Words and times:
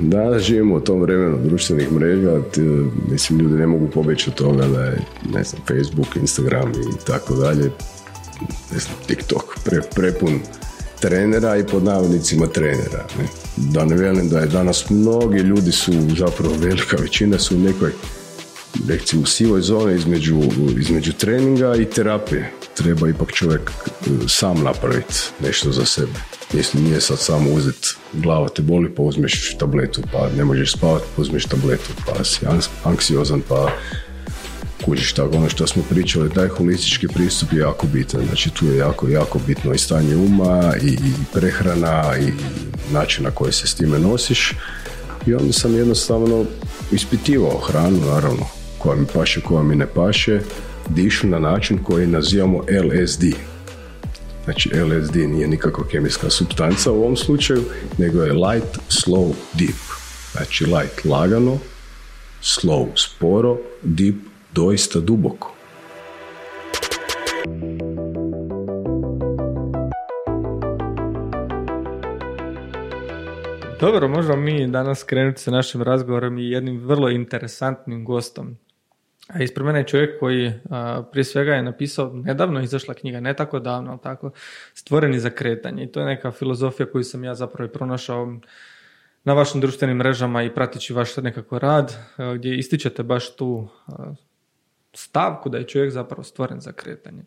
danas 0.00 0.42
živimo 0.42 0.74
u 0.74 0.80
tom 0.80 1.00
vremenu 1.00 1.38
društvenih 1.44 1.92
mreža, 1.92 2.40
mislim 3.10 3.38
ljudi 3.38 3.54
ne 3.54 3.66
mogu 3.66 3.88
pobjeći 3.94 4.30
od 4.30 4.36
toga 4.36 4.66
da 4.66 4.84
je, 4.84 4.98
ne 5.34 5.44
znam, 5.44 5.62
Facebook, 5.66 6.16
Instagram 6.16 6.72
i 6.72 7.04
tako 7.06 7.34
dalje, 7.34 7.70
ne 8.72 8.78
znam, 8.78 8.94
TikTok 9.06 9.44
pre, 9.64 9.80
prepun 9.94 10.40
trenera 11.00 11.56
i 11.56 11.66
pod 11.66 11.84
navodnicima 11.84 12.46
trenera. 12.46 13.06
Ne? 13.18 13.24
Da 13.56 13.84
ne 13.84 13.96
velim 13.96 14.28
da 14.28 14.38
je 14.38 14.46
danas 14.46 14.90
mnogi 14.90 15.38
ljudi 15.38 15.72
su, 15.72 15.92
zapravo 16.18 16.54
velika 16.58 16.96
većina 16.96 17.38
su 17.38 17.56
u 17.56 17.60
nekoj 17.60 17.90
recimo 18.88 19.26
sivoj 19.26 19.60
zoni 19.60 19.94
između, 19.94 20.40
između 20.78 21.12
treninga 21.12 21.76
i 21.76 21.84
terapije. 21.84 22.52
Treba 22.74 23.08
ipak 23.08 23.32
čovjek 23.32 23.70
e, 23.70 24.28
sam 24.28 24.62
napraviti 24.62 25.14
nešto 25.40 25.72
za 25.72 25.84
sebe. 25.84 26.12
Mislim, 26.52 26.84
nije 26.84 27.00
sad 27.00 27.18
samo 27.18 27.50
uzeti 27.50 27.88
glava 28.12 28.48
te 28.48 28.62
boli 28.62 28.94
pa 28.94 29.02
uzmeš 29.02 29.56
tabletu, 29.58 30.02
pa 30.12 30.28
ne 30.36 30.44
možeš 30.44 30.72
spavati 30.72 31.04
pa 31.16 31.22
uzmeš 31.22 31.44
tabletu, 31.44 31.90
pa 32.06 32.24
si 32.24 32.46
anksiozan 32.84 33.42
pa 33.48 33.70
kužiš 34.84 35.12
tako 35.12 35.36
ono 35.36 35.48
što 35.48 35.66
smo 35.66 35.82
pričali, 35.90 36.34
taj 36.34 36.48
holistički 36.48 37.08
pristup 37.08 37.52
je 37.52 37.58
jako 37.58 37.86
bitan. 37.86 38.26
Znači 38.26 38.50
tu 38.50 38.66
je 38.66 38.76
jako, 38.76 39.08
jako 39.08 39.38
bitno 39.46 39.74
i 39.74 39.78
stanje 39.78 40.16
uma 40.16 40.74
i, 40.82 40.88
i 40.88 41.12
prehrana 41.32 42.04
i 42.20 42.32
način 42.92 43.24
na 43.24 43.30
koji 43.30 43.52
se 43.52 43.66
s 43.66 43.74
time 43.74 43.98
nosiš. 43.98 44.52
I 45.26 45.34
onda 45.34 45.52
sam 45.52 45.76
jednostavno 45.76 46.44
ispitivao 46.92 47.58
hranu, 47.58 47.98
naravno, 48.06 48.46
koja 48.78 48.96
mi 48.96 49.06
paše, 49.14 49.40
koja 49.40 49.62
mi 49.62 49.76
ne 49.76 49.86
paše, 49.86 50.40
dišu 50.94 51.26
na 51.26 51.38
način 51.38 51.78
koji 51.84 52.06
nazivamo 52.06 52.58
LSD. 52.58 53.24
Znači 54.44 54.70
LSD 54.74 55.16
nije 55.16 55.48
nikakva 55.48 55.84
kemijska 55.90 56.30
substanca 56.30 56.92
u 56.92 57.02
ovom 57.02 57.16
slučaju, 57.16 57.62
nego 57.98 58.22
je 58.22 58.32
light, 58.32 58.78
slow, 58.88 59.32
deep. 59.58 59.80
Znači 60.32 60.64
light 60.64 61.04
lagano, 61.04 61.58
slow 62.42 62.86
sporo, 62.96 63.56
deep 63.82 64.14
doista 64.54 65.00
duboko. 65.00 65.54
Dobro, 73.80 74.08
možemo 74.08 74.36
mi 74.36 74.66
danas 74.66 75.02
krenuti 75.02 75.40
sa 75.40 75.50
našim 75.50 75.82
razgovorom 75.82 76.38
i 76.38 76.50
jednim 76.50 76.80
vrlo 76.86 77.10
interesantnim 77.10 78.04
gostom. 78.04 78.56
A 79.34 79.42
ispred 79.42 79.66
mene 79.66 79.78
je 79.78 79.86
čovjek 79.86 80.20
koji 80.20 80.52
prije 81.12 81.24
svega 81.24 81.54
je 81.54 81.62
napisao, 81.62 82.12
nedavno 82.14 82.60
izašla 82.60 82.94
knjiga, 82.94 83.20
ne 83.20 83.34
tako 83.34 83.58
davno, 83.58 83.90
ali 83.90 84.00
tako, 84.02 84.30
stvoreni 84.74 85.18
za 85.18 85.30
kretanje. 85.30 85.84
I 85.84 85.92
to 85.92 86.00
je 86.00 86.06
neka 86.06 86.30
filozofija 86.30 86.86
koju 86.86 87.04
sam 87.04 87.24
ja 87.24 87.34
zapravo 87.34 87.68
i 87.68 87.72
pronašao 87.72 88.34
na 89.24 89.32
vašim 89.32 89.60
društvenim 89.60 89.96
mrežama 89.96 90.42
i 90.42 90.54
pratići 90.54 90.92
vaš 90.92 91.16
nekako 91.16 91.58
rad, 91.58 91.96
gdje 92.34 92.56
ističete 92.56 93.02
baš 93.02 93.36
tu 93.36 93.68
stavku 94.92 95.48
da 95.48 95.58
je 95.58 95.66
čovjek 95.66 95.92
zapravo 95.92 96.22
stvoren 96.22 96.60
za 96.60 96.72
kretanje. 96.72 97.24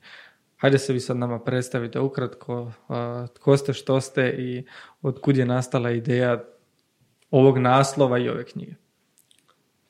Hajde 0.57 0.77
se 0.77 0.93
vi 0.93 0.99
sad 0.99 1.17
nama 1.17 1.39
predstavite 1.39 1.99
ukratko 1.99 2.71
tko 3.33 3.57
ste, 3.57 3.73
što 3.73 4.01
ste 4.01 4.29
i 4.29 4.65
od 5.01 5.21
kud 5.21 5.37
je 5.37 5.45
nastala 5.45 5.91
ideja 5.91 6.43
ovog 7.31 7.57
naslova 7.57 8.19
i 8.19 8.29
ove 8.29 8.43
knjige. 8.43 8.73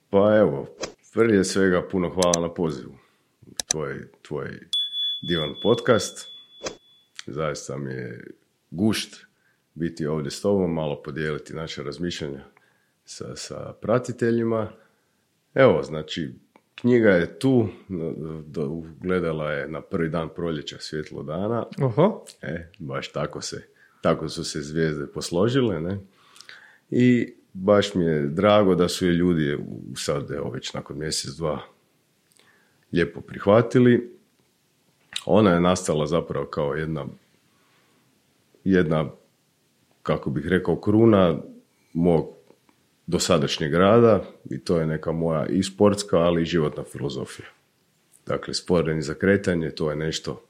Pa 0.10 0.36
evo, 0.38 0.68
prije 1.14 1.44
svega 1.44 1.88
puno 1.92 2.10
hvala 2.10 2.48
na 2.48 2.54
pozivu. 2.54 2.94
Tvoj, 3.72 4.12
tvoj 4.22 4.60
divan 5.22 5.56
podcast. 5.62 6.28
Zaista 7.28 7.78
mi 7.78 7.92
je 7.92 8.28
gušt 8.72 9.26
biti 9.74 10.06
ovdje 10.06 10.32
s 10.32 10.42
tobom, 10.42 10.74
malo 10.74 11.02
podijeliti 11.02 11.54
naše 11.54 11.84
razmišljanja 11.84 12.44
sa, 13.06 13.36
sa 13.36 13.74
pratiteljima. 13.82 14.72
Evo, 15.54 15.84
znači, 15.84 16.34
Knjiga 16.76 17.10
je 17.10 17.40
tu, 17.40 17.68
gledala 19.02 19.52
je 19.52 19.68
na 19.68 19.82
prvi 19.82 20.10
dan 20.10 20.30
proljeća 20.36 20.78
svjetlo 20.80 21.24
dana. 21.24 21.66
Oho. 21.82 22.26
E, 22.42 22.70
baš 22.80 23.12
tako 23.12 23.42
se, 23.42 23.68
tako 24.02 24.30
su 24.30 24.44
se 24.44 24.62
zvijezde 24.62 25.08
posložile, 25.08 25.82
ne? 25.82 26.00
I 26.90 27.34
baš 27.54 27.96
mi 27.96 28.06
je 28.06 28.28
drago 28.28 28.76
da 28.76 28.90
su 28.90 29.08
je 29.08 29.14
ljudi 29.14 29.58
sad, 29.96 30.32
evo 30.32 30.50
već 30.50 30.74
nakon 30.74 30.98
mjesec, 30.98 31.32
dva, 31.32 31.60
lijepo 32.94 33.22
prihvatili. 33.22 34.18
Ona 35.26 35.52
je 35.52 35.62
nastala 35.62 36.08
zapravo 36.08 36.46
kao 36.46 36.74
jedna, 36.74 37.06
jedna, 38.64 39.10
kako 40.04 40.30
bih 40.30 40.48
rekao, 40.48 40.76
kruna 40.76 41.38
mog 41.94 42.28
dosadašnjeg 43.08 43.74
rada 43.74 44.24
i 44.50 44.60
to 44.60 44.80
je 44.80 44.88
neka 44.88 45.12
moja 45.12 45.46
i 45.46 45.64
sportska, 45.64 46.18
ali 46.18 46.42
i 46.42 46.46
životna 46.46 46.84
filozofija. 46.84 47.48
Dakle, 48.26 48.54
stvoreni 48.54 49.02
za 49.02 49.14
kretanje, 49.14 49.70
to 49.70 49.90
je 49.90 49.96
nešto 49.96 50.42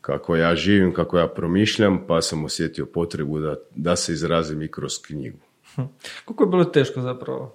kako 0.00 0.36
ja 0.36 0.56
živim, 0.56 0.94
kako 0.94 1.18
ja 1.18 1.28
promišljam, 1.28 2.04
pa 2.06 2.22
sam 2.22 2.44
osjetio 2.44 2.86
potrebu 2.86 3.38
da, 3.38 3.56
da 3.74 3.96
se 3.96 4.12
izrazim 4.12 4.62
i 4.62 4.68
kroz 4.68 4.92
knjigu. 5.06 5.38
Hm. 5.74 5.82
Koliko 6.24 6.44
je 6.44 6.50
bilo 6.50 6.64
teško 6.64 7.00
zapravo 7.00 7.54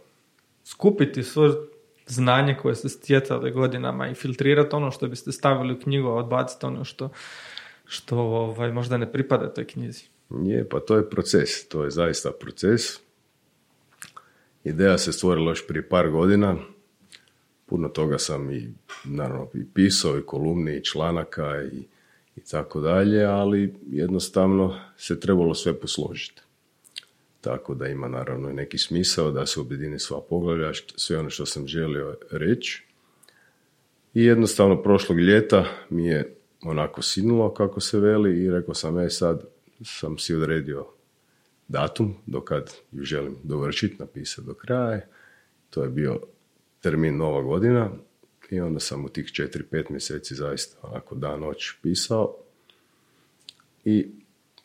skupiti 0.63 1.23
svoje 1.23 1.53
znanje 2.07 2.55
koje 2.61 2.75
ste 2.75 2.89
stjecali 2.89 3.51
godinama 3.51 4.09
i 4.09 4.16
filtrirati 4.16 4.75
ono 4.75 4.91
što 4.91 5.07
biste 5.07 5.31
stavili 5.31 5.73
u 5.73 5.79
knjigu, 5.79 6.07
a 6.07 6.13
odbaciti 6.13 6.66
ono 6.66 6.83
što, 6.83 7.09
što 7.85 8.17
ovaj, 8.17 8.72
možda 8.72 8.97
ne 8.97 9.11
pripada 9.11 9.53
toj 9.53 9.67
knjizi? 9.67 10.03
Je, 10.29 10.69
pa 10.69 10.79
to 10.79 10.95
je 10.95 11.09
proces, 11.09 11.67
to 11.67 11.83
je 11.83 11.91
zaista 11.91 12.31
proces 12.31 12.81
Ideja 14.67 14.97
se 14.97 15.11
stvorila 15.11 15.51
još 15.51 15.67
prije 15.67 15.89
par 15.89 16.09
godina. 16.09 16.57
Puno 17.66 17.89
toga 17.89 18.17
sam 18.17 18.51
i 18.51 18.73
naravno 19.05 19.47
i 19.53 19.66
pisao 19.73 20.17
i 20.17 20.25
kolumni 20.25 20.78
i 20.78 20.84
članaka 20.84 21.63
i, 21.63 21.78
i 22.35 22.41
tako 22.51 22.79
dalje, 22.81 23.25
ali 23.25 23.75
jednostavno 23.88 24.79
se 24.97 25.19
trebalo 25.19 25.53
sve 25.53 25.79
posložiti. 25.79 26.41
Tako 27.41 27.75
da 27.75 27.87
ima 27.87 28.07
naravno 28.07 28.49
i 28.49 28.53
neki 28.53 28.77
smisao 28.77 29.31
da 29.31 29.45
se 29.45 29.59
objedini 29.59 29.99
sva 29.99 30.21
poglavlja, 30.29 30.71
sve 30.95 31.17
ono 31.17 31.29
što 31.29 31.45
sam 31.45 31.67
želio 31.67 32.17
reći. 32.31 32.83
I 34.13 34.23
jednostavno 34.23 34.83
prošlog 34.83 35.19
ljeta 35.19 35.65
mi 35.89 36.07
je 36.07 36.35
onako 36.61 37.01
sinulo 37.01 37.53
kako 37.53 37.79
se 37.79 37.99
veli 37.99 38.43
i 38.43 38.51
rekao 38.51 38.73
sam, 38.73 38.99
e 38.99 39.09
sad 39.09 39.43
sam 39.83 40.17
si 40.17 40.35
odredio 40.35 40.85
datum 41.67 42.15
do 42.25 42.41
kad 42.41 42.73
ju 42.91 43.03
želim 43.03 43.35
dovršiti, 43.43 43.95
napisati 43.99 44.47
do 44.47 44.53
kraja. 44.53 45.01
To 45.69 45.83
je 45.83 45.89
bio 45.89 46.19
termin 46.81 47.17
nova 47.17 47.41
godina 47.41 47.91
i 48.49 48.59
onda 48.59 48.79
sam 48.79 49.05
u 49.05 49.09
tih 49.09 49.25
4-5 49.25 49.91
mjeseci 49.91 50.35
zaista 50.35 50.77
onako 50.81 51.15
dan 51.15 51.39
noć 51.39 51.71
pisao 51.81 52.35
i 53.85 54.07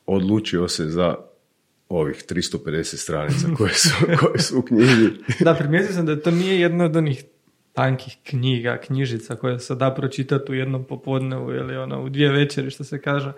odlučio 0.06 0.68
se 0.68 0.84
za 0.84 1.16
ovih 1.96 2.24
350 2.28 2.96
stranica 2.96 3.48
koje 3.56 3.74
su, 3.74 3.90
koje 4.20 4.38
su 4.38 4.58
u 4.58 4.62
knjizi. 4.62 5.10
da, 5.40 5.54
primijetio 5.54 5.92
sam 5.92 6.06
da 6.06 6.20
to 6.20 6.30
nije 6.30 6.60
jedna 6.60 6.84
od 6.84 6.96
onih 6.96 7.24
tankih 7.72 8.16
knjiga, 8.24 8.78
knjižica 8.78 9.34
koje 9.34 9.58
se 9.58 9.74
da 9.74 9.94
pročitati 9.94 10.52
u 10.52 10.54
jednom 10.54 10.84
popodnevu 10.84 11.52
ili 11.52 11.76
ono, 11.76 12.02
u 12.02 12.08
dvije 12.08 12.32
večeri 12.32 12.70
što 12.70 12.84
se 12.84 13.00
kaže 13.00 13.32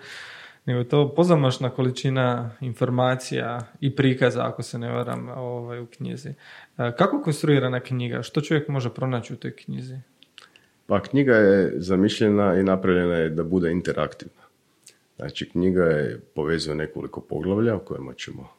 nego 0.65 0.79
je 0.79 0.89
to 0.89 1.13
pozamašna 1.15 1.69
količina 1.69 2.51
informacija 2.61 3.61
i 3.81 3.95
prikaza, 3.95 4.47
ako 4.47 4.63
se 4.63 4.79
ne 4.79 4.91
varam, 4.91 5.29
ovaj, 5.29 5.79
u 5.79 5.85
knjizi. 5.85 6.29
E, 6.29 6.33
kako 6.97 7.21
konstruirana 7.21 7.79
knjiga? 7.79 8.21
Što 8.21 8.41
čovjek 8.41 8.67
može 8.67 8.89
pronaći 8.89 9.33
u 9.33 9.35
toj 9.35 9.55
knjizi? 9.55 9.97
Pa 10.87 11.01
knjiga 11.01 11.35
je 11.35 11.73
zamišljena 11.75 12.55
i 12.59 12.63
napravljena 12.63 13.15
je 13.15 13.29
da 13.29 13.43
bude 13.43 13.71
interaktivna. 13.71 14.44
Znači 15.15 15.49
knjiga 15.49 15.83
je 15.83 16.19
povezuje 16.35 16.75
nekoliko 16.75 17.21
poglavlja 17.21 17.75
o 17.75 17.79
kojima 17.79 18.13
ćemo 18.13 18.49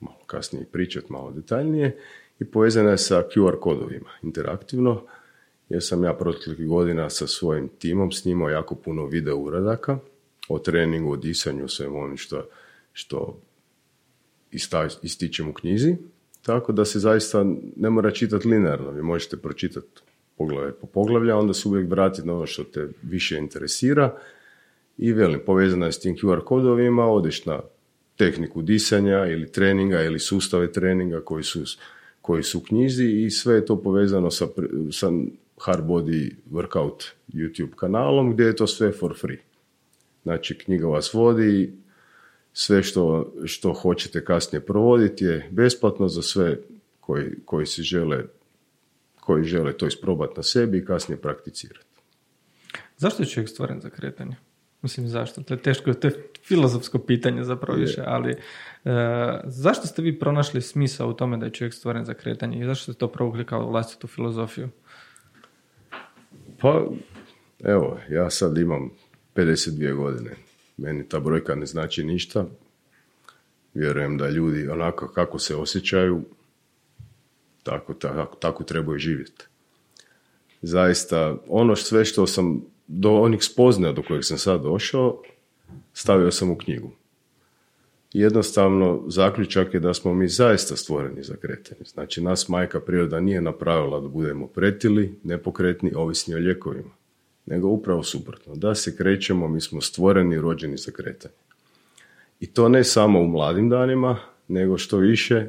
malo 0.00 0.18
kasnije 0.26 0.66
pričati, 0.72 1.12
malo 1.12 1.30
detaljnije 1.30 1.98
i 2.40 2.44
povezana 2.44 2.90
je 2.90 2.98
sa 2.98 3.22
QR 3.34 3.58
kodovima 3.60 4.10
interaktivno 4.22 5.02
jer 5.68 5.82
sam 5.82 6.04
ja 6.04 6.14
proteklih 6.14 6.68
godina 6.68 7.10
sa 7.10 7.26
svojim 7.26 7.68
timom 7.78 8.12
snimao 8.12 8.50
jako 8.50 8.74
puno 8.74 9.06
video 9.06 9.36
uradaka 9.36 9.98
o 10.48 10.58
treningu, 10.58 11.12
o 11.12 11.16
disanju, 11.16 11.68
svemu 11.68 11.98
onim 11.98 12.16
što, 12.16 12.48
što 12.92 13.40
ističem 15.02 15.48
u 15.48 15.52
knjizi. 15.52 15.96
Tako 16.42 16.72
da 16.72 16.84
se 16.84 16.98
zaista 16.98 17.44
ne 17.76 17.90
mora 17.90 18.10
čitati 18.10 18.48
linearno. 18.48 18.90
Vi 18.90 19.02
možete 19.02 19.36
pročitati 19.36 19.86
poglavlje 20.38 20.72
po 20.72 20.86
poglavlja, 20.86 21.36
onda 21.36 21.54
se 21.54 21.68
uvijek 21.68 21.90
vratiti 21.90 22.26
na 22.26 22.34
ono 22.34 22.46
što 22.46 22.64
te 22.64 22.88
više 23.02 23.38
interesira. 23.38 24.18
I 24.98 25.12
velim, 25.12 25.40
povezana 25.46 25.86
je 25.86 25.92
s 25.92 26.00
tim 26.00 26.16
QR 26.16 26.44
kodovima, 26.44 27.06
odeš 27.06 27.44
na 27.44 27.60
tehniku 28.16 28.62
disanja 28.62 29.26
ili 29.26 29.52
treninga 29.52 30.02
ili 30.02 30.18
sustave 30.18 30.72
treninga 30.72 31.20
koji 31.20 31.44
su, 31.44 31.64
koji 32.22 32.42
su 32.42 32.58
u 32.58 32.60
knjizi 32.60 33.04
i 33.04 33.30
sve 33.30 33.54
je 33.54 33.66
to 33.66 33.82
povezano 33.82 34.30
sa, 34.30 34.46
sa 34.92 35.10
Hard 35.60 35.84
Body 35.84 36.34
Workout 36.50 37.10
YouTube 37.28 37.74
kanalom 37.76 38.32
gdje 38.32 38.44
je 38.44 38.56
to 38.56 38.66
sve 38.66 38.92
for 38.92 39.18
free. 39.20 39.38
Znači, 40.22 40.58
knjiga 40.58 40.86
vas 40.86 41.14
vodi 41.14 41.72
sve 42.52 42.82
što, 42.82 43.32
što 43.44 43.72
hoćete 43.72 44.24
kasnije 44.24 44.60
provoditi 44.60 45.24
je 45.24 45.48
besplatno 45.50 46.08
za 46.08 46.22
sve 46.22 46.58
koji, 47.00 47.30
koji 47.44 47.66
se 47.66 47.82
žele 47.82 48.24
koji 49.26 49.44
žele 49.44 49.72
to 49.72 49.86
isprobati 49.86 50.32
na 50.36 50.42
sebi 50.42 50.78
i 50.78 50.84
kasnije 50.84 51.20
prakticirati. 51.20 51.86
Zašto 52.96 53.22
je 53.22 53.26
čovjek 53.26 53.48
stvoren 53.48 53.80
za 53.80 53.90
kretanje? 53.90 54.36
Mislim, 54.82 55.08
zašto? 55.08 55.42
To 55.42 55.54
je 55.54 55.62
teško, 55.62 55.94
to 55.94 56.06
je 56.06 56.28
filozofsko 56.44 56.98
pitanje 56.98 57.44
zapravo 57.44 57.78
više, 57.78 58.02
ali 58.06 58.30
e, 58.30 58.36
zašto 59.44 59.86
ste 59.86 60.02
vi 60.02 60.18
pronašli 60.18 60.62
smisao 60.62 61.08
u 61.08 61.12
tome 61.12 61.36
da 61.36 61.46
je 61.46 61.52
čovjek 61.52 61.74
stvoren 61.74 62.04
za 62.04 62.14
kretanje 62.14 62.60
i 62.60 62.64
zašto 62.64 62.92
ste 62.92 62.98
to 62.98 63.08
provukli 63.08 63.46
kao 63.46 63.70
vlastitu 63.70 64.06
filozofiju? 64.06 64.68
Pa, 66.60 66.86
evo, 67.64 67.98
ja 68.10 68.30
sad 68.30 68.58
imam 68.58 68.90
52 69.34 69.94
godine. 69.94 70.30
Meni 70.76 71.08
ta 71.08 71.20
brojka 71.20 71.54
ne 71.54 71.66
znači 71.66 72.04
ništa. 72.04 72.44
Vjerujem 73.74 74.18
da 74.18 74.28
ljudi 74.28 74.68
onako 74.68 75.08
kako 75.08 75.38
se 75.38 75.56
osjećaju, 75.56 76.24
tako, 77.62 77.94
tako, 77.94 78.36
tako 78.36 78.64
trebaju 78.64 78.98
živjeti. 78.98 79.44
Zaista, 80.62 81.36
ono 81.48 81.76
sve 81.76 82.04
što 82.04 82.26
sam 82.26 82.75
do 82.86 83.10
onih 83.10 83.42
spoznaja 83.42 83.92
do 83.92 84.02
kojeg 84.02 84.24
sam 84.24 84.38
sad 84.38 84.62
došao, 84.62 85.22
stavio 85.92 86.30
sam 86.30 86.50
u 86.50 86.58
knjigu. 86.58 86.90
Jednostavno, 88.12 89.04
zaključak 89.06 89.74
je 89.74 89.80
da 89.80 89.94
smo 89.94 90.14
mi 90.14 90.28
zaista 90.28 90.76
stvoreni 90.76 91.22
za 91.22 91.36
kretanje. 91.36 91.80
Znači, 91.84 92.22
nas 92.22 92.48
majka 92.48 92.80
priroda 92.80 93.20
nije 93.20 93.40
napravila 93.40 94.00
da 94.00 94.08
budemo 94.08 94.46
pretili, 94.46 95.18
nepokretni, 95.22 95.92
ovisni 95.94 96.34
o 96.34 96.38
ljekovima. 96.38 96.90
Nego 97.46 97.68
upravo 97.68 98.02
suprotno. 98.02 98.54
Da 98.54 98.74
se 98.74 98.96
krećemo, 98.96 99.48
mi 99.48 99.60
smo 99.60 99.80
stvoreni 99.80 100.40
rođeni 100.40 100.76
za 100.76 100.90
kretanje. 100.90 101.34
I 102.40 102.46
to 102.46 102.68
ne 102.68 102.84
samo 102.84 103.20
u 103.20 103.26
mladim 103.26 103.68
danima, 103.68 104.18
nego 104.48 104.78
što 104.78 104.98
više 104.98 105.46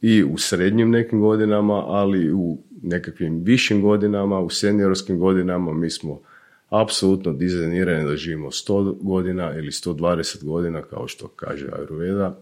i 0.00 0.24
u 0.24 0.38
srednjim 0.38 0.90
nekim 0.90 1.20
godinama, 1.20 1.84
ali 1.86 2.32
u 2.32 2.58
nekakvim 2.82 3.42
višim 3.44 3.82
godinama, 3.82 4.40
u 4.40 4.50
seniorskim 4.50 5.18
godinama 5.18 5.72
mi 5.72 5.90
smo 5.90 6.20
apsolutno 6.68 7.32
dizajnirani 7.32 8.08
da 8.08 8.16
živimo 8.16 8.50
100 8.50 8.96
godina 9.00 9.54
ili 9.54 9.70
120 9.70 10.44
godina, 10.44 10.82
kao 10.82 11.08
što 11.08 11.28
kaže 11.28 11.66
Ayurveda, 11.66 12.32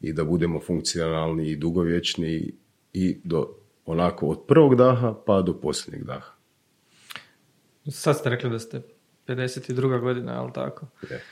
i 0.00 0.12
da 0.12 0.24
budemo 0.24 0.60
funkcionalni 0.60 1.48
i 1.48 1.56
dugovječni 1.56 2.52
i 2.92 3.20
do 3.24 3.54
onako 3.86 4.26
od 4.26 4.38
prvog 4.46 4.76
daha 4.76 5.14
pa 5.26 5.42
do 5.42 5.60
posljednjeg 5.60 6.04
daha. 6.04 6.34
Sad 7.90 8.16
ste 8.16 8.30
rekli 8.30 8.50
da 8.50 8.58
ste 8.58 8.82
52. 9.26 10.00
godina, 10.00 10.42
ali 10.42 10.52
tako? 10.52 10.86
Je. 11.10 11.22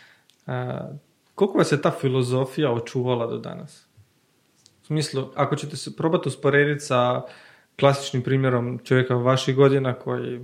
A, 0.46 0.88
koliko 1.34 1.58
vas 1.58 1.72
je 1.72 1.82
ta 1.82 1.90
filozofija 2.00 2.72
očuvala 2.72 3.26
do 3.26 3.38
danas? 3.38 3.86
U 4.82 4.86
smislu, 4.86 5.28
ako 5.34 5.56
ćete 5.56 5.76
se 5.76 5.96
probati 5.96 6.28
usporediti 6.28 6.84
sa 6.84 7.22
klasičnim 7.78 8.22
primjerom 8.22 8.78
čovjeka 8.84 9.14
vaših 9.14 9.56
godina 9.56 9.94
koji 9.94 10.40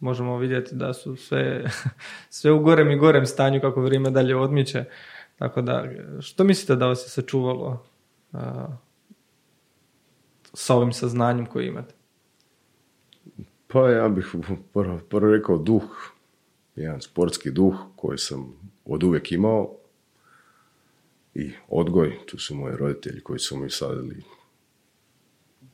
možemo 0.00 0.38
vidjeti 0.38 0.74
da 0.74 0.94
su 0.94 1.16
sve, 1.16 1.64
sve 2.30 2.52
u 2.52 2.60
gorem 2.60 2.90
i 2.90 2.96
gorem 2.96 3.26
stanju 3.26 3.60
kako 3.60 3.80
vrijeme 3.80 4.10
dalje 4.10 4.36
odmiče. 4.36 4.84
Tako 5.36 5.62
da, 5.62 5.84
što 6.20 6.44
mislite 6.44 6.76
da 6.76 6.86
vas 6.86 7.06
je 7.06 7.08
sačuvalo 7.08 7.84
a, 8.32 8.66
sa 10.52 10.74
ovim 10.74 10.92
saznanjem 10.92 11.46
koji 11.46 11.66
imate? 11.66 11.94
Pa 13.66 13.90
ja 13.90 14.08
bih 14.08 14.34
prvo, 14.72 14.98
prvo 15.10 15.32
rekao 15.32 15.58
duh, 15.58 16.12
jedan 16.76 17.00
sportski 17.00 17.50
duh 17.50 17.74
koji 17.96 18.18
sam 18.18 18.52
od 18.84 19.02
uvijek 19.02 19.32
imao 19.32 19.74
i 21.34 21.52
odgoj, 21.68 22.18
tu 22.26 22.38
su 22.38 22.54
moji 22.54 22.76
roditelji 22.76 23.20
koji 23.20 23.38
su 23.38 23.56
mi 23.56 23.70
sadili 23.70 24.22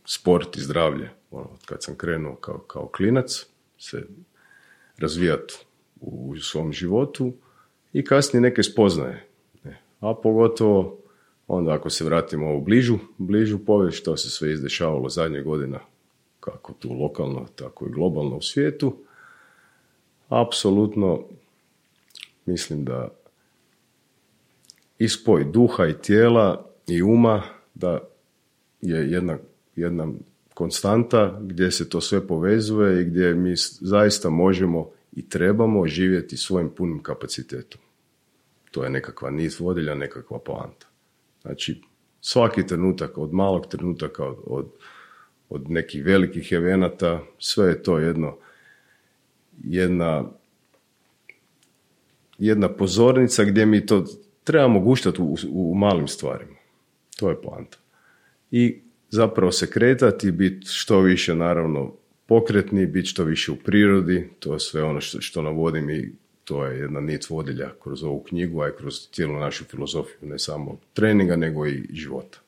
sport 0.05 0.57
i 0.57 0.61
zdravlje, 0.61 1.11
ono, 1.31 1.51
kad 1.67 1.83
sam 1.83 1.97
krenuo 1.97 2.35
kao, 2.35 2.59
kao 2.59 2.89
klinac, 2.89 3.47
se 3.79 4.07
razvijati 4.99 5.55
u 6.01 6.37
svom 6.37 6.73
životu 6.73 7.33
i 7.93 8.05
kasnije 8.05 8.41
neke 8.41 8.63
spoznaje. 8.63 9.27
A 10.01 10.15
pogotovo 10.23 10.99
onda 11.47 11.73
ako 11.73 11.91
se 11.91 12.05
vratimo 12.05 12.57
u 12.57 12.61
bližu, 12.61 12.99
bližu 13.19 13.59
povijest 13.59 13.99
što 13.99 14.17
se 14.17 14.31
sve 14.31 14.53
izdešavalo 14.53 15.09
zadnje 15.09 15.43
godina, 15.43 15.81
kako 16.41 16.73
tu 16.73 16.93
lokalno, 16.93 17.47
tako 17.55 17.87
i 17.87 17.91
globalno 17.91 18.37
u 18.37 18.43
svijetu, 18.43 18.97
apsolutno 20.29 21.25
mislim 22.47 22.85
da 22.85 23.09
ispoj 24.99 25.45
duha 25.45 25.87
i 25.87 25.99
tijela 25.99 26.71
i 26.87 27.03
uma 27.03 27.43
da 27.75 28.01
je 28.81 29.11
jedna, 29.11 29.39
jedna 29.77 30.09
konstanta 30.55 31.41
gdje 31.43 31.71
se 31.71 31.89
to 31.89 32.01
sve 32.01 32.27
povezuje 32.27 33.03
i 33.03 33.05
gdje 33.05 33.35
mi 33.35 33.55
zaista 33.81 34.31
možemo 34.31 34.91
i 35.13 35.29
trebamo 35.29 35.87
živjeti 35.87 36.37
svojim 36.37 36.71
punim 36.71 37.03
kapacitetom. 37.03 37.81
To 38.71 38.85
je 38.85 38.91
nekakva 38.91 39.31
niz 39.31 39.61
vodilja, 39.61 39.95
nekakva 39.95 40.39
poanta. 40.39 40.87
Znači, 41.43 41.83
svaki 42.21 42.67
trenutak, 42.67 43.19
od 43.19 43.33
malog 43.33 43.67
trenutaka, 43.67 44.25
od, 44.25 44.37
od, 44.47 44.73
od 45.49 45.71
nekih 45.71 46.05
velikih 46.05 46.53
evenata, 46.53 47.21
sve 47.39 47.69
je 47.69 47.83
to 47.83 47.99
jedno, 47.99 48.37
jedna, 49.65 50.25
jedna 52.39 52.69
pozornica 52.69 53.45
gdje 53.45 53.67
mi 53.67 53.87
to 53.87 54.05
trebamo 54.45 54.81
guštati 54.81 55.23
u, 55.23 55.37
u 55.51 55.75
malim 55.75 56.09
stvarima. 56.09 56.57
To 57.17 57.31
je 57.31 57.43
poanta. 57.43 57.79
I 58.51 58.81
zapravo 59.15 59.53
se 59.53 59.71
kretati, 59.71 60.31
biti 60.31 60.67
što 60.67 61.01
više 61.01 61.35
naravno 61.35 61.93
pokretni, 62.27 62.87
biti 62.87 63.09
što 63.09 63.25
više 63.25 63.53
u 63.53 63.57
prirodi, 63.57 64.29
to 64.39 64.53
je 64.53 64.61
sve 64.61 64.83
ono 64.83 65.01
što, 65.01 65.21
što 65.21 65.43
navodim 65.43 65.91
i 65.91 66.13
to 66.45 66.67
je 66.67 66.79
jedna 66.79 67.01
nit 67.01 67.31
vodilja 67.31 67.71
kroz 67.83 68.05
ovu 68.05 68.23
knjigu, 68.23 68.63
a 68.63 68.69
i 68.69 68.73
kroz 68.79 68.95
cijelu 69.13 69.35
našu 69.35 69.65
filozofiju, 69.65 70.29
ne 70.29 70.39
samo 70.39 70.79
treninga, 70.95 71.37
nego 71.37 71.67
i 71.67 71.83
života. 71.93 72.39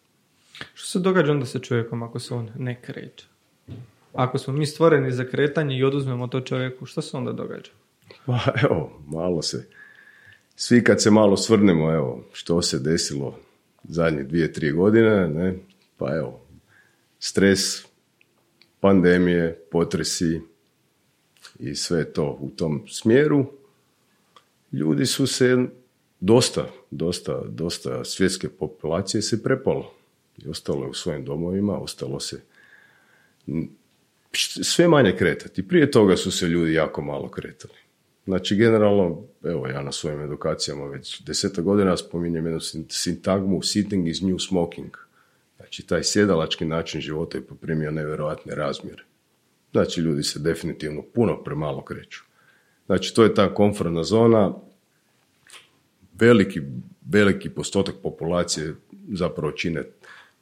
Što 0.74 0.86
se 0.86 0.98
događa 0.98 1.32
onda 1.32 1.46
sa 1.46 1.58
čovjekom 1.58 2.02
ako 2.02 2.18
se 2.18 2.34
on 2.34 2.50
ne 2.58 2.80
kreće? 2.82 3.26
Ako 4.12 4.38
smo 4.38 4.52
mi 4.52 4.66
stvoreni 4.66 5.12
za 5.12 5.24
kretanje 5.24 5.78
i 5.78 5.84
oduzmemo 5.84 6.26
to 6.26 6.40
čovjeku, 6.40 6.86
što 6.86 7.02
se 7.02 7.16
onda 7.16 7.32
događa? 7.32 7.70
Pa 8.26 8.38
evo, 8.62 9.02
malo 9.06 9.42
se, 9.42 9.68
svi 10.56 10.84
kad 10.84 11.02
se 11.02 11.10
malo 11.10 11.36
svrnemo, 11.36 11.92
evo, 11.92 12.24
što 12.32 12.62
se 12.62 12.78
desilo 12.78 13.38
zadnje 13.84 14.22
dvije, 14.22 14.52
tri 14.52 14.72
godine, 14.72 15.28
ne, 15.28 15.54
pa 15.96 16.16
evo, 16.16 16.45
stres, 17.18 17.86
pandemije, 18.80 19.58
potresi 19.70 20.40
i 21.58 21.74
sve 21.74 22.12
to 22.12 22.38
u 22.40 22.50
tom 22.50 22.82
smjeru, 22.88 23.52
ljudi 24.72 25.06
su 25.06 25.26
se 25.26 25.56
dosta, 26.20 26.70
dosta, 26.90 27.42
dosta 27.48 28.04
svjetske 28.04 28.48
populacije 28.48 29.22
se 29.22 29.42
prepalo. 29.42 29.92
I 30.38 30.48
ostalo 30.48 30.84
je 30.84 30.90
u 30.90 30.94
svojim 30.94 31.24
domovima, 31.24 31.78
ostalo 31.78 32.20
se 32.20 32.40
sve 34.62 34.88
manje 34.88 35.16
kretati. 35.16 35.68
Prije 35.68 35.90
toga 35.90 36.16
su 36.16 36.30
se 36.30 36.46
ljudi 36.46 36.72
jako 36.72 37.02
malo 37.02 37.28
kretali. 37.28 37.74
Znači, 38.24 38.56
generalno, 38.56 39.22
evo 39.44 39.66
ja 39.66 39.82
na 39.82 39.92
svojim 39.92 40.20
edukacijama 40.20 40.86
već 40.86 41.22
deseta 41.22 41.62
godina 41.62 41.96
spominjem 41.96 42.46
jednu 42.46 42.60
sintagmu 42.88 43.62
sitting 43.62 44.08
is 44.08 44.20
new 44.20 44.38
smoking. 44.38 45.05
Znači, 45.56 45.86
taj 45.86 46.04
sjedalački 46.04 46.64
način 46.64 47.00
života 47.00 47.38
je 47.38 47.46
poprimio 47.46 47.90
nevjerojatne 47.90 48.54
razmjere. 48.54 49.02
Znači, 49.72 50.00
ljudi 50.00 50.22
se 50.22 50.38
definitivno 50.38 51.02
puno 51.14 51.44
premalo 51.44 51.84
kreću. 51.84 52.22
Znači, 52.86 53.14
to 53.14 53.24
je 53.24 53.34
ta 53.34 53.54
komfortna 53.54 54.04
zona, 54.04 54.54
veliki, 56.18 56.60
veliki 57.10 57.50
postotak 57.50 57.94
populacije 58.02 58.74
zapravo 59.12 59.52
čine, 59.52 59.84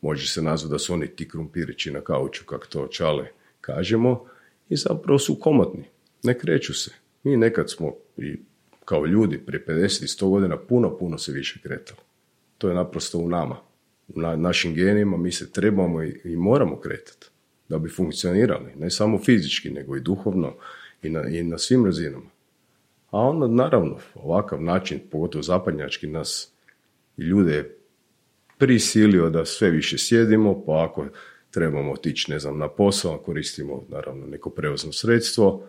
može 0.01 0.29
se 0.29 0.43
nazvati 0.43 0.73
da 0.73 0.79
su 0.79 0.93
oni 0.93 1.07
ti 1.07 1.29
krumpirići 1.29 1.91
na 1.91 2.01
kauču, 2.01 2.45
kako 2.45 2.67
to 2.67 2.87
čale 2.87 3.29
kažemo, 3.61 4.25
i 4.69 4.77
zapravo 4.77 5.19
su 5.19 5.39
komotni, 5.41 5.85
ne 6.23 6.39
kreću 6.39 6.75
se. 6.75 6.91
Mi 7.23 7.37
nekad 7.37 7.71
smo 7.71 7.93
i 8.17 8.37
kao 8.85 9.07
ljudi 9.07 9.39
prije 9.39 9.65
50 9.67 10.05
i 10.05 10.07
100 10.07 10.31
godina 10.31 10.57
puno, 10.59 10.99
puno 10.99 11.19
se 11.19 11.33
više 11.33 11.61
kretali. 11.63 12.01
To 12.59 12.69
je 12.69 12.75
naprosto 12.75 13.19
u 13.19 13.29
nama 13.29 13.57
u 14.09 14.21
našim 14.21 14.75
genima 14.75 15.17
mi 15.17 15.33
se 15.33 15.53
trebamo 15.53 16.03
i, 16.03 16.21
i 16.25 16.37
moramo 16.37 16.81
kretati 16.81 17.27
da 17.69 17.79
bi 17.79 17.89
funkcionirali, 17.89 18.73
ne 18.77 18.91
samo 18.91 19.19
fizički, 19.19 19.71
nego 19.71 19.97
i 19.97 20.01
duhovno 20.01 20.55
i 21.03 21.11
na, 21.11 21.29
i 21.29 21.43
na 21.43 21.59
svim 21.59 21.85
razinama. 21.85 22.31
A 23.11 23.19
onda, 23.19 23.47
naravno, 23.47 23.99
ovakav 24.15 24.63
način, 24.63 25.01
pogotovo 25.11 25.43
zapadnjački, 25.43 26.07
nas 26.07 26.53
ljude 27.19 27.77
prisilio 28.59 29.31
da 29.31 29.45
sve 29.45 29.71
više 29.71 29.99
sjedimo, 29.99 30.65
pa 30.67 30.85
ako 30.85 31.07
trebamo 31.51 31.93
otići, 31.93 32.31
ne 32.31 32.39
znam, 32.39 32.59
na 32.59 32.69
posao, 32.69 33.19
koristimo, 33.19 33.85
naravno, 33.89 34.27
neko 34.27 34.51
prevozno 34.51 34.93
sredstvo, 34.93 35.67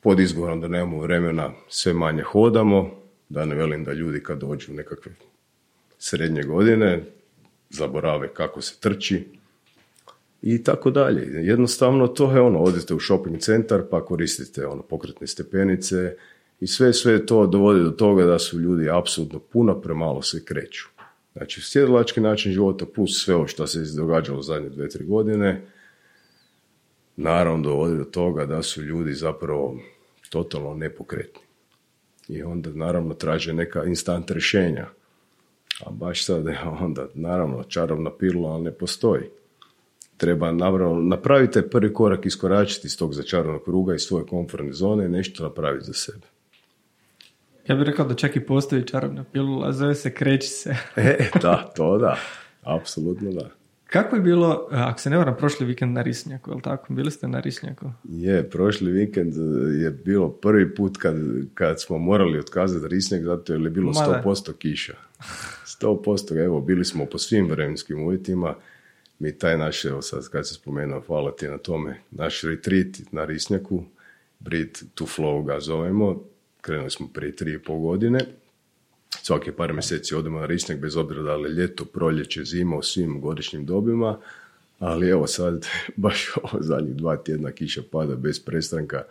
pod 0.00 0.20
izgovorom 0.20 0.60
da 0.60 0.68
nemamo 0.68 1.00
vremena, 1.00 1.52
sve 1.68 1.92
manje 1.92 2.22
hodamo, 2.22 3.02
Da 3.32 3.44
ne 3.44 3.54
velim 3.54 3.84
da 3.84 3.92
ljudi 3.92 4.20
kad 4.22 4.38
dođu 4.38 4.72
u 4.72 4.74
nekakve 4.74 5.12
srednje 6.02 6.42
godine, 6.42 7.04
zaborave 7.70 8.28
kako 8.34 8.60
se 8.60 8.80
trči 8.80 9.24
i 10.42 10.62
tako 10.62 10.90
dalje. 10.90 11.46
Jednostavno 11.46 12.06
to 12.06 12.32
je 12.32 12.40
ono, 12.40 12.58
odete 12.58 12.94
u 12.94 13.00
shopping 13.00 13.38
centar 13.38 13.82
pa 13.90 14.04
koristite 14.04 14.66
ono 14.66 14.82
pokretne 14.82 15.26
stepenice 15.26 16.16
i 16.60 16.66
sve 16.66 16.92
sve 16.92 17.26
to 17.26 17.46
dovodi 17.46 17.84
do 17.84 17.90
toga 17.90 18.24
da 18.24 18.38
su 18.38 18.60
ljudi 18.60 18.90
apsolutno 18.90 19.38
puno 19.38 19.80
premalo 19.80 20.22
se 20.22 20.44
kreću. 20.44 20.84
Znači, 21.32 21.60
sjedlački 21.60 22.20
način 22.20 22.52
života 22.52 22.86
plus 22.94 23.24
sve 23.24 23.34
ovo 23.34 23.46
što 23.46 23.66
se 23.66 23.96
događalo 23.96 24.38
u 24.38 24.42
zadnje 24.42 24.68
dve, 24.68 24.88
tri 24.88 25.04
godine, 25.04 25.62
naravno 27.16 27.64
dovodi 27.64 27.96
do 27.96 28.04
toga 28.04 28.46
da 28.46 28.62
su 28.62 28.82
ljudi 28.82 29.14
zapravo 29.14 29.78
totalno 30.30 30.74
nepokretni. 30.74 31.42
I 32.28 32.42
onda 32.42 32.70
naravno 32.70 33.14
traže 33.14 33.52
neka 33.52 33.84
instant 33.84 34.30
rješenja. 34.30 34.86
A 35.80 35.90
baš 35.90 36.24
sad 36.24 36.46
onda, 36.82 37.06
naravno, 37.14 37.62
čarobna 37.62 38.10
pilula 38.18 38.58
ne 38.58 38.72
postoji. 38.72 39.22
Treba 40.16 40.52
naravno 40.52 41.02
napraviti 41.02 41.62
prvi 41.70 41.94
korak, 41.94 42.26
iskoračiti 42.26 42.86
iz 42.86 42.98
tog 42.98 43.14
začaranog 43.14 43.64
kruga, 43.64 43.94
iz 43.94 44.00
svoje 44.00 44.26
komfortne 44.26 44.72
zone 44.72 45.04
i 45.04 45.08
nešto 45.08 45.42
napraviti 45.42 45.86
za 45.86 45.92
sebe. 45.92 46.26
Ja 47.68 47.74
bih 47.74 47.86
rekao 47.86 48.06
da 48.06 48.14
čak 48.14 48.36
i 48.36 48.46
postoji 48.46 48.86
čarobna 48.86 49.24
pilula, 49.32 49.72
zove 49.72 49.94
se 49.94 50.14
kreći 50.14 50.48
se. 50.48 50.70
e, 50.96 51.30
da, 51.42 51.72
to 51.76 51.98
da. 51.98 52.16
Apsolutno 52.62 53.30
da. 53.32 53.50
Kako 53.92 54.16
je 54.16 54.22
bilo, 54.22 54.68
ako 54.70 55.00
se 55.00 55.10
ne 55.10 55.16
varam, 55.16 55.36
prošli 55.36 55.66
vikend 55.66 55.94
na 55.94 56.02
Risnjaku, 56.02 56.50
je 56.50 56.62
tako? 56.62 56.92
Bili 56.94 57.10
ste 57.10 57.28
na 57.28 57.40
Risnjaku? 57.40 57.90
Je, 58.04 58.50
prošli 58.50 58.92
vikend 58.92 59.34
je 59.82 59.90
bilo 59.90 60.30
prvi 60.30 60.74
put 60.74 60.96
kad, 60.96 61.14
kad 61.54 61.80
smo 61.80 61.98
morali 61.98 62.38
otkazati 62.38 62.88
Risnjak 62.88 63.22
zato 63.22 63.52
jer 63.52 63.62
je 63.62 63.70
bilo 63.70 63.92
100% 63.92 64.52
kiša. 64.58 64.94
100%, 65.82 66.44
evo, 66.44 66.60
bili 66.60 66.84
smo 66.84 67.06
po 67.06 67.18
svim 67.18 67.48
vremenskim 67.50 68.02
uvjetima. 68.02 68.54
Mi 69.18 69.38
taj 69.38 69.58
naš, 69.58 69.84
evo 69.84 70.02
sad 70.02 70.28
kad 70.28 70.48
se 70.48 70.54
spomenuo, 70.54 71.00
hvala 71.00 71.36
ti 71.36 71.48
na 71.48 71.58
tome, 71.58 72.00
naš 72.10 72.42
retreat 72.42 72.86
na 73.12 73.24
Risnjaku, 73.24 73.84
Brit 74.38 74.84
to 74.94 75.04
Flow 75.04 75.46
ga 75.46 75.60
zovemo, 75.60 76.24
krenuli 76.60 76.90
smo 76.90 77.08
prije 77.14 77.36
tri 77.36 77.52
i 77.52 77.58
pol 77.58 77.78
godine. 77.78 78.20
Svake 79.22 79.52
par 79.52 79.72
mjeseci 79.72 80.14
odemo 80.14 80.40
na 80.40 80.46
Risnjak, 80.46 80.78
bez 80.78 80.96
obzira 80.96 81.22
da 81.22 81.36
li 81.36 81.50
ljeto, 81.50 81.84
proljeće, 81.84 82.44
zima 82.44 82.76
u 82.76 82.82
svim 82.82 83.20
godišnjim 83.20 83.66
dobima, 83.66 84.18
ali 84.78 85.08
evo 85.08 85.26
sad, 85.26 85.66
baš 85.96 86.32
ovo 86.42 86.62
zadnjih 86.62 86.96
dva 86.96 87.16
tjedna 87.16 87.52
kiša 87.52 87.82
pada 87.90 88.14
bez 88.14 88.40
prestranka 88.40 89.02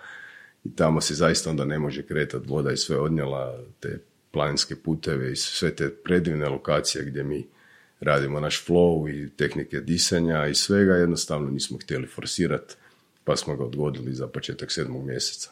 i 0.63 0.75
tamo 0.75 1.01
se 1.01 1.13
zaista 1.13 1.49
onda 1.49 1.65
ne 1.65 1.79
može 1.79 2.03
kretati, 2.03 2.47
voda 2.47 2.69
je 2.69 2.77
sve 2.77 2.97
odnijela, 2.97 3.59
te 3.79 3.99
planinske 4.31 4.75
puteve 4.75 5.31
i 5.31 5.35
sve 5.35 5.75
te 5.75 5.89
predivne 5.89 6.49
lokacije 6.49 7.05
gdje 7.05 7.23
mi 7.23 7.47
radimo 7.99 8.39
naš 8.39 8.65
flow 8.65 9.09
i 9.09 9.29
tehnike 9.29 9.79
disanja 9.79 10.47
i 10.47 10.55
svega, 10.55 10.93
jednostavno 10.93 11.51
nismo 11.51 11.77
htjeli 11.77 12.07
forsirati, 12.07 12.75
pa 13.23 13.35
smo 13.35 13.55
ga 13.55 13.63
odgodili 13.63 14.13
za 14.13 14.27
početak 14.27 14.71
sedmog 14.71 15.05
mjeseca. 15.05 15.49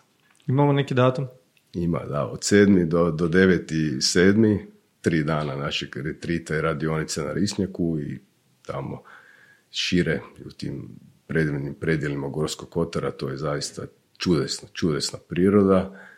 Imamo 0.47 0.73
neki 0.73 0.93
datum? 0.93 1.27
Ima, 1.73 1.99
da, 1.99 2.25
od 2.25 2.43
sedmi 2.43 2.85
do, 2.85 3.11
do 3.11 3.27
deveti 3.27 4.01
sedmi, 4.01 4.67
tri 5.01 5.23
dana 5.23 5.55
našeg 5.55 5.97
retrita 5.97 6.55
i 6.55 6.61
radionice 6.61 7.21
na 7.21 7.33
Risnjaku 7.33 7.99
i 7.99 8.19
tamo 8.65 9.03
šire 9.71 10.21
u 10.45 10.49
tim 10.49 10.89
predivnim 11.27 11.73
predjelima 11.73 12.27
Gorskog 12.27 12.69
kotara, 12.69 13.11
to 13.11 13.29
je 13.29 13.37
zaista 13.37 13.85
čudesna, 14.17 14.69
čudesna 14.73 15.19
priroda 15.29 16.08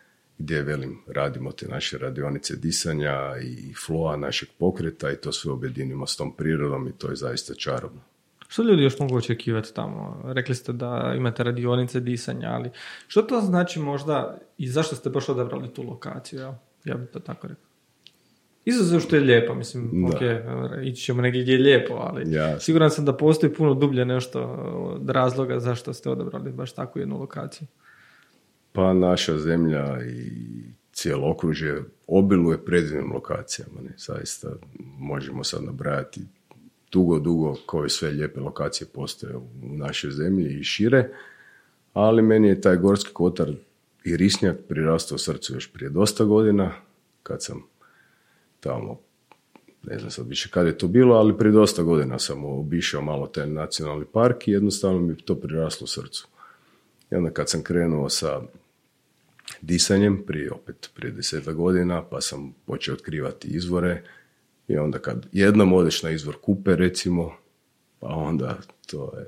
gdje, 0.42 0.62
velim, 0.62 1.00
radimo 1.08 1.52
te 1.52 1.68
naše 1.68 1.98
radionice 1.98 2.56
disanja 2.56 3.36
i 3.44 3.74
floa 3.86 4.18
našeg 4.18 4.50
pokreta 4.58 5.12
i 5.12 5.16
to 5.16 5.32
sve 5.32 5.52
objedinimo 5.52 6.08
s 6.08 6.18
tom 6.18 6.36
prirodom 6.36 6.88
i 6.88 6.92
to 6.92 7.10
je 7.10 7.16
zaista 7.16 7.54
čarobno. 7.54 8.02
Što 8.48 8.64
ljudi 8.64 8.84
još 8.84 9.00
mogu 9.00 9.18
očekivati 9.18 9.74
tamo? 9.74 10.22
Rekli 10.26 10.56
ste 10.56 10.74
da 10.74 11.14
imate 11.18 11.44
radionice 11.44 12.00
disanja, 12.00 12.50
ali 12.50 12.70
što 13.08 13.22
to 13.22 13.42
znači 13.42 13.80
možda 13.80 14.38
i 14.58 14.68
zašto 14.68 14.96
ste 14.96 15.10
baš 15.10 15.30
odabrali 15.30 15.74
tu 15.74 15.84
lokaciju? 15.84 16.40
Ja, 16.40 16.60
ja 16.86 16.96
bih 16.96 17.10
to 17.14 17.20
tako 17.20 17.48
rekao. 17.48 17.66
Izuzev 18.66 19.00
što 19.00 19.16
je 19.16 19.22
lijepo, 19.22 19.56
mislim, 19.56 20.06
ok, 20.06 20.22
ići 20.84 21.04
ćemo 21.04 21.22
negdje 21.22 21.42
gdje 21.42 21.54
je 21.54 21.60
lijepo, 21.60 21.94
ali 21.94 22.34
ja. 22.34 22.60
siguran 22.60 22.92
sam 22.92 23.06
da 23.06 23.18
postoji 23.18 23.54
puno 23.54 23.74
dublje 23.74 24.06
nešto 24.06 24.42
od 24.96 25.10
razloga 25.10 25.60
zašto 25.60 25.94
ste 25.94 26.10
odabrali 26.10 26.52
baš 26.52 26.74
takvu 26.74 27.00
jednu 27.00 27.20
lokaciju. 27.20 27.68
Pa 28.72 28.94
naša 28.94 29.38
zemlja 29.38 30.06
i 30.06 30.32
cijelo 30.94 31.32
okružje 31.32 31.84
obiluje 32.08 32.66
predivnim 32.66 33.14
lokacijama. 33.14 33.82
Ne? 33.82 33.92
Zaista 33.98 34.50
možemo 35.00 35.44
sad 35.44 35.64
nabrajati 35.64 36.22
dugo, 36.92 37.20
dugo 37.20 37.56
koje 37.66 37.90
sve 37.90 38.10
lijepe 38.10 38.40
lokacije 38.40 38.88
postoje 38.94 39.36
u 39.36 39.48
našoj 39.62 40.12
zemlji 40.12 40.60
i 40.60 40.64
šire, 40.64 41.10
ali 41.94 42.22
meni 42.22 42.48
je 42.48 42.62
taj 42.62 42.78
Gorski 42.78 43.14
kotar 43.14 43.54
i 44.04 44.18
Risnjak 44.18 44.58
prirastao 44.70 45.18
srcu 45.18 45.54
još 45.54 45.72
prije 45.74 45.90
dosta 45.90 46.24
godina, 46.24 46.72
kad 47.24 47.44
sam 47.44 47.64
tamo, 48.60 49.00
ne 49.84 50.00
znam 50.00 50.12
sad 50.12 50.28
više 50.28 50.50
kad 50.50 50.68
je 50.68 50.78
to 50.78 50.88
bilo, 50.88 51.16
ali 51.16 51.38
prije 51.38 51.52
dosta 51.52 51.84
godina 51.84 52.20
sam 52.20 52.46
obišao 52.46 53.02
malo 53.02 53.28
taj 53.28 53.48
nacionalni 53.48 54.06
park 54.06 54.48
i 54.48 54.52
jednostavno 54.52 55.00
mi 55.00 55.16
to 55.16 55.36
priraslo 55.36 55.88
srcu. 55.88 56.28
I 57.12 57.16
onda 57.16 57.30
kad 57.30 57.50
sam 57.50 57.64
krenuo 57.64 58.10
sa 58.10 58.42
disanjem, 59.62 60.24
prije 60.28 60.52
opet 60.52 60.90
prije 60.96 61.12
deseta 61.12 61.54
godina, 61.54 62.04
pa 62.04 62.22
sam 62.22 62.54
počeo 62.66 62.94
otkrivati 62.94 63.48
izvore, 63.48 64.04
i 64.68 64.78
onda 64.78 65.00
kad 65.00 65.28
jednom 65.32 65.74
odeš 65.74 66.04
na 66.04 66.10
izvor 66.10 66.36
kupe, 66.42 66.76
recimo, 66.76 67.34
pa 68.00 68.08
onda 68.08 68.58
to 68.88 69.14
je 69.18 69.28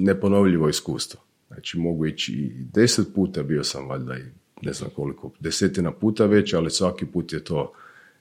neponovljivo 0.00 0.68
iskustvo. 0.68 1.20
Znači 1.48 1.78
mogu 1.78 2.06
ići 2.06 2.32
i 2.32 2.52
deset 2.72 3.06
puta, 3.14 3.42
bio 3.42 3.64
sam 3.64 3.88
valjda 3.88 4.16
i 4.16 4.22
ne 4.62 4.72
znam 4.72 4.90
koliko, 4.96 5.30
desetina 5.40 5.92
puta 5.92 6.26
već, 6.26 6.54
ali 6.54 6.70
svaki 6.70 7.06
put 7.06 7.32
je 7.32 7.44
to 7.44 7.72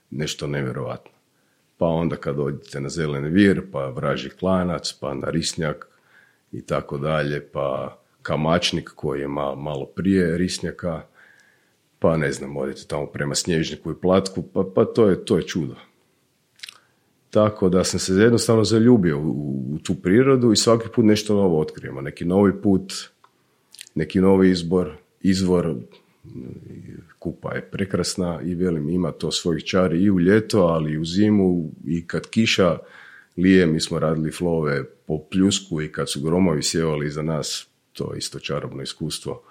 nešto 0.09 0.47
nevjerojatno. 0.47 1.11
Pa 1.77 1.85
onda 1.85 2.15
kad 2.15 2.39
odete 2.39 2.81
na 2.81 2.89
zeleni 2.89 3.29
vir, 3.29 3.61
pa 3.71 3.89
vraži 3.89 4.29
klanac, 4.29 4.93
pa 4.99 5.13
na 5.13 5.29
risnjak 5.29 5.87
i 6.51 6.61
tako 6.61 6.97
dalje, 6.97 7.47
pa 7.47 7.97
kamačnik 8.23 8.89
koji 8.95 9.21
je 9.21 9.27
malo, 9.27 9.55
malo 9.55 9.85
prije 9.85 10.37
risnjaka, 10.37 11.01
pa 11.99 12.17
ne 12.17 12.31
znam, 12.31 12.57
odete 12.57 12.81
tamo 12.87 13.05
prema 13.05 13.35
snježniku 13.35 13.91
i 13.91 14.01
platku, 14.01 14.41
pa, 14.53 14.63
pa 14.75 14.85
to, 14.85 15.09
je, 15.09 15.25
to 15.25 15.37
je 15.37 15.47
čudo. 15.47 15.75
Tako 17.29 17.69
da 17.69 17.83
sam 17.83 17.99
se 17.99 18.13
jednostavno 18.13 18.63
zaljubio 18.63 19.19
u, 19.19 19.65
u 19.73 19.79
tu 19.83 19.95
prirodu 19.95 20.51
i 20.51 20.55
svaki 20.55 20.87
put 20.95 21.05
nešto 21.05 21.35
novo 21.35 21.59
otkrijemo. 21.59 22.01
Neki 22.01 22.25
novi 22.25 22.61
put, 22.61 22.93
neki 23.95 24.21
novi 24.21 24.49
izbor, 24.49 24.91
izvor, 25.21 25.75
kupa 27.19 27.55
je 27.55 27.61
prekrasna 27.61 28.41
i 28.45 28.55
velim 28.55 28.89
ima 28.89 29.11
to 29.11 29.31
svojih 29.31 29.63
čari 29.63 30.01
i 30.03 30.11
u 30.11 30.19
ljeto, 30.19 30.61
ali 30.61 30.91
i 30.91 30.97
u 30.97 31.05
zimu 31.05 31.71
i 31.85 32.07
kad 32.07 32.29
kiša 32.29 32.77
lije, 33.37 33.65
mi 33.65 33.79
smo 33.79 33.99
radili 33.99 34.31
flove 34.31 34.83
po 34.83 35.19
pljusku 35.31 35.81
i 35.81 35.91
kad 35.91 36.11
su 36.11 36.21
gromovi 36.21 36.63
sjevali 36.63 37.07
iza 37.07 37.21
nas, 37.21 37.67
to 37.93 38.13
isto 38.17 38.39
čarobno 38.39 38.81
iskustvo. 38.81 39.41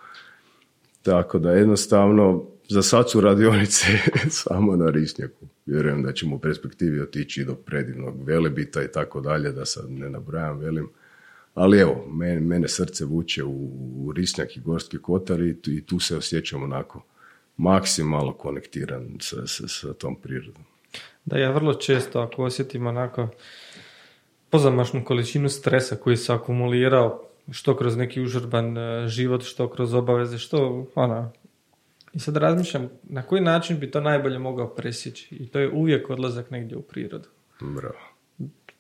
Tako 1.02 1.38
da 1.38 1.52
jednostavno 1.52 2.44
za 2.68 2.82
sad 2.82 3.10
su 3.10 3.20
radionice 3.20 3.86
samo 4.42 4.76
na 4.76 4.90
Risnjaku. 4.90 5.46
Vjerujem 5.66 6.02
da 6.02 6.12
ćemo 6.12 6.36
u 6.36 6.38
perspektivi 6.38 7.00
otići 7.00 7.44
do 7.44 7.54
predivnog 7.54 8.24
velebita 8.24 8.82
i 8.82 8.92
tako 8.92 9.20
dalje, 9.20 9.52
da 9.52 9.64
sad 9.64 9.90
ne 9.90 10.10
nabrajam, 10.10 10.58
velim. 10.58 10.88
Ali 11.54 11.78
evo, 11.78 12.06
mene, 12.12 12.40
mene 12.40 12.68
srce 12.68 13.04
vuče 13.04 13.44
u, 13.44 13.70
u 13.96 14.12
Risnjak 14.12 14.56
i 14.56 14.60
Gorski 14.60 14.98
kotar 14.98 15.40
i 15.40 15.56
i 15.66 15.86
tu 15.86 16.00
se 16.00 16.16
osjećam 16.16 16.62
onako 16.62 17.02
maksimalno 17.56 18.32
konektiran 18.32 19.16
sa, 19.20 19.46
sa, 19.46 19.68
sa 19.68 19.92
tom 19.92 20.16
prirodom. 20.16 20.64
Da, 21.24 21.38
ja 21.38 21.50
vrlo 21.50 21.74
često 21.74 22.20
ako 22.20 22.44
osjetim 22.44 22.86
onako 22.86 23.28
pozamašnu 24.50 25.04
količinu 25.04 25.48
stresa 25.48 25.96
koji 25.96 26.16
se 26.16 26.32
akumulirao 26.32 27.31
što 27.50 27.76
kroz 27.76 27.96
neki 27.96 28.22
užurban 28.22 28.78
e, 28.78 29.08
život, 29.08 29.42
što 29.42 29.68
kroz 29.68 29.94
obaveze, 29.94 30.38
što 30.38 30.86
ona, 30.94 31.30
i 32.12 32.18
sad 32.18 32.36
razmišljam 32.36 32.88
na 33.02 33.22
koji 33.22 33.42
način 33.42 33.78
bi 33.78 33.90
to 33.90 34.00
najbolje 34.00 34.38
mogao 34.38 34.68
presjeći. 34.68 35.34
I 35.34 35.48
to 35.48 35.58
je 35.58 35.70
uvijek 35.70 36.10
odlazak 36.10 36.50
negdje 36.50 36.76
u 36.76 36.82
prirodu. 36.82 37.28
Bravo. 37.60 37.94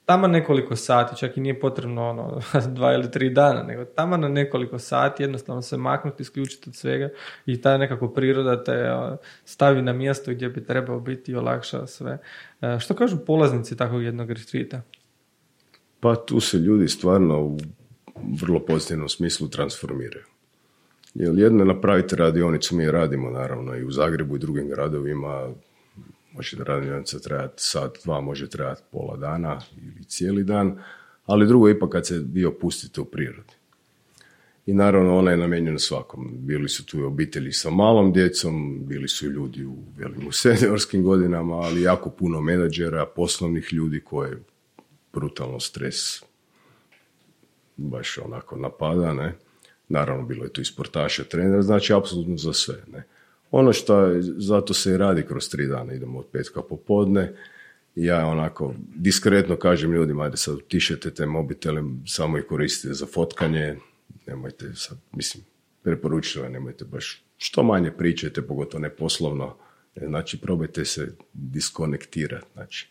Tamo 0.04 0.26
nekoliko 0.26 0.76
sati, 0.76 1.16
čak 1.16 1.36
i 1.36 1.40
nije 1.40 1.60
potrebno 1.60 2.08
ono, 2.08 2.40
dva 2.76 2.92
ili 2.92 3.10
tri 3.10 3.30
dana, 3.30 3.62
nego 3.62 3.84
tamo 3.84 4.16
na 4.16 4.28
nekoliko 4.28 4.78
sati 4.78 5.22
jednostavno 5.22 5.62
se 5.62 5.76
maknuti, 5.76 6.22
isključiti 6.22 6.70
od 6.70 6.76
svega 6.76 7.08
i 7.46 7.60
ta 7.60 7.78
nekako 7.78 8.08
priroda 8.08 8.64
te 8.64 8.90
stavi 9.44 9.82
na 9.82 9.92
mjesto 9.92 10.30
gdje 10.30 10.48
bi 10.48 10.64
trebao 10.64 11.00
biti 11.00 11.32
i 11.32 11.36
olakša 11.36 11.86
sve. 11.86 12.18
E, 12.60 12.78
što 12.80 12.94
kažu 12.94 13.16
polaznici 13.26 13.76
takvog 13.76 14.02
jednog 14.02 14.30
retrita? 14.30 14.82
Pa 16.00 16.14
tu 16.14 16.40
se 16.40 16.58
ljudi 16.58 16.88
stvarno 16.88 17.42
u 17.42 17.58
vrlo 18.40 18.60
pozitivnom 18.60 19.08
smislu 19.08 19.48
transformiraju. 19.48 20.24
Jer 21.14 21.38
jedno 21.38 21.58
je 21.58 21.74
napraviti 21.74 22.16
radionicu, 22.16 22.76
mi 22.76 22.90
radimo 22.90 23.30
naravno 23.30 23.76
i 23.76 23.84
u 23.84 23.90
Zagrebu 23.90 24.36
i 24.36 24.38
drugim 24.38 24.68
gradovima, 24.68 25.48
može 26.32 26.56
da 26.56 26.64
radionica 26.64 27.18
trajati 27.18 27.54
sat, 27.56 27.98
dva, 28.04 28.20
može 28.20 28.48
trajati 28.48 28.82
pola 28.92 29.16
dana 29.16 29.60
ili 29.76 30.04
cijeli 30.04 30.44
dan, 30.44 30.78
ali 31.26 31.46
drugo 31.46 31.68
je 31.68 31.74
ipak 31.76 31.90
kad 31.90 32.06
se 32.06 32.22
vi 32.32 32.44
opustite 32.44 33.00
u 33.00 33.04
prirodi. 33.04 33.52
I 34.66 34.74
naravno 34.74 35.18
ona 35.18 35.30
je 35.30 35.36
namijenjena 35.36 35.78
svakom. 35.78 36.30
Bili 36.32 36.68
su 36.68 36.86
tu 36.86 37.04
obitelji 37.04 37.52
sa 37.52 37.70
malom 37.70 38.12
djecom, 38.12 38.86
bili 38.86 39.08
su 39.08 39.26
ljudi 39.26 39.64
u 39.64 39.76
velim 39.96 40.32
seniorskim 40.32 41.02
godinama, 41.02 41.54
ali 41.54 41.82
jako 41.82 42.10
puno 42.10 42.40
menadžera, 42.40 43.06
poslovnih 43.06 43.72
ljudi 43.72 44.00
koje 44.00 44.42
brutalno 45.12 45.60
stres 45.60 46.22
baš 47.76 48.18
onako 48.18 48.56
napada, 48.56 49.14
ne. 49.14 49.34
Naravno, 49.88 50.26
bilo 50.26 50.44
je 50.44 50.52
tu 50.52 50.60
i 50.60 50.64
sportaša, 50.64 51.24
trenera, 51.24 51.62
znači 51.62 51.92
apsolutno 51.92 52.36
za 52.36 52.52
sve, 52.52 52.82
ne. 52.92 53.02
Ono 53.50 53.72
što 53.72 54.00
je, 54.00 54.22
zato 54.22 54.74
se 54.74 54.92
i 54.92 54.96
radi 54.96 55.22
kroz 55.22 55.48
tri 55.48 55.66
dana, 55.66 55.92
idemo 55.92 56.18
od 56.18 56.26
petka 56.32 56.62
popodne, 56.62 57.34
ja 57.94 58.26
onako 58.26 58.74
diskretno 58.96 59.56
kažem 59.56 59.92
ljudima, 59.92 60.24
ajde 60.24 60.36
sad 60.36 60.54
utišete 60.54 61.10
te 61.10 61.26
mobitele, 61.26 61.82
samo 62.06 62.38
ih 62.38 62.44
koristite 62.48 62.94
za 62.94 63.06
fotkanje, 63.06 63.76
nemojte 64.26 64.72
sad, 64.74 64.98
mislim, 65.12 65.44
preporučujem, 65.82 66.52
nemojte 66.52 66.84
baš 66.84 67.24
što 67.36 67.62
manje 67.62 67.90
pričajte, 67.90 68.42
pogotovo 68.42 68.80
ne 68.82 68.90
poslovno, 68.90 69.56
znači 69.96 70.40
probajte 70.40 70.84
se 70.84 71.14
diskonektirati, 71.32 72.46
znači. 72.54 72.88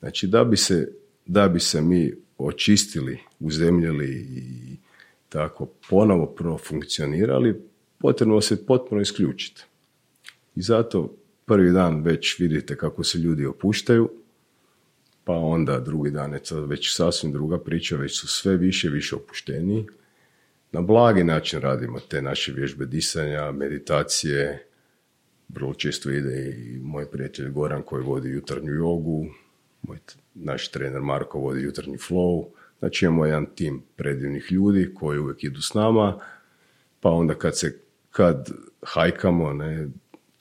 Znači 0.00 0.26
da 0.26 0.44
bi 0.44 0.56
se, 0.56 0.92
da 1.26 1.48
bi 1.48 1.60
se 1.60 1.80
mi 1.80 2.14
očistili, 2.46 3.18
uzemljili 3.40 4.08
i 4.36 4.76
tako 5.28 5.66
ponovo 5.90 6.26
profunkcionirali, 6.26 7.62
potrebno 7.98 8.40
se 8.40 8.66
potpuno 8.66 9.00
isključiti. 9.00 9.64
I 10.54 10.62
zato 10.62 11.16
prvi 11.44 11.72
dan 11.72 12.02
već 12.02 12.38
vidite 12.38 12.76
kako 12.76 13.04
se 13.04 13.18
ljudi 13.18 13.46
opuštaju, 13.46 14.10
pa 15.24 15.32
onda 15.32 15.80
drugi 15.80 16.10
dan 16.10 16.32
je 16.32 16.40
već 16.66 16.96
sasvim 16.96 17.32
druga 17.32 17.58
priča, 17.58 17.96
već 17.96 18.20
su 18.20 18.28
sve 18.28 18.56
više 18.56 18.86
i 18.86 18.90
više 18.90 19.16
opušteniji. 19.16 19.86
Na 20.72 20.80
blagi 20.80 21.24
način 21.24 21.60
radimo 21.60 22.00
te 22.00 22.22
naše 22.22 22.52
vježbe 22.52 22.86
disanja, 22.86 23.52
meditacije, 23.52 24.66
vrlo 25.48 25.74
često 25.74 26.10
ide 26.10 26.56
i 26.58 26.78
moj 26.78 27.10
prijatelj 27.10 27.50
Goran 27.50 27.82
koji 27.82 28.04
vodi 28.04 28.30
jutarnju 28.30 28.72
jogu, 28.72 29.26
moj 29.82 29.98
naš 30.34 30.68
trener 30.68 31.02
Marko 31.02 31.38
vodi 31.38 31.62
jutarnji 31.62 31.96
flow, 31.96 32.46
znači 32.78 33.04
imamo 33.04 33.26
jedan 33.26 33.46
tim 33.54 33.82
predivnih 33.96 34.52
ljudi 34.52 34.94
koji 34.94 35.18
uvijek 35.18 35.44
idu 35.44 35.62
s 35.62 35.74
nama, 35.74 36.20
pa 37.00 37.10
onda 37.10 37.34
kad 37.34 37.58
se, 37.58 37.80
kad 38.10 38.50
hajkamo, 38.82 39.52
ne, 39.52 39.88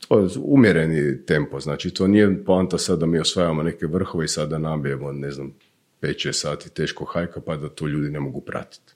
to 0.08 0.20
je 0.20 0.28
umjereni 0.42 1.26
tempo, 1.26 1.60
znači 1.60 1.94
to 1.94 2.08
nije 2.08 2.44
poanta 2.46 2.78
sad 2.78 3.00
da 3.00 3.06
mi 3.06 3.20
osvajamo 3.20 3.64
neke 3.64 3.88
vrhove 3.88 4.26
i 4.26 4.28
sada 4.28 4.58
nabijemo, 4.58 5.12
ne 5.12 5.32
znam, 5.32 5.54
5-6 6.02 6.32
sati 6.32 6.70
teško 6.70 7.06
hajka 7.06 7.42
pa 7.42 7.56
da 7.56 7.70
to 7.70 7.88
ljudi 7.88 8.10
ne 8.10 8.20
mogu 8.20 8.42
pratiti. 8.42 8.94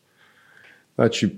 Znači, 0.96 1.30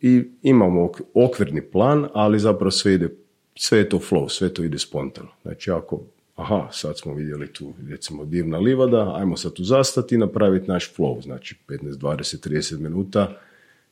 i 0.00 0.24
imamo 0.42 0.92
okvirni 1.14 1.62
plan, 1.62 2.08
ali 2.12 2.38
zapravo 2.38 2.70
sve 2.70 2.94
ide, 2.94 3.08
sve 3.54 3.78
je 3.78 3.88
to 3.88 3.98
flow, 3.98 4.28
sve 4.28 4.54
to 4.54 4.64
ide 4.64 4.78
spontano. 4.78 5.28
Znači, 5.42 5.70
ako, 5.70 6.00
aha, 6.34 6.68
sad 6.72 6.98
smo 6.98 7.14
vidjeli 7.14 7.52
tu, 7.52 7.74
recimo, 7.88 8.24
divna 8.24 8.58
livada, 8.58 9.12
ajmo 9.16 9.36
sad 9.36 9.52
tu 9.52 9.64
zastati 9.64 10.14
i 10.14 10.18
napraviti 10.18 10.68
naš 10.68 10.94
flow, 10.94 11.22
znači 11.22 11.56
15, 11.68 11.98
20, 11.98 12.48
30 12.48 12.78
minuta 12.78 13.40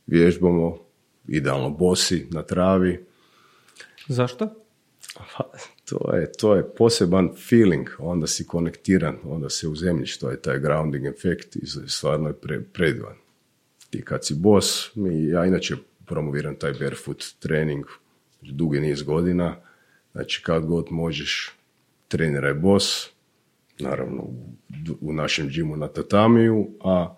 vježbamo, 0.06 0.78
idealno 1.28 1.70
bosi, 1.70 2.26
na 2.30 2.42
travi. 2.42 3.04
Zašto? 4.08 4.54
Pa, 5.14 5.50
to 5.84 6.16
je, 6.16 6.32
to 6.32 6.54
je 6.54 6.74
poseban 6.74 7.30
feeling, 7.48 7.88
onda 7.98 8.26
si 8.26 8.46
konektiran, 8.46 9.16
onda 9.24 9.48
se 9.48 9.68
uzemljiš, 9.68 10.18
to 10.18 10.30
je 10.30 10.42
taj 10.42 10.58
grounding 10.58 11.06
efekt 11.06 11.56
i 11.56 11.66
stvarno 11.86 12.28
je 12.28 12.34
pre, 12.34 12.60
predivan. 12.60 13.14
Ti 13.90 14.02
kad 14.02 14.26
si 14.26 14.34
bos, 14.34 14.90
mi, 14.94 15.28
ja 15.28 15.46
inače 15.46 15.76
promoviram 16.06 16.56
taj 16.56 16.72
barefoot 16.72 17.24
trening 17.38 17.84
dugi 18.40 18.80
niz 18.80 19.02
godina, 19.02 19.56
znači 20.12 20.42
kad 20.42 20.66
god 20.66 20.86
možeš 20.90 21.56
treniraj 22.12 22.54
bos, 22.54 23.10
naravno 23.78 24.22
u, 25.00 25.12
našem 25.12 25.48
džimu 25.48 25.76
na 25.76 25.88
tatamiju, 25.88 26.68
a 26.84 27.16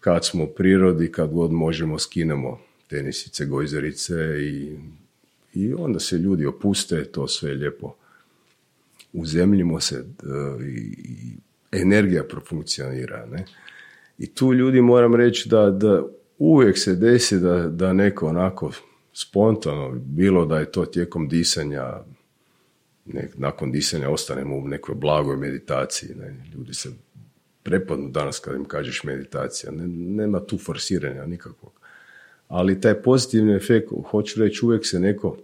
kad 0.00 0.26
smo 0.26 0.44
u 0.44 0.54
prirodi, 0.56 1.12
kad 1.12 1.30
god 1.30 1.52
možemo 1.52 1.98
skinemo 1.98 2.60
tenisice, 2.88 3.46
gojzerice 3.46 4.14
i 4.40 4.76
i 5.54 5.74
onda 5.74 5.98
se 5.98 6.18
ljudi 6.18 6.46
opuste, 6.46 7.04
to 7.04 7.28
sve 7.28 7.50
je 7.50 7.56
lijepo. 7.56 7.94
Uzemljimo 9.12 9.80
se 9.80 9.96
e, 9.96 10.04
i 10.64 11.36
energija 11.72 12.24
profunkcionira. 12.24 13.26
Ne? 13.26 13.44
I 14.18 14.26
tu 14.26 14.54
ljudi 14.54 14.80
moram 14.80 15.14
reći 15.14 15.48
da, 15.48 15.70
da 15.70 16.02
uvijek 16.38 16.78
se 16.78 16.94
desi 16.94 17.40
da, 17.40 17.68
da 17.68 17.92
neko 17.92 18.26
onako 18.26 18.72
spontano, 19.12 19.90
bilo 19.90 20.46
da 20.46 20.58
je 20.58 20.72
to 20.72 20.84
tijekom 20.84 21.28
disanja, 21.28 22.02
nakon 23.34 23.72
disanja 23.72 24.10
ostanemo 24.10 24.56
u 24.56 24.68
nekoj 24.68 24.94
blagoj 24.94 25.36
meditaciji. 25.36 26.14
Ne? 26.14 26.36
Ljudi 26.54 26.74
se 26.74 26.88
prepadnu 27.62 28.08
danas 28.08 28.38
kad 28.38 28.54
im 28.54 28.64
kažeš 28.64 29.04
meditacija. 29.04 29.72
Ne, 29.72 29.86
nema 29.88 30.40
tu 30.40 30.58
forsiranja 30.58 31.26
nikakvog 31.26 31.82
ali 32.52 32.80
taj 32.80 33.02
pozitivni 33.02 33.54
efekt, 33.56 33.88
hoću 34.10 34.40
reći, 34.40 34.66
uvijek 34.66 34.86
se 34.86 35.00
neko 35.00 35.36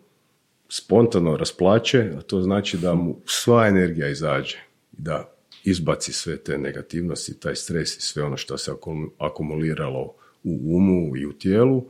spontano 0.69 1.37
rasplaće, 1.37 2.13
a 2.19 2.21
to 2.21 2.43
znači 2.43 2.79
da 2.79 2.95
mu 2.95 3.17
sva 3.27 3.67
energija 3.67 4.09
izađe, 4.09 4.57
da 4.93 5.33
izbaci 5.65 6.13
sve 6.13 6.37
te 6.37 6.59
negativnosti, 6.59 7.41
taj 7.41 7.55
stres 7.57 7.97
i 7.97 8.01
sve 8.01 8.23
ono 8.23 8.37
što 8.37 8.59
se 8.59 8.73
akumuliralo 9.19 10.15
u 10.45 10.77
umu 10.77 11.17
i 11.17 11.27
u 11.27 11.33
tijelu 11.33 11.85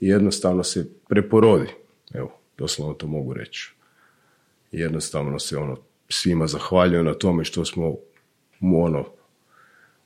i 0.00 0.08
jednostavno 0.08 0.64
se 0.64 0.86
preporodi. 1.08 1.68
Evo, 2.14 2.38
doslovno 2.58 2.94
to 2.94 3.06
mogu 3.06 3.34
reći. 3.34 3.74
Jednostavno 4.72 5.38
se 5.38 5.56
ono 5.56 5.76
svima 6.08 6.46
zahvaljujem 6.46 7.04
na 7.04 7.14
tome 7.14 7.44
što 7.44 7.64
smo 7.64 7.96
mu 8.60 8.84
ono 8.84 9.06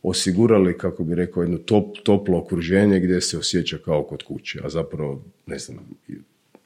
osigurali, 0.02 0.78
kako 0.78 1.04
bi 1.04 1.14
rekao, 1.14 1.42
jedno 1.42 1.58
top, 1.58 1.96
toplo 2.02 2.38
okruženje 2.38 3.00
gdje 3.00 3.20
se 3.20 3.38
osjeća 3.38 3.78
kao 3.84 4.02
kod 4.02 4.22
kuće, 4.22 4.60
a 4.64 4.68
zapravo, 4.68 5.22
ne 5.46 5.58
znam, 5.58 5.78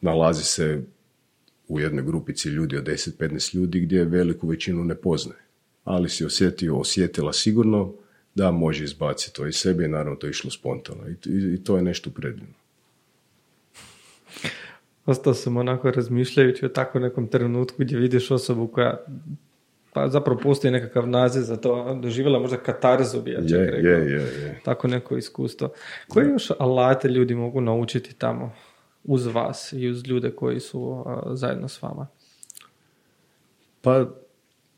nalazi 0.00 0.44
se 0.44 0.82
u 1.68 1.80
jednoj 1.80 2.04
grupici 2.04 2.48
ljudi 2.48 2.76
od 2.76 2.84
10-15 2.84 3.54
ljudi 3.54 3.80
gdje 3.80 4.04
veliku 4.04 4.46
većinu 4.48 4.84
ne 4.84 4.94
poznaje. 4.94 5.40
Ali 5.84 6.08
si 6.08 6.24
osjetio, 6.24 6.76
osjetila 6.76 7.32
sigurno 7.32 7.92
da 8.34 8.50
može 8.50 8.84
izbaciti 8.84 9.36
to 9.36 9.46
iz 9.46 9.56
sebe 9.56 9.84
i 9.84 9.88
naravno 9.88 10.16
to 10.16 10.26
je 10.26 10.30
išlo 10.30 10.50
spontano 10.50 11.08
i, 11.08 11.14
i, 11.54 11.64
to 11.64 11.76
je 11.76 11.82
nešto 11.82 12.10
predivno. 12.10 12.54
Ostao 15.10 15.34
sam 15.34 15.56
onako 15.56 15.90
razmišljajući 15.90 16.66
o 16.66 16.68
tako 16.68 16.98
nekom 16.98 17.28
trenutku 17.28 17.76
gdje 17.78 17.98
vidiš 17.98 18.30
osobu 18.30 18.66
koja 18.66 19.04
pa 19.92 20.08
zapravo 20.08 20.40
postoji 20.40 20.72
nekakav 20.72 21.08
naziv 21.08 21.42
za 21.42 21.56
to, 21.56 21.98
doživjela 22.02 22.38
možda 22.38 22.56
katarzu 22.56 23.22
bi 23.22 23.30
ja 23.30 23.40
čak 23.40 23.50
je, 23.50 23.70
rekao. 23.70 23.90
Je, 23.90 24.12
je, 24.12 24.60
Tako 24.64 24.88
neko 24.88 25.16
iskustvo. 25.16 25.72
Koje 26.08 26.28
još 26.28 26.50
alate 26.58 27.08
ljudi 27.08 27.34
mogu 27.34 27.60
naučiti 27.60 28.14
tamo 28.14 28.52
uz 29.04 29.26
vas 29.26 29.72
i 29.72 29.88
uz 29.88 30.06
ljude 30.06 30.30
koji 30.30 30.60
su 30.60 31.04
zajedno 31.32 31.68
s 31.68 31.82
vama? 31.82 32.06
Pa 33.80 34.06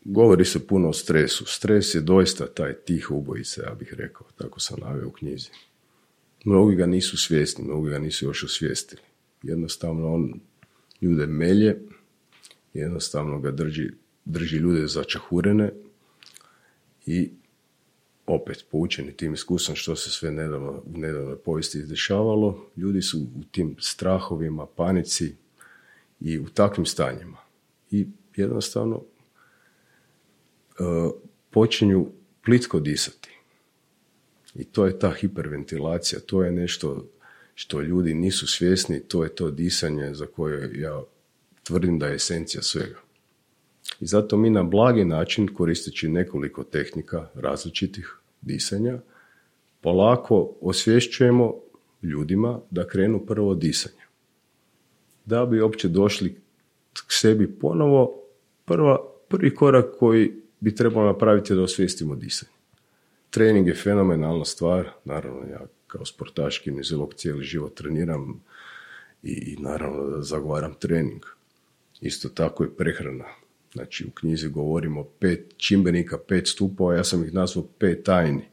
govori 0.05 0.45
se 0.45 0.67
puno 0.67 0.89
o 0.89 0.93
stresu. 0.93 1.45
Stres 1.47 1.95
je 1.95 2.01
doista 2.01 2.47
taj 2.47 2.73
tih 2.73 3.11
ubojica, 3.11 3.63
ja 3.63 3.75
bih 3.75 3.95
rekao, 3.99 4.27
tako 4.39 4.61
sam 4.61 4.81
naveo 4.81 5.09
u 5.09 5.13
knjizi. 5.13 5.51
Mnogi 6.45 6.77
ga 6.77 6.87
nisu 6.87 7.17
svjesni, 7.17 7.65
mnogi 7.65 7.91
ga 7.91 7.99
nisu 7.99 8.25
još 8.25 8.45
osvijestili. 8.45 9.03
Jednostavno 9.43 10.15
on 10.15 10.41
ljude 11.01 11.27
melje, 11.27 11.79
jednostavno 12.75 13.41
ga 13.41 13.51
drži 13.51 13.91
drži 14.25 14.57
ljude 14.57 14.87
začahurene 14.87 15.73
i 17.07 17.31
opet 18.27 18.65
poučeni 18.71 19.13
tim 19.13 19.35
iskustvom 19.35 19.77
što 19.77 19.97
se 19.97 20.11
sve 20.11 20.31
nedavno, 20.31 20.83
u 20.95 20.99
nedavnoj 20.99 21.37
povijesti 21.37 21.79
izdešavalo, 21.79 22.67
ljudi 22.77 23.03
su 23.03 23.19
u 23.19 23.45
tim 23.51 23.77
strahovima, 23.79 24.67
panici 24.67 25.35
i 26.21 26.39
u 26.39 26.49
takvim 26.49 26.87
stanjima. 26.87 27.37
I 27.91 28.07
jednostavno 28.37 28.97
uh, 28.97 29.05
počinju 31.51 32.07
plitko 32.45 32.81
disati. 32.81 33.29
I 34.55 34.65
to 34.65 34.87
je 34.87 34.99
ta 34.99 35.11
hiperventilacija, 35.11 36.21
to 36.21 36.43
je 36.43 36.53
nešto 36.53 37.07
što 37.55 37.81
ljudi 37.81 38.15
nisu 38.15 38.47
svjesni, 38.47 39.01
to 39.01 39.25
je 39.25 39.35
to 39.35 39.51
disanje 39.51 40.15
za 40.15 40.27
koje 40.27 40.81
ja 40.81 41.03
tvrdim 41.63 41.99
da 41.99 42.07
je 42.07 42.15
esencija 42.15 42.63
svega. 42.63 43.01
I 44.01 44.07
zato 44.07 44.37
mi 44.37 44.51
na 44.51 44.63
blagi 44.63 45.05
način, 45.05 45.55
koristeći 45.55 46.09
nekoliko 46.09 46.65
tehnika 46.65 47.29
različitih 47.35 48.17
disanja, 48.41 48.99
polako 49.81 50.55
osvješćujemo 50.61 51.55
ljudima 52.03 52.61
da 52.71 52.87
krenu 52.87 53.27
prvo 53.27 53.55
disanje. 53.55 54.03
da 55.25 55.47
bi 55.47 55.61
uopće 55.61 55.89
došli 55.89 56.35
k 56.93 57.07
sebi 57.09 57.59
ponovo, 57.59 58.23
prva, 58.65 58.99
prvi 59.29 59.55
korak 59.55 59.85
koji 59.99 60.33
bi 60.61 60.75
trebalo 60.75 61.07
napraviti 61.07 61.53
je 61.53 61.57
da 61.57 61.63
osvijestimo 61.63 62.15
disanje. 62.17 62.53
Trening 63.31 63.69
je 63.69 63.75
fenomenalna 63.75 64.45
stvar, 64.45 64.89
naravno 65.05 65.41
ja 65.51 65.61
kao 65.93 66.05
sportaš 66.05 66.59
kineziolog 66.59 67.15
cijeli 67.15 67.45
život 67.45 67.75
treniram 67.75 68.43
i, 69.23 69.33
i 69.33 69.57
naravno 69.61 70.17
da 70.17 70.23
zagovaram 70.23 70.75
trening. 70.75 71.23
Isto 72.01 72.29
tako 72.29 72.65
i 72.65 72.71
prehrana. 72.79 73.25
Znači 73.73 74.05
u 74.07 74.11
knjizi 74.11 74.49
govorimo 74.49 75.05
pet 75.05 75.55
čimbenika, 75.57 76.19
pet 76.19 76.49
stupova, 76.49 76.97
ja 76.97 77.05
sam 77.05 77.25
ih 77.25 77.35
nazvao 77.35 77.67
pet 77.79 78.05
tajni. 78.05 78.45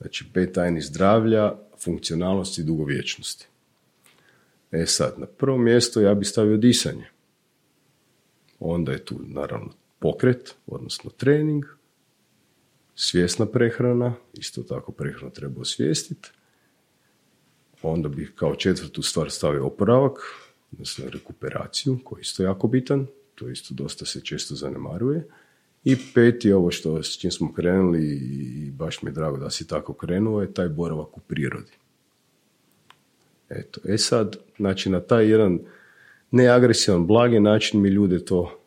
Znači 0.00 0.24
pet 0.32 0.52
tajni 0.52 0.80
zdravlja, 0.80 1.52
funkcionalnosti 1.84 2.60
i 2.60 2.64
dugovječnosti. 2.64 3.46
E 4.72 4.86
sad, 4.86 5.14
na 5.18 5.26
prvo 5.26 5.58
mjesto 5.58 6.00
ja 6.00 6.14
bih 6.14 6.28
stavio 6.28 6.56
disanje. 6.56 7.06
Onda 8.60 8.92
je 8.92 9.04
tu 9.04 9.20
naravno 9.26 9.72
pokret, 9.98 10.54
odnosno 10.66 11.10
trening, 11.10 11.64
svjesna 12.94 13.46
prehrana, 13.46 14.14
isto 14.32 14.62
tako 14.62 14.92
prehranu 14.92 15.32
treba 15.32 15.60
osvijestiti. 15.60 16.30
Onda 17.82 18.08
bih 18.08 18.32
kao 18.34 18.54
četvrtu 18.54 19.02
stvar 19.02 19.30
stavio 19.30 19.66
oporavak, 19.66 20.18
odnosno 20.72 21.04
rekuperaciju, 21.10 21.98
koji 22.04 22.18
je 22.18 22.22
isto 22.22 22.42
jako 22.42 22.68
bitan, 22.68 23.06
to 23.34 23.48
isto 23.48 23.74
dosta 23.74 24.06
se 24.06 24.20
često 24.20 24.54
zanemaruje. 24.54 25.26
I 25.84 25.96
peti, 26.14 26.52
ovo 26.52 26.70
što 26.70 27.02
s 27.02 27.18
čim 27.18 27.30
smo 27.30 27.52
krenuli 27.52 28.02
i 28.12 28.70
baš 28.70 29.02
mi 29.02 29.10
je 29.10 29.14
drago 29.14 29.36
da 29.36 29.50
si 29.50 29.66
tako 29.66 29.92
krenuo, 29.92 30.42
je 30.42 30.54
taj 30.54 30.68
boravak 30.68 31.16
u 31.16 31.20
prirodi. 31.20 31.72
Eto, 33.48 33.80
e 33.84 33.98
sad, 33.98 34.36
znači 34.56 34.90
na 34.90 35.00
taj 35.00 35.30
jedan 35.30 35.58
neagresivan, 36.30 37.06
blagi 37.06 37.40
način 37.40 37.80
mi 37.80 37.88
ljude 37.88 38.24
to 38.24 38.60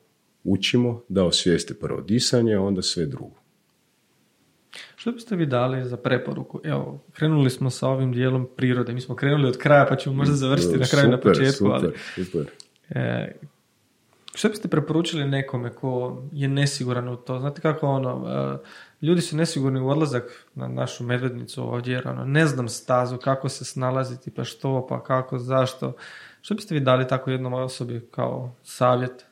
učimo 0.44 1.02
da 1.10 1.24
osvijeste 1.24 1.74
prvo 1.74 2.02
disanje, 2.02 2.54
a 2.54 2.62
onda 2.62 2.82
sve 2.82 3.06
drugo. 3.06 3.43
Što 4.96 5.12
biste 5.12 5.36
vi 5.36 5.46
dali 5.46 5.86
za 5.86 5.98
preporuku? 5.98 6.62
Evo, 6.64 7.00
krenuli 7.14 7.50
smo 7.50 7.70
sa 7.70 7.88
ovim 7.88 8.14
dijelom 8.14 8.48
prirode. 8.58 8.94
Mi 8.94 9.02
smo 9.02 9.16
krenuli 9.16 9.48
od 9.48 9.58
kraja, 9.58 9.86
pa 9.90 9.96
ćemo 9.96 10.16
možda 10.16 10.36
završiti 10.36 10.78
na 10.78 10.86
kraju 10.86 11.10
na 11.10 11.20
početku. 11.20 11.52
Super, 11.52 11.72
ali, 11.72 12.26
super. 12.26 12.46
e, 12.90 13.36
što 14.36 14.50
biste 14.50 14.68
preporučili 14.68 15.26
nekome 15.26 15.70
ko 15.70 16.24
je 16.32 16.48
nesiguran 16.48 17.10
u 17.10 17.16
to? 17.16 17.40
Znate 17.40 17.62
kako 17.62 17.88
ono, 17.88 18.28
e, 18.30 19.06
ljudi 19.06 19.22
su 19.22 19.38
nesigurni 19.38 19.80
u 19.80 19.90
odlazak 19.90 20.46
na 20.56 20.68
našu 20.68 21.04
medvednicu 21.04 21.74
ovdje, 21.74 21.94
jer 21.94 22.08
ono, 22.08 22.26
ne 22.26 22.48
znam 22.48 22.70
stazu, 22.70 23.18
kako 23.18 23.50
se 23.50 23.66
snalaziti, 23.66 24.32
pa 24.32 24.44
što, 24.44 24.88
pa 24.90 25.04
kako, 25.04 25.40
zašto. 25.40 25.94
Što 26.42 26.56
biste 26.56 26.76
vi 26.76 26.82
dali 26.82 27.08
tako 27.08 27.32
jednom 27.32 27.54
osobi 27.54 28.08
kao 28.12 28.56
savjet, 28.64 29.26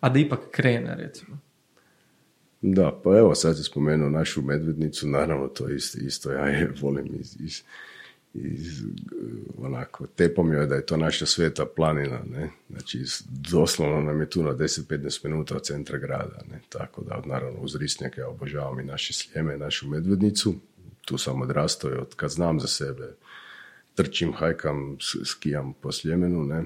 a 0.00 0.08
da 0.08 0.18
ipak 0.18 0.40
krene, 0.50 0.94
recimo? 0.94 1.38
Da, 2.60 3.00
pa 3.04 3.18
evo 3.18 3.34
sad 3.34 3.56
je 3.56 3.64
spomenuo 3.64 4.10
našu 4.10 4.42
medvednicu, 4.42 5.08
naravno 5.08 5.48
to 5.48 5.68
isto, 5.68 5.98
isto 5.98 6.32
ja 6.32 6.46
je 6.46 6.72
volim 6.80 7.06
iz, 7.20 7.36
iz, 7.40 7.62
iz 8.34 8.82
onako, 9.58 10.06
tepom 10.06 10.52
joj 10.52 10.66
da 10.66 10.74
je 10.74 10.86
to 10.86 10.96
naša 10.96 11.26
sveta 11.26 11.66
planina, 11.76 12.20
ne, 12.30 12.50
znači 12.70 13.04
doslovno 13.50 14.00
nam 14.00 14.20
je 14.20 14.30
tu 14.30 14.42
na 14.42 14.54
10-15 14.54 15.24
minuta 15.24 15.56
od 15.56 15.62
centra 15.62 15.98
grada, 15.98 16.42
ne, 16.50 16.60
tako 16.68 17.04
da 17.04 17.22
naravno 17.26 17.60
uz 17.60 17.76
Risnjake 17.76 18.20
ja 18.20 18.28
obožavam 18.28 18.80
i 18.80 18.84
naše 18.84 19.12
sljeme, 19.12 19.56
našu 19.56 19.88
medvednicu, 19.88 20.54
tu 21.04 21.18
sam 21.18 21.42
odrastao 21.42 21.90
i 21.90 21.94
od 21.94 22.14
kad 22.14 22.30
znam 22.30 22.60
za 22.60 22.66
sebe, 22.66 23.14
trčim, 23.94 24.32
hajkam, 24.32 24.96
skijam 25.24 25.72
po 25.72 25.92
Sljemenu, 25.92 26.44
ne, 26.44 26.64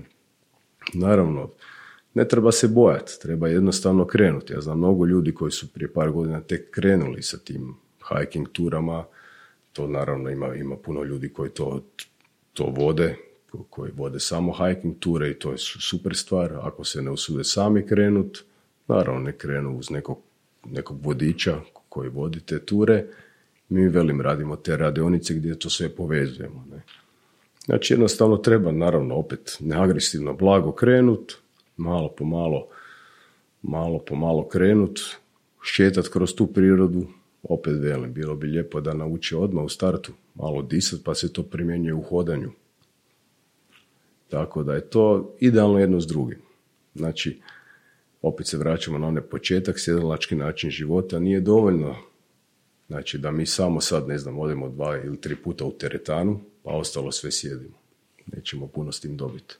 naravno, 0.95 1.51
ne 2.15 2.29
treba 2.29 2.53
se 2.53 2.69
bojati, 2.69 3.13
treba 3.23 3.49
jednostavno 3.49 4.07
krenuti. 4.07 4.53
Ja 4.53 4.61
znam 4.61 4.79
mnogo 4.79 5.07
ljudi 5.07 5.35
koji 5.35 5.53
su 5.53 5.73
prije 5.73 5.93
par 5.93 6.11
godina 6.11 6.41
tek 6.41 6.71
krenuli 6.71 7.23
sa 7.23 7.39
tim 7.39 7.75
hiking 8.09 8.49
turama, 8.53 9.05
to 9.73 9.87
naravno 9.87 10.31
ima, 10.31 10.55
ima 10.55 10.77
puno 10.77 11.03
ljudi 11.03 11.29
koji 11.29 11.51
to, 11.51 11.83
to 12.53 12.65
vode, 12.65 13.17
koji 13.71 13.93
vode 13.97 14.21
samo 14.21 14.53
hiking 14.53 14.99
ture 14.99 15.31
i 15.31 15.35
to 15.35 15.51
je 15.51 15.59
super 15.59 16.17
stvar. 16.17 16.53
Ako 16.63 16.85
se 16.85 17.03
ne 17.03 17.11
usude 17.11 17.45
sami 17.45 17.87
krenut, 17.87 18.45
naravno 18.89 19.21
ne 19.21 19.33
krenu 19.33 19.79
uz 19.79 19.91
nekog, 19.91 20.19
nekog 20.65 21.07
vodiča 21.07 21.61
koji 21.89 22.09
vodi 22.09 22.41
te 22.41 22.59
ture. 22.59 23.07
Mi 23.69 23.89
velim 23.89 24.21
radimo 24.21 24.57
te 24.57 24.77
radionice 24.77 25.35
gdje 25.35 25.59
to 25.59 25.71
sve 25.71 25.89
povezujemo. 25.89 26.65
Ne. 26.71 26.83
Znači 27.65 27.93
jednostavno 27.93 28.37
treba 28.37 28.73
naravno 28.73 29.15
opet 29.15 29.57
neagresivno 29.61 30.33
blago 30.35 30.73
krenut, 30.73 31.42
malo 31.83 32.09
po 32.09 32.25
malo, 32.25 32.67
malo 33.63 33.99
po 33.99 34.15
malo 34.17 34.49
krenut, 34.49 35.01
šetat 35.63 36.09
kroz 36.09 36.35
tu 36.35 36.47
prirodu, 36.47 37.07
opet 37.43 37.75
velim, 37.81 38.13
bilo 38.13 38.35
bi 38.37 38.47
lijepo 38.47 38.81
da 38.81 38.95
nauči 38.95 39.35
odmah 39.35 39.65
u 39.65 39.69
startu 39.69 40.13
malo 40.35 40.63
disat, 40.63 41.01
pa 41.05 41.15
se 41.15 41.33
to 41.33 41.43
primjenjuje 41.43 41.95
u 41.95 42.03
hodanju. 42.03 42.51
Tako 44.29 44.63
da 44.63 44.75
je 44.75 44.91
to 44.91 45.35
idealno 45.41 45.79
jedno 45.79 46.01
s 46.01 46.07
drugim. 46.07 46.39
Znači, 46.95 47.41
opet 48.23 48.47
se 48.47 48.59
vraćamo 48.59 48.99
na 48.99 49.07
onaj 49.07 49.23
početak, 49.23 49.79
sjedalački 49.79 50.35
način 50.35 50.71
života 50.71 51.19
nije 51.19 51.41
dovoljno 51.41 51.97
Znači 52.93 53.19
da 53.19 53.31
mi 53.31 53.47
samo 53.47 53.81
sad, 53.81 54.09
ne 54.09 54.19
znam, 54.19 54.39
odemo 54.39 54.69
dva 54.69 54.97
ili 54.97 55.21
tri 55.21 55.37
puta 55.37 55.65
u 55.65 55.73
teretanu, 55.73 56.41
pa 56.63 56.71
ostalo 56.71 57.13
sve 57.13 57.31
sjedimo. 57.31 57.75
Nećemo 58.27 58.67
puno 58.67 58.93
s 58.93 59.01
tim 59.01 59.17
dobiti. 59.17 59.55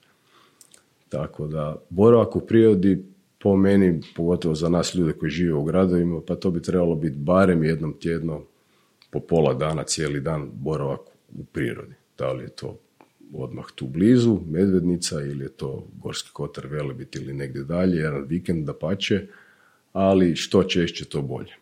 Tako 1.13 1.47
da, 1.47 1.75
boravak 1.89 2.35
u 2.35 2.39
prirodi, 2.39 3.05
po 3.39 3.55
meni, 3.57 4.01
pogotovo 4.15 4.55
za 4.55 4.69
nas 4.69 4.95
ljude 4.95 5.13
koji 5.13 5.29
žive 5.29 5.53
u 5.53 5.63
gradovima, 5.63 6.21
pa 6.27 6.35
to 6.35 6.51
bi 6.51 6.61
trebalo 6.61 6.95
biti 6.95 7.17
barem 7.17 7.63
jednom 7.63 7.93
tjedno, 7.99 8.41
po 9.11 9.19
pola 9.19 9.53
dana, 9.53 9.83
cijeli 9.83 10.21
dan 10.21 10.49
boravak 10.53 10.99
u 11.39 11.43
prirodi. 11.43 11.93
Da 12.17 12.31
li 12.31 12.43
je 12.43 12.49
to 12.49 12.77
odmah 13.33 13.65
tu 13.75 13.87
blizu, 13.87 14.39
Medvednica, 14.49 15.21
ili 15.21 15.45
je 15.45 15.49
to 15.49 15.87
Gorski 16.01 16.29
kotar, 16.33 16.67
Velebit 16.67 17.15
ili 17.15 17.33
negdje 17.33 17.63
dalje, 17.63 17.97
jedan 17.97 18.25
vikend 18.27 18.65
da 18.65 18.73
pače, 18.73 19.27
ali 19.93 20.35
što 20.35 20.63
češće 20.63 21.05
to 21.05 21.21
bolje. 21.21 21.53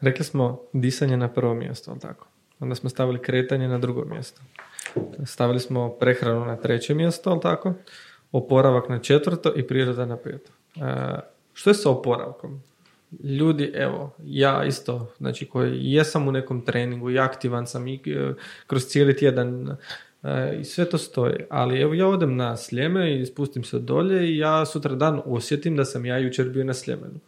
Rekli 0.00 0.24
smo 0.24 0.60
disanje 0.72 1.16
na 1.16 1.28
prvo 1.32 1.54
mjesto, 1.54 1.90
ali 1.90 2.00
tako? 2.00 2.29
Onda 2.60 2.74
smo 2.74 2.90
stavili 2.90 3.22
kretanje 3.22 3.68
na 3.68 3.78
drugo 3.78 4.04
mjesto. 4.04 4.40
Stavili 5.24 5.60
smo 5.60 5.90
prehranu 5.90 6.44
na 6.44 6.56
treće 6.56 6.94
mjesto, 6.94 7.30
ali 7.30 7.40
tako? 7.40 7.74
Oporavak 8.32 8.88
na 8.88 8.98
četvrto 8.98 9.52
i 9.56 9.66
priroda 9.66 10.06
na 10.06 10.16
peto. 10.16 10.52
E, 10.76 10.80
što 11.54 11.70
je 11.70 11.74
sa 11.74 11.90
oporavkom? 11.90 12.62
Ljudi, 13.24 13.72
evo, 13.74 14.14
ja 14.24 14.64
isto, 14.64 15.12
znači 15.18 15.46
koji 15.46 15.92
jesam 15.92 16.28
u 16.28 16.32
nekom 16.32 16.64
treningu 16.64 17.10
i 17.10 17.18
aktivan 17.18 17.66
sam 17.66 17.88
i 17.88 17.94
e, 17.94 18.32
kroz 18.66 18.86
cijeli 18.86 19.16
tjedan 19.16 19.76
e, 20.22 20.58
i 20.60 20.64
sve 20.64 20.84
to 20.84 20.98
stoji, 20.98 21.36
ali 21.50 21.80
evo 21.80 21.94
ja 21.94 22.06
odem 22.08 22.36
na 22.36 22.56
Sljeme 22.56 23.20
i 23.20 23.26
spustim 23.26 23.64
se 23.64 23.78
dolje 23.78 24.28
i 24.28 24.38
ja 24.38 24.66
sutra 24.66 24.94
dan 24.94 25.22
osjetim 25.24 25.76
da 25.76 25.84
sam 25.84 26.06
ja 26.06 26.18
jučer 26.18 26.48
bio 26.48 26.64
na 26.64 26.74
Sljemenu. 26.74 27.20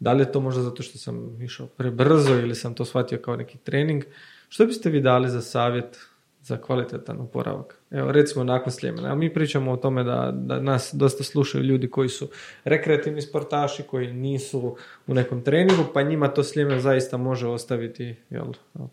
Da 0.00 0.12
li 0.12 0.22
je 0.22 0.32
to 0.32 0.40
možda 0.40 0.62
zato 0.62 0.82
što 0.82 0.98
sam 0.98 1.42
išao 1.42 1.66
prebrzo 1.66 2.34
ili 2.34 2.54
sam 2.54 2.74
to 2.74 2.84
shvatio 2.84 3.18
kao 3.18 3.36
neki 3.36 3.58
trening? 3.58 4.04
Što 4.48 4.66
biste 4.66 4.90
vi 4.90 5.00
dali 5.00 5.30
za 5.30 5.40
savjet 5.40 5.98
za 6.46 6.56
kvalitetan 6.56 7.20
oporavak. 7.20 7.78
Evo, 7.90 8.12
recimo 8.12 8.44
nakon 8.44 8.72
Sljemena. 8.72 9.14
Mi 9.14 9.34
pričamo 9.34 9.72
o 9.72 9.76
tome 9.76 10.04
da, 10.04 10.32
da 10.34 10.60
nas 10.60 10.90
dosta 10.94 11.24
slušaju 11.24 11.64
ljudi 11.64 11.90
koji 11.90 12.08
su 12.08 12.28
rekreativni 12.64 13.22
sportaši, 13.22 13.82
koji 13.82 14.12
nisu 14.12 14.76
u 15.06 15.14
nekom 15.14 15.42
treningu, 15.42 15.84
pa 15.94 16.02
njima 16.02 16.28
to 16.28 16.42
Sljemen 16.42 16.80
zaista 16.80 17.16
može 17.16 17.46
ostaviti 17.46 18.14
jel, 18.30 18.46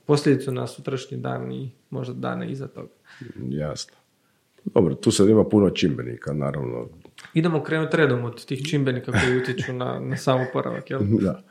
posljedicu 0.06 0.52
na 0.52 0.68
sutrašnji 0.68 1.18
dan 1.18 1.52
i 1.52 1.72
možda 1.90 2.14
dane 2.14 2.52
iza 2.52 2.68
toga. 2.68 2.94
Jasno. 3.50 3.94
Dobro, 4.66 4.96
tu 4.96 5.12
sad 5.12 5.30
ima 5.30 5.44
puno 5.44 5.70
čimbenika, 5.70 6.34
naravno. 6.34 6.88
Idemo 7.34 7.64
krenuti 7.64 7.98
redom 7.98 8.26
od 8.26 8.46
tih 8.46 8.70
čimbenika 8.70 9.12
koji 9.12 9.38
utječu 9.38 9.74
na, 9.74 10.00
na 10.00 10.18
sam 10.18 10.42
oporavak, 10.50 10.90
jel? 10.90 11.02
Da. 11.22 11.42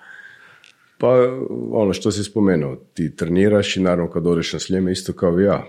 Pa 1.03 1.09
ono 1.71 1.93
što 1.93 2.11
si 2.11 2.25
spomenuo, 2.25 2.77
ti 2.95 3.17
treniraš 3.17 3.77
i 3.77 3.81
naravno 3.81 4.11
kad 4.11 4.27
odeš 4.27 4.53
na 4.53 4.59
sljeme 4.59 4.93
isto 4.93 5.13
kao 5.13 5.39
ja. 5.39 5.67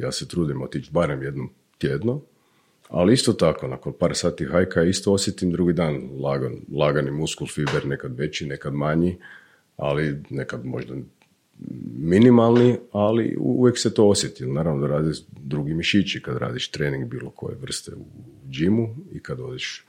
Ja 0.00 0.12
se 0.12 0.28
trudim 0.28 0.62
otići 0.62 0.90
barem 0.92 1.22
jednom 1.22 1.50
tjedno, 1.78 2.20
ali 2.88 3.14
isto 3.14 3.32
tako, 3.32 3.68
nakon 3.68 3.92
par 3.98 4.14
sati 4.14 4.44
hajka 4.44 4.82
isto 4.82 5.12
osjetim 5.12 5.50
drugi 5.50 5.72
dan 5.72 6.08
lagan, 6.20 6.52
lagani 6.76 7.10
muskul 7.10 7.46
fiber, 7.46 7.86
nekad 7.86 8.18
veći, 8.18 8.46
nekad 8.46 8.74
manji, 8.74 9.16
ali 9.76 10.22
nekad 10.30 10.64
možda 10.64 10.94
minimalni, 11.98 12.76
ali 12.92 13.36
uvijek 13.38 13.78
se 13.78 13.94
to 13.94 14.08
osjeti. 14.08 14.46
Naravno 14.46 14.80
da 14.80 14.94
radiš 14.94 15.18
drugi 15.30 15.74
mišići 15.74 16.22
kad 16.22 16.36
radiš 16.36 16.70
trening 16.70 17.08
bilo 17.08 17.30
koje 17.30 17.56
vrste 17.56 17.92
u 17.94 18.04
džimu 18.50 18.96
i 19.12 19.20
kad 19.20 19.40
odeš 19.40 19.86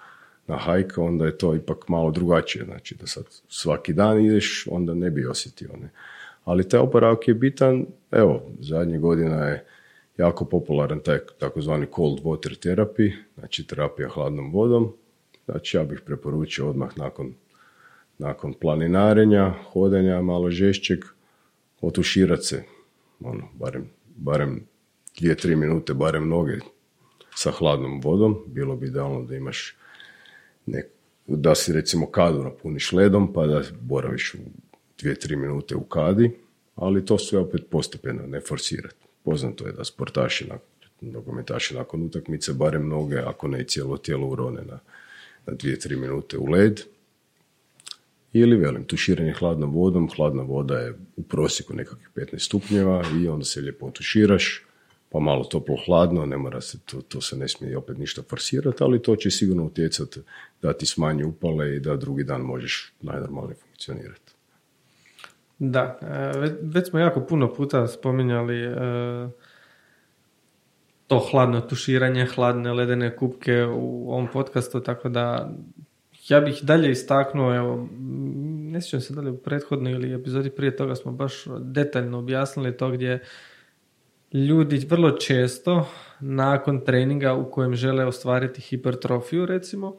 na 0.47 0.57
hajka, 0.57 1.01
onda 1.01 1.25
je 1.25 1.38
to 1.38 1.55
ipak 1.55 1.88
malo 1.88 2.12
drugačije. 2.12 2.65
Znači 2.65 2.95
da 2.95 3.07
sad 3.07 3.23
svaki 3.47 3.93
dan 3.93 4.25
ideš, 4.25 4.67
onda 4.71 4.93
ne 4.93 5.10
bi 5.10 5.25
osjetio. 5.25 5.69
Ne? 5.81 5.89
Ali 6.43 6.69
taj 6.69 6.79
oporavak 6.79 7.27
je 7.27 7.33
bitan, 7.33 7.86
evo, 8.12 8.41
zadnjih 8.60 8.99
godina 8.99 9.45
je 9.45 9.65
jako 10.17 10.45
popularan 10.45 10.99
taj 10.99 11.19
takozvani 11.39 11.88
cold 11.95 12.19
water 12.23 12.67
therapy, 12.67 13.13
znači 13.38 13.67
terapija 13.67 14.10
hladnom 14.10 14.51
vodom. 14.51 14.93
Znači 15.45 15.77
ja 15.77 15.83
bih 15.83 16.01
preporučio 16.05 16.69
odmah 16.69 16.97
nakon, 16.97 17.33
nakon 18.17 18.53
planinarenja, 18.53 19.53
hodanja 19.71 20.21
malo 20.21 20.51
žešćeg, 20.51 20.99
otuširati 21.81 22.43
se, 22.43 22.63
ono, 23.19 23.43
barem, 23.53 23.89
barem 24.15 24.63
dvije, 25.19 25.36
tri 25.36 25.55
minute, 25.55 25.93
barem 25.93 26.29
noge 26.29 26.57
sa 27.36 27.51
hladnom 27.51 28.01
vodom. 28.01 28.43
Bilo 28.47 28.75
bi 28.75 28.88
idealno 28.88 29.23
da 29.23 29.36
imaš 29.36 29.77
nek, 30.67 30.86
da 31.27 31.56
si 31.56 31.73
recimo 31.73 32.12
kadu 32.12 32.43
napuniš 32.43 32.91
ledom 32.91 33.34
pa 33.34 33.47
da 33.47 33.63
boraviš 33.82 34.34
u 34.34 34.38
dvije, 34.99 35.15
tri 35.15 35.36
minute 35.36 35.75
u 35.75 35.84
kadi, 35.84 36.32
ali 36.75 37.06
to 37.06 37.17
sve 37.17 37.39
opet 37.39 37.62
postepeno, 37.69 38.27
ne 38.27 38.41
forsirati. 38.41 38.95
Poznato 39.23 39.67
je 39.67 39.73
da 39.73 39.84
sportaši, 39.84 40.49
nogometaši 41.01 41.75
nakon 41.75 42.03
utakmice 42.03 42.53
barem 42.53 42.88
noge, 42.88 43.17
ako 43.17 43.47
ne 43.47 43.62
i 43.62 43.65
cijelo 43.65 43.97
tijelo 43.97 44.27
urone 44.27 44.62
na, 44.62 44.80
na 45.45 45.53
dvije, 45.53 45.80
tri 45.80 45.95
minute 45.95 46.38
u 46.38 46.45
led. 46.45 46.82
Ili, 48.34 48.56
velim, 48.56 48.84
tuširanje 48.84 49.34
hladnom 49.34 49.71
vodom. 49.73 50.10
Hladna 50.15 50.43
voda 50.43 50.80
je 50.80 50.93
u 51.15 51.23
prosjeku 51.23 51.73
nekakvih 51.73 52.10
15 52.15 52.39
stupnjeva 52.39 53.03
i 53.21 53.27
onda 53.27 53.45
se 53.45 53.62
lijepo 53.62 53.91
tuširaš, 53.91 54.63
pa 55.10 55.19
malo 55.19 55.43
toplo 55.43 55.77
hladno, 55.86 56.25
ne 56.25 56.38
mora 56.38 56.62
se, 56.62 56.77
to, 56.86 57.01
to 57.01 57.21
se 57.21 57.38
ne 57.38 57.47
smije 57.47 57.77
opet 57.77 57.97
ništa 57.97 58.21
forsirati, 58.30 58.84
ali 58.84 59.01
to 59.01 59.15
će 59.15 59.32
sigurno 59.32 59.63
utjecati 59.63 60.19
da 60.62 60.74
ti 60.74 60.86
smanji 60.86 61.24
upale 61.24 61.76
i 61.76 61.80
da 61.80 61.96
drugi 61.96 62.24
dan 62.24 62.41
možeš 62.41 62.93
najnormalnije 63.02 63.56
funkcionirati. 63.56 64.34
Da, 65.60 66.00
e, 66.02 66.58
već 66.62 66.89
smo 66.89 67.00
jako 67.00 67.26
puno 67.26 67.54
puta 67.54 67.88
spominjali 67.88 68.63
e, 68.63 68.76
to 71.08 71.20
hladno 71.32 71.62
tuširanje, 71.62 72.26
hladne 72.26 72.74
ledene 72.74 73.15
kupke 73.15 73.65
u 73.65 74.12
ovom 74.12 74.28
podcastu, 74.34 74.80
tako 74.80 75.10
da 75.10 75.52
ja 76.28 76.41
bih 76.41 76.60
dalje 76.63 76.91
istaknuo, 76.91 77.56
evo, 77.56 77.88
ne 78.72 78.82
sjećam 78.82 79.02
se 79.02 79.13
da 79.13 79.22
li 79.22 79.30
u 79.30 79.38
prethodnoj 79.38 79.91
ili 79.91 80.13
epizodi 80.13 80.50
prije 80.50 80.76
toga 80.76 80.96
smo 80.96 81.12
baš 81.12 81.43
detaljno 81.60 82.20
objasnili 82.20 82.78
to 82.78 82.91
gdje 82.91 83.24
ljudi 84.34 84.86
vrlo 84.89 85.12
često 85.12 85.88
nakon 86.20 86.86
treninga 86.86 87.34
u 87.34 87.52
kojem 87.52 87.76
žele 87.76 88.06
ostvariti 88.06 88.62
hipertrofiju 88.62 89.46
recimo, 89.46 89.98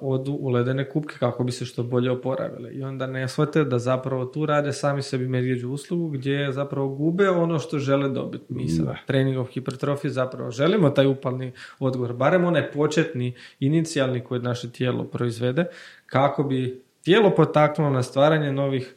odu 0.00 0.32
u 0.32 0.48
ledene 0.48 0.88
kupke 0.88 1.14
kako 1.18 1.44
bi 1.44 1.52
se 1.52 1.64
što 1.64 1.82
bolje 1.82 2.10
oporavile. 2.10 2.72
I 2.72 2.82
onda 2.82 3.06
ne 3.06 3.28
shvate 3.28 3.64
da 3.64 3.78
zapravo 3.78 4.24
tu 4.24 4.46
rade 4.46 4.72
sami 4.72 5.02
sebi 5.02 5.28
medvjeđu 5.28 5.70
uslugu 5.70 6.08
gdje 6.08 6.52
zapravo 6.52 6.88
gube 6.88 7.30
ono 7.30 7.58
što 7.58 7.78
žele 7.78 8.08
dobiti. 8.08 8.44
Mi 8.48 8.68
sa 8.68 8.96
treningom 9.06 9.46
hipertrofije 9.46 10.10
zapravo 10.10 10.50
želimo 10.50 10.90
taj 10.90 11.06
upalni 11.06 11.52
odgovor, 11.78 12.12
barem 12.12 12.44
onaj 12.44 12.70
početni, 12.70 13.34
inicijalni 13.60 14.24
koji 14.24 14.40
naše 14.40 14.72
tijelo 14.72 15.04
proizvede, 15.04 15.64
kako 16.06 16.42
bi 16.42 16.82
tijelo 17.02 17.30
potaknulo 17.34 17.90
na 17.90 18.02
stvaranje 18.02 18.52
novih 18.52 18.94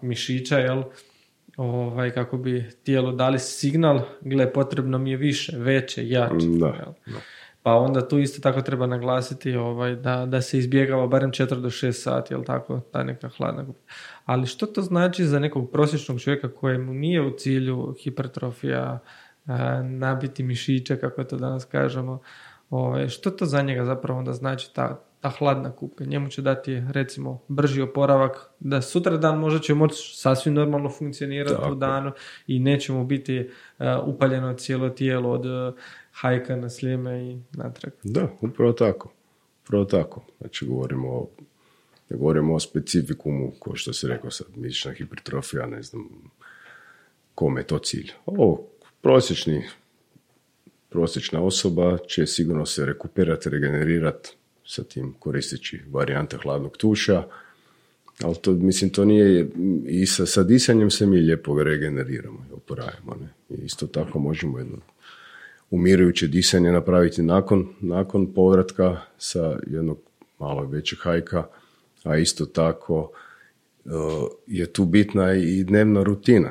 mišića, 0.00 0.58
jel, 0.58 0.82
ovaj, 1.56 2.10
kako 2.10 2.36
bi 2.36 2.70
tijelo 2.84 3.12
dali 3.12 3.38
signal, 3.38 4.00
gle, 4.20 4.52
potrebno 4.52 4.98
mi 4.98 5.10
je 5.10 5.16
više, 5.16 5.52
veće, 5.58 6.08
jače. 6.08 6.46
Da, 6.60 6.94
Pa 7.66 7.74
onda 7.74 8.08
tu 8.08 8.18
isto 8.18 8.40
tako 8.40 8.62
treba 8.62 8.86
naglasiti 8.86 9.56
ovaj, 9.56 9.96
da, 9.96 10.26
da 10.26 10.42
se 10.42 10.58
izbjegava 10.58 11.06
barem 11.06 11.30
4 11.30 11.60
do 11.60 11.70
6 11.70 11.92
sati, 11.92 12.34
jel 12.34 12.44
tako, 12.44 12.80
ta 12.92 13.02
neka 13.02 13.28
hladna 13.28 13.64
Ali 14.24 14.46
što 14.46 14.66
to 14.66 14.82
znači 14.82 15.24
za 15.24 15.38
nekog 15.38 15.70
prosječnog 15.70 16.20
čovjeka 16.20 16.48
kojemu 16.48 16.94
nije 16.94 17.26
u 17.26 17.36
cilju 17.38 17.94
hipertrofija, 18.02 18.98
nabiti 19.84 20.42
mišiće, 20.42 20.96
kako 20.96 21.24
to 21.24 21.36
danas 21.36 21.64
kažemo, 21.64 22.20
ovaj, 22.70 23.08
što 23.08 23.30
to 23.30 23.46
za 23.46 23.62
njega 23.62 23.84
zapravo 23.84 24.18
onda 24.18 24.32
znači 24.32 24.74
ta, 24.74 25.00
ta 25.20 25.28
hladna 25.28 25.72
kupka. 25.72 26.04
Njemu 26.04 26.28
će 26.28 26.42
dati 26.42 26.82
recimo 26.90 27.40
brži 27.48 27.82
oporavak 27.82 28.50
da 28.60 28.82
sutra 28.82 29.16
dan 29.16 29.38
možda 29.38 29.60
će 29.60 29.74
moći 29.74 29.96
sasvim 30.16 30.54
normalno 30.54 30.88
funkcionirati 30.88 31.70
u 31.70 31.74
danu 31.74 32.12
i 32.46 32.58
neće 32.58 32.92
mu 32.92 33.04
biti 33.04 33.40
uh, 33.78 33.86
upaljeno 34.04 34.54
cijelo 34.54 34.88
tijelo 34.88 35.30
od 35.30 35.46
uh, 35.46 35.74
hajka 36.20 36.56
na 36.56 36.70
slijeme 36.70 37.32
i 37.32 37.38
natrag. 37.52 37.92
Da, 38.02 38.28
upravo 38.40 38.72
tako. 38.72 39.12
Upravo 39.62 39.84
tako. 39.84 40.26
Znači 40.40 40.66
govorimo 40.66 41.08
o 41.08 41.28
ne 42.10 42.16
govorimo 42.16 42.54
o 42.54 42.60
specifikumu, 42.60 43.52
ko 43.58 43.76
što 43.76 43.92
se 43.92 44.08
rekao 44.08 44.30
sad, 44.30 44.46
mišićna 44.56 44.92
hipertrofija, 44.92 45.66
ne 45.66 45.82
znam 45.82 46.08
kome 47.34 47.60
je 47.60 47.66
to 47.66 47.78
cilj. 47.78 48.10
Ovo, 48.26 48.68
prosječni, 49.00 49.64
prosječna 50.88 51.42
osoba 51.42 51.98
će 52.08 52.26
sigurno 52.26 52.66
se 52.66 52.86
rekuperati, 52.86 53.50
regenerirati 53.50 54.30
sa 54.64 54.84
tim 54.84 55.14
koristeći 55.18 55.80
varijante 55.90 56.36
hladnog 56.42 56.76
tuša, 56.76 57.24
ali 58.22 58.34
to, 58.42 58.52
mislim, 58.52 58.90
to 58.90 59.04
nije, 59.04 59.48
i 59.86 60.06
sa, 60.06 60.26
sa 60.26 60.42
disanjem 60.42 60.90
se 60.90 61.06
mi 61.06 61.16
lijepo 61.16 61.62
regeneriramo 61.62 62.46
i 62.50 62.52
oporavimo, 62.52 63.16
ne? 63.20 63.56
I 63.56 63.64
isto 63.64 63.86
tako 63.86 64.18
možemo 64.18 64.58
jedno 64.58 64.76
umirujuće 65.70 66.26
disanje 66.26 66.72
napraviti 66.72 67.22
nakon, 67.22 67.68
nakon 67.80 68.34
povratka 68.34 69.00
sa 69.18 69.58
jednog 69.66 69.98
malo 70.38 70.66
većeg 70.66 70.98
hajka, 71.02 71.46
a 72.04 72.16
isto 72.16 72.46
tako 72.46 73.10
e, 73.84 73.90
je 74.46 74.72
tu 74.72 74.84
bitna 74.84 75.34
i 75.34 75.64
dnevna 75.64 76.02
rutina. 76.02 76.50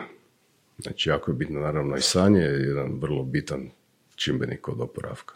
Znači, 0.78 1.10
jako 1.10 1.32
je 1.32 1.36
bitno 1.36 1.60
naravno 1.60 1.97
i 1.97 2.01
sanje, 2.01 2.41
je 2.41 2.67
jedan 2.67 2.99
vrlo 2.99 3.23
bitan 3.23 3.69
čimbenik 4.15 4.67
od 4.67 4.82
oporavka. 4.82 5.36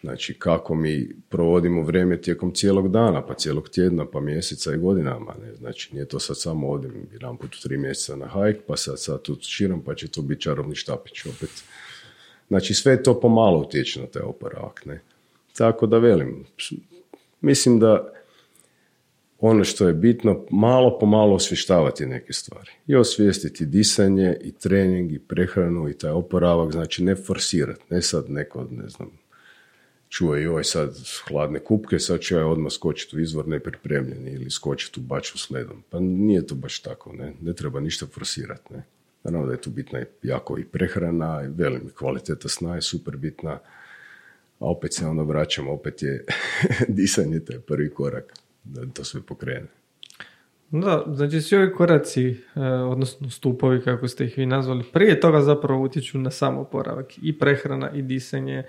Znači, 0.00 0.34
kako 0.38 0.74
mi 0.74 1.16
provodimo 1.28 1.82
vrijeme 1.82 2.20
tijekom 2.20 2.54
cijelog 2.54 2.92
dana, 2.92 3.26
pa 3.26 3.34
cijelog 3.34 3.68
tjedna, 3.68 4.06
pa 4.06 4.20
mjeseca 4.20 4.74
i 4.74 4.78
godinama. 4.78 5.34
Ne? 5.42 5.54
Znači, 5.54 5.94
nije 5.94 6.08
to 6.08 6.20
sad 6.20 6.40
samo 6.40 6.70
ovdje 6.70 6.90
jedan 7.12 7.36
put 7.36 7.54
u 7.54 7.62
tri 7.62 7.76
mjeseca 7.76 8.16
na 8.16 8.26
hajk, 8.26 8.56
pa 8.66 8.76
sad, 8.76 9.00
sad 9.00 9.22
tu 9.22 9.36
širom, 9.40 9.84
pa 9.84 9.94
će 9.94 10.08
to 10.08 10.22
biti 10.22 10.40
čarobni 10.40 10.74
štapić 10.74 11.26
opet. 11.26 11.64
Znači, 12.50 12.74
sve 12.74 13.02
to 13.02 13.20
pomalo 13.20 13.58
utječe 13.58 14.00
na 14.00 14.06
taj 14.06 14.22
oporavak. 14.22 14.86
Ne? 14.86 15.00
Tako 15.56 15.86
da 15.86 15.98
velim, 15.98 16.44
mislim 17.40 17.78
da 17.78 18.12
ono 19.38 19.64
što 19.64 19.88
je 19.88 19.94
bitno, 19.94 20.44
malo 20.50 20.98
po 20.98 21.06
malo 21.06 21.34
osvještavati 21.34 22.06
neke 22.06 22.32
stvari. 22.32 22.70
I 22.86 22.96
osvijestiti 22.96 23.66
disanje, 23.66 24.36
i 24.40 24.52
trening, 24.52 25.12
i 25.12 25.18
prehranu, 25.18 25.88
i 25.88 25.98
taj 25.98 26.10
oporavak, 26.10 26.72
znači 26.72 27.04
ne 27.04 27.16
forsirati, 27.16 27.82
ne 27.90 28.02
sad 28.02 28.30
neko, 28.30 28.66
ne 28.70 28.88
znam, 28.88 29.10
čuje 30.08 30.42
joj 30.42 30.64
sad 30.64 30.96
hladne 31.28 31.58
kupke, 31.58 31.98
sad 31.98 32.20
će 32.20 32.34
ja 32.34 32.46
odmah 32.46 32.72
skočiti 32.72 33.16
u 33.16 33.20
izvor 33.20 33.48
nepripremljeni 33.48 34.30
ili 34.30 34.50
skočiti 34.50 35.00
u 35.00 35.02
baču 35.02 35.38
s. 35.38 35.48
Pa 35.90 36.00
nije 36.00 36.46
to 36.46 36.54
baš 36.54 36.80
tako, 36.80 37.12
ne, 37.12 37.34
ne 37.40 37.52
treba 37.54 37.80
ništa 37.80 38.06
forsirati. 38.06 38.74
Ne. 38.74 38.82
Naravno 39.24 39.46
da 39.46 39.52
je 39.52 39.60
tu 39.60 39.70
bitna 39.70 40.00
jako 40.22 40.58
i 40.58 40.64
prehrana, 40.64 41.42
i 41.44 41.48
velim, 41.48 41.90
kvaliteta 41.98 42.48
sna 42.48 42.74
je 42.74 42.82
super 42.82 43.16
bitna, 43.16 43.50
a 44.58 44.66
opet 44.66 44.94
se 44.94 45.06
onda 45.06 45.22
vraćamo, 45.22 45.72
opet 45.72 46.02
je 46.02 46.24
disanje 46.88 47.40
taj 47.40 47.58
prvi 47.58 47.90
korak 47.90 48.32
da 48.64 48.86
to 48.86 49.04
sve 49.04 49.20
pokrene. 49.22 49.66
Da, 50.70 51.04
znači 51.14 51.40
svi 51.40 51.56
ovi 51.56 51.72
koraci, 51.72 52.28
e, 52.28 52.60
odnosno 52.64 53.30
stupovi 53.30 53.82
kako 53.82 54.08
ste 54.08 54.24
ih 54.24 54.38
vi 54.38 54.46
nazvali, 54.46 54.84
prije 54.92 55.20
toga 55.20 55.40
zapravo 55.40 55.82
utječu 55.82 56.18
na 56.18 56.30
samoporavak 56.30 57.18
i 57.22 57.38
prehrana 57.38 57.90
i 57.90 58.02
disanje, 58.02 58.56
e, 58.58 58.64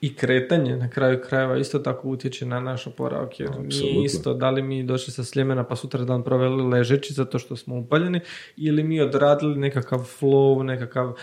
i 0.00 0.16
kretanje 0.16 0.76
na 0.76 0.90
kraju 0.90 1.20
krajeva 1.28 1.58
isto 1.58 1.78
tako 1.78 2.08
utječe 2.08 2.46
na 2.46 2.60
naš 2.60 2.86
oporavak 2.86 3.40
jer 3.40 3.50
nije 3.60 4.04
isto 4.04 4.34
da 4.34 4.50
li 4.50 4.62
mi 4.62 4.82
došli 4.82 5.12
sa 5.12 5.24
sljemena 5.24 5.64
pa 5.64 5.76
sutra 5.76 6.04
dan 6.04 6.24
proveli 6.24 6.62
ležeći 6.62 7.12
zato 7.12 7.38
što 7.38 7.56
smo 7.56 7.78
upaljeni 7.78 8.20
ili 8.56 8.82
mi 8.82 9.00
odradili 9.00 9.56
nekakav 9.56 9.98
flow, 10.20 10.62
nekakav 10.62 11.14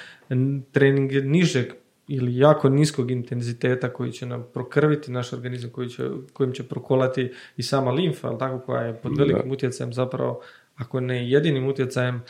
trening 0.72 1.12
nižeg 1.12 1.66
ili 2.08 2.38
jako 2.38 2.70
niskog 2.70 3.12
intenziteta 3.12 3.94
koji 3.94 4.12
će 4.12 4.26
nam 4.26 4.46
prokrviti 4.54 5.12
naš 5.12 5.34
organizam, 5.34 5.70
koji 5.70 5.90
će, 5.90 6.10
kojim 6.34 6.54
će 6.54 6.64
prokolati 6.64 7.32
i 7.58 7.64
sama 7.64 7.92
limfa, 7.92 8.28
ali 8.28 8.40
tako 8.40 8.60
koja 8.60 8.82
je 8.82 8.94
pod 8.94 9.18
velikim 9.18 9.52
utjecajem 9.52 9.94
zapravo 9.94 10.42
ako 10.76 11.00
ne 11.00 11.30
jedinim 11.30 11.68
utjecajem 11.68 12.22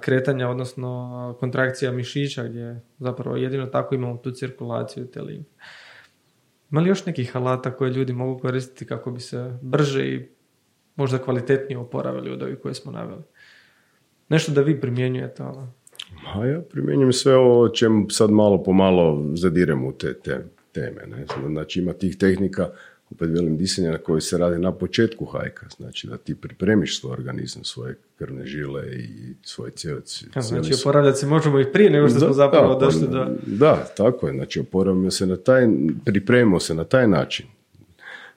kretanja, 0.00 0.48
odnosno 0.48 1.36
kontrakcija 1.40 1.92
mišića, 1.92 2.44
gdje 2.44 2.80
zapravo 2.98 3.36
jedino 3.36 3.66
tako 3.66 3.94
imamo 3.94 4.16
tu 4.16 4.30
cirkulaciju 4.30 5.06
te 5.06 5.22
limfe. 5.22 5.50
Ima 6.70 6.80
li 6.80 6.88
još 6.88 7.06
nekih 7.06 7.36
alata 7.36 7.70
koje 7.70 7.90
ljudi 7.90 8.12
mogu 8.12 8.40
koristiti 8.40 8.86
kako 8.86 9.10
bi 9.10 9.20
se 9.20 9.58
brže 9.62 10.08
i 10.08 10.28
možda 10.96 11.18
kvalitetnije 11.18 11.78
oporavili 11.78 12.30
od 12.30 12.42
ovih 12.42 12.58
koje 12.62 12.74
smo 12.74 12.92
naveli? 12.92 13.22
Nešto 14.28 14.52
da 14.52 14.60
vi 14.60 14.80
primjenjujete? 14.80 15.42
Ali... 15.42 15.66
Ma 16.36 16.46
ja 16.46 16.60
primjenjujem 16.60 17.12
sve 17.12 17.36
ovo 17.36 17.68
čem 17.68 18.06
sad 18.10 18.30
malo 18.30 18.62
po 18.62 18.72
malo 18.72 19.22
zadirem 19.34 19.84
u 19.84 19.92
te, 19.92 20.14
te 20.14 20.44
teme. 20.72 21.06
Ne? 21.06 21.26
Znači 21.48 21.80
ima 21.80 21.92
tih 21.92 22.16
tehnika, 22.16 22.70
opet 23.10 23.30
velim 23.30 23.56
disanja 23.56 23.90
na 23.90 23.98
koje 23.98 24.20
se 24.20 24.38
radi 24.38 24.58
na 24.58 24.72
početku 24.72 25.24
hajka, 25.24 25.66
znači 25.76 26.06
da 26.06 26.16
ti 26.16 26.34
pripremiš 26.34 27.00
svoj 27.00 27.12
organizam, 27.12 27.64
svoje 27.64 27.96
krvne 28.18 28.46
žile 28.46 28.82
i 28.92 29.34
svoje 29.42 29.72
cijele... 29.72 30.00
Znači 30.40 30.74
oporavljati 30.80 31.18
se 31.18 31.26
možemo 31.26 31.60
i 31.60 31.72
prije 31.72 31.90
nego 31.90 32.08
što 32.08 32.18
smo 32.18 32.32
zapravo 32.32 32.74
da, 32.74 32.86
došli 32.86 33.08
do... 33.08 33.26
Da, 33.46 33.86
tako 33.96 34.26
je, 34.26 34.34
znači 34.34 34.60
oporavljamo 34.60 35.10
se 35.10 35.26
na 35.26 35.36
taj, 35.36 35.68
pripremimo 36.04 36.60
se 36.60 36.74
na 36.74 36.84
taj 36.84 37.08
način. 37.08 37.46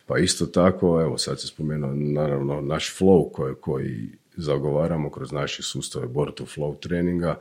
Pa 0.06 0.18
isto 0.18 0.46
tako, 0.46 1.02
evo 1.02 1.18
sad 1.18 1.42
se 1.42 1.48
spomenuo 1.48 1.94
naravno 1.94 2.62
naš 2.62 3.00
flow 3.00 3.32
koji, 3.32 3.56
koji 3.56 4.10
zagovaramo 4.36 5.10
kroz 5.10 5.32
naše 5.32 5.64
sustave 5.64 6.08
Born 6.08 6.32
to 6.36 6.46
Flow 6.46 6.80
treninga, 6.80 7.40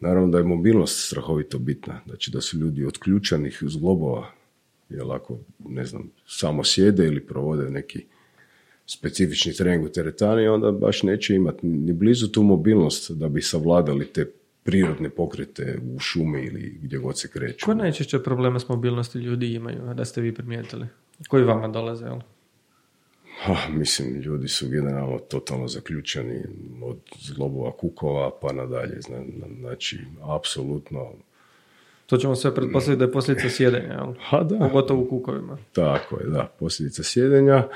naravno 0.00 0.28
da 0.28 0.38
je 0.38 0.44
mobilnost 0.44 1.06
strahovito 1.06 1.58
bitna, 1.58 2.00
znači 2.06 2.30
da 2.30 2.40
su 2.40 2.58
ljudi 2.58 2.84
od 2.84 2.98
ključanih 2.98 3.58
zglobova, 3.62 4.26
jer 4.88 5.02
ako, 5.12 5.38
ne 5.58 5.84
znam, 5.84 6.10
samo 6.26 6.64
sjede 6.64 7.06
ili 7.06 7.26
provode 7.26 7.70
neki 7.70 8.04
specifični 8.86 9.52
trening 9.52 9.84
u 9.84 9.88
teretani, 9.88 10.48
onda 10.48 10.72
baš 10.72 11.02
neće 11.02 11.34
imati 11.34 11.66
ni 11.66 11.92
blizu 11.92 12.28
tu 12.28 12.42
mobilnost 12.42 13.10
da 13.10 13.28
bi 13.28 13.42
savladali 13.42 14.06
te 14.06 14.30
prirodne 14.62 15.10
pokrete 15.10 15.78
u 15.94 15.98
šumi 15.98 16.42
ili 16.42 16.78
gdje 16.82 16.98
god 16.98 17.18
se 17.18 17.28
kreću. 17.28 17.64
Koje 17.64 17.76
najčešće 17.76 18.22
problema 18.22 18.58
s 18.58 18.68
mobilnosti 18.68 19.18
ljudi 19.18 19.54
imaju, 19.54 19.94
da 19.94 20.04
ste 20.04 20.20
vi 20.20 20.34
primijetili? 20.34 20.86
Koji 21.28 21.44
vama 21.44 21.68
dolaze, 21.68 22.04
jel? 22.04 22.20
Ha, 23.42 23.54
mislim, 23.70 24.20
ljudi 24.20 24.48
su 24.48 24.68
generalno 24.68 25.18
totalno 25.18 25.68
zaključeni 25.68 26.42
od 26.82 26.98
zlobova 27.18 27.72
kukova 27.72 28.30
pa 28.42 28.52
nadalje. 28.52 29.00
Znači, 29.60 29.98
apsolutno... 30.22 31.12
To 32.06 32.16
ćemo 32.16 32.36
sve 32.36 32.54
pretpostaviti 32.54 32.98
da 32.98 33.04
je 33.04 33.12
posljedica 33.12 33.48
sjedenja, 33.48 33.92
jel? 33.92 34.14
Ha, 34.20 34.42
da. 34.42 34.58
Pogotovo 34.58 35.02
u 35.02 35.08
kukovima. 35.08 35.58
Tako 35.72 36.20
je, 36.20 36.26
da, 36.26 36.52
posljedica 36.58 37.02
sjedenja, 37.02 37.68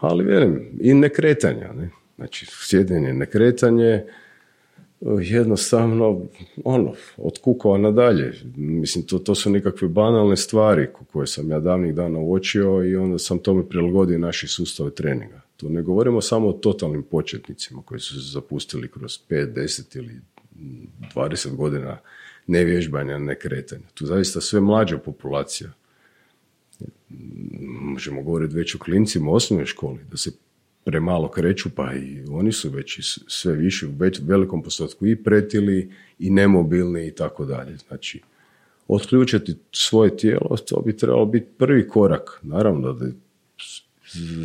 ali 0.00 0.24
velim, 0.24 0.68
i 0.80 0.94
nekretanja, 0.94 1.72
ne? 1.72 1.90
Znači, 2.16 2.46
sjedenje, 2.50 3.12
nekretanje, 3.12 4.04
jednostavno, 5.20 6.20
ono, 6.64 6.94
od 7.16 7.38
kukova 7.38 7.78
nadalje. 7.78 8.32
Mislim, 8.56 9.06
to, 9.06 9.18
to 9.18 9.34
su 9.34 9.50
nekakve 9.50 9.88
banalne 9.88 10.36
stvari 10.36 10.88
koje 11.12 11.26
sam 11.26 11.50
ja 11.50 11.60
davnih 11.60 11.94
dana 11.94 12.18
uočio 12.18 12.84
i 12.84 12.96
onda 12.96 13.18
sam 13.18 13.38
tome 13.38 13.68
prilagodio 13.68 14.18
naši 14.18 14.48
sustave 14.48 14.90
treninga. 14.90 15.40
Tu 15.56 15.68
ne 15.68 15.82
govorimo 15.82 16.20
samo 16.20 16.48
o 16.48 16.52
totalnim 16.52 17.02
početnicima 17.02 17.82
koji 17.84 18.00
su 18.00 18.14
se 18.14 18.32
zapustili 18.32 18.90
kroz 18.90 19.18
5, 19.28 19.54
10 19.54 19.98
ili 19.98 20.20
20 21.14 21.56
godina 21.56 21.98
nevježbanja, 22.46 23.18
nekretanja. 23.18 23.86
Tu 23.94 24.06
zaista 24.06 24.40
sve 24.40 24.60
mlađa 24.60 24.98
populacija. 24.98 25.70
Možemo 27.80 28.22
govoriti 28.22 28.56
već 28.56 28.74
o 28.74 28.78
klincima 28.78 29.30
u 29.30 29.34
osnovnoj 29.34 29.66
školi, 29.66 30.00
da 30.10 30.16
se 30.16 30.32
premalo 30.84 31.30
kreću, 31.30 31.70
pa 31.74 31.94
i 31.94 32.24
oni 32.30 32.52
su 32.52 32.70
već 32.70 33.00
sve 33.26 33.54
više, 33.54 33.86
u 33.86 33.92
velikom 34.22 34.62
postotku 34.62 35.06
i 35.06 35.16
pretili 35.16 35.92
i 36.18 36.30
nemobilni 36.30 37.06
i 37.06 37.14
tako 37.14 37.44
dalje. 37.44 37.76
Znači, 37.76 38.20
otključati 38.88 39.56
svoje 39.72 40.16
tijelo, 40.16 40.56
to 40.68 40.80
bi 40.80 40.96
trebalo 40.96 41.26
biti 41.26 41.46
prvi 41.58 41.88
korak. 41.88 42.40
Naravno 42.42 42.92
da 42.92 43.06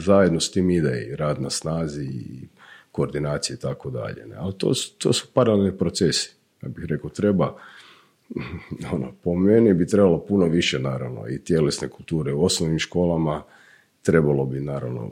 zajedno 0.06 0.40
s 0.40 0.52
tim 0.52 0.70
ide 0.70 1.08
i 1.12 1.16
rad 1.16 1.42
na 1.42 1.50
snazi 1.50 2.04
i 2.04 2.48
koordinacije 2.92 3.56
i 3.56 3.60
tako 3.60 3.90
dalje. 3.90 4.26
Ali 4.38 4.54
to, 4.58 4.74
to 4.98 5.14
su 5.14 5.28
paralelni 5.34 5.78
procesi. 5.78 6.36
Ja 6.62 6.70
bih 6.70 6.86
rekao, 6.86 7.10
treba, 7.10 7.58
ono, 8.94 9.12
po 9.24 9.36
meni 9.36 9.74
bi 9.74 9.88
trebalo 9.88 10.26
puno 10.26 10.46
više, 10.46 10.80
naravno, 10.80 11.28
i 11.30 11.44
tjelesne 11.44 11.88
kulture 11.88 12.34
u 12.34 12.44
osnovnim 12.44 12.80
školama, 12.80 13.44
trebalo 14.02 14.46
bi, 14.46 14.60
naravno, 14.60 15.12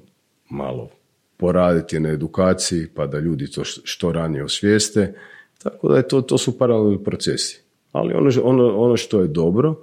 malo 0.49 0.89
poraditi 1.37 1.99
na 1.99 2.09
edukaciji 2.09 2.87
pa 2.95 3.07
da 3.07 3.19
ljudi 3.19 3.51
to 3.51 3.63
što 3.63 4.11
ranije 4.11 4.43
osvijeste. 4.43 5.13
Tako 5.63 5.89
da 5.89 5.97
je 5.97 6.07
to, 6.07 6.21
to 6.21 6.37
su 6.37 6.57
paralelni 6.57 7.03
procesi. 7.03 7.61
Ali 7.91 8.13
ono, 8.13 8.29
ono, 8.43 8.77
ono 8.77 8.97
što 8.97 9.21
je 9.21 9.27
dobro, 9.27 9.75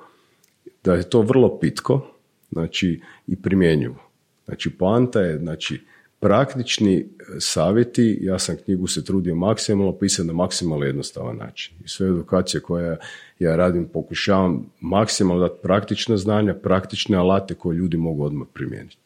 da 0.84 0.94
je 0.94 1.10
to 1.10 1.20
vrlo 1.20 1.58
pitko 1.58 2.06
znači, 2.52 3.00
i 3.26 3.42
primjenjivo. 3.42 3.96
Znači, 4.44 4.70
poanta 4.70 5.20
je 5.20 5.38
znači, 5.38 5.80
praktični 6.22 6.96
e, 6.96 7.04
savjeti, 7.40 8.18
ja 8.20 8.38
sam 8.38 8.56
knjigu 8.64 8.86
se 8.86 9.04
trudio 9.04 9.34
maksimalno 9.34 9.92
pisati 9.92 10.26
na 10.26 10.32
maksimalno 10.32 10.84
jednostavan 10.84 11.36
način. 11.36 11.74
I 11.84 11.88
sve 11.88 12.08
edukacije 12.08 12.60
koje 12.60 12.98
ja 13.38 13.56
radim 13.56 13.88
pokušavam 13.88 14.66
maksimalno 14.80 15.48
dati 15.48 15.60
praktična 15.62 16.16
znanja, 16.16 16.54
praktične 16.54 17.16
alate 17.16 17.54
koje 17.54 17.76
ljudi 17.76 17.96
mogu 17.96 18.24
odmah 18.24 18.48
primijeniti. 18.52 18.96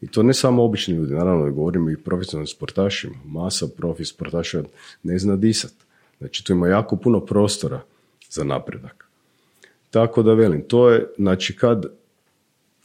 I 0.00 0.06
to 0.06 0.22
ne 0.22 0.34
samo 0.34 0.64
obični 0.64 0.94
ljudi, 0.94 1.14
naravno 1.14 1.52
govorimo 1.52 1.90
i 1.90 1.96
profesionalnim 1.96 2.46
sportašima. 2.46 3.14
Masa 3.24 3.66
profi 3.76 4.04
sportaša 4.04 4.62
ne 5.02 5.18
zna 5.18 5.36
disat. 5.36 5.72
Znači 6.18 6.44
tu 6.44 6.52
ima 6.52 6.68
jako 6.68 6.96
puno 6.96 7.20
prostora 7.20 7.80
za 8.30 8.44
napredak. 8.44 9.06
Tako 9.90 10.22
da 10.22 10.34
velim, 10.34 10.62
to 10.62 10.90
je, 10.90 11.06
znači 11.16 11.56
kad 11.56 11.86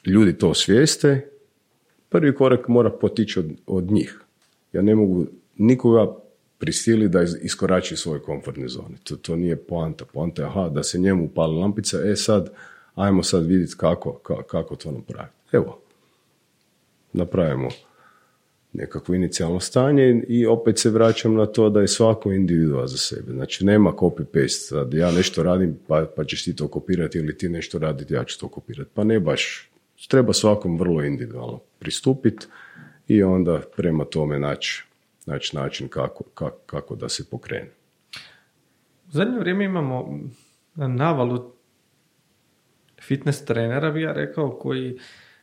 ljudi 0.05 0.37
to 0.37 0.49
osvijeste, 0.49 1.30
prvi 2.11 2.35
korak 2.35 2.67
mora 2.67 2.89
potići 2.89 3.39
od, 3.39 3.51
od 3.67 3.91
njih. 3.91 4.21
Ja 4.73 4.81
ne 4.81 4.95
mogu 4.95 5.25
nikoga 5.57 6.15
prisili 6.57 7.09
da 7.09 7.21
iskorači 7.41 7.95
svoje 7.95 8.21
komfortne 8.21 8.67
zone. 8.67 8.95
To, 9.03 9.15
to 9.15 9.35
nije 9.35 9.55
poanta. 9.55 10.05
Poanta 10.05 10.41
je, 10.41 10.47
aha, 10.47 10.69
da 10.69 10.83
se 10.83 10.99
njemu 10.99 11.25
upali 11.25 11.59
lampica, 11.59 11.97
e 12.05 12.15
sad, 12.15 12.49
ajmo 12.95 13.23
sad 13.23 13.45
vidjeti 13.45 13.73
kako, 13.77 14.13
kako 14.47 14.75
to 14.75 14.91
napraviti. 14.91 15.35
Evo, 15.51 15.79
napravimo 17.13 17.69
nekakvo 18.73 19.15
inicijalno 19.15 19.59
stanje 19.59 20.23
i 20.27 20.45
opet 20.45 20.79
se 20.79 20.89
vraćam 20.89 21.35
na 21.35 21.45
to 21.45 21.69
da 21.69 21.81
je 21.81 21.87
svako 21.87 22.31
individua 22.31 22.87
za 22.87 22.97
sebe. 22.97 23.31
Znači 23.31 23.65
nema 23.65 23.91
copy-paste. 23.91 24.69
Sad 24.69 24.93
ja 24.93 25.11
nešto 25.11 25.43
radim 25.43 25.77
pa, 25.87 26.05
pa 26.15 26.23
ćeš 26.23 26.43
ti 26.43 26.55
to 26.55 26.67
kopirati 26.67 27.17
ili 27.17 27.37
ti 27.37 27.49
nešto 27.49 27.79
raditi, 27.79 28.13
ja 28.13 28.23
ću 28.23 28.39
to 28.39 28.47
kopirati. 28.47 28.91
Pa 28.93 29.03
ne 29.03 29.19
baš. 29.19 29.70
Treba 30.07 30.33
svakom 30.33 30.79
vrlo 30.79 31.03
individualno 31.03 31.59
pristupiti 31.79 32.45
i 33.07 33.23
onda 33.23 33.61
prema 33.75 34.05
tome 34.05 34.39
naći 34.39 34.83
naći 35.25 35.55
način 35.55 35.87
kako, 35.87 36.23
kako, 36.23 36.57
kako 36.65 36.95
da 36.95 37.09
se 37.09 37.29
pokrene. 37.29 37.69
U 39.07 39.11
zadnje 39.11 39.39
vrijeme 39.39 39.65
imamo 39.65 40.19
navalu 40.75 41.51
fitness 43.01 43.45
trenera, 43.45 43.91
bi 43.91 44.01
ja 44.01 44.13
rekao, 44.13 44.57
koji 44.59 44.99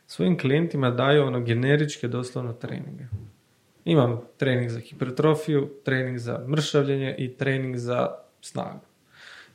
svojim 0.07 0.37
klijentima 0.37 0.91
daju 0.91 1.23
ono 1.23 1.39
generičke 1.39 2.07
doslovno 2.07 2.53
treninge. 2.53 3.03
Imam 3.85 4.21
trening 4.37 4.69
za 4.69 4.79
hipertrofiju, 4.79 5.69
trening 5.85 6.17
za 6.17 6.45
mršavljenje 6.47 7.15
i 7.17 7.37
trening 7.37 7.77
za 7.77 8.07
snagu. 8.41 8.88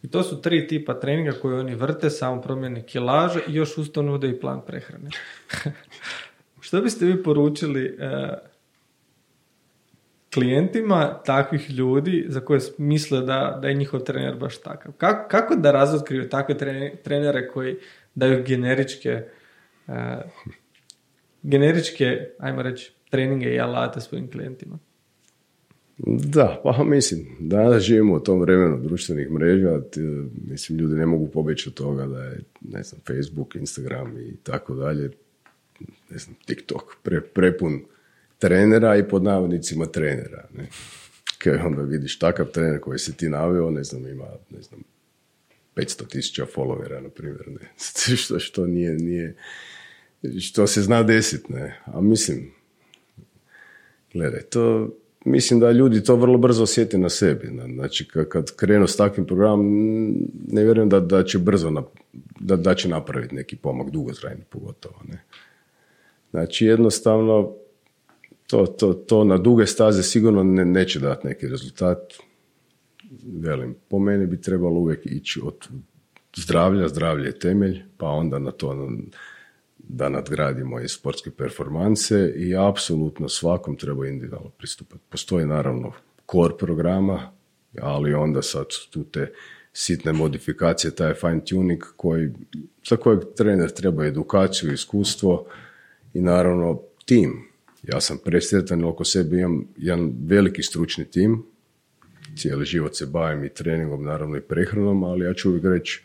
I 0.04 0.10
to 0.10 0.22
su 0.22 0.42
tri 0.42 0.66
tipa 0.66 0.94
treninga 1.00 1.32
koje 1.32 1.58
oni 1.58 1.74
vrte, 1.74 2.10
samo 2.10 2.42
promjene 2.42 2.86
kilaže 2.86 3.40
i 3.48 3.54
još 3.54 3.78
usto 3.78 4.02
nude 4.02 4.28
i 4.28 4.40
plan 4.40 4.60
prehrane. 4.66 5.10
Što 6.60 6.80
biste 6.80 7.06
vi 7.06 7.22
poručili 7.22 7.84
e, 7.84 8.28
klijentima 10.34 11.20
takvih 11.24 11.70
ljudi 11.70 12.24
za 12.28 12.40
koje 12.40 12.60
misle 12.78 13.20
da, 13.20 13.58
da 13.62 13.68
je 13.68 13.74
njihov 13.74 14.00
trener 14.00 14.36
baš 14.36 14.60
takav? 14.60 14.92
Kako, 14.92 15.28
kako 15.28 15.56
da 15.56 15.72
razotkriju 15.72 16.28
takve 16.28 16.54
trenere 17.02 17.48
koji 17.48 17.76
daju 18.14 18.44
generičke 18.46 19.22
E, 19.88 20.22
generičke, 21.42 22.28
ajmo 22.38 22.62
reći, 22.62 22.92
treninge 23.10 23.54
i 23.54 23.60
alate 23.60 24.00
svojim 24.00 24.30
klijentima. 24.30 24.78
Da, 25.98 26.60
pa 26.64 26.84
mislim, 26.84 27.26
danas 27.40 27.82
živimo 27.82 28.14
u 28.14 28.20
tom 28.20 28.40
vremenu 28.40 28.80
društvenih 28.82 29.30
mreža, 29.30 29.80
mislim, 30.48 30.78
ljudi 30.78 30.94
ne 30.94 31.06
mogu 31.06 31.28
pobeći 31.30 31.68
od 31.68 31.74
toga 31.74 32.06
da 32.06 32.24
je, 32.24 32.40
ne 32.60 32.82
znam, 32.82 33.00
Facebook, 33.06 33.54
Instagram 33.54 34.18
i 34.18 34.36
tako 34.42 34.74
dalje, 34.74 35.10
ne 36.10 36.18
znam, 36.18 36.36
TikTok, 36.46 36.82
pre, 37.02 37.20
prepun 37.20 37.84
trenera 38.38 38.96
i 38.96 39.08
pod 39.08 39.22
navodnicima 39.22 39.86
trenera, 39.86 40.48
ne. 40.56 40.68
Kaj 41.38 41.56
onda 41.56 41.82
vidiš 41.82 42.18
takav 42.18 42.46
trener 42.46 42.80
koji 42.80 42.98
se 42.98 43.12
ti 43.12 43.28
naveo, 43.28 43.70
ne 43.70 43.84
znam, 43.84 44.06
ima, 44.06 44.26
ne 44.50 44.62
znam, 44.62 44.80
500 45.76 46.08
tisuća 46.08 46.46
followera, 46.56 47.02
na 47.02 47.08
primjer, 47.08 47.48
ne, 47.48 47.72
što, 48.16 48.38
što 48.38 48.66
nije, 48.66 48.94
nije, 48.94 49.36
što 50.40 50.66
se 50.66 50.82
zna 50.82 51.02
desiti, 51.02 51.52
ne. 51.52 51.80
A 51.84 52.00
mislim, 52.00 52.52
gledaj, 54.12 54.42
to, 54.42 54.94
mislim 55.24 55.60
da 55.60 55.70
ljudi 55.70 56.04
to 56.04 56.16
vrlo 56.16 56.38
brzo 56.38 56.62
osjete 56.62 56.98
na 56.98 57.08
sebi. 57.08 57.50
Znači, 57.74 58.08
kad 58.28 58.56
krenu 58.56 58.86
s 58.86 58.96
takvim 58.96 59.26
programom, 59.26 59.66
ne 60.48 60.64
vjerujem 60.64 60.88
da, 60.88 61.00
da 61.00 61.24
će 61.24 61.38
brzo, 61.38 61.70
na, 61.70 61.82
da, 62.40 62.56
da 62.56 62.74
će 62.74 62.88
napraviti 62.88 63.34
neki 63.34 63.56
pomak 63.56 63.90
dugotrajni 63.90 64.42
pogotovo, 64.50 64.96
ne. 65.08 65.24
Znači, 66.30 66.66
jednostavno, 66.66 67.52
to, 68.46 68.66
to, 68.66 68.92
to 68.92 69.24
na 69.24 69.38
duge 69.38 69.66
staze 69.66 70.02
sigurno 70.02 70.42
ne, 70.42 70.64
neće 70.64 71.00
dati 71.00 71.26
neki 71.26 71.48
rezultat. 71.48 72.12
Velim, 73.40 73.74
po 73.88 73.98
meni 73.98 74.26
bi 74.26 74.40
trebalo 74.40 74.80
uvijek 74.80 75.06
ići 75.06 75.40
od 75.44 75.68
zdravlja, 76.36 76.88
zdravlje 76.88 77.26
je 77.26 77.38
temelj, 77.38 77.82
pa 77.96 78.06
onda 78.06 78.38
na 78.38 78.50
to 78.50 78.88
da 79.88 80.08
nadgradi 80.08 80.64
moje 80.64 80.88
sportske 80.88 81.30
performanse 81.30 82.32
i 82.36 82.56
apsolutno 82.56 83.28
svakom 83.28 83.76
treba 83.76 84.06
individualno 84.06 84.50
pristupati. 84.50 85.02
Postoji 85.08 85.46
naravno 85.46 85.92
core 86.32 86.54
programa, 86.58 87.32
ali 87.80 88.14
onda 88.14 88.42
sad 88.42 88.66
tu 88.90 89.04
te 89.04 89.32
sitne 89.72 90.12
modifikacije, 90.12 90.94
taj 90.94 91.14
fine 91.14 91.44
tuning 91.44 91.82
koji, 91.96 92.30
za 92.88 92.96
kojeg 92.96 93.20
trener 93.36 93.70
treba 93.70 94.06
edukaciju, 94.06 94.72
iskustvo 94.72 95.46
i 96.14 96.20
naravno 96.20 96.80
tim. 97.04 97.48
Ja 97.82 98.00
sam 98.00 98.18
presretan 98.24 98.84
oko 98.84 99.04
sebe 99.04 99.36
imam 99.36 99.68
jedan 99.76 100.12
veliki 100.26 100.62
stručni 100.62 101.04
tim, 101.04 101.42
cijeli 102.36 102.64
život 102.64 102.96
se 102.96 103.06
bavim 103.06 103.44
i 103.44 103.48
treningom, 103.48 104.04
naravno 104.04 104.36
i 104.36 104.40
prehranom, 104.40 105.04
ali 105.04 105.24
ja 105.24 105.34
ću 105.34 105.48
uvijek 105.48 105.64
reći 105.64 106.04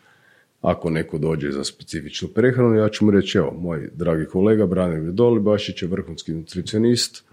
ako 0.60 0.90
neko 0.90 1.18
dođe 1.18 1.52
za 1.52 1.64
specifičnu 1.64 2.28
prehranu, 2.28 2.74
ja 2.74 2.88
ću 2.88 3.04
mu 3.04 3.10
reći, 3.10 3.38
evo, 3.38 3.54
moj 3.58 3.90
dragi 3.94 4.24
kolega 4.24 4.66
Branimir 4.66 5.12
Dolibašić 5.12 5.82
je 5.82 5.88
vrhunski 5.88 6.32
nutricionist, 6.32 7.24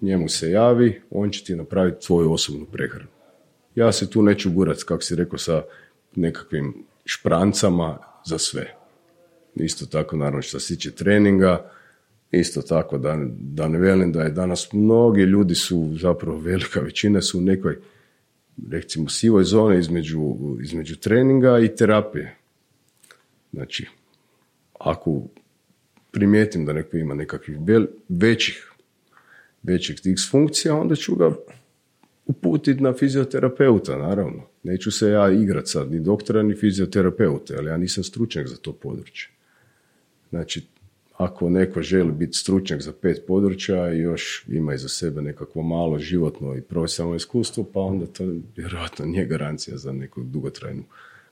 njemu 0.00 0.28
se 0.28 0.50
javi, 0.50 1.00
on 1.10 1.30
će 1.30 1.44
ti 1.44 1.56
napraviti 1.56 2.06
tvoju 2.06 2.32
osobnu 2.32 2.66
prehranu. 2.66 3.08
Ja 3.74 3.92
se 3.92 4.10
tu 4.10 4.22
neću 4.22 4.50
gurat, 4.50 4.82
kako 4.82 5.02
si 5.02 5.16
rekao, 5.16 5.38
sa 5.38 5.62
nekakvim 6.16 6.74
šprancama 7.04 7.98
za 8.26 8.38
sve. 8.38 8.74
Isto 9.54 9.86
tako, 9.86 10.16
naravno, 10.16 10.42
što 10.42 10.60
se 10.60 10.74
tiče 10.74 10.90
treninga, 10.90 11.70
isto 12.30 12.62
tako 12.62 12.98
da, 12.98 13.18
da 13.38 13.68
ne 13.68 13.78
velim 13.78 14.12
da 14.12 14.22
je 14.22 14.30
danas 14.30 14.72
mnogi 14.72 15.22
ljudi 15.22 15.54
su, 15.54 15.90
zapravo 16.00 16.38
velika 16.38 16.80
većina 16.80 17.20
su 17.20 17.38
u 17.38 17.42
nekoj, 17.42 17.78
recimo, 18.70 19.08
sivoj 19.08 19.44
zoni 19.44 19.78
između, 19.78 20.36
između 20.62 20.96
treninga 20.96 21.58
i 21.58 21.76
terapije. 21.76 22.36
Znači, 23.54 23.86
ako 24.80 25.22
primijetim 26.10 26.66
da 26.66 26.72
neko 26.72 26.96
ima 26.96 27.14
nekakvih 27.14 27.56
većih, 28.08 28.72
većih 29.62 29.96
funkcija, 30.30 30.74
onda 30.74 30.94
ću 30.94 31.14
ga 31.14 31.32
uputiti 32.26 32.82
na 32.82 32.92
fizioterapeuta, 32.92 33.96
naravno. 33.96 34.42
Neću 34.62 34.90
se 34.90 35.08
ja 35.08 35.32
igrat 35.32 35.68
sad, 35.68 35.92
ni 35.92 36.00
doktora, 36.00 36.42
ni 36.42 36.54
fizioterapeuta, 36.54 37.54
ali 37.58 37.70
ja 37.70 37.76
nisam 37.76 38.04
stručnjak 38.04 38.48
za 38.48 38.56
to 38.56 38.72
područje. 38.72 39.28
Znači, 40.30 40.66
ako 41.16 41.50
neko 41.50 41.82
želi 41.82 42.12
biti 42.12 42.38
stručnjak 42.38 42.82
za 42.82 42.92
pet 42.92 43.22
područja 43.26 43.92
i 43.92 43.98
još 43.98 44.44
ima 44.48 44.74
iza 44.74 44.88
sebe 44.88 45.22
nekakvo 45.22 45.62
malo 45.62 45.98
životno 45.98 46.56
i 46.56 46.60
profesionalno 46.60 47.16
iskustvo, 47.16 47.64
pa 47.72 47.80
onda 47.80 48.06
to 48.06 48.24
vjerojatno 48.56 49.04
nije 49.04 49.26
garancija 49.26 49.76
za 49.76 49.92
neku 49.92 50.22
dugotrajnu 50.22 50.82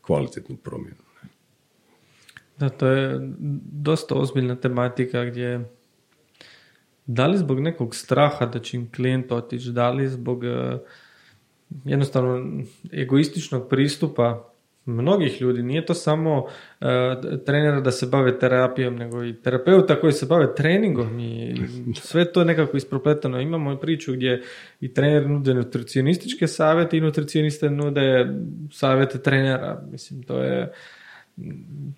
kvalitetnu 0.03 0.57
promjenu. 0.57 1.12
Da, 2.63 2.69
to 2.69 2.87
je 2.87 3.19
dosta 3.73 4.15
ozbiljna 4.15 4.57
tematika 4.57 5.25
gdje 5.25 5.65
da 7.07 7.27
li 7.27 7.39
zbog 7.39 7.61
nekog 7.61 7.95
straha 7.95 8.47
da 8.47 8.59
će 8.59 8.77
im 8.77 8.91
klijent 8.93 9.33
otići, 9.33 9.71
da 9.71 9.91
li 9.91 10.09
zbog 10.09 10.43
uh, 10.43 10.81
jednostavno 11.85 12.63
egoističnog 12.93 13.69
pristupa 13.69 14.49
mnogih 14.85 15.41
ljudi, 15.41 15.63
nije 15.63 15.87
to 15.87 15.95
samo 15.95 16.39
uh, 16.41 16.47
trenera 17.47 17.81
da 17.81 17.91
se 17.91 18.07
bave 18.07 18.39
terapijom, 18.39 18.97
nego 18.97 19.25
i 19.25 19.35
terapeuta 19.43 20.01
koji 20.01 20.13
se 20.13 20.27
bave 20.27 20.55
treningom 20.55 21.21
i 21.21 21.57
sve 22.09 22.33
to 22.33 22.41
je 22.41 22.47
nekako 22.47 22.77
ispropletano. 22.77 23.41
Imamo 23.41 23.77
priču 23.77 24.13
gdje 24.13 24.43
i 24.81 24.95
trener 24.95 25.31
nude 25.31 25.55
nutricionističke 25.55 26.47
savjete 26.47 26.97
i 26.97 27.01
nutricioniste 27.01 27.71
nude 27.71 28.35
savjete 28.73 29.19
trenera. 29.19 29.83
Mislim, 29.91 30.23
to 30.23 30.43
je 30.43 30.73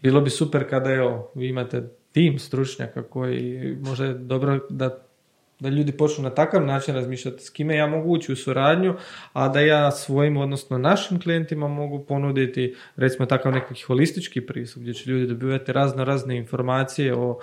bilo 0.03 0.21
bi 0.21 0.31
super 0.31 0.71
kada 0.71 0.91
evo, 0.91 1.33
vi 1.35 1.49
imate 1.49 1.89
tim 2.13 2.39
stručnjaka 2.39 3.03
koji 3.03 3.77
može 3.81 4.15
dobro 4.15 4.61
da 4.71 5.05
da 5.61 5.69
ljudi 5.69 5.93
počnu 5.93 6.25
na 6.25 6.31
takav 6.31 6.67
način 6.67 6.95
razmišljati 6.95 7.45
s 7.45 7.51
kime 7.51 7.77
ja 7.77 7.87
mogu 7.87 8.11
ući 8.11 8.33
u 8.33 8.37
suradnju, 8.37 8.95
a 9.33 9.49
da 9.49 9.61
ja 9.61 9.91
svojim, 9.91 10.37
odnosno 10.37 10.79
našim 10.79 11.21
klijentima 11.21 11.69
mogu 11.69 12.05
ponuditi 12.05 12.75
recimo 12.97 13.27
takav 13.27 13.53
neki 13.53 13.83
holistički 13.83 14.41
pristup 14.41 14.83
gdje 14.83 14.95
će 14.95 15.11
ljudi 15.11 15.27
dobivati 15.27 15.73
razno 15.73 16.05
razne 16.05 16.37
informacije 16.37 17.15
o 17.15 17.39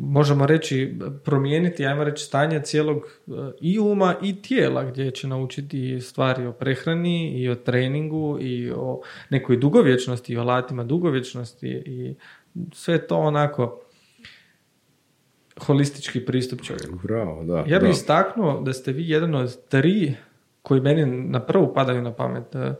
možemo 0.00 0.46
reći 0.46 0.98
promijeniti, 1.24 1.86
ajmo 1.86 2.04
reći 2.04 2.24
stanje 2.24 2.60
cijelog 2.62 2.96
e, 2.98 3.30
i 3.60 3.78
uma 3.78 4.14
i 4.22 4.42
tijela 4.42 4.84
gdje 4.84 5.10
će 5.10 5.28
naučiti 5.28 6.00
stvari 6.00 6.46
o 6.46 6.52
prehrani 6.52 7.40
i 7.40 7.48
o 7.48 7.54
treningu 7.54 8.38
i 8.40 8.70
o 8.76 9.00
nekoj 9.30 9.56
dugovječnosti 9.56 10.32
i 10.32 10.36
o 10.36 10.40
alatima 10.40 10.84
dugovječnosti 10.84 11.82
i 11.86 12.14
sve 12.72 13.06
to 13.06 13.16
onako 13.16 13.80
holistički 15.66 16.26
pristup 16.26 16.62
čovjeku. 16.62 16.98
Bravo, 17.02 17.44
da. 17.44 17.64
Ja 17.66 17.78
bih 17.78 17.90
istaknuo 17.90 18.60
da 18.60 18.72
ste 18.72 18.92
vi 18.92 19.08
jedan 19.08 19.34
od 19.34 19.68
tri 19.68 20.14
koji 20.62 20.80
meni 20.80 21.06
na 21.06 21.46
prvu 21.46 21.74
padaju 21.74 22.02
na 22.02 22.12
pamet. 22.12 22.54
E, 22.54 22.58
e, 22.58 22.74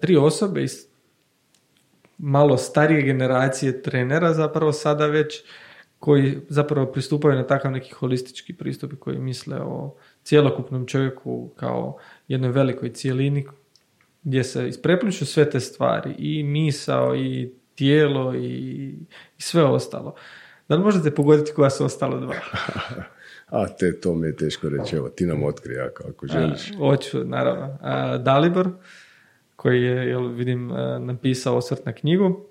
tri 0.00 0.16
osobe 0.16 0.62
iz 0.62 0.93
malo 2.18 2.56
starije 2.56 3.02
generacije 3.02 3.82
trenera 3.82 4.34
zapravo 4.34 4.72
sada 4.72 5.06
već 5.06 5.42
koji 5.98 6.38
zapravo 6.48 6.92
pristupaju 6.92 7.34
na 7.34 7.46
takav 7.46 7.72
neki 7.72 7.92
holistički 7.92 8.52
pristup 8.52 8.92
koji 8.98 9.18
misle 9.18 9.60
o 9.60 9.96
cjelokupnom 10.22 10.86
čovjeku 10.86 11.50
kao 11.56 11.98
jednoj 12.28 12.50
velikoj 12.50 12.92
cijelini 12.92 13.46
gdje 14.22 14.44
se 14.44 14.68
isprepliču 14.68 15.26
sve 15.26 15.50
te 15.50 15.60
stvari 15.60 16.14
i 16.18 16.42
misao 16.42 17.16
i 17.16 17.52
tijelo 17.74 18.34
i, 18.34 18.38
i 19.38 19.42
sve 19.42 19.64
ostalo. 19.64 20.14
Da 20.68 20.74
li 20.74 20.82
možete 20.82 21.10
pogoditi 21.10 21.52
koja 21.52 21.70
su 21.70 21.84
ostala 21.84 22.20
dva? 22.20 22.34
A 23.46 23.68
te, 23.68 24.00
to 24.00 24.14
mi 24.14 24.26
je 24.26 24.36
teško 24.36 24.68
reći. 24.68 24.96
Evo, 24.96 25.08
ti 25.08 25.26
nam 25.26 25.44
otkrij 25.44 25.80
ako, 25.80 26.04
ako 26.08 26.26
želiš. 26.26 26.70
A, 26.70 26.76
hoću, 26.76 27.24
naravno. 27.24 27.78
A, 27.80 28.18
Dalibor, 28.18 28.70
koji 29.56 29.82
je, 29.82 30.08
jel, 30.08 30.28
vidim, 30.28 30.70
napisao 31.00 31.56
osvrt 31.56 31.86
na 31.86 31.92
knjigu. 31.92 32.46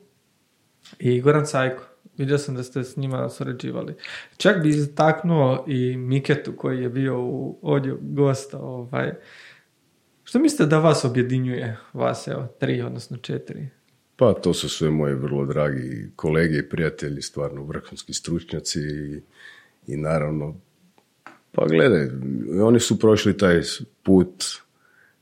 I 1.00 1.22
Goran 1.22 1.46
Cajko. 1.46 1.84
Vidio 2.18 2.38
sam 2.38 2.56
da 2.56 2.64
ste 2.64 2.84
s 2.84 2.98
njima 2.98 3.30
surađivali. 3.30 3.96
Čak 4.38 4.64
bi 4.64 4.70
istaknuo 4.70 5.66
i 5.68 5.98
Miketu 5.98 6.54
koji 6.58 6.82
je 6.82 6.90
bio 6.90 7.22
u 7.22 7.60
odju 7.62 8.00
gosta. 8.02 8.60
Ovaj. 8.60 9.14
Što 10.24 10.40
mislite 10.40 10.66
da 10.66 10.80
vas 10.80 11.06
objedinjuje? 11.06 11.78
Vas, 11.94 12.28
evo, 12.28 12.48
tri, 12.60 12.82
odnosno 12.82 13.18
četiri. 13.18 13.68
Pa 14.16 14.34
to 14.34 14.54
su 14.54 14.70
sve 14.70 14.90
moji 14.90 15.16
vrlo 15.16 15.46
dragi 15.46 16.12
kolege 16.16 16.58
i 16.58 16.70
prijatelji, 16.70 17.22
stvarno 17.22 17.64
vrhunski 17.64 18.14
stručnjaci 18.14 18.80
i, 18.80 19.22
i 19.88 19.98
naravno, 19.98 20.56
pa 21.52 21.66
gledaj, 21.66 22.10
oni 22.62 22.80
su 22.80 23.00
prošli 23.00 23.38
taj 23.38 23.62
put 24.04 24.44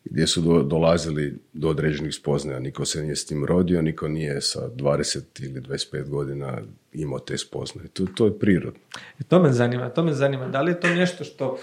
gdje 0.04 0.28
su 0.28 0.41
do, 0.41 0.64
dolazili 0.64 1.38
do 1.54 1.70
određenih 1.70 2.16
spoznaja. 2.16 2.60
Niko 2.60 2.86
se 2.86 3.04
nije 3.04 3.16
s 3.16 3.26
tim 3.26 3.45
rodio, 3.45 3.82
niko 3.82 4.08
nije 4.08 4.41
sa 4.41 4.70
20 4.70 5.45
ili 5.45 5.62
25 5.62 6.10
godina 6.10 6.62
imao 6.93 7.20
te 7.20 7.38
spoznaje. 7.38 7.88
To, 7.88 8.06
to 8.16 8.26
je 8.26 8.39
prirodno. 8.39 8.80
I 9.20 9.24
to 9.24 9.39
me 9.39 9.52
zanima, 9.52 9.89
to 9.89 10.04
me 10.04 10.14
zanima. 10.14 10.47
Da 10.47 10.62
li 10.62 10.72
je 10.72 10.80
to 10.80 10.88
nešto 10.88 11.24
što 11.24 11.58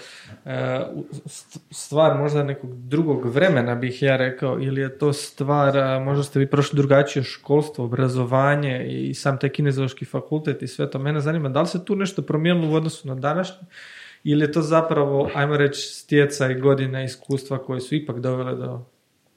e, 0.45 0.79
stvar 1.71 2.17
možda 2.17 2.43
nekog 2.43 2.75
drugog 2.75 3.25
vremena 3.25 3.75
bih 3.75 4.01
ja 4.03 4.17
rekao 4.17 4.59
ili 4.61 4.81
je 4.81 4.97
to 4.97 5.13
stvar, 5.13 6.01
možda 6.01 6.23
ste 6.23 6.39
vi 6.39 6.47
prošli 6.47 6.77
drugačije 6.77 7.23
školstvo, 7.23 7.85
obrazovanje 7.85 8.85
i 8.89 9.13
sam 9.13 9.39
taj 9.39 9.49
fakultet 10.11 10.61
i 10.61 10.67
sve 10.67 10.91
to. 10.91 10.99
Mene 10.99 11.21
zanima 11.21 11.49
da 11.49 11.61
li 11.61 11.67
se 11.67 11.85
tu 11.85 11.95
nešto 11.95 12.21
promijenilo 12.21 12.71
u 12.71 12.75
odnosu 12.75 13.07
na 13.07 13.15
današnje 13.15 13.67
ili 14.23 14.43
je 14.43 14.51
to 14.51 14.61
zapravo, 14.61 15.29
ajmo 15.35 15.57
reći, 15.57 15.81
stjeca 15.81 16.51
i 16.51 16.59
godina 16.59 17.03
iskustva 17.03 17.57
koje 17.57 17.81
su 17.81 17.95
ipak 17.95 18.19
dovele 18.19 18.55
do 18.55 18.85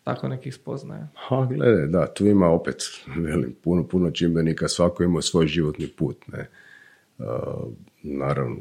tako 0.05 0.29
nekih 0.29 0.55
spoznaja? 0.55 1.09
Ha, 1.15 1.49
gledaj, 1.51 1.87
da, 1.87 2.07
tu 2.15 2.27
ima 2.27 2.49
opet, 2.49 2.77
velim, 3.17 3.57
puno, 3.65 3.89
puno 3.89 4.11
čimbenika, 4.11 4.69
svako 4.69 5.03
ima 5.03 5.23
svoj 5.23 5.47
životni 5.47 5.89
put, 5.89 6.17
ne. 6.27 6.49
Uh, 7.19 7.27
naravno, 8.03 8.57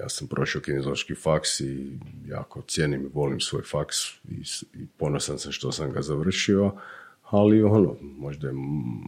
ja 0.00 0.08
sam 0.08 0.28
prošao 0.28 0.62
kinezološki 0.62 1.14
faks 1.14 1.60
i 1.60 1.98
jako 2.28 2.62
cijenim 2.62 3.02
i 3.02 3.10
volim 3.14 3.40
svoj 3.40 3.62
faks 3.62 3.96
i, 4.28 4.42
i 4.74 4.86
ponosan 4.96 5.38
sam 5.38 5.52
što 5.52 5.72
sam 5.72 5.92
ga 5.92 6.02
završio, 6.02 6.72
ali 7.30 7.62
ono, 7.62 7.96
možda 8.00 8.48
je 8.48 8.54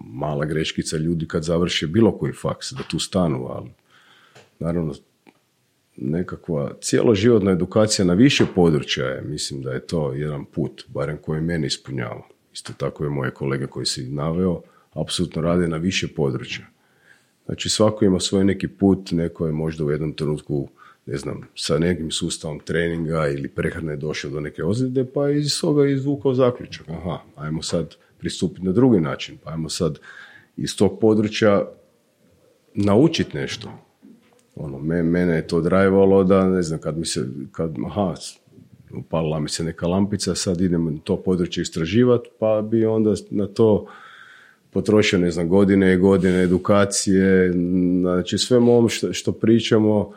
mala 0.05 0.45
greškica 0.45 0.97
ljudi 0.97 1.29
kad 1.29 1.43
završe 1.43 1.87
bilo 1.87 2.19
koji 2.19 2.33
faks, 2.33 2.73
da 2.73 2.83
tu 2.83 2.99
stanu, 2.99 3.47
ali 3.51 3.71
naravno 4.59 4.95
nekakva 5.97 6.73
cijeloživotna 6.81 7.51
edukacija 7.51 8.05
na 8.05 8.15
više 8.15 8.47
područja 8.55 9.07
je, 9.07 9.23
mislim 9.23 9.63
da 9.63 9.73
je 9.73 9.87
to 9.87 10.13
jedan 10.13 10.45
put, 10.45 10.85
barem 10.89 11.19
koji 11.23 11.41
mene 11.41 11.67
ispunjava. 11.67 12.23
Isto 12.53 12.73
tako 12.73 13.05
je 13.05 13.11
moje 13.11 13.31
kolege 13.31 13.67
koji 13.67 13.87
si 13.87 14.11
naveo, 14.11 14.63
apsolutno 14.93 15.43
rade 15.43 15.69
na 15.69 15.77
više 15.77 16.09
područja. 16.09 16.67
Znači 17.45 17.69
svako 17.69 18.05
ima 18.05 18.21
svoj 18.21 18.45
neki 18.45 18.69
put, 18.69 19.11
neko 19.11 19.47
je 19.47 19.53
možda 19.53 19.85
u 19.85 19.91
jednom 19.91 20.13
trenutku, 20.13 20.69
ne 21.07 21.17
znam, 21.17 21.41
sa 21.55 21.79
nekim 21.79 22.11
sustavom 22.11 22.61
treninga 22.61 23.29
ili 23.29 23.49
prehrane 23.49 23.97
došao 23.97 24.31
do 24.31 24.41
neke 24.41 24.65
ozljede, 24.65 25.05
pa 25.05 25.29
je 25.29 25.41
iz 25.41 25.61
toga 25.61 25.87
izvukao 25.87 26.35
zaključak. 26.35 26.89
Aha, 26.89 27.19
ajmo 27.37 27.63
sad 27.63 27.95
pristupiti 28.19 28.67
na 28.67 28.73
drugi 28.73 29.01
način, 29.01 29.39
pa 29.45 29.51
ajmo 29.51 29.69
sad 29.69 29.99
iz 30.57 30.77
tog 30.77 30.99
područja 31.01 31.69
naučiti 32.75 33.37
nešto. 33.37 33.84
Ono, 34.57 34.79
me, 34.79 35.03
mene 35.03 35.37
je 35.37 35.47
to 35.47 35.61
drajvalo 35.61 36.25
da, 36.25 36.49
ne 36.49 36.63
znam, 36.63 36.81
kad 36.81 36.99
mi 36.99 37.07
se, 37.07 37.27
kad, 37.53 37.75
aha, 37.87 38.15
upalila 38.97 39.41
mi 39.41 39.49
se 39.49 39.65
neka 39.65 39.87
lampica, 39.87 40.35
sad 40.35 40.61
idem 40.61 40.99
to 40.99 41.17
područje 41.17 41.63
istraživati, 41.63 42.29
pa 42.39 42.63
bi 42.63 42.87
onda 42.87 43.15
na 43.31 43.47
to 43.47 43.87
potrošio, 44.71 45.19
ne 45.19 45.31
znam, 45.31 45.49
godine 45.49 45.95
i 45.95 45.97
godine 45.97 46.43
edukacije, 46.43 47.53
znači 48.01 48.39
sve 48.39 48.57
ovom 48.57 48.89
što, 48.89 49.13
što 49.13 49.33
pričamo, 49.33 50.13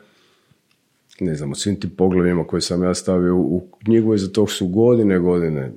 ne 1.19 1.35
znam, 1.35 1.51
o 1.51 1.55
svim 1.55 1.79
tim 1.79 1.89
poglavljima 1.89 2.47
koje 2.47 2.61
sam 2.61 2.83
ja 2.83 2.93
stavio 2.93 3.35
u 3.37 3.67
knjigu 3.83 4.13
i 4.13 4.17
za 4.17 4.29
to 4.29 4.47
su 4.47 4.67
godine, 4.67 5.19
godine 5.19 5.71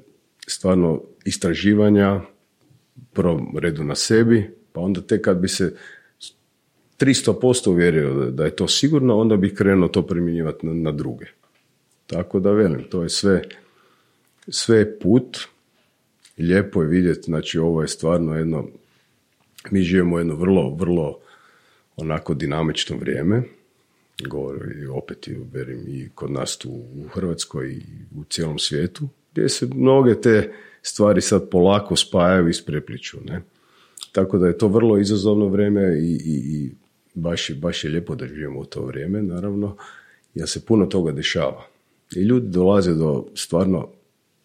stvarno 0.47 1.03
istraživanja, 1.25 2.21
prvom 3.13 3.59
redu 3.59 3.85
na 3.85 3.95
sebi, 3.95 4.51
pa 4.73 4.81
onda 4.81 5.01
tek 5.01 5.25
kad 5.25 5.39
bi 5.39 5.49
se 5.49 5.77
300% 7.01 7.71
uvjerio 7.71 8.31
da 8.31 8.45
je 8.45 8.57
to 8.57 8.69
sigurno, 8.69 9.19
onda 9.19 9.37
bih 9.37 9.55
krenuo 9.55 9.89
to 9.89 10.07
primjenjivati 10.07 10.67
na, 10.67 10.75
na 10.75 10.93
druge. 10.93 11.27
Tako 12.07 12.41
da 12.41 12.53
velim, 12.53 12.85
to 12.91 13.03
je 13.03 13.09
sve, 13.09 13.43
sve 14.49 14.99
put, 14.99 15.39
lijepo 16.39 16.83
je 16.83 16.89
vidjeti, 16.89 17.23
znači 17.25 17.59
ovo 17.59 17.83
je 17.83 17.89
stvarno 17.89 18.37
jedno, 18.37 18.69
mi 19.71 19.83
živimo 19.83 20.19
jedno 20.19 20.35
vrlo, 20.35 20.75
vrlo 20.75 21.19
onako 21.97 22.35
dinamično 22.35 22.97
vrijeme, 22.97 23.43
govori 24.29 24.87
opet 24.87 25.29
i, 25.29 25.37
verim, 25.53 25.85
i 25.89 26.09
kod 26.15 26.31
nas 26.31 26.59
tu 26.59 26.71
u 26.71 27.09
Hrvatskoj 27.15 27.71
i 27.73 27.83
u 28.17 28.25
cijelom 28.25 28.59
svijetu, 28.59 29.09
gdje 29.33 29.49
se 29.49 29.69
mnoge 29.75 30.21
te 30.21 30.53
stvari 30.83 31.21
sad 31.21 31.51
polako 31.51 31.97
spajaju 31.97 32.47
i 32.47 32.51
isprepliču. 32.51 33.19
Ne? 33.25 33.43
Tako 34.13 34.39
da 34.39 34.47
je 34.47 34.59
to 34.59 34.69
vrlo 34.69 34.99
izazovno 34.99 35.49
vrijeme 35.49 35.99
i, 35.99 36.13
i, 36.13 36.43
i 36.57 36.71
baš, 37.15 37.51
baš 37.55 37.85
je 37.85 37.91
lijepo 37.91 38.15
da 38.15 38.27
živimo 38.27 38.61
u 38.61 38.65
to 38.65 38.83
vrijeme, 38.83 39.23
naravno, 39.23 39.77
jer 40.35 40.49
se 40.49 40.67
puno 40.67 40.87
toga 40.87 41.13
dešava. 41.13 41.67
I 42.17 42.21
ljudi 42.21 42.49
dolaze 42.49 42.95
do 42.95 43.27
stvarno 43.35 43.89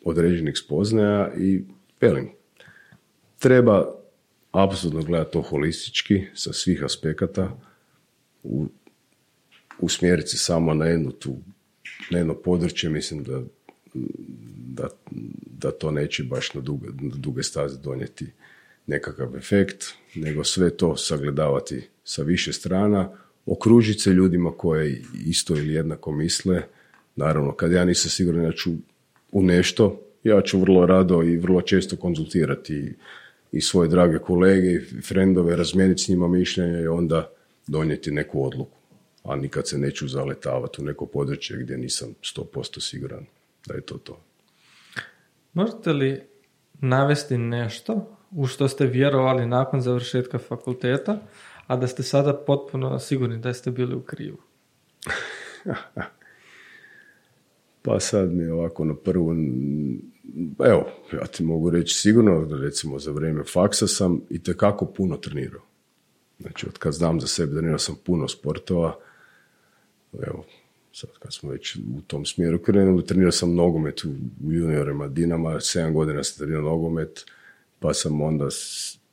određenih 0.04 0.58
spoznaja 0.58 1.34
i 1.38 1.64
velim, 2.02 2.30
treba 3.40 3.96
apsolutno 4.52 5.04
gledati 5.04 5.32
to 5.32 5.42
holistički 5.42 6.24
sa 6.34 6.54
svih 6.54 6.84
aspekata, 6.84 7.58
u, 8.44 8.68
usmjeriti 9.80 10.30
se 10.30 10.38
samo 10.38 10.74
na 10.74 10.86
jednu 10.86 11.12
tu, 11.12 11.38
na 12.12 12.18
jedno 12.18 12.34
područje, 12.34 12.90
mislim 12.90 13.24
da, 13.24 13.42
da, 14.68 14.88
da 15.60 15.72
to 15.72 15.92
neće 15.92 16.24
baš 16.24 16.54
na 16.54 16.62
duge, 16.62 16.88
na 16.88 17.16
duge 17.16 17.44
staze 17.44 17.78
donijeti 17.80 18.32
nekakav 18.88 19.36
efekt, 19.36 19.86
nego 20.16 20.44
sve 20.44 20.78
to 20.78 20.98
sagledavati 20.98 21.88
sa 22.06 22.24
više 22.24 22.54
strana, 22.54 23.10
okružiti 23.46 24.00
se 24.00 24.10
ljudima 24.10 24.52
koje 24.58 25.02
isto 25.26 25.56
ili 25.56 25.74
jednako 25.74 26.12
misle. 26.12 26.62
Naravno, 27.16 27.52
kad 27.52 27.72
ja 27.72 27.86
nisam 27.86 28.10
siguran 28.10 28.44
da 28.44 28.52
ću 28.52 28.72
u 29.32 29.44
nešto, 29.44 30.02
ja 30.24 30.42
ću 30.42 30.60
vrlo 30.60 30.86
rado 30.86 31.24
i 31.24 31.38
vrlo 31.38 31.62
često 31.62 31.96
konzultirati 31.96 32.94
i 33.52 33.62
svoje 33.62 33.90
drage 33.90 34.20
kolege 34.20 34.72
i 34.72 35.02
frendove, 35.02 35.56
razmijeniti 35.56 36.04
s 36.04 36.08
njima 36.08 36.28
mišljenja 36.28 36.80
i 36.80 36.88
onda 36.88 37.30
donijeti 37.68 38.12
neku 38.12 38.46
odluku. 38.46 38.78
A 39.24 39.36
nikad 39.36 39.68
se 39.68 39.78
neću 39.78 40.08
zaletavati 40.08 40.82
u 40.82 40.86
neko 40.86 41.06
područje 41.06 41.58
gdje 41.58 41.78
nisam 41.78 42.16
100% 42.22 42.80
siguran 42.80 43.26
da 43.68 43.74
je 43.74 43.82
to 43.82 43.98
to. 43.98 44.22
Možete 45.54 45.94
li 45.94 46.22
navesti 46.82 47.38
nešto 47.38 48.18
u 48.32 48.48
što 48.48 48.68
ste 48.68 48.86
vjerovali 48.86 49.46
nakon 49.46 49.82
završetka 49.82 50.38
fakulteta, 50.38 51.22
a 51.68 51.76
da 51.76 51.88
ste 51.88 52.04
sada 52.04 52.34
potpuno 52.34 53.00
sigurni 53.00 53.38
da 53.38 53.54
ste 53.54 53.72
bili 53.72 53.96
u 53.96 54.02
krivu? 54.02 54.38
pa 57.82 58.00
sad 58.00 58.34
mi 58.34 58.48
ovako 58.48 58.86
na 58.86 58.96
prvu, 58.96 59.36
evo, 60.66 60.88
ja 61.14 61.28
ti 61.28 61.44
mogu 61.44 61.70
reći 61.70 61.96
sigurno 61.96 62.46
da 62.46 62.58
recimo 62.58 63.00
za 63.00 63.12
vrijeme 63.12 63.44
faksa 63.44 63.88
sam 63.88 64.22
i 64.30 64.44
tekako 64.44 64.86
puno 64.86 65.18
trenirao. 65.18 65.62
Znači, 66.40 66.68
od 66.68 66.78
kad 66.78 66.94
znam 66.94 67.22
za 67.22 67.28
sebe, 67.28 67.54
trenirao 67.54 67.80
sam 67.80 67.96
puno 68.06 68.28
sportova, 68.28 69.00
evo, 70.28 70.46
sad 70.94 71.10
kad 71.20 71.34
smo 71.34 71.50
već 71.50 71.76
u 71.76 72.02
tom 72.08 72.26
smjeru 72.26 72.60
krenuli, 72.60 73.06
trenirao 73.06 73.32
sam 73.32 73.56
nogomet 73.56 74.06
u, 74.06 74.14
juniorima 74.42 75.08
Dinama, 75.08 75.50
7 75.50 75.94
godina 75.94 76.24
sam 76.24 76.38
trenirao 76.38 76.70
nogomet, 76.70 77.26
pa 77.80 77.94
sam 77.94 78.22
onda 78.22 78.48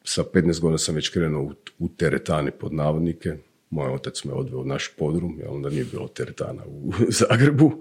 sa 0.04 0.24
15 0.34 0.60
godina 0.60 0.78
sam 0.78 0.94
već 0.94 1.08
krenuo 1.08 1.42
u, 1.42 1.52
u 1.78 1.88
teretani 1.88 2.50
pod 2.50 2.72
navodnike. 2.72 3.36
Moj 3.70 3.94
otac 3.94 4.24
me 4.24 4.32
odveo 4.32 4.60
u 4.60 4.64
naš 4.64 4.90
podrum, 4.98 5.36
jer 5.38 5.48
onda 5.48 5.70
nije 5.70 5.84
bilo 5.84 6.08
teretana 6.08 6.62
u 6.66 6.92
Zagrebu. 7.20 7.72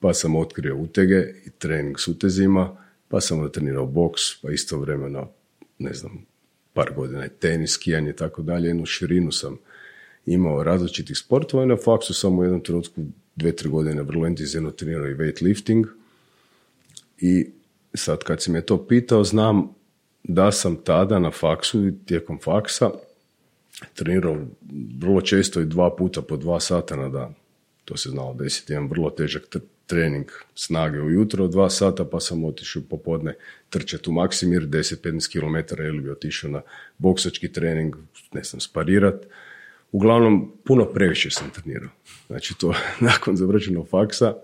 Pa 0.00 0.14
sam 0.14 0.36
otkrio 0.36 0.76
utege 0.76 1.34
i 1.46 1.50
trening 1.50 2.00
s 2.00 2.08
utezima, 2.08 2.76
pa 3.08 3.20
sam 3.20 3.38
onda 3.38 3.52
trenirao 3.52 3.86
boks, 3.86 4.20
pa 4.42 4.50
istovremeno, 4.50 5.30
ne 5.78 5.94
znam, 5.94 6.26
par 6.72 6.92
godina 6.96 7.28
tenis, 7.28 7.70
skijanje 7.70 8.10
i 8.10 8.16
tako 8.16 8.42
dalje. 8.42 8.68
Jednu 8.68 8.86
širinu 8.86 9.32
sam 9.32 9.58
imao 10.26 10.62
različitih 10.62 11.18
sportova 11.18 11.64
i 11.64 11.66
na 11.66 11.76
faksu 11.76 12.14
sam 12.14 12.38
u 12.38 12.42
jednom 12.42 12.60
trenutku 12.60 13.04
dve, 13.36 13.56
tri 13.56 13.68
godine 13.68 14.02
vrlo 14.02 14.26
intenzivno 14.26 14.70
trenirao 14.70 15.08
i 15.08 15.14
weightlifting. 15.14 15.86
I 17.18 17.50
sad 17.94 18.24
kad 18.24 18.42
si 18.42 18.50
me 18.50 18.60
to 18.60 18.86
pitao, 18.86 19.24
znam 19.24 19.74
da 20.24 20.52
sam 20.52 20.76
tada 20.76 21.18
na 21.18 21.30
faksu 21.30 21.86
i 21.86 21.92
tijekom 22.06 22.38
faksa 22.40 22.90
trenirao 23.94 24.36
vrlo 24.98 25.20
često 25.20 25.60
i 25.60 25.66
dva 25.66 25.96
puta 25.96 26.22
po 26.22 26.36
dva 26.36 26.60
sata 26.60 26.96
na 26.96 27.08
dan. 27.08 27.34
To 27.84 27.96
se 27.96 28.08
znalo 28.08 28.34
desiti, 28.34 28.72
jedan 28.72 28.88
vrlo 28.88 29.10
težak 29.10 29.42
trening 29.86 30.30
snage 30.54 31.00
ujutro, 31.00 31.48
dva 31.48 31.70
sata, 31.70 32.04
pa 32.04 32.20
sam 32.20 32.44
otišao 32.44 32.82
popodne 32.90 33.34
trčati 33.70 34.10
u 34.10 34.12
Maksimir, 34.12 34.62
10-15 34.62 35.32
km 35.32 35.82
ili 35.82 36.00
bi 36.00 36.10
otišao 36.10 36.50
na 36.50 36.62
boksački 36.98 37.52
trening, 37.52 37.96
ne 38.32 38.42
znam, 38.42 38.60
sparirat. 38.60 39.26
Uglavnom, 39.92 40.52
puno 40.64 40.84
previše 40.84 41.30
sam 41.30 41.50
trenirao. 41.50 41.90
Znači, 42.26 42.54
to 42.58 42.74
nakon 43.00 43.36
završenog 43.36 43.88
faksa, 43.88 44.34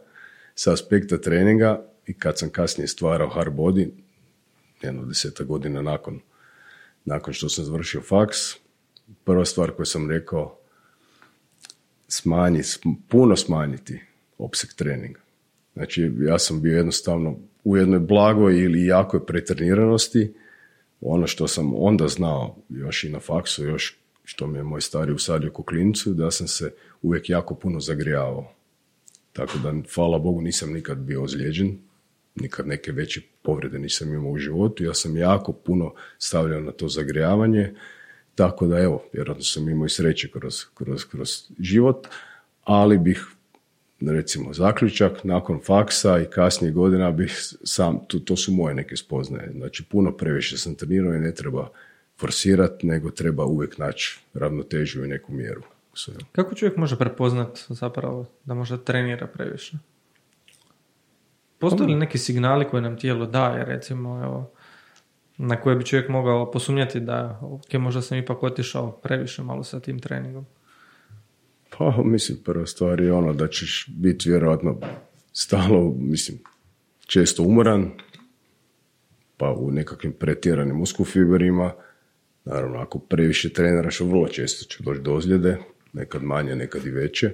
sa 0.54 0.72
aspekta 0.72 1.18
treninga 1.18 1.84
i 2.06 2.14
kad 2.14 2.38
sam 2.38 2.50
kasnije 2.50 2.88
stvarao 2.88 3.28
hard 3.28 3.54
body, 3.54 3.88
jedno 4.82 5.04
deseta 5.04 5.44
godina 5.44 5.82
nakon, 5.82 6.20
nakon 7.04 7.34
što 7.34 7.48
sam 7.48 7.64
završio 7.64 8.00
faks, 8.00 8.38
prva 9.24 9.44
stvar 9.44 9.70
koju 9.70 9.86
sam 9.86 10.10
rekao, 10.10 10.58
smanji, 12.08 12.62
puno 13.08 13.36
smanjiti 13.36 14.00
opseg 14.38 14.70
treninga. 14.76 15.20
Znači, 15.72 16.12
ja 16.20 16.38
sam 16.38 16.62
bio 16.62 16.76
jednostavno 16.76 17.38
u 17.64 17.76
jednoj 17.76 17.98
blagoj 18.00 18.58
ili 18.58 18.86
jakoj 18.86 19.26
pretreniranosti, 19.26 20.34
ono 21.00 21.26
što 21.26 21.48
sam 21.48 21.72
onda 21.74 22.08
znao 22.08 22.56
još 22.68 23.04
i 23.04 23.08
na 23.08 23.20
faksu, 23.20 23.64
još 23.64 23.98
što 24.24 24.46
mi 24.46 24.58
je 24.58 24.62
moj 24.62 24.80
stari 24.80 25.12
usadio 25.12 25.52
u 25.56 25.62
klincu, 25.62 26.14
da 26.14 26.30
sam 26.30 26.48
se 26.48 26.72
uvijek 27.02 27.30
jako 27.30 27.54
puno 27.54 27.80
zagrijavao. 27.80 28.52
Tako 29.32 29.58
da, 29.58 29.74
hvala 29.94 30.18
Bogu, 30.18 30.40
nisam 30.40 30.72
nikad 30.72 30.98
bio 30.98 31.22
ozlijeđen, 31.22 31.78
nikad 32.34 32.66
neke 32.66 32.92
veće 32.92 33.20
povrede 33.42 33.78
nisam 33.78 34.12
imao 34.12 34.30
u 34.30 34.38
životu. 34.38 34.84
Ja 34.84 34.94
sam 34.94 35.16
jako 35.16 35.52
puno 35.52 35.94
stavljao 36.18 36.60
na 36.60 36.72
to 36.72 36.88
zagrijavanje, 36.88 37.74
tako 38.34 38.66
da 38.66 38.78
evo, 38.78 39.04
vjerojatno 39.12 39.44
sam 39.44 39.68
imao 39.68 39.86
i 39.86 39.90
sreće 39.90 40.30
kroz, 40.30 40.64
kroz, 40.74 41.04
kroz 41.04 41.30
život, 41.58 42.06
ali 42.64 42.98
bih 42.98 43.26
recimo 44.00 44.52
zaključak 44.52 45.24
nakon 45.24 45.60
faksa 45.64 46.20
i 46.20 46.30
kasnije 46.30 46.72
godina 46.72 47.10
bih 47.10 47.32
sam, 47.64 47.98
to, 48.08 48.18
to 48.18 48.36
su 48.36 48.52
moje 48.52 48.74
neke 48.74 48.96
spoznaje. 48.96 49.52
Znači 49.52 49.84
puno 49.84 50.16
previše 50.16 50.58
sam 50.58 50.74
trenirao 50.74 51.14
i 51.14 51.20
ne 51.20 51.34
treba 51.34 51.68
forsirati, 52.18 52.86
nego 52.86 53.10
treba 53.10 53.44
uvijek 53.44 53.78
naći 53.78 54.20
ravnotežu 54.34 55.04
i 55.04 55.08
neku 55.08 55.32
mjeru. 55.32 55.62
Kako 56.32 56.54
čovjek 56.54 56.76
može 56.76 56.98
prepoznat 56.98 57.64
zapravo 57.68 58.26
da 58.44 58.54
možda 58.54 58.76
trenira 58.76 59.26
previše? 59.26 59.76
Postoje 61.60 61.86
li 61.86 61.94
neki 61.94 62.18
signali 62.18 62.68
koje 62.68 62.82
nam 62.82 62.98
tijelo 62.98 63.26
daje, 63.26 63.64
recimo, 63.64 64.22
evo, 64.24 64.52
na 65.36 65.60
koje 65.60 65.76
bi 65.76 65.84
čovjek 65.84 66.08
mogao 66.08 66.50
posumnjati 66.50 67.00
da, 67.00 67.38
ok, 67.42 67.72
možda 67.72 68.02
sam 68.02 68.18
ipak 68.18 68.42
otišao 68.42 68.92
previše 68.92 69.42
malo 69.42 69.64
sa 69.64 69.80
tim 69.80 69.98
treningom? 69.98 70.46
Pa, 71.78 72.02
mislim, 72.04 72.38
prva 72.44 72.66
stvar 72.66 73.00
je 73.00 73.12
ono 73.12 73.32
da 73.32 73.48
ćeš 73.48 73.86
biti 73.88 74.28
vjerojatno 74.28 74.76
stalo, 75.32 75.94
mislim, 75.98 76.38
često 77.06 77.42
umoran, 77.42 77.90
pa 79.36 79.52
u 79.52 79.70
nekakvim 79.70 80.12
pretjeranim 80.12 80.80
uskufiberima, 80.80 81.72
naravno, 82.44 82.78
ako 82.78 82.98
previše 82.98 83.52
treniraš, 83.52 84.00
vrlo 84.00 84.28
često 84.28 84.64
će 84.64 84.82
doći 84.82 85.00
do 85.00 85.14
ozljede, 85.14 85.58
nekad 85.92 86.22
manje, 86.22 86.56
nekad 86.56 86.86
i 86.86 86.90
veće 86.90 87.32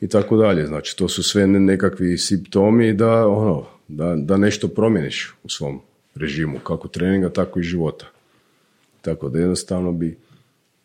i 0.00 0.08
tako 0.08 0.36
dalje. 0.36 0.66
Znači, 0.66 0.96
to 0.96 1.08
su 1.08 1.22
sve 1.22 1.46
nekakvi 1.46 2.18
simptomi 2.18 2.92
da, 2.92 3.28
ono, 3.28 3.66
da, 3.88 4.14
da 4.16 4.36
nešto 4.36 4.68
promjeniš 4.68 5.34
u 5.42 5.48
svom 5.48 5.80
režimu, 6.14 6.58
kako 6.58 6.88
treninga, 6.88 7.28
tako 7.28 7.60
i 7.60 7.62
života. 7.62 8.06
Tako 9.02 9.28
da 9.28 9.38
jednostavno 9.38 9.92
bi 9.92 10.18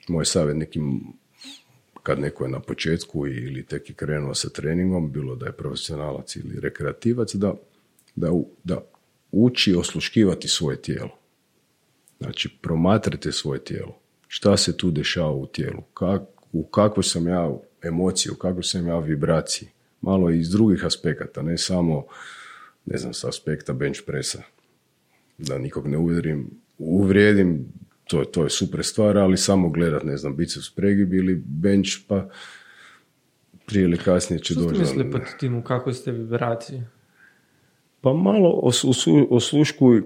moj 0.07 0.25
savjet 0.25 0.57
nekim 0.57 1.01
kad 2.03 2.19
neko 2.19 2.43
je 2.43 2.49
na 2.49 2.59
početku 2.59 3.27
ili 3.27 3.65
tek 3.65 3.89
je 3.89 3.95
krenuo 3.95 4.33
sa 4.33 4.49
treningom, 4.49 5.11
bilo 5.11 5.35
da 5.35 5.45
je 5.45 5.51
profesionalac 5.51 6.35
ili 6.35 6.59
rekreativac, 6.59 7.35
da, 7.35 7.53
da, 8.15 8.31
da 8.63 8.81
uči 9.31 9.75
osluškivati 9.75 10.47
svoje 10.47 10.81
tijelo. 10.81 11.09
Znači, 12.19 12.49
promatrate 12.61 13.31
svoje 13.31 13.63
tijelo. 13.63 13.97
Šta 14.27 14.57
se 14.57 14.77
tu 14.77 14.91
dešava 14.91 15.31
u 15.31 15.45
tijelu? 15.45 15.81
Kak, 15.93 16.21
u 16.51 16.63
kakvoj 16.63 17.03
sam 17.03 17.27
ja 17.27 17.49
emociji, 17.83 18.31
u 18.31 18.35
kakvoj 18.35 18.63
sam 18.63 18.87
ja 18.87 18.99
vibraciji. 18.99 19.69
Malo 20.01 20.29
iz 20.29 20.49
drugih 20.49 20.85
aspekata, 20.85 21.41
ne 21.41 21.57
samo, 21.57 22.05
ne 22.85 22.97
znam, 22.97 23.13
sa 23.13 23.29
aspekta 23.29 23.73
bench 23.73 23.99
pressa. 24.05 24.41
Da 25.37 25.57
nikog 25.57 25.87
ne 25.87 25.97
uvjerim, 25.97 26.49
uvrijedim, 26.77 27.65
to, 28.03 28.23
to 28.25 28.43
je 28.43 28.49
super 28.49 28.83
stvar, 28.83 29.17
ali 29.17 29.37
samo 29.37 29.69
gledat, 29.69 30.03
ne 30.03 30.17
znam, 30.17 30.35
biceps 30.35 30.69
pregib 30.69 31.13
ili 31.13 31.35
bench, 31.45 31.89
pa 32.07 32.29
prije 33.65 33.83
ili 33.83 33.97
kasnije 33.97 34.39
će 34.39 34.55
doći. 34.55 34.75
Što 34.75 34.85
ste 34.85 35.11
pod 35.11 35.21
tim 35.39 35.55
u 35.55 35.63
kakvoj 35.63 35.93
ste 35.93 36.11
vibraciji? 36.11 36.83
Pa 38.01 38.13
malo 38.13 38.71
osluškuj 39.29 40.03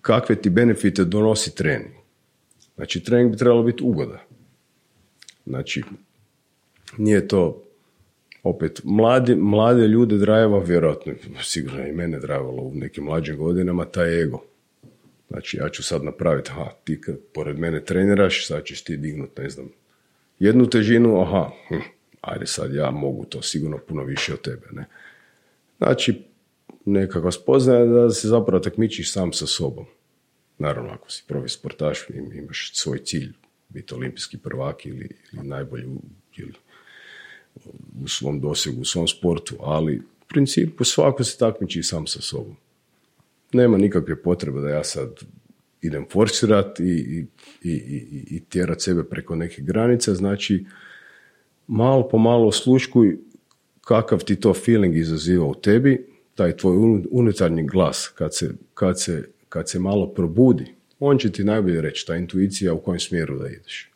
kakve 0.00 0.36
ti 0.36 0.50
benefite 0.50 1.04
donosi 1.04 1.54
trening. 1.54 1.94
Znači, 2.76 3.04
trening 3.04 3.30
bi 3.30 3.36
trebalo 3.36 3.62
biti 3.62 3.82
ugoda. 3.82 4.24
Znači, 5.46 5.82
nije 6.96 7.28
to 7.28 7.62
opet, 8.42 8.80
mladi, 8.84 9.34
mlade 9.34 9.86
ljude 9.86 10.16
drajeva, 10.16 10.58
vjerojatno, 10.58 11.12
sigurno 11.42 11.86
i 11.86 11.92
mene 11.92 12.18
drajevalo 12.18 12.62
u 12.62 12.74
nekim 12.74 13.04
mlađim 13.04 13.36
godinama, 13.36 13.84
taj 13.84 14.22
ego. 14.22 14.42
Znači, 15.28 15.56
ja 15.56 15.68
ću 15.68 15.82
sad 15.82 16.04
napraviti, 16.04 16.50
aha, 16.50 16.70
ti 16.84 17.00
kad 17.00 17.18
pored 17.34 17.58
mene 17.58 17.84
treniraš, 17.84 18.46
sad 18.46 18.64
ćeš 18.64 18.84
ti 18.84 18.96
dignut, 18.96 19.38
ne 19.38 19.50
znam, 19.50 19.68
jednu 20.38 20.70
težinu, 20.70 21.20
aha, 21.20 21.50
hm, 21.68 21.74
ajde 22.20 22.46
sad 22.46 22.74
ja 22.74 22.90
mogu 22.90 23.24
to 23.24 23.42
sigurno 23.42 23.78
puno 23.78 24.04
više 24.04 24.32
od 24.32 24.40
tebe, 24.40 24.66
ne. 24.72 24.84
Znači, 25.78 26.22
nekakva 26.84 27.30
spoznaja 27.30 27.84
da 27.84 28.10
se 28.10 28.28
zapravo 28.28 28.60
takmičiš 28.60 29.12
sam 29.12 29.32
sa 29.32 29.46
sobom. 29.46 29.86
Naravno, 30.58 30.90
ako 30.90 31.10
si 31.10 31.24
provi 31.26 31.48
sportaš, 31.48 32.06
imaš 32.34 32.70
svoj 32.74 32.98
cilj, 32.98 33.32
biti 33.68 33.94
olimpijski 33.94 34.38
prvak 34.38 34.86
ili, 34.86 35.08
ili 35.32 35.48
najbolji 35.48 35.86
ili 36.36 36.52
u 38.04 38.08
svom 38.08 38.40
dosegu, 38.40 38.80
u 38.80 38.84
svom 38.84 39.08
sportu, 39.08 39.56
ali 39.60 39.98
u 39.98 40.24
principu 40.28 40.84
svako 40.84 41.24
se 41.24 41.38
takmiči 41.38 41.82
sam 41.82 42.06
sa 42.06 42.20
sobom. 42.20 42.56
Nema 43.52 43.78
nikakve 43.78 44.22
potrebe 44.22 44.60
da 44.60 44.68
ja 44.68 44.84
sad 44.84 45.20
idem 45.82 46.06
forsirati 46.10 46.82
i, 46.82 47.26
i, 47.62 47.70
i, 47.70 48.24
i 48.30 48.40
tjerat 48.48 48.80
sebe 48.80 49.04
preko 49.04 49.36
neke 49.36 49.62
granice, 49.62 50.14
znači 50.14 50.64
malo 51.66 52.08
po 52.08 52.18
malo 52.18 52.46
osluškuj 52.46 53.16
kakav 53.80 54.24
ti 54.24 54.36
to 54.36 54.54
feeling 54.54 54.96
izaziva 54.96 55.46
u 55.46 55.54
tebi, 55.54 56.06
taj 56.34 56.56
tvoj 56.56 56.76
unutarnji 57.10 57.62
glas, 57.66 58.12
kad 58.14 58.36
se, 58.36 58.54
kad 58.74 59.00
se, 59.00 59.28
kad 59.48 59.68
se 59.68 59.78
malo 59.78 60.06
probudi, 60.14 60.74
on 60.98 61.18
će 61.18 61.32
ti 61.32 61.44
najbolje 61.44 61.80
reći, 61.80 62.06
ta 62.06 62.16
intuicija 62.16 62.74
u 62.74 62.80
kojem 62.80 63.00
smjeru 63.00 63.38
da 63.38 63.48
ideš. 63.48 63.90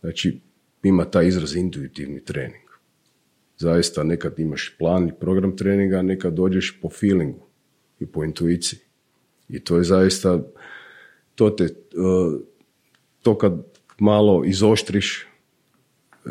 Znači, 0.00 0.38
ima 0.82 1.04
taj 1.04 1.26
izraz 1.26 1.56
intuitivni 1.56 2.24
trening. 2.24 2.61
Zaista 3.58 4.02
nekad 4.02 4.38
imaš 4.38 4.74
plan 4.78 5.08
i 5.08 5.12
program 5.20 5.56
treninga, 5.56 6.02
nekad 6.02 6.34
dođeš 6.34 6.78
po 6.82 6.90
feelingu 6.90 7.46
i 8.00 8.06
po 8.06 8.24
intuiciji. 8.24 8.78
I 9.48 9.60
to 9.60 9.76
je 9.76 9.84
zaista, 9.84 10.42
to 11.34 11.50
te, 11.50 11.64
uh, 11.64 12.40
to 13.22 13.38
kad 13.38 13.52
malo 13.98 14.44
izoštriš 14.44 15.26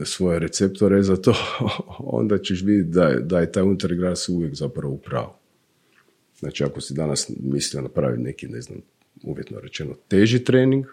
svoje 0.04 0.40
receptore 0.40 1.04
za 1.04 1.16
to, 1.16 1.34
onda 2.18 2.38
ćeš 2.38 2.62
vidjeti 2.62 2.90
da 2.90 3.04
je, 3.04 3.20
da 3.20 3.40
je 3.40 3.52
taj 3.52 3.64
glas 3.98 4.30
uvijek 4.30 4.56
zapravo 4.56 4.94
u 4.94 4.98
pravu. 4.98 5.34
Znači, 6.40 6.64
ako 6.64 6.82
si 6.82 6.94
danas 6.94 7.32
mislio 7.40 7.82
napraviti 7.82 8.24
neki, 8.24 8.48
ne 8.48 8.62
znam, 8.62 8.82
uvjetno 9.24 9.60
rečeno, 9.60 9.96
teži 10.08 10.44
trening, 10.44 10.86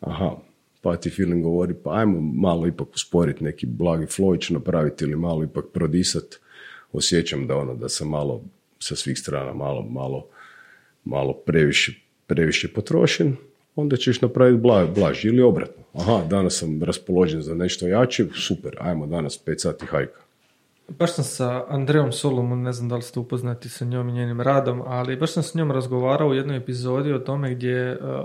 aha, 0.00 0.36
pa 0.80 0.96
ti 0.96 1.10
feeling 1.10 1.42
govori, 1.42 1.74
pa 1.84 1.94
ajmo 1.94 2.20
malo 2.20 2.66
ipak 2.66 2.88
usporiti 2.94 3.44
neki 3.44 3.66
blagi 3.66 4.06
flow 4.06 4.40
će 4.40 4.54
napraviti 4.54 5.04
ili 5.04 5.16
malo 5.16 5.44
ipak 5.44 5.64
prodisat, 5.72 6.24
osjećam 6.92 7.46
da 7.46 7.56
ono, 7.56 7.74
da 7.74 7.88
sam 7.88 8.08
malo 8.08 8.42
sa 8.78 8.96
svih 8.96 9.18
strana 9.18 9.52
malo, 9.52 9.82
malo, 9.82 10.26
malo 11.04 11.32
previše, 11.32 11.92
previše 12.26 12.68
potrošen, 12.68 13.36
onda 13.76 13.96
ćeš 13.96 14.20
napraviti 14.20 14.60
bla, 14.60 14.86
blaž 14.86 15.24
ili 15.24 15.42
obratno. 15.42 15.82
Aha, 15.94 16.24
danas 16.30 16.58
sam 16.58 16.82
raspoložen 16.82 17.42
za 17.42 17.54
nešto 17.54 17.86
jače, 17.86 18.26
super, 18.34 18.76
ajmo 18.80 19.06
danas 19.06 19.44
5 19.46 19.58
sati 19.58 19.86
hajka. 19.86 20.20
Baš 20.88 21.14
sam 21.14 21.24
sa 21.24 21.64
Andreom 21.68 22.12
Solomon, 22.12 22.62
ne 22.62 22.72
znam 22.72 22.88
da 22.88 22.96
li 22.96 23.02
ste 23.02 23.20
upoznati 23.20 23.68
sa 23.68 23.84
njom 23.84 24.08
i 24.08 24.12
njenim 24.12 24.40
radom, 24.40 24.82
ali 24.86 25.16
baš 25.16 25.32
sam 25.32 25.42
s 25.42 25.54
njom 25.54 25.72
razgovarao 25.72 26.28
u 26.28 26.34
jednoj 26.34 26.56
epizodi 26.56 27.12
o 27.12 27.18
tome 27.18 27.54
gdje 27.54 27.92
uh, 27.92 28.24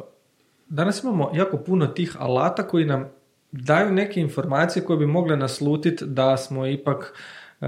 danas 0.74 1.04
imamo 1.04 1.32
jako 1.34 1.58
puno 1.58 1.88
tih 1.88 2.16
alata 2.20 2.68
koji 2.68 2.86
nam 2.86 3.10
daju 3.52 3.92
neke 3.92 4.22
informacije 4.22 4.86
koje 4.86 4.98
bi 4.98 5.06
mogle 5.06 5.38
naslutiti 5.38 6.06
da 6.06 6.38
smo 6.38 6.68
ipak 6.68 7.14
uh, 7.62 7.68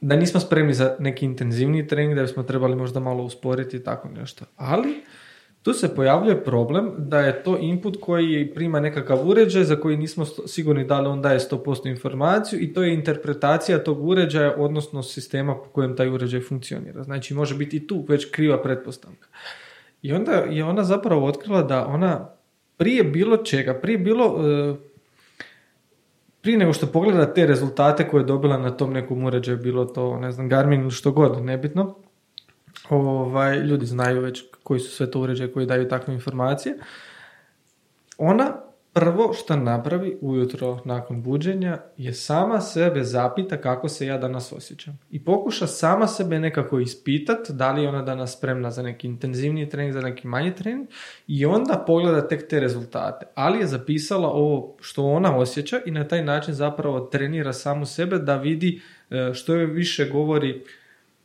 da 0.00 0.16
nismo 0.16 0.40
spremni 0.40 0.74
za 0.74 0.96
neki 0.98 1.24
intenzivni 1.24 1.86
trening, 1.86 2.16
da 2.16 2.22
bismo 2.22 2.42
trebali 2.42 2.76
možda 2.76 3.00
malo 3.00 3.24
usporiti 3.24 3.76
i 3.76 3.84
tako 3.84 4.08
nešto. 4.08 4.44
Ali 4.56 5.04
tu 5.62 5.72
se 5.72 5.94
pojavljuje 5.94 6.44
problem 6.44 6.92
da 6.98 7.20
je 7.20 7.42
to 7.42 7.58
input 7.58 7.96
koji 8.00 8.52
prima 8.54 8.80
nekakav 8.80 9.28
uređaj 9.28 9.64
za 9.64 9.76
koji 9.76 9.96
nismo 9.96 10.24
sigurni 10.46 10.84
da 10.84 11.00
li 11.00 11.08
on 11.08 11.22
daje 11.22 11.38
100% 11.38 11.90
informaciju 11.90 12.60
i 12.60 12.72
to 12.72 12.82
je 12.82 12.94
interpretacija 12.94 13.84
tog 13.84 14.08
uređaja, 14.08 14.54
odnosno 14.56 15.02
sistema 15.02 15.54
po 15.54 15.68
kojem 15.68 15.96
taj 15.96 16.08
uređaj 16.08 16.40
funkcionira. 16.40 17.02
Znači 17.02 17.34
može 17.34 17.54
biti 17.54 17.76
i 17.76 17.86
tu 17.86 18.04
već 18.08 18.30
kriva 18.30 18.62
pretpostavka. 18.62 19.28
I 20.02 20.12
onda 20.12 20.32
je 20.32 20.64
ona 20.64 20.84
zapravo 20.84 21.26
otkrila 21.26 21.62
da 21.62 21.86
ona 21.86 22.28
prije 22.76 23.04
bilo 23.04 23.36
čega, 23.36 23.74
prije 23.74 23.98
bilo... 23.98 24.24
E, 24.24 24.74
prije 26.40 26.58
nego 26.58 26.72
što 26.72 26.86
pogleda 26.86 27.34
te 27.34 27.46
rezultate 27.46 28.08
koje 28.08 28.20
je 28.20 28.26
dobila 28.26 28.58
na 28.58 28.70
tom 28.70 28.92
nekom 28.92 29.24
uređaju, 29.24 29.58
bilo 29.58 29.84
to, 29.84 30.18
ne 30.18 30.32
znam, 30.32 30.48
Garmin 30.48 30.80
ili 30.80 30.90
što 30.90 31.12
god, 31.12 31.44
nebitno, 31.44 31.94
ovaj, 32.90 33.58
ljudi 33.58 33.86
znaju 33.86 34.20
već 34.20 34.44
koji 34.62 34.80
su 34.80 34.90
sve 34.90 35.10
to 35.10 35.20
uređaje 35.20 35.52
koji 35.52 35.66
daju 35.66 35.88
takve 35.88 36.14
informacije. 36.14 36.78
Ona 38.18 38.56
prvo 38.92 39.32
što 39.32 39.56
napravi 39.56 40.18
ujutro 40.20 40.78
nakon 40.84 41.22
buđenja 41.22 41.78
je 41.96 42.14
sama 42.14 42.60
sebe 42.60 43.04
zapita 43.04 43.56
kako 43.56 43.88
se 43.88 44.06
ja 44.06 44.18
danas 44.18 44.52
osjećam. 44.52 44.98
I 45.10 45.24
pokuša 45.24 45.66
sama 45.66 46.06
sebe 46.06 46.38
nekako 46.38 46.78
ispitat 46.78 47.50
da 47.50 47.72
li 47.72 47.82
je 47.82 47.88
ona 47.88 48.02
danas 48.02 48.36
spremna 48.38 48.70
za 48.70 48.82
neki 48.82 49.06
intenzivniji 49.06 49.68
trening, 49.68 49.92
za 49.92 50.00
neki 50.00 50.26
manji 50.26 50.54
trening 50.54 50.88
i 51.26 51.46
onda 51.46 51.84
pogleda 51.86 52.28
tek 52.28 52.48
te 52.48 52.60
rezultate. 52.60 53.26
Ali 53.34 53.58
je 53.58 53.66
zapisala 53.66 54.28
ovo 54.28 54.76
što 54.80 55.04
ona 55.04 55.36
osjeća 55.36 55.80
i 55.86 55.90
na 55.90 56.08
taj 56.08 56.24
način 56.24 56.54
zapravo 56.54 57.00
trenira 57.00 57.52
samu 57.52 57.86
sebe 57.86 58.18
da 58.18 58.36
vidi 58.36 58.80
e, 59.10 59.30
što 59.34 59.54
je 59.54 59.66
više 59.66 60.08
govori 60.08 60.64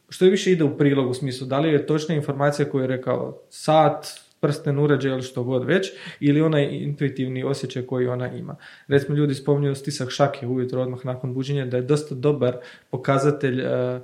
što 0.09 0.26
je 0.26 0.32
više 0.32 0.51
ide 0.51 0.63
u 0.63 0.78
prilog 0.78 1.09
u 1.09 1.13
smislu 1.13 1.47
da 1.47 1.59
li 1.59 1.70
je 1.70 1.86
točna 1.86 2.15
informacija 2.15 2.70
koju 2.70 2.82
je 2.82 2.88
rekao 2.88 3.41
sat, 3.49 4.07
prsten 4.40 4.80
uređaj 4.80 5.12
ili 5.12 5.22
što 5.22 5.44
god 5.44 5.66
već, 5.66 5.88
ili 6.20 6.42
onaj 6.42 6.70
intuitivni 6.72 7.44
osjećaj 7.44 7.86
koji 7.86 8.08
ona 8.08 8.32
ima. 8.32 8.56
Recimo 8.88 9.18
ljudi 9.18 9.34
spominju 9.34 9.76
stisak 9.76 10.10
šake 10.12 10.48
ujutro 10.48 10.82
odmah 10.82 11.06
nakon 11.06 11.34
buđenja 11.34 11.66
da 11.66 11.78
je 11.78 11.84
dosta 11.84 12.16
dobar 12.16 12.58
pokazatelj 12.90 13.62
uh, 13.62 14.02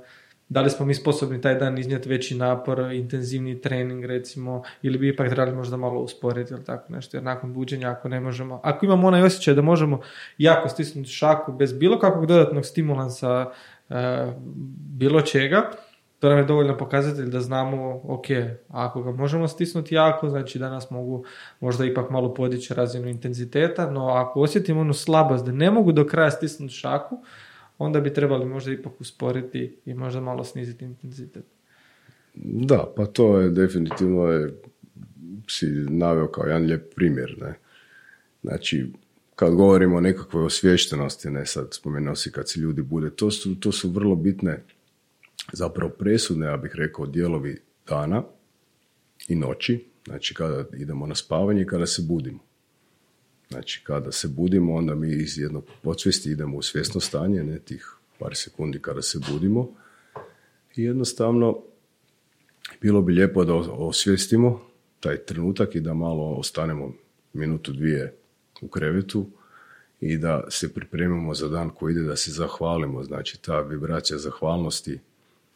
da 0.48 0.60
li 0.60 0.70
smo 0.70 0.86
mi 0.86 0.94
sposobni 0.94 1.40
taj 1.40 1.54
dan 1.54 1.78
iznijeti 1.78 2.08
veći 2.08 2.36
napor, 2.36 2.78
intenzivni 2.92 3.60
trening 3.60 4.04
recimo, 4.04 4.62
ili 4.82 4.98
bi 4.98 5.08
ipak 5.08 5.28
trebali 5.28 5.56
možda 5.56 5.76
malo 5.76 6.00
usporiti 6.00 6.54
ili 6.54 6.64
tako 6.64 6.92
nešto, 6.92 7.16
jer 7.16 7.24
nakon 7.24 7.52
buđenja 7.52 7.90
ako 7.90 8.08
ne 8.08 8.20
možemo, 8.20 8.60
ako 8.62 8.86
imamo 8.86 9.08
onaj 9.08 9.22
osjećaj 9.22 9.54
da 9.54 9.62
možemo 9.62 10.00
jako 10.38 10.68
stisnuti 10.68 11.08
šaku 11.08 11.52
bez 11.52 11.72
bilo 11.72 11.98
kakvog 11.98 12.26
dodatnog 12.26 12.66
stimulansa 12.66 13.50
uh, 13.88 13.96
bilo 14.98 15.20
čega, 15.20 15.70
to 16.24 16.28
nam 16.28 16.38
je 16.38 16.44
dovoljno 16.44 16.76
pokazatelj 16.76 17.26
da 17.28 17.40
znamo, 17.40 18.00
ok, 18.04 18.26
ako 18.68 19.02
ga 19.02 19.12
možemo 19.12 19.48
stisnuti 19.48 19.94
jako, 19.94 20.28
znači 20.28 20.58
da 20.58 20.70
nas 20.70 20.90
mogu 20.90 21.24
možda 21.60 21.84
ipak 21.84 22.10
malo 22.10 22.34
podići 22.34 22.74
razinu 22.74 23.08
intenziteta, 23.08 23.90
no 23.90 24.08
ako 24.08 24.40
osjetimo 24.40 24.80
onu 24.80 24.94
slabost 24.94 25.44
da 25.44 25.52
ne 25.52 25.70
mogu 25.70 25.92
do 25.92 26.06
kraja 26.06 26.30
stisnuti 26.30 26.74
šaku, 26.74 27.18
onda 27.78 28.00
bi 28.00 28.14
trebali 28.14 28.46
možda 28.46 28.72
ipak 28.72 29.00
usporiti 29.00 29.76
i 29.86 29.94
možda 29.94 30.20
malo 30.20 30.44
sniziti 30.44 30.84
intenzitet. 30.84 31.44
Da, 32.44 32.92
pa 32.96 33.06
to 33.06 33.38
je 33.38 33.50
definitivno 33.50 34.26
je, 34.26 34.54
si 35.48 35.66
naveo 35.88 36.28
kao 36.28 36.46
jedan 36.46 36.62
lijep 36.62 36.94
primjer. 36.94 37.36
Ne? 37.40 37.54
Znači, 38.42 38.92
kad 39.36 39.54
govorimo 39.54 39.96
o 39.96 40.00
nekakvoj 40.00 40.44
osviještenosti, 40.44 41.30
ne 41.30 41.46
sad 41.46 41.74
spomenuo 41.74 42.14
si 42.14 42.32
kad 42.32 42.48
se 42.48 42.60
ljudi 42.60 42.82
bude, 42.82 43.10
to 43.10 43.30
su, 43.30 43.60
to 43.60 43.72
su 43.72 43.90
vrlo 43.90 44.14
bitne 44.14 44.62
zapravo 45.52 45.90
presudne, 45.90 46.46
ja 46.46 46.56
bih 46.56 46.72
rekao, 46.74 47.06
dijelovi 47.06 47.62
dana 47.86 48.24
i 49.28 49.34
noći, 49.34 49.94
Znači 50.04 50.34
kada 50.34 50.64
idemo 50.76 51.06
na 51.06 51.14
spavanje 51.14 51.62
i 51.62 51.66
kada 51.66 51.86
se 51.86 52.02
budimo. 52.02 52.38
Znači 53.48 53.80
kada 53.84 54.12
se 54.12 54.28
budimo, 54.28 54.74
onda 54.74 54.94
mi 54.94 55.12
iz 55.12 55.38
jednog 55.38 55.64
podsvijesti 55.82 56.30
idemo 56.30 56.56
u 56.56 56.62
svjesno 56.62 57.00
stanje, 57.00 57.44
ne 57.44 57.58
tih 57.58 57.96
par 58.18 58.36
sekundi 58.36 58.78
kada 58.78 59.02
se 59.02 59.18
budimo. 59.32 59.68
I 60.76 60.82
jednostavno 60.82 61.62
bilo 62.80 63.02
bi 63.02 63.12
lijepo 63.12 63.44
da 63.44 63.54
osvijestimo 63.54 64.60
taj 65.00 65.24
trenutak 65.24 65.74
i 65.74 65.80
da 65.80 65.94
malo 65.94 66.34
ostanemo 66.34 66.92
minutu, 67.32 67.72
dvije 67.72 68.16
u 68.60 68.68
krevetu 68.68 69.26
i 70.00 70.18
da 70.18 70.44
se 70.50 70.74
pripremimo 70.74 71.34
za 71.34 71.48
dan 71.48 71.70
koji 71.70 71.92
ide, 71.92 72.02
da 72.02 72.16
se 72.16 72.30
zahvalimo. 72.30 73.04
Znači, 73.04 73.42
ta 73.42 73.60
vibracija 73.60 74.18
zahvalnosti 74.18 75.00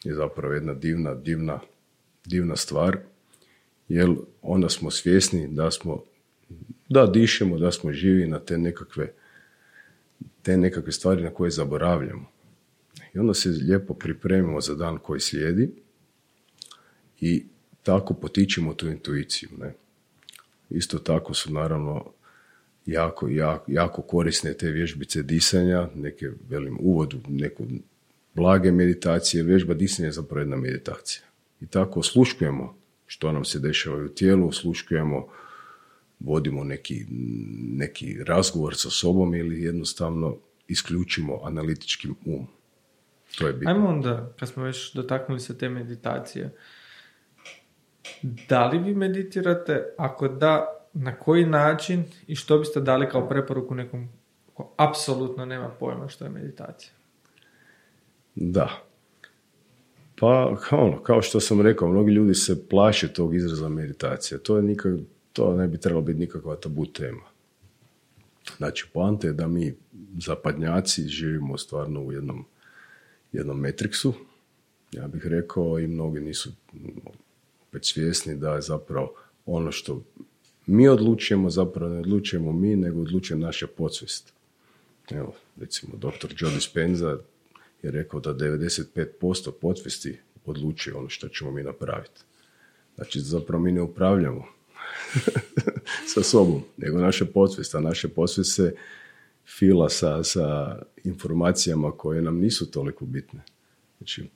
je 0.05 0.15
zapravo 0.15 0.55
jedna 0.55 0.75
divna, 0.75 1.15
divna, 1.15 1.61
divna 2.25 2.57
stvar, 2.57 2.99
jer 3.89 4.11
onda 4.43 4.69
smo 4.69 4.91
svjesni 4.91 5.49
da 5.49 5.71
smo, 5.71 6.05
da 6.89 7.07
dišemo, 7.07 7.59
da 7.59 7.73
smo 7.73 7.93
živi 7.93 8.27
na 8.27 8.39
te 8.39 8.59
nekakve, 8.59 9.13
te 10.43 10.57
nekakve 10.57 10.93
stvari 10.93 11.23
na 11.23 11.31
koje 11.31 11.51
zaboravljamo. 11.51 12.27
I 13.15 13.19
onda 13.19 13.35
se 13.35 13.49
lijepo 13.49 13.95
pripremimo 13.95 14.61
za 14.61 14.75
dan 14.75 14.99
koji 14.99 15.21
slijedi 15.21 15.71
i 17.21 17.45
tako 17.83 18.15
potičemo 18.15 18.75
tu 18.75 18.89
intuiciju. 18.89 19.49
Ne? 19.59 19.75
Isto 20.71 20.99
tako 20.99 21.35
su 21.35 21.53
naravno 21.53 22.13
jako, 22.87 23.29
jako, 23.29 23.73
jako 23.73 24.03
korisne 24.03 24.55
te 24.55 24.71
vježbice 24.71 25.23
disanja, 25.23 25.89
neke, 25.95 26.31
velim, 26.49 26.79
uvodu, 26.81 27.21
neku 27.29 27.67
blage 28.39 28.73
meditacije, 28.73 29.43
vježba 29.43 29.75
disanja 29.75 30.09
je 30.09 30.13
zapravo 30.13 30.41
jedna 30.41 30.57
meditacija. 30.57 31.23
I 31.61 31.67
tako 31.67 32.01
osluškujemo 32.01 32.75
što 33.07 33.33
nam 33.33 33.45
se 33.45 33.59
dešava 33.59 34.05
u 34.05 34.09
tijelu, 34.09 34.49
osluškujemo, 34.49 35.27
vodimo 36.21 36.65
neki, 36.65 37.07
neki 37.61 38.25
razgovor 38.25 38.77
sa 38.77 38.91
sobom 38.91 39.35
ili 39.35 39.63
jednostavno 39.63 40.37
isključimo 40.69 41.41
analitičkim 41.45 42.15
um. 42.25 42.47
To 43.39 43.47
je 43.47 43.53
bitno. 43.53 43.71
Ajmo 43.71 43.89
onda, 43.89 44.33
kad 44.39 44.49
smo 44.49 44.63
već 44.63 44.93
dotaknuli 44.95 45.41
se 45.41 45.59
te 45.59 45.69
meditacije, 45.69 46.55
da 48.23 48.67
li 48.67 48.79
vi 48.79 48.95
meditirate? 48.95 49.85
Ako 49.99 50.29
da, 50.29 50.67
na 50.93 51.17
koji 51.17 51.47
način 51.47 52.05
i 52.27 52.35
što 52.35 52.59
biste 52.59 52.81
dali 52.81 53.09
kao 53.09 53.29
preporuku 53.29 53.75
nekom 53.75 54.09
ko 54.55 54.75
apsolutno 54.77 55.45
nema 55.45 55.69
pojma 55.69 56.09
što 56.09 56.25
je 56.25 56.31
meditacija? 56.31 56.98
Da. 58.41 58.85
Pa, 60.21 60.57
ono, 60.71 61.03
kao 61.03 61.23
što 61.23 61.41
sam 61.41 61.61
rekao, 61.61 61.89
mnogi 61.89 62.13
ljudi 62.13 62.35
se 62.35 62.69
plaše 62.69 63.13
tog 63.13 63.35
izraza 63.35 63.69
meditacija. 63.69 64.39
To, 64.39 64.57
je 64.57 64.63
nikak, 64.63 64.95
to 65.33 65.57
ne 65.57 65.69
bi 65.69 65.79
trebalo 65.79 66.03
biti 66.03 66.19
nikakva 66.19 66.57
tabu 66.57 66.87
tema. 66.87 67.23
Znači, 68.57 68.87
poanta 68.93 69.27
je 69.27 69.33
da 69.33 69.47
mi 69.47 69.75
zapadnjaci 70.19 71.03
živimo 71.03 71.59
stvarno 71.59 72.03
u 72.03 72.13
jednom, 72.13 72.45
jednom 73.33 73.61
metriksu, 73.61 74.15
ja 74.93 75.09
bih 75.09 75.27
rekao, 75.27 75.79
i 75.79 75.87
mnogi 75.87 76.21
nisu 76.21 76.51
opet 77.69 77.85
svjesni 77.85 78.37
da 78.37 78.55
je 78.55 78.63
zapravo 78.63 79.15
ono 79.47 79.73
što 79.73 80.03
mi 80.67 80.89
odlučujemo, 80.89 81.51
zapravo 81.51 81.95
ne 81.95 82.01
odlučujemo 82.01 82.53
mi, 82.53 82.77
nego 82.77 83.01
odlučuje 83.01 83.39
naša 83.39 83.67
podsvijest. 83.67 84.33
Evo, 85.11 85.35
recimo, 85.61 85.97
dr. 85.97 86.35
Joe 86.39 86.55
Dispenza 86.55 87.19
je 87.83 87.91
rekao 87.91 88.21
da 88.21 88.35
95% 88.35 89.51
podsvijesti 89.61 90.19
odlučuje 90.45 90.95
ono 90.95 91.09
što 91.09 91.29
ćemo 91.29 91.51
mi 91.51 91.63
napraviti. 91.63 92.21
Znači, 92.95 93.21
zapravo 93.21 93.63
mi 93.63 93.73
ne 93.73 93.83
upravljamo 93.83 94.45
sa 96.15 96.23
sobom, 96.23 96.63
nego 96.77 96.99
naša 96.99 97.25
podsvijest, 97.25 97.75
a 97.75 97.81
naša 97.81 98.09
podsvijest 98.09 98.55
se 98.55 98.75
fila 99.59 99.89
sa, 99.89 100.25
sa 100.25 100.79
informacijama 101.05 101.93
koje 101.93 102.23
nam 102.23 102.39
nisu 102.39 102.71
toliko 102.71 103.05
bitne. 103.05 103.41
Znači, 103.99 104.29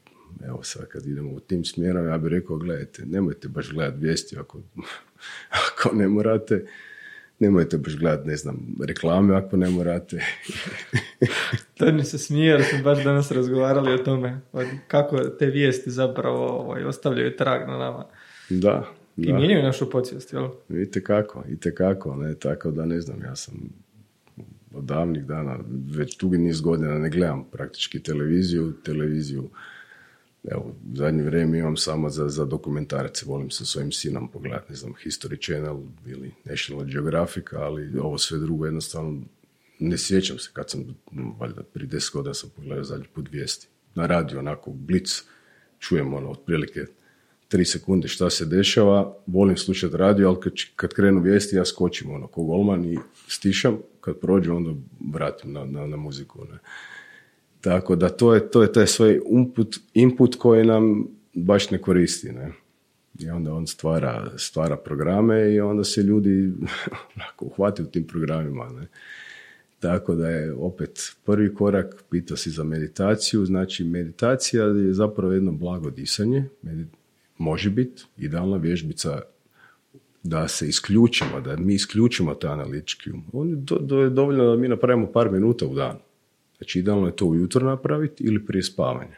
evo 0.47 0.63
sad 0.63 0.89
kad 0.89 1.07
idemo 1.07 1.31
u 1.31 1.41
tim 1.41 1.65
smjerom, 1.65 2.07
ja 2.07 2.19
bih 2.19 2.31
rekao, 2.31 2.57
gledajte, 2.57 3.07
nemojte 3.07 3.49
baš 3.49 3.73
gledati 3.73 4.05
vijesti 4.05 4.37
ako, 4.39 4.61
ako 5.63 5.97
ne 5.97 6.09
morate, 6.09 6.67
nemojte 7.43 7.79
baš 7.79 7.97
gledati, 7.97 8.29
ne 8.29 8.37
znam, 8.37 8.57
reklame 8.87 9.37
ako 9.37 9.57
ne 9.57 9.71
morate. 9.71 10.25
to 11.79 11.93
mi 11.93 12.05
se 12.05 12.19
smije, 12.19 12.51
jer 12.51 12.65
smo 12.65 12.83
baš 12.83 13.05
danas 13.05 13.31
razgovarali 13.31 13.93
o 13.93 13.99
tome, 13.99 14.41
kako 14.89 15.19
te 15.19 15.47
vijesti 15.47 15.91
zapravo 15.91 16.47
ovaj, 16.47 16.85
ostavljaju 16.85 17.37
trag 17.37 17.69
na 17.69 17.79
nama. 17.79 18.07
Da, 18.51 18.93
da. 19.17 19.31
I 19.31 19.33
mijenjaju 19.33 19.63
našu 19.63 19.91
podsvijest, 19.91 20.33
jel? 20.33 20.49
Vidite 20.69 21.05
kako, 21.05 21.45
i 21.49 21.75
kako, 21.75 22.17
ne, 22.17 22.35
tako 22.35 22.71
da 22.71 22.87
ne 22.87 23.01
znam, 23.01 23.23
ja 23.23 23.37
sam 23.37 23.55
od 24.75 24.85
davnih 24.85 25.25
dana, 25.25 25.59
već 25.97 26.19
dugi 26.19 26.39
niz 26.39 26.61
godina 26.61 26.99
ne 26.99 27.11
gledam 27.11 27.45
praktički 27.53 28.03
televiziju, 28.03 28.73
televiziju 28.85 29.51
evo, 30.45 30.75
zadnje 30.95 31.23
vrijeme 31.23 31.59
imam 31.59 31.77
samo 31.77 32.11
za, 32.11 32.29
za 32.29 32.45
dokumentarce, 32.45 33.27
volim 33.27 33.51
sa 33.51 33.65
svojim 33.65 33.93
sinom 33.93 34.29
pogledati, 34.29 34.73
ne 34.73 34.77
znam, 34.77 34.95
History 35.05 35.45
Channel 35.45 35.81
ili 36.07 36.33
National 36.45 36.85
Geographic, 36.85 37.45
ali 37.53 37.99
ovo 37.99 38.19
sve 38.19 38.39
drugo 38.39 38.67
jednostavno 38.67 39.23
ne 39.79 39.99
sjećam 39.99 40.39
se 40.39 40.51
kad 40.53 40.71
sam, 40.71 40.97
valjda 41.39 41.63
prije 41.63 41.87
deset 41.87 42.13
godina 42.13 42.35
sam 42.35 42.51
pogledao 42.57 42.85
zadnji 42.85 43.07
put 43.15 43.29
vijesti. 43.31 43.69
Na 43.95 44.07
radio, 44.07 44.39
onako, 44.39 44.71
blic, 44.71 45.23
čujem 45.79 46.15
ono, 46.15 46.31
otprilike 46.31 46.87
tri 47.53 47.65
sekunde 47.65 48.09
šta 48.09 48.31
se 48.31 48.45
dešava, 48.45 49.17
volim 49.27 49.57
slušati 49.57 49.97
radio, 49.97 50.29
ali 50.29 50.41
kad, 50.41 50.53
kad 50.77 50.95
krenu 50.95 51.21
vijesti 51.21 51.57
ja 51.57 51.65
skočim 51.65 52.11
ono, 52.11 52.27
ko 52.27 52.45
golman 52.45 52.85
i 52.85 52.99
stišam, 53.29 53.79
kad 54.01 54.19
prođe 54.19 54.53
onda 54.53 54.71
vratim 55.13 55.53
na, 55.53 55.65
na, 55.65 55.87
na 55.87 55.97
muziku. 55.97 56.45
Ne. 56.45 56.59
Tako 57.63 57.97
da 57.97 58.09
to 58.09 58.35
je, 58.35 58.51
to 58.51 58.63
je 58.63 58.73
taj 58.73 58.87
svoj 58.87 59.21
input, 59.31 59.77
input 59.95 60.37
koji 60.37 60.67
nam 60.67 61.07
baš 61.35 61.71
ne 61.71 61.79
koristi. 61.79 62.33
Ne? 62.33 62.53
I 63.19 63.31
onda 63.31 63.53
on 63.55 63.67
stvara, 63.67 64.31
stvara 64.37 64.77
programe 64.77 65.55
i 65.55 65.61
onda 65.61 65.85
se 65.85 66.03
ljudi 66.03 66.53
uhvati 67.41 67.83
u 67.83 67.87
tim 67.87 68.07
programima. 68.07 68.69
Ne? 68.69 68.87
Tako 69.81 70.15
da 70.15 70.29
je 70.29 70.53
opet 70.53 71.13
prvi 71.25 71.55
korak, 71.55 72.05
pita 72.11 72.37
si 72.37 72.51
za 72.51 72.65
meditaciju, 72.65 73.45
znači 73.45 73.85
meditacija 73.85 74.65
je 74.65 74.93
zapravo 74.93 75.33
jedno 75.33 75.53
blago 75.53 75.91
disanje, 75.91 76.45
može 77.39 77.71
biti 77.71 78.03
idealna 78.17 78.57
vježbica 78.57 79.21
da 80.23 80.49
se 80.49 80.69
isključimo, 80.69 81.41
da 81.41 81.57
mi 81.57 81.75
isključimo 81.75 82.35
taj 82.35 82.53
analitički 82.53 83.11
um. 83.11 83.25
On 83.33 83.49
je 83.49 83.57
do, 83.57 84.09
dovoljno 84.09 84.45
da 84.45 84.57
mi 84.57 84.69
napravimo 84.69 85.07
par 85.13 85.31
minuta 85.31 85.67
u 85.67 85.75
danu. 85.75 85.99
Znači, 86.63 86.79
idealno 86.79 87.07
je 87.07 87.17
to 87.17 87.27
ujutro 87.27 87.67
napraviti 87.67 88.25
ili 88.25 88.47
prije 88.47 88.63
spavanja. 88.63 89.17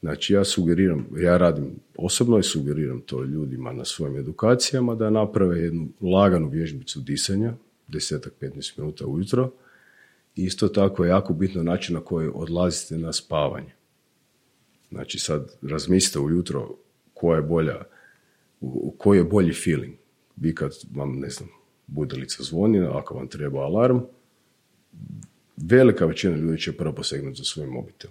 Znači, 0.00 0.32
ja 0.32 0.44
sugeriram, 0.44 1.06
ja 1.16 1.36
radim 1.36 1.70
osobno 1.96 2.38
i 2.38 2.42
sugeriram 2.42 3.00
to 3.00 3.24
ljudima 3.24 3.72
na 3.72 3.84
svojim 3.84 4.16
edukacijama 4.16 4.94
da 4.94 5.10
naprave 5.10 5.58
jednu 5.58 5.88
laganu 6.00 6.48
vježbicu 6.48 7.00
disanja, 7.00 7.54
desetak, 7.88 8.32
15 8.40 8.78
minuta 8.78 9.06
ujutro. 9.06 9.50
Isto 10.36 10.68
tako 10.68 11.04
je 11.04 11.08
jako 11.08 11.32
bitno 11.32 11.62
način 11.62 11.94
na 11.94 12.00
koji 12.00 12.30
odlazite 12.34 12.98
na 12.98 13.12
spavanje. 13.12 13.72
Znači, 14.90 15.18
sad 15.18 15.58
razmislite 15.62 16.18
ujutro 16.18 16.74
koja 17.14 17.36
je 17.36 17.42
bolja, 17.42 17.82
koji 18.98 19.18
je 19.18 19.24
bolji 19.24 19.52
feeling. 19.52 19.94
Vi 20.36 20.54
kad 20.54 20.72
vam, 20.94 21.18
ne 21.18 21.30
znam, 21.30 21.48
budilica 21.86 22.42
zvoni, 22.42 22.78
ako 22.78 23.14
vam 23.14 23.28
treba 23.28 23.60
alarm, 23.60 23.98
velika 25.56 26.06
većina 26.06 26.36
ljudi 26.36 26.60
će 26.60 26.72
prvo 26.72 26.92
posegnuti 26.94 27.38
za 27.38 27.44
svoj 27.44 27.66
mobitel. 27.66 28.10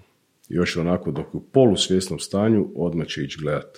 Još 0.50 0.78
onako 0.78 1.12
dok 1.12 1.36
u 1.36 1.42
polusvjesnom 1.42 2.20
stanju 2.20 2.70
odmah 2.76 3.08
će 3.08 3.24
ići 3.24 3.40
gledat 3.42 3.78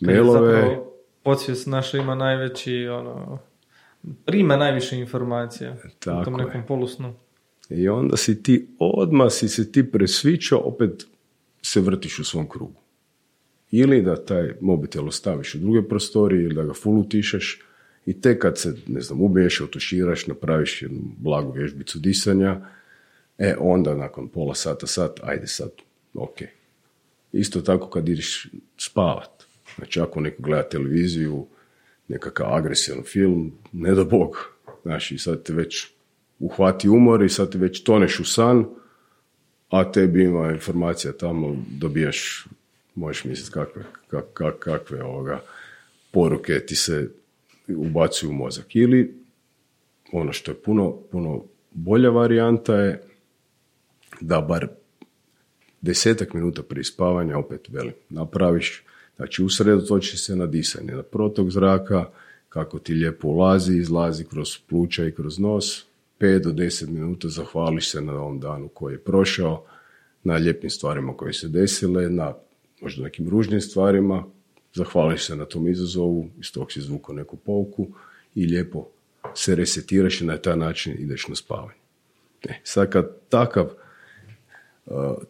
mailove. 0.00 0.78
Podsvijest 1.22 1.66
naša 1.66 1.98
ima 1.98 2.14
najveći, 2.14 2.88
ono, 2.88 3.38
prima 4.24 4.56
najviše 4.56 4.96
informacija 4.96 5.76
Tako 5.98 6.20
u 6.20 6.24
tom 6.24 6.34
nekom 6.34 6.62
polusnu. 6.68 7.14
I 7.70 7.88
onda 7.88 8.16
si 8.16 8.42
ti, 8.42 8.68
odmah 8.78 9.32
si 9.32 9.48
se 9.48 9.72
ti 9.72 9.90
presvičao, 9.90 10.58
opet 10.58 11.06
se 11.62 11.80
vrtiš 11.80 12.18
u 12.18 12.24
svom 12.24 12.48
krugu. 12.48 12.80
Ili 13.70 14.02
da 14.02 14.24
taj 14.24 14.52
mobitel 14.60 15.08
ostaviš 15.08 15.54
u 15.54 15.58
druge 15.58 15.88
prostorije, 15.88 16.42
ili 16.42 16.54
da 16.54 16.64
ga 16.64 16.72
full 16.72 17.00
utišeš 17.00 17.62
i 18.06 18.20
tek 18.20 18.42
kad 18.42 18.58
se, 18.58 18.74
ne 18.86 19.00
znam, 19.00 19.22
ubiješ, 19.22 19.60
otuširaš, 19.60 20.26
napraviš 20.26 20.82
jednu 20.82 21.00
blagu 21.18 21.52
vježbicu 21.52 21.98
disanja, 21.98 22.60
E, 23.40 23.54
onda 23.58 23.94
nakon 23.94 24.28
pola 24.28 24.54
sata, 24.54 24.86
sat, 24.86 25.20
ajde 25.22 25.46
sad, 25.46 25.70
ok. 26.14 26.38
Isto 27.32 27.60
tako 27.60 27.90
kad 27.90 28.08
ideš 28.08 28.48
spavat. 28.78 29.44
Znači, 29.76 30.00
ako 30.00 30.20
neko 30.20 30.42
gleda 30.42 30.68
televiziju, 30.68 31.46
nekakav 32.08 32.54
agresivan 32.54 33.02
film, 33.04 33.52
ne 33.72 33.94
da 33.94 34.04
Bog. 34.04 34.36
Znači, 34.82 35.18
sad 35.18 35.42
te 35.42 35.52
već 35.52 35.86
uhvati 36.38 36.88
umor 36.88 37.22
i 37.22 37.28
sad 37.28 37.52
te 37.52 37.58
već 37.58 37.82
toneš 37.82 38.20
u 38.20 38.24
san, 38.24 38.64
a 39.68 39.92
tebi 39.92 40.24
ima 40.24 40.50
informacija 40.50 41.12
tamo, 41.12 41.56
dobijaš, 41.78 42.46
možeš 42.94 43.24
misliti 43.24 43.52
kakve, 43.52 43.84
kakve 44.58 45.02
ovoga, 45.02 45.40
poruke 46.10 46.60
ti 46.66 46.76
se 46.76 47.10
ubacuju 47.68 48.30
u 48.30 48.34
mozak. 48.34 48.76
Ili 48.76 49.14
ono 50.12 50.32
što 50.32 50.50
je 50.50 50.62
puno, 50.62 50.96
puno 51.10 51.44
bolja 51.70 52.10
varijanta 52.10 52.74
je 52.74 53.09
da 54.20 54.40
bar 54.40 54.68
desetak 55.80 56.34
minuta 56.34 56.62
prije 56.62 56.84
spavanja, 56.84 57.38
opet 57.38 57.68
velim, 57.68 57.94
napraviš, 58.08 58.84
znači 59.16 59.42
usredotoči 59.42 60.16
se 60.16 60.36
na 60.36 60.46
disanje, 60.46 60.92
na 60.92 61.02
protok 61.02 61.50
zraka, 61.50 62.10
kako 62.48 62.78
ti 62.78 62.94
lijepo 62.94 63.28
ulazi, 63.28 63.76
izlazi 63.76 64.24
kroz 64.24 64.58
pluća 64.68 65.06
i 65.06 65.12
kroz 65.12 65.38
nos, 65.38 65.86
5 66.20 66.42
do 66.42 66.50
10 66.50 66.88
minuta 66.88 67.28
zahvališ 67.28 67.90
se 67.90 68.00
na 68.00 68.12
ovom 68.12 68.40
danu 68.40 68.68
koji 68.68 68.94
je 68.94 68.98
prošao, 68.98 69.64
na 70.24 70.34
lijepim 70.34 70.70
stvarima 70.70 71.16
koje 71.16 71.32
se 71.32 71.48
desile, 71.48 72.10
na 72.10 72.34
možda 72.80 73.04
nekim 73.04 73.28
ružnim 73.28 73.60
stvarima, 73.60 74.24
zahvališ 74.74 75.26
se 75.26 75.36
na 75.36 75.44
tom 75.44 75.68
izazovu, 75.68 76.30
iz 76.40 76.52
tog 76.52 76.72
si 76.72 76.80
zvuko 76.80 77.12
neku 77.12 77.36
pouku 77.36 77.88
i 78.34 78.46
lijepo 78.46 78.88
se 79.34 79.54
resetiraš 79.54 80.20
i 80.20 80.24
na 80.24 80.36
taj 80.36 80.56
način 80.56 80.94
ideš 80.98 81.28
na 81.28 81.34
spavanje. 81.34 81.80
E, 82.48 82.54
sad 82.64 82.90
kad 82.90 83.16
takav, 83.28 83.70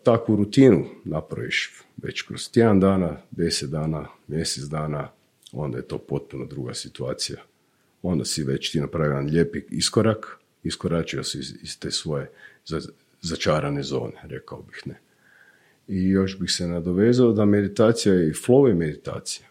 takvu 0.02 0.36
rutinu 0.36 0.84
napraviš 1.04 1.72
već 1.96 2.22
kroz 2.22 2.50
tjedan 2.50 2.80
dana, 2.80 3.16
deset 3.30 3.70
dana, 3.70 4.06
mjesec 4.26 4.64
dana, 4.64 5.08
onda 5.52 5.78
je 5.78 5.88
to 5.88 5.98
potpuno 5.98 6.46
druga 6.46 6.74
situacija. 6.74 7.38
Onda 8.02 8.24
si 8.24 8.44
već 8.44 8.72
ti 8.72 8.80
napravio 8.80 9.10
jedan 9.10 9.26
lijepi 9.26 9.62
iskorak, 9.70 10.38
iskoračio 10.62 11.24
si 11.24 11.38
iz, 11.38 11.54
iz 11.62 11.78
te 11.78 11.90
svoje 11.90 12.30
začarane 13.20 13.82
zone, 13.82 14.12
rekao 14.22 14.62
bih 14.62 14.82
ne. 14.84 15.00
I 15.88 16.08
još 16.08 16.38
bih 16.38 16.50
se 16.50 16.66
nadovezao 16.68 17.32
da 17.32 17.44
meditacija 17.44 18.14
i 18.14 18.32
flow 18.32 18.66
je 18.66 18.74
meditacija. 18.74 19.46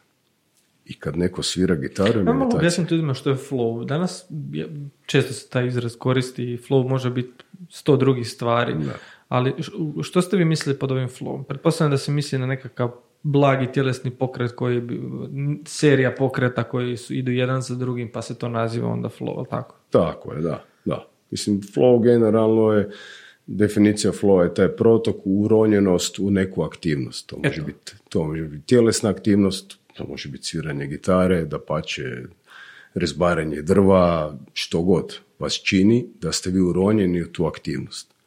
I 0.86 1.00
kad 1.00 1.18
neko 1.18 1.44
svira 1.44 1.76
gitaru 1.76 2.20
je 2.20 2.24
meditacija. 2.24 2.58
objasniti 2.58 2.94
ljudima 2.94 3.14
što 3.14 3.30
je 3.30 3.36
flow. 3.36 3.86
Danas 3.86 4.26
često 5.06 5.34
se 5.34 5.50
taj 5.50 5.68
izraz 5.68 5.96
koristi 5.96 6.54
i 6.54 6.58
flow 6.58 6.90
može 6.90 7.10
biti 7.10 7.44
sto 7.70 7.98
drugih 7.98 8.30
stvari. 8.30 8.76
Ali 9.30 9.54
što 10.04 10.22
ste 10.22 10.38
vi 10.38 10.46
mislili 10.46 10.80
pod 10.80 10.92
ovim 10.92 11.08
flowom? 11.08 11.44
Pretpostavljam 11.44 11.92
da 11.92 11.98
se 11.98 12.12
misli 12.12 12.40
na 12.40 12.46
nekakav 12.46 12.92
blagi 13.24 13.72
tjelesni 13.72 14.12
pokret 14.12 14.52
koji 14.52 14.82
serija 15.66 16.16
pokreta 16.18 16.64
koji 16.64 16.98
su, 16.98 17.14
idu 17.14 17.32
jedan 17.32 17.62
za 17.62 17.76
drugim 17.76 18.12
pa 18.12 18.22
se 18.22 18.38
to 18.38 18.50
naziva 18.50 18.90
onda 18.90 19.10
flow, 19.10 19.50
tako? 19.50 19.76
Tako 19.90 20.34
je, 20.34 20.42
da. 20.42 20.64
da. 20.86 21.08
Mislim, 21.32 21.62
flow 21.62 22.04
generalno 22.04 22.72
je 22.72 22.90
definicija 23.48 24.12
flow 24.12 24.44
je 24.44 24.54
taj 24.54 24.76
protok, 24.76 25.16
uronjenost 25.26 26.20
u 26.20 26.32
neku 26.32 26.64
aktivnost. 26.64 27.30
To 27.30 27.38
može, 27.44 27.62
biti, 27.62 27.94
to 28.10 28.24
može 28.24 28.44
biti 28.44 28.66
tjelesna 28.66 29.10
aktivnost, 29.10 29.78
to 29.94 30.06
može 30.06 30.30
biti 30.30 30.46
sviranje 30.46 30.88
gitare, 30.88 31.46
da 31.46 31.60
pače 31.60 32.24
rezbaranje 32.94 33.62
drva, 33.62 34.38
što 34.54 34.82
god 34.82 35.20
vas 35.40 35.54
čini 35.54 36.08
da 36.22 36.32
ste 36.32 36.50
vi 36.50 36.62
uronjeni 36.62 37.22
u 37.22 37.32
tu 37.32 37.46
aktivnost. 37.46 38.19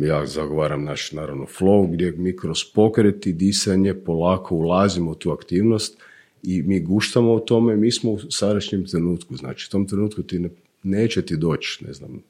Ja 0.00 0.26
zagovaram 0.26 0.84
naš, 0.84 1.12
naravno, 1.12 1.46
flow, 1.58 1.92
gdje 1.92 2.12
mi 2.12 2.36
kroz 2.36 2.58
pokret 2.74 3.26
i 3.26 3.32
disanje 3.32 3.94
polako 3.94 4.54
ulazimo 4.54 5.10
u 5.10 5.14
tu 5.14 5.30
aktivnost 5.30 5.98
i 6.42 6.62
mi 6.62 6.80
guštamo 6.80 7.34
u 7.34 7.40
tome, 7.40 7.76
mi 7.76 7.92
smo 7.92 8.10
u 8.10 8.18
sadašnjem 8.30 8.86
trenutku. 8.86 9.36
Znači, 9.36 9.66
u 9.68 9.72
tom 9.72 9.88
trenutku 9.88 10.22
ti 10.22 10.38
ne, 10.38 10.48
neće 10.82 11.22
ti 11.22 11.36
doći, 11.36 11.84
ne 11.84 11.92
znam, 11.92 12.22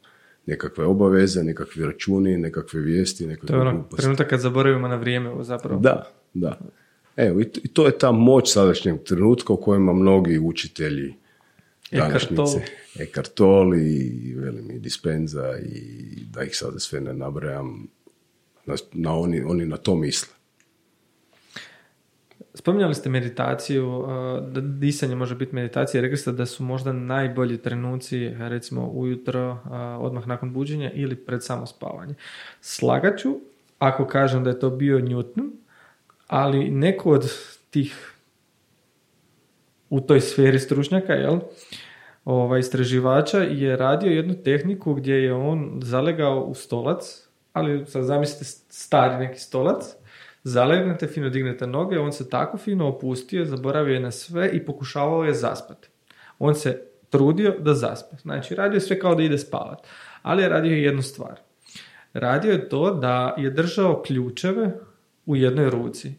nekakve 0.46 0.84
obaveze, 0.84 1.44
nekakvi 1.44 1.84
računi, 1.84 2.38
nekakve 2.38 2.80
vijesti, 2.80 3.26
nekakve 3.26 3.48
To 3.48 3.54
je 3.54 3.60
ono 3.60 3.84
trenutak 3.96 4.28
kad 4.28 4.40
zaboravimo 4.40 4.88
na 4.88 4.96
vrijeme 4.96 5.44
zapravo. 5.44 5.80
Da, 5.80 6.12
da. 6.34 6.58
Evo, 7.16 7.40
i 7.40 7.68
to 7.68 7.86
je 7.86 7.98
ta 7.98 8.12
moć 8.12 8.52
sadašnjeg 8.52 9.02
trenutka 9.02 9.52
u 9.52 9.56
kojima 9.56 9.92
mnogi 9.92 10.38
učitelji 10.38 11.14
današnjice, 11.92 12.60
Ekartol 12.98 13.74
i 13.74 14.34
velim 14.36 14.70
i 14.70 14.78
Dispenza 14.78 15.58
i 15.58 16.24
da 16.30 16.42
ih 16.42 16.56
sada 16.56 16.78
sve 16.78 17.00
ne 17.00 17.14
nabrajam, 17.14 17.86
na, 18.66 18.74
na 18.92 19.14
oni, 19.14 19.42
oni 19.42 19.66
na 19.66 19.76
to 19.76 19.94
misle. 19.94 20.34
Spominjali 22.54 22.94
ste 22.94 23.10
meditaciju, 23.10 24.04
da 24.48 24.60
disanje 24.60 25.14
može 25.14 25.34
biti 25.34 25.54
meditacija, 25.54 26.00
rekli 26.00 26.16
ste 26.16 26.32
da 26.32 26.46
su 26.46 26.62
možda 26.64 26.92
najbolji 26.92 27.58
trenuci, 27.58 28.28
recimo 28.28 28.90
ujutro, 28.90 29.58
odmah 30.00 30.26
nakon 30.26 30.52
buđenja 30.52 30.90
ili 30.94 31.16
pred 31.16 31.44
samo 31.44 31.66
spavanje. 31.66 32.14
Slagaću 32.60 33.40
ako 33.78 34.06
kažem 34.06 34.44
da 34.44 34.50
je 34.50 34.60
to 34.60 34.70
bio 34.70 34.98
Newton, 34.98 35.50
ali 36.26 36.70
neko 36.70 37.10
od 37.10 37.32
tih 37.70 38.09
u 39.90 40.00
toj 40.00 40.20
sferi 40.20 40.58
stručnjaka, 40.58 41.12
jel, 41.12 41.38
ovaj, 42.24 42.60
istraživača 42.60 43.38
je 43.38 43.76
radio 43.76 44.12
jednu 44.12 44.34
tehniku 44.34 44.94
gdje 44.94 45.14
je 45.14 45.32
on 45.32 45.80
zalegao 45.82 46.40
u 46.40 46.54
stolac, 46.54 47.28
ali 47.52 47.86
sad 47.86 48.04
zamislite 48.04 48.44
stari 48.68 49.16
neki 49.16 49.38
stolac, 49.38 49.84
zalegnete, 50.42 51.06
fino 51.06 51.28
dignete 51.28 51.66
noge, 51.66 51.98
on 51.98 52.12
se 52.12 52.30
tako 52.30 52.58
fino 52.58 52.88
opustio, 52.88 53.44
zaboravio 53.44 53.94
je 53.94 54.00
na 54.00 54.10
sve 54.10 54.50
i 54.52 54.64
pokušavao 54.64 55.24
je 55.24 55.34
zaspati. 55.34 55.88
On 56.38 56.54
se 56.54 56.82
trudio 57.10 57.54
da 57.58 57.74
zaspe. 57.74 58.16
Znači, 58.16 58.54
radio 58.54 58.80
sve 58.80 58.98
kao 58.98 59.14
da 59.14 59.22
ide 59.22 59.38
spavati. 59.38 59.88
Ali 60.22 60.42
je 60.42 60.48
radio 60.48 60.76
jednu 60.76 61.02
stvar. 61.02 61.40
Radio 62.12 62.52
je 62.52 62.68
to 62.68 62.94
da 62.94 63.34
je 63.38 63.50
držao 63.50 64.02
ključeve 64.02 64.70
u 65.26 65.36
jednoj 65.36 65.70
ruci. 65.70 66.12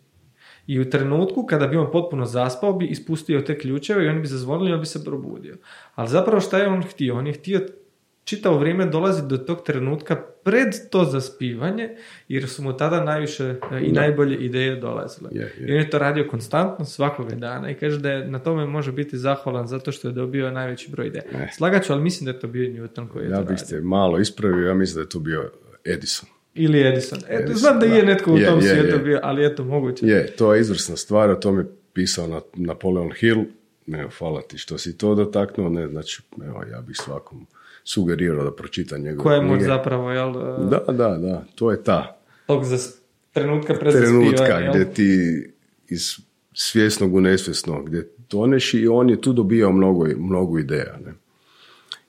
I 0.68 0.80
u 0.80 0.90
trenutku 0.90 1.46
kada 1.46 1.68
bi 1.68 1.78
on 1.78 1.92
potpuno 1.92 2.26
zaspao 2.26 2.74
bi 2.74 2.86
ispustio 2.86 3.42
te 3.42 3.58
ključeve 3.58 4.06
i 4.06 4.08
oni 4.08 4.20
bi 4.20 4.28
zazvonili 4.28 4.70
i 4.70 4.74
on 4.74 4.80
bi 4.80 4.86
se 4.86 5.04
probudio. 5.04 5.58
Ali 5.96 6.10
zapravo 6.10 6.42
šta 6.42 6.58
je 6.58 6.68
on 6.68 6.84
htio? 6.84 7.18
On 7.18 7.28
je 7.28 7.34
htio 7.34 7.62
čitavo 8.24 8.58
vrijeme 8.58 8.86
dolazi 8.86 9.28
do 9.28 9.38
tog 9.38 9.64
trenutka 9.66 10.16
pred 10.44 10.68
to 10.90 11.04
zaspivanje, 11.06 11.90
jer 12.28 12.50
su 12.50 12.64
mu 12.64 12.78
tada 12.78 13.04
najviše 13.04 13.44
e, 13.44 13.56
i 13.82 13.92
najbolje 13.92 14.38
ideje 14.38 14.76
dolazile. 14.76 15.30
I 15.60 15.72
on 15.72 15.78
je 15.78 15.90
to 15.90 16.00
radio 16.00 16.28
konstantno 16.30 16.86
svakoga 16.86 17.36
dana 17.36 17.72
i 17.72 17.76
kaže 17.76 18.00
da 18.00 18.12
je 18.12 18.28
na 18.28 18.40
tome 18.40 18.66
može 18.66 18.92
biti 18.92 19.18
zahvalan 19.18 19.68
zato 19.68 19.92
što 19.92 20.08
je 20.08 20.12
dobio 20.12 20.52
najveći 20.52 20.92
broj 20.92 21.08
ideja. 21.08 21.24
Slagaću, 21.58 21.94
ali 21.94 22.02
mislim 22.02 22.26
da 22.26 22.32
je 22.32 22.40
to 22.40 22.48
bio 22.48 22.70
Newton 22.70 23.08
koji 23.08 23.24
je 23.24 23.30
ja 23.30 23.38
to 23.38 23.44
bih 23.44 23.60
se 23.60 23.82
malo 23.82 24.20
ispravio, 24.20 24.68
ja 24.68 24.74
mislim 24.74 24.96
da 24.96 25.02
je 25.02 25.10
to 25.10 25.20
bio 25.20 25.52
Edison. 25.86 26.30
Ili 26.54 26.88
Edison. 26.88 27.20
E, 27.30 27.48
znam 27.54 27.80
da, 27.80 27.86
je 27.86 28.06
netko 28.06 28.34
u 28.34 28.40
tom 28.40 28.60
je, 28.60 28.70
svijetu 28.70 29.04
bio, 29.04 29.20
ali 29.24 29.46
eto, 29.46 29.64
moguće. 29.64 30.06
Je, 30.06 30.28
to 30.28 30.54
je 30.54 30.62
izvrsna 30.62 30.96
stvar, 30.96 31.30
o 31.30 31.36
tome 31.36 31.66
pisao 31.94 32.28
na 32.28 32.42
Napoleon 32.54 33.12
Hill. 33.20 33.44
Evo, 33.88 34.10
hvala 34.18 34.42
ti 34.42 34.58
što 34.58 34.78
si 34.78 34.98
to 34.98 35.16
dotaknuo. 35.16 35.70
Ne, 35.70 35.88
znači, 35.88 36.22
evo, 36.48 36.64
ja 36.72 36.82
bih 36.82 36.96
svakom 36.98 37.48
sugerirao 37.84 38.44
da 38.44 38.52
pročita 38.52 38.98
njegove 38.98 39.24
Koja 39.24 39.56
je 39.56 39.64
zapravo, 39.64 40.12
jel? 40.12 40.34
Da, 40.70 40.84
da, 40.88 41.18
da, 41.18 41.46
to 41.56 41.72
je 41.72 41.84
ta. 41.84 42.18
Tog 42.48 42.64
za 42.66 42.78
trenutka 43.32 43.80
Trenutka 43.80 44.70
gdje 44.70 44.94
ti 44.94 45.44
iz 45.88 46.16
svjesnog 46.54 47.14
u 47.14 47.22
nesvjesno 47.22 47.84
gdje 47.84 48.10
toneš 48.28 48.74
i 48.74 48.88
on 48.88 49.10
je 49.10 49.22
tu 49.22 49.34
dobijao 49.34 49.72
mnogo, 49.72 50.06
mnogo 50.18 50.60
ideja. 50.60 50.98
Ne? 51.06 51.14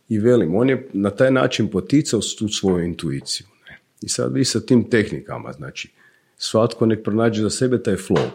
I 0.08 0.18
velim, 0.18 0.54
on 0.54 0.68
je 0.68 0.88
na 0.92 1.10
taj 1.10 1.30
način 1.30 1.70
poticao 1.70 2.20
tu 2.38 2.48
svoju 2.48 2.84
intuiciju. 2.84 3.46
I 4.02 4.08
sad 4.08 4.34
vi 4.34 4.44
sa 4.44 4.60
tim 4.60 4.90
tehnikama, 4.90 5.52
znači, 5.52 5.92
svatko 6.36 6.86
nek 6.86 7.04
pronađe 7.04 7.42
za 7.42 7.50
sebe 7.50 7.82
taj 7.82 7.96
flow. 7.96 8.28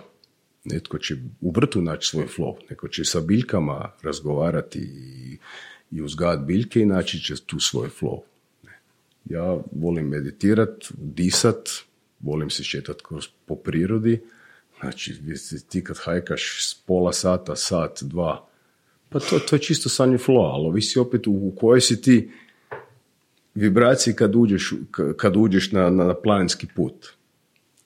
Netko 0.65 0.97
će 0.97 1.15
u 1.41 1.51
vrtu 1.51 1.81
naći 1.81 2.07
svoj 2.07 2.27
flow, 2.37 2.55
neko 2.69 2.87
će 2.87 3.05
sa 3.05 3.19
biljkama 3.19 3.91
razgovarati 4.03 4.79
i 4.79 5.37
i 5.91 6.01
uzgajati 6.01 6.43
biljke 6.45 6.81
i 6.81 6.85
naći 6.85 7.19
će 7.19 7.35
tu 7.45 7.59
svoj 7.59 7.89
flow. 7.99 8.19
Ja 9.25 9.57
volim 9.71 10.07
meditirat, 10.07 10.85
disat, 10.97 11.69
volim 12.19 12.49
se 12.49 12.63
šetati 12.63 13.03
kroz, 13.07 13.27
po 13.45 13.55
prirodi. 13.55 14.21
Znači, 14.79 15.15
ti 15.69 15.83
kad 15.83 15.97
hajkaš 15.97 16.77
pola 16.85 17.13
sata, 17.13 17.55
sat, 17.55 18.03
dva, 18.03 18.47
pa 19.09 19.19
to, 19.19 19.39
to 19.39 19.55
je 19.55 19.59
čisto 19.59 19.89
sanje 19.89 20.17
flow, 20.17 20.51
ali 20.53 20.67
ovisi 20.67 20.99
opet 20.99 21.27
u, 21.27 21.31
u 21.31 21.53
kojoj 21.59 21.81
si 21.81 22.01
ti 22.01 22.31
vibraciji 23.57 24.13
kad 24.13 24.35
uđeš, 24.35 24.73
kad 25.17 25.35
uđeš 25.37 25.71
na, 25.71 25.89
na, 25.89 26.13
planinski 26.13 26.67
put. 26.75 27.07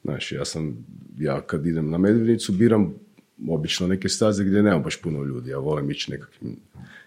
Znači, 0.04 0.36
ja 0.36 0.46
sam, 0.46 0.86
ja 1.18 1.42
kad 1.42 1.66
idem 1.66 1.90
na 1.90 1.98
Medvednicu, 1.98 2.52
biram 2.52 2.94
obično 3.50 3.88
neke 3.88 4.10
staze 4.10 4.44
gdje 4.44 4.64
nema 4.64 4.80
baš 4.80 5.02
puno 5.02 5.24
ljudi. 5.24 5.50
Ja 5.50 5.58
volim 5.58 5.92
ići 5.92 6.12
nekakvim 6.12 6.56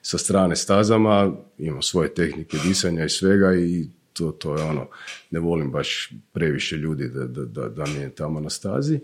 sa 0.03 0.19
strane 0.19 0.57
stazama, 0.57 1.33
imam 1.59 1.83
svoje 1.83 2.15
tehnike 2.15 2.57
disanja 2.65 3.05
i 3.05 3.09
svega 3.09 3.55
i 3.55 3.87
to, 4.12 4.31
to 4.31 4.57
je 4.57 4.62
ono, 4.62 4.87
ne 5.31 5.41
volim 5.41 5.71
baš 5.71 6.12
previše 6.33 6.77
ljudi 6.77 7.09
da, 7.09 7.25
da, 7.27 7.45
da, 7.45 7.69
da 7.69 7.85
mi 7.87 8.01
je 8.01 8.15
tamo 8.15 8.41
na 8.41 8.51
stazi. 8.51 9.01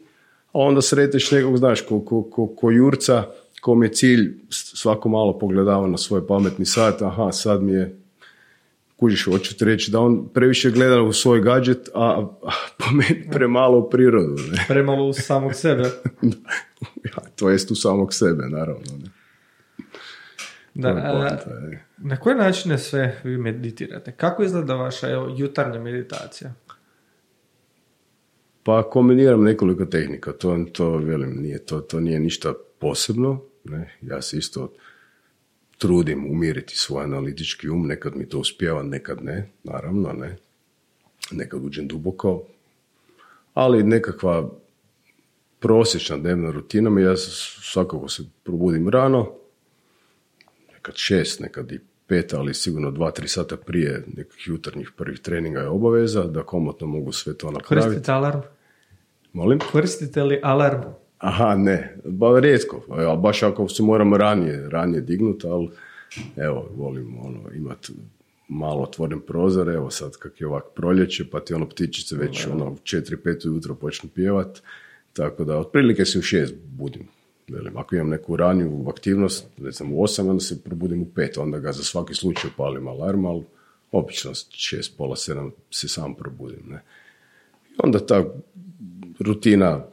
A 0.53 0.59
onda 0.59 0.83
sreteš 0.83 1.31
nekog, 1.31 1.59
znaš, 1.59 1.81
ko, 1.81 2.01
ko, 2.05 2.23
ko, 2.23 2.47
ko 2.47 2.71
jurca, 2.71 3.25
kom 3.61 3.83
je 3.83 3.93
cilj 3.93 4.35
svako 4.51 5.09
malo 5.09 5.39
pogledava 5.39 5.87
na 5.87 5.99
svoj 5.99 6.27
pametni 6.27 6.67
sat, 6.67 7.03
aha, 7.03 7.33
sad 7.33 7.63
mi 7.63 7.73
je 7.73 7.99
kužiš, 9.01 9.24
hoću 9.24 9.57
ti 9.57 9.64
reći 9.64 9.90
da 9.90 10.01
on 10.01 10.28
previše 10.34 10.70
gleda 10.70 11.03
u 11.03 11.12
svoj 11.12 11.40
gadget, 11.40 11.88
a, 11.94 12.28
a 12.46 12.51
po 12.78 12.84
meni 12.92 13.28
premalo 13.30 13.78
u 13.78 13.90
prirodu. 13.90 14.34
Ne? 14.53 14.64
Premalo 14.68 15.07
u 15.07 15.12
samog 15.12 15.55
sebe. 15.55 15.82
ja, 17.11 17.22
to 17.36 17.51
jest 17.51 17.70
u 17.70 17.74
samog 17.74 18.14
sebe, 18.14 18.46
naravno. 18.48 18.98
Ne? 19.03 19.11
Da, 20.74 20.88
e. 20.88 21.84
na 21.98 22.16
koje 22.16 22.36
načine 22.36 22.78
sve 22.78 23.20
vi 23.24 23.38
meditirate? 23.38 24.12
Kako 24.12 24.42
izgleda 24.42 24.74
vaša 24.74 25.11
evo, 25.11 25.34
jutarnja 25.38 25.80
meditacija? 25.80 26.53
Pa 28.62 28.90
kombiniram 28.90 29.44
nekoliko 29.44 29.84
tehnika, 29.84 30.32
to, 30.32 30.66
to 30.72 30.96
velim, 30.96 31.42
nije, 31.42 31.64
to, 31.66 31.80
to 31.80 32.01
nije 32.01 32.20
ništa 32.20 32.53
posebno. 32.78 33.42
Ne? 33.64 33.98
Ja 34.03 34.22
se 34.22 34.38
isto 34.38 34.72
trudim 35.81 36.31
umiriti 36.31 36.76
svoj 36.76 37.05
analitički 37.05 37.68
um, 37.68 37.87
nekad 37.87 38.16
mi 38.16 38.28
to 38.28 38.39
uspijeva, 38.39 38.83
nekad 38.83 39.24
ne, 39.24 39.51
naravno, 39.64 40.12
ne. 40.12 40.37
Nekad 41.31 41.64
uđem 41.64 41.89
duboko, 41.89 42.43
ali 43.55 43.83
nekakva 43.83 44.51
prosječna 45.59 46.16
dnevna 46.16 46.51
rutina 46.51 46.91
mi, 46.91 47.03
ja 47.03 47.16
svakako 47.72 48.09
se 48.09 48.22
probudim 48.45 48.89
rano, 48.89 49.33
nekad 50.72 50.95
šest, 50.97 51.41
nekad 51.41 51.72
i 51.72 51.81
pet, 52.07 52.35
ali 52.35 52.55
sigurno 52.55 52.91
dva, 52.91 53.11
tri 53.11 53.28
sata 53.28 53.57
prije 53.57 54.05
nekih 54.16 54.49
jutarnjih 54.49 54.91
prvih 54.97 55.20
treninga 55.20 55.61
je 55.61 55.68
obaveza, 55.68 56.22
da 56.22 56.43
komotno 56.43 56.87
mogu 56.87 57.12
sve 57.12 57.39
to 57.39 57.51
napraviti. 57.51 57.87
Koristite 57.87 58.12
alarm? 58.12 58.41
Molim? 59.33 59.59
Koristite 59.72 60.22
li 60.24 60.41
alarm? 60.43 60.81
Aha, 61.21 61.55
ne, 61.57 61.97
ba, 62.05 62.41
rijetko, 62.41 62.85
ali 62.89 63.21
baš 63.21 63.43
ako 63.43 63.68
se 63.68 63.83
moramo 63.83 64.16
ranije, 64.16 64.68
ranije 64.68 65.01
dignuti, 65.01 65.47
ali 65.47 65.68
evo, 66.37 66.68
volim 66.77 67.18
ono, 67.18 67.41
imati 67.55 67.93
malo 68.49 68.83
otvoren 68.83 69.21
prozor, 69.21 69.68
evo 69.68 69.91
sad 69.91 70.16
kak 70.16 70.41
je 70.41 70.47
ovak 70.47 70.64
proljeće, 70.75 71.31
pa 71.31 71.41
ti 71.41 71.55
ono 71.55 71.68
ptičice 71.68 72.16
već 72.16 72.47
ono, 72.47 72.71
u 72.71 72.77
4-5 72.77 73.49
ujutro 73.49 73.75
počnu 73.75 74.11
pjevat, 74.14 74.61
tako 75.12 75.45
da 75.45 75.59
otprilike 75.59 76.05
se 76.05 76.18
u 76.18 76.23
šest 76.23 76.55
budim. 76.64 77.09
Velim, 77.49 77.77
ako 77.77 77.95
imam 77.95 78.09
neku 78.09 78.37
raniju 78.37 78.87
aktivnost, 78.89 79.47
recimo 79.59 79.97
u 79.97 80.03
osam, 80.03 80.29
onda 80.29 80.41
se 80.41 80.62
probudim 80.62 81.03
u 81.03 81.07
pet, 81.14 81.39
onda 81.39 81.59
ga 81.59 81.73
za 81.73 81.83
svaki 81.83 82.14
slučaj 82.14 82.51
palim 82.57 82.89
alarm, 82.89 83.27
ali 83.27 83.45
obično 83.93 84.33
šest, 84.51 84.97
pola 84.97 85.16
sedam 85.16 85.53
se 85.71 85.89
sam 85.89 86.14
probudim. 86.14 86.62
Ne. 86.68 86.83
I 87.71 87.75
onda 87.79 88.07
ta 88.07 88.25
rutina, 89.21 89.85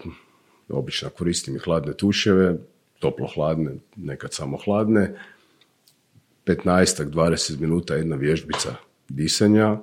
obično 0.70 1.10
koristim 1.10 1.56
i 1.56 1.60
hladne 1.60 1.94
tuševe, 1.94 2.56
toplo 3.00 3.28
hladne, 3.36 3.72
nekad 3.96 4.34
samo 4.34 4.58
hladne, 4.58 5.16
15-20 6.46 7.60
minuta 7.60 7.96
jedna 7.96 8.16
vježbica 8.16 8.76
disanja, 9.10 9.78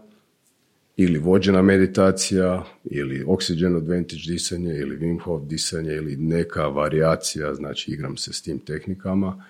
ili 0.97 1.19
vođena 1.19 1.63
meditacija, 1.63 2.65
ili 2.85 3.25
oxygen 3.25 3.77
advantage 3.77 4.23
disanje, 4.27 4.75
ili 4.75 4.99
Wim 4.99 5.21
Hof 5.21 5.43
disanje, 5.43 5.93
ili 5.93 6.17
neka 6.17 6.67
varijacija, 6.67 7.55
znači 7.55 7.91
igram 7.91 8.17
se 8.17 8.33
s 8.33 8.43
tim 8.43 8.59
tehnikama. 8.59 9.45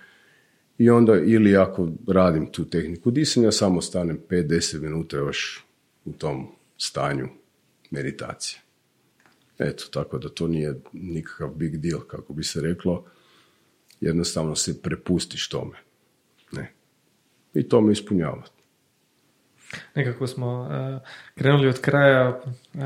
I 0.79 0.91
onda, 0.91 1.17
ili 1.17 1.57
ako 1.57 1.89
radim 2.09 2.47
tu 2.47 2.65
tehniku 2.65 3.11
disanja, 3.11 3.53
samo 3.53 3.81
stanem 3.81 4.19
5-10 4.29 4.81
minuta 4.81 5.17
još 5.17 5.65
u 6.05 6.13
tom 6.13 6.47
stanju 6.79 7.29
meditacije. 7.91 8.64
Eto, 9.59 9.85
tako 9.91 10.19
da 10.19 10.29
to 10.29 10.49
nije 10.49 10.81
nikakav 10.93 11.49
big 11.49 11.77
deal, 11.77 12.01
kako 12.01 12.33
bi 12.33 12.45
se 12.45 12.61
reklo. 12.61 13.05
Jednostavno 14.01 14.57
se 14.57 14.83
prepustiš 14.83 15.49
tome. 15.49 15.77
Ne. 16.53 16.73
I 17.55 17.69
to 17.69 17.81
me 17.81 17.93
ispunjava. 17.93 18.43
Nekako 19.95 20.27
smo 20.27 20.61
uh, 20.61 21.09
krenuli 21.35 21.69
od 21.69 21.81
kraja 21.81 22.41
uh, 22.45 22.83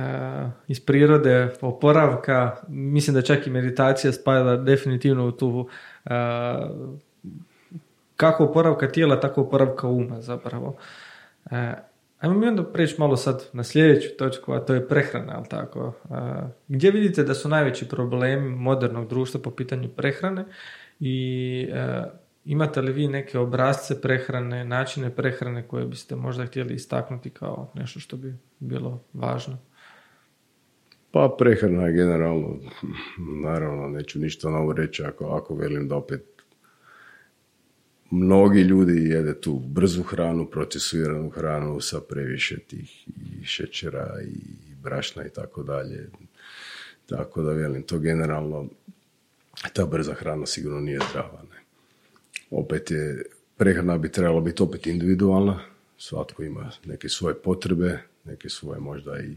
iz 0.68 0.80
prirode, 0.80 1.54
oporavka. 1.60 2.56
Mislim 2.68 3.14
da 3.14 3.22
čak 3.22 3.46
i 3.46 3.50
meditacija 3.50 4.12
spada 4.12 4.56
definitivno 4.56 5.26
u 5.26 5.32
tu 5.32 5.48
uh, 5.48 6.10
kako 8.16 8.44
oporavka 8.44 8.88
tijela, 8.88 9.20
tako 9.20 9.40
oporavka 9.40 9.88
uma 9.88 10.20
zapravo. 10.20 10.76
Ajmo 12.18 12.38
mi 12.38 12.46
onda 12.46 12.64
preći 12.64 12.94
malo 12.98 13.16
sad 13.16 13.48
na 13.52 13.64
sljedeću 13.64 14.08
točku, 14.18 14.52
a 14.52 14.60
to 14.60 14.74
je 14.74 14.88
prehrana, 14.88 15.32
ali 15.36 15.48
tako? 15.48 15.92
Gdje 16.68 16.90
vidite 16.90 17.22
da 17.22 17.34
su 17.34 17.48
najveći 17.48 17.88
problemi 17.88 18.50
modernog 18.50 19.08
društva 19.08 19.40
po 19.40 19.50
pitanju 19.50 19.88
prehrane 19.88 20.44
i 21.00 21.68
imate 22.44 22.80
li 22.80 22.92
vi 22.92 23.08
neke 23.08 23.38
obrazce 23.38 24.00
prehrane, 24.00 24.64
načine 24.64 25.10
prehrane 25.10 25.68
koje 25.68 25.86
biste 25.86 26.16
možda 26.16 26.46
htjeli 26.46 26.74
istaknuti 26.74 27.30
kao 27.30 27.70
nešto 27.74 28.00
što 28.00 28.16
bi 28.16 28.34
bilo 28.58 29.04
važno? 29.12 29.58
Pa 31.10 31.34
prehrana 31.38 31.90
generalno, 31.90 32.56
naravno 33.42 33.88
neću 33.88 34.18
ništa 34.18 34.50
novo 34.50 34.72
reći 34.72 35.02
ako, 35.02 35.24
ako 35.24 35.54
velim 35.54 35.88
da 35.88 35.96
opet 35.96 36.37
mnogi 38.10 38.60
ljudi 38.60 39.10
jede 39.10 39.40
tu 39.40 39.58
brzu 39.58 40.02
hranu, 40.02 40.46
procesuiranu 40.46 41.30
hranu 41.30 41.80
sa 41.80 42.00
previše 42.00 42.58
tih 42.58 43.08
i 43.08 43.44
šećera 43.44 44.18
i 44.24 44.74
brašna 44.82 45.26
i 45.26 45.30
tako 45.30 45.62
dalje. 45.62 46.10
Tako 47.06 47.42
da 47.42 47.52
velim, 47.52 47.82
to 47.82 47.98
generalno, 47.98 48.68
ta 49.72 49.86
brza 49.86 50.14
hrana 50.14 50.46
sigurno 50.46 50.80
nije 50.80 51.00
zdrava. 51.10 51.42
Ne? 51.50 51.62
Opet 52.50 52.90
je, 52.90 53.24
prehrana 53.56 53.98
bi 53.98 54.12
trebala 54.12 54.40
biti 54.40 54.62
opet 54.62 54.86
individualna, 54.86 55.60
svatko 55.98 56.42
ima 56.42 56.70
neke 56.84 57.08
svoje 57.08 57.34
potrebe, 57.34 57.98
neke 58.24 58.48
svoje 58.48 58.80
možda 58.80 59.20
i 59.20 59.36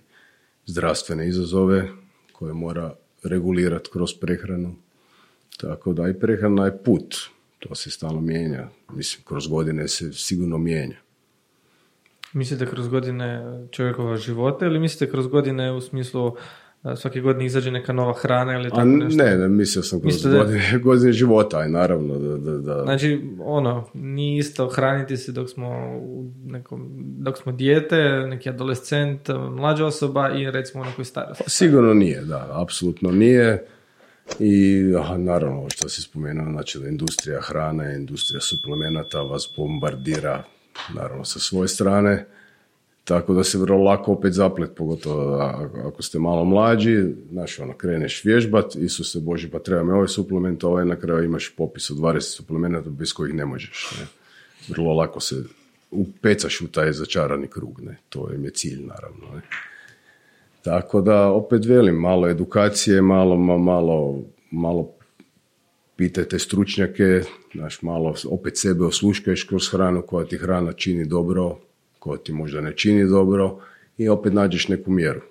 zdravstvene 0.65 1.27
izazove 1.27 1.89
koje 2.31 2.53
mora 2.53 2.95
regulirati 3.23 3.89
kroz 3.93 4.13
prehranu. 4.21 4.75
Tako 5.57 5.93
da 5.93 6.09
i 6.09 6.19
prehrana 6.19 6.65
je 6.65 6.83
put 6.83 7.15
to 7.61 7.75
se 7.75 7.91
stalno 7.91 8.21
mijenja. 8.21 8.69
Mislim, 8.93 9.23
kroz 9.25 9.47
godine 9.47 9.87
se 9.87 10.13
sigurno 10.13 10.57
mijenja. 10.57 10.97
Mislite 12.33 12.65
kroz 12.65 12.87
godine 12.87 13.43
čovjekova 13.71 14.17
života 14.17 14.65
ili 14.65 14.79
mislite 14.79 15.11
kroz 15.11 15.27
godine 15.27 15.71
u 15.71 15.81
smislu 15.81 16.35
svake 16.95 17.21
godine 17.21 17.45
izađe 17.45 17.71
neka 17.71 17.93
nova 17.93 18.13
hrana 18.13 18.53
ili 18.53 18.69
tako 18.69 18.85
nešto? 18.85 19.23
Ne, 19.23 19.37
ne, 19.37 19.47
mislio 19.47 19.83
sam 19.83 20.01
kroz 20.01 20.25
godine, 20.25 20.79
godine 20.83 21.13
života, 21.13 21.57
aj 21.57 21.69
naravno. 21.69 22.19
Da, 22.19 22.37
da, 22.37 22.57
da. 22.57 22.83
Znači, 22.83 23.21
ono, 23.39 23.89
nije 23.93 24.39
isto 24.39 24.67
hraniti 24.67 25.17
se 25.17 25.31
dok 25.31 25.49
smo, 25.49 25.69
u 26.01 26.31
nekom, 26.45 26.89
dok 26.97 27.37
smo 27.37 27.51
dijete, 27.51 27.97
neki 28.27 28.49
adolescent, 28.49 29.29
mlađa 29.49 29.85
osoba 29.85 30.29
i 30.29 30.51
recimo 30.51 30.83
u 30.83 30.85
nekoj 30.85 31.05
starosti. 31.05 31.43
Sigurno 31.47 31.93
nije, 31.93 32.21
da, 32.21 32.47
apsolutno 32.51 33.11
nije. 33.11 33.65
I 34.39 34.83
aha, 34.99 35.17
naravno, 35.17 35.69
što 35.69 35.89
si 35.89 36.01
spomenuo, 36.01 36.51
znači 36.51 36.79
industrija 36.89 37.41
hrane, 37.41 37.95
industrija 37.95 38.41
suplemenata 38.41 39.21
vas 39.21 39.49
bombardira, 39.57 40.43
naravno 40.95 41.25
sa 41.25 41.39
svoje 41.39 41.67
strane, 41.67 42.25
tako 43.03 43.33
da 43.33 43.43
se 43.43 43.57
vrlo 43.57 43.83
lako 43.83 44.11
opet 44.11 44.33
zaplet, 44.33 44.71
pogotovo 44.75 45.37
ako 45.87 46.01
ste 46.01 46.19
malo 46.19 46.45
mlađi, 46.45 47.05
znači 47.31 47.61
ono, 47.61 47.73
kreneš 47.73 48.25
vježbat, 48.25 48.75
Isuse 48.75 49.19
Boži, 49.19 49.49
pa 49.49 49.59
treba 49.59 49.83
mi 49.83 49.91
ovaj 49.91 50.07
suplement, 50.07 50.63
ovaj 50.63 50.85
na 50.85 50.95
kraju 50.95 51.23
imaš 51.23 51.53
popis 51.57 51.89
od 51.89 51.97
20 51.97 52.19
suplemenata 52.19 52.89
bez 52.89 53.13
kojih 53.13 53.33
ne 53.33 53.45
možeš. 53.45 53.89
Ne. 53.99 54.07
Vrlo 54.67 54.93
lako 54.93 55.19
se 55.19 55.43
upecaš 55.91 56.61
u 56.61 56.67
taj 56.67 56.93
začarani 56.93 57.47
krug, 57.47 57.81
ne. 57.81 57.97
to 58.09 58.31
je 58.31 58.37
mi 58.37 58.51
cilj 58.51 58.85
naravno. 58.85 59.35
Ne. 59.35 59.41
Tako 60.61 61.01
da, 61.01 61.29
opet 61.29 61.65
velim, 61.65 61.95
malo 61.95 62.29
edukacije, 62.29 63.01
malo, 63.01 63.37
malo, 63.37 64.19
malo 64.51 64.93
pitajte 65.95 66.39
stručnjake, 66.39 67.21
znaš, 67.53 67.81
malo 67.81 68.15
opet 68.29 68.57
sebe 68.57 68.85
osluškaješ 68.85 69.43
kroz 69.43 69.69
hranu 69.71 70.01
koja 70.01 70.25
ti 70.25 70.37
hrana 70.37 70.73
čini 70.73 71.05
dobro, 71.05 71.57
koja 71.99 72.17
ti 72.17 72.33
možda 72.33 72.61
ne 72.61 72.75
čini 72.75 73.09
dobro 73.09 73.59
i 73.97 74.09
opet 74.09 74.33
nađeš 74.33 74.67
neku 74.67 74.91
mjeru. 74.91 75.21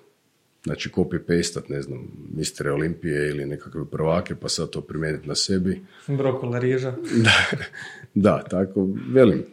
Znači 0.63 0.89
copy 0.89 1.19
pastat, 1.19 1.69
ne 1.69 1.81
znam, 1.81 2.07
mistere 2.35 2.71
Olimpije 2.71 3.29
ili 3.29 3.45
nekakve 3.45 3.85
prvake, 3.85 4.35
pa 4.35 4.49
sad 4.49 4.69
to 4.69 4.81
primijeniti 4.81 5.27
na 5.27 5.35
sebi. 5.35 5.81
Brokola 6.07 6.59
riža. 6.59 6.93
da, 7.23 7.31
da, 8.29 8.43
tako, 8.43 8.87
velim, 9.13 9.43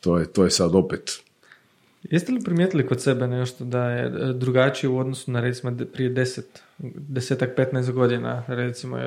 to 0.00 0.18
je, 0.18 0.32
to 0.32 0.44
je 0.44 0.50
sad 0.50 0.74
opet 0.74 1.22
Jeste 2.10 2.32
li 2.32 2.40
primijetili 2.44 2.86
kod 2.86 3.02
sebe 3.02 3.26
nešto 3.26 3.64
da 3.64 3.84
je 3.90 4.06
e, 4.06 4.32
drugačije 4.32 4.90
u 4.90 4.98
odnosu 4.98 5.30
na 5.30 5.40
recimo 5.40 5.76
prije 5.92 6.10
deset, 6.10 6.62
desetak, 6.78 7.58
15 7.58 7.92
godina 7.92 8.44
recimo? 8.48 8.98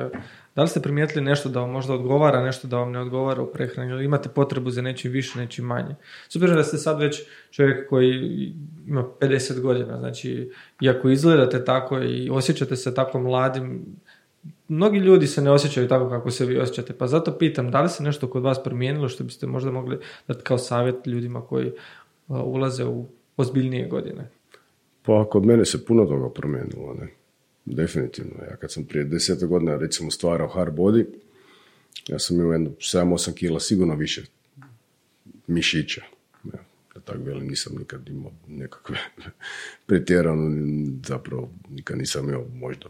Da 0.56 0.62
li 0.62 0.68
ste 0.68 0.80
primijetili 0.80 1.24
nešto 1.24 1.48
da 1.48 1.60
vam 1.60 1.70
možda 1.70 1.94
odgovara, 1.94 2.42
nešto 2.42 2.68
da 2.68 2.76
vam 2.76 2.92
ne 2.92 3.00
odgovara 3.00 3.42
u 3.42 3.52
prehrani 3.52 3.90
ili 3.90 4.04
imate 4.04 4.28
potrebu 4.28 4.70
za 4.70 4.82
nečim 4.82 5.12
više, 5.12 5.38
nečim 5.38 5.64
manje? 5.64 5.94
S 6.28 6.36
da 6.36 6.64
ste 6.64 6.78
sad 6.78 7.00
već 7.00 7.22
čovjek 7.50 7.88
koji 7.88 8.14
ima 8.86 9.04
50 9.20 9.60
godina, 9.60 9.98
znači 9.98 10.52
iako 10.80 11.08
izgledate 11.08 11.64
tako 11.64 11.98
i 11.98 12.30
osjećate 12.30 12.76
se 12.76 12.94
tako 12.94 13.20
mladim, 13.20 13.84
mnogi 14.68 14.98
ljudi 14.98 15.26
se 15.26 15.42
ne 15.42 15.50
osjećaju 15.50 15.88
tako 15.88 16.08
kako 16.08 16.30
se 16.30 16.46
vi 16.46 16.58
osjećate, 16.58 16.92
pa 16.92 17.06
zato 17.06 17.38
pitam, 17.38 17.70
da 17.70 17.82
li 17.82 17.88
se 17.88 18.02
nešto 18.02 18.30
kod 18.30 18.42
vas 18.42 18.62
promijenilo 18.62 19.08
što 19.08 19.24
biste 19.24 19.46
možda 19.46 19.70
mogli 19.70 19.98
dati 20.28 20.42
kao 20.42 20.58
savjet 20.58 21.06
ljudima 21.06 21.40
koji 21.40 21.72
ulaze 22.28 22.84
u 22.84 23.06
ozbiljnije 23.36 23.88
godine? 23.88 24.30
Pa 25.02 25.28
kod 25.30 25.46
mene 25.46 25.64
se 25.64 25.84
puno 25.84 26.04
toga 26.04 26.30
promijenilo, 26.30 26.94
ne? 26.94 27.08
Definitivno. 27.64 28.44
Ja 28.50 28.56
kad 28.56 28.72
sam 28.72 28.84
prije 28.84 29.04
deseta 29.04 29.46
godina 29.46 29.76
recimo 29.76 30.10
stvarao 30.10 30.48
hard 30.48 30.74
body, 30.74 31.06
ja 32.08 32.18
sam 32.18 32.36
imao 32.36 32.52
jedno 32.52 32.70
7-8 32.70 33.34
kila 33.34 33.60
sigurno 33.60 33.94
više 33.94 34.22
mišića. 35.46 36.02
Ja, 36.44 36.58
da 36.94 37.00
tako 37.00 37.22
velim, 37.22 37.48
nisam 37.48 37.76
nikad 37.78 38.08
imao 38.08 38.32
nekakve 38.48 38.96
pretjerano, 39.86 40.56
zapravo 41.06 41.50
nikad 41.70 41.98
nisam 41.98 42.28
imao 42.28 42.46
možda 42.54 42.86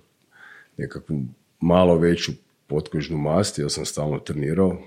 nekakvu 0.76 1.22
malo 1.60 1.98
veću 1.98 2.32
potkožnu 2.66 3.18
mast, 3.18 3.58
ja 3.58 3.68
sam 3.68 3.84
stalno 3.84 4.18
trenirao 4.18 4.82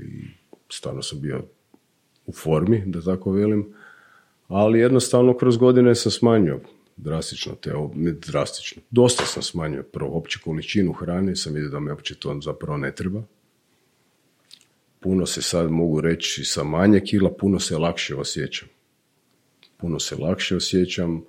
i 0.00 0.26
stvarno 0.68 1.02
sam 1.02 1.20
bio 1.20 1.44
u 2.26 2.32
formi, 2.32 2.82
da 2.86 3.02
tako 3.02 3.32
velim, 3.32 3.74
ali 4.48 4.78
jednostavno 4.78 5.36
kroz 5.36 5.56
godine 5.56 5.94
sam 5.94 6.12
smanjio 6.12 6.60
drastično 6.96 7.54
te, 7.54 7.72
ne 7.94 8.12
drastično, 8.12 8.82
dosta 8.90 9.24
sam 9.24 9.42
smanjio 9.42 9.82
prvo 9.82 10.18
opće 10.18 10.38
količinu 10.44 10.92
hrane, 10.92 11.36
sam 11.36 11.54
vidio 11.54 11.70
da 11.70 11.80
me 11.80 11.92
uopće 11.92 12.14
to 12.14 12.40
zapravo 12.42 12.78
ne 12.78 12.94
treba. 12.94 13.22
Puno 15.00 15.26
se 15.26 15.42
sad 15.42 15.70
mogu 15.70 16.00
reći 16.00 16.44
sa 16.44 16.64
manje 16.64 17.00
kila, 17.00 17.30
puno 17.30 17.60
se 17.60 17.78
lakše 17.78 18.16
osjećam. 18.16 18.68
Puno 19.76 19.98
se 19.98 20.16
lakše 20.16 20.56
osjećam 20.56 21.24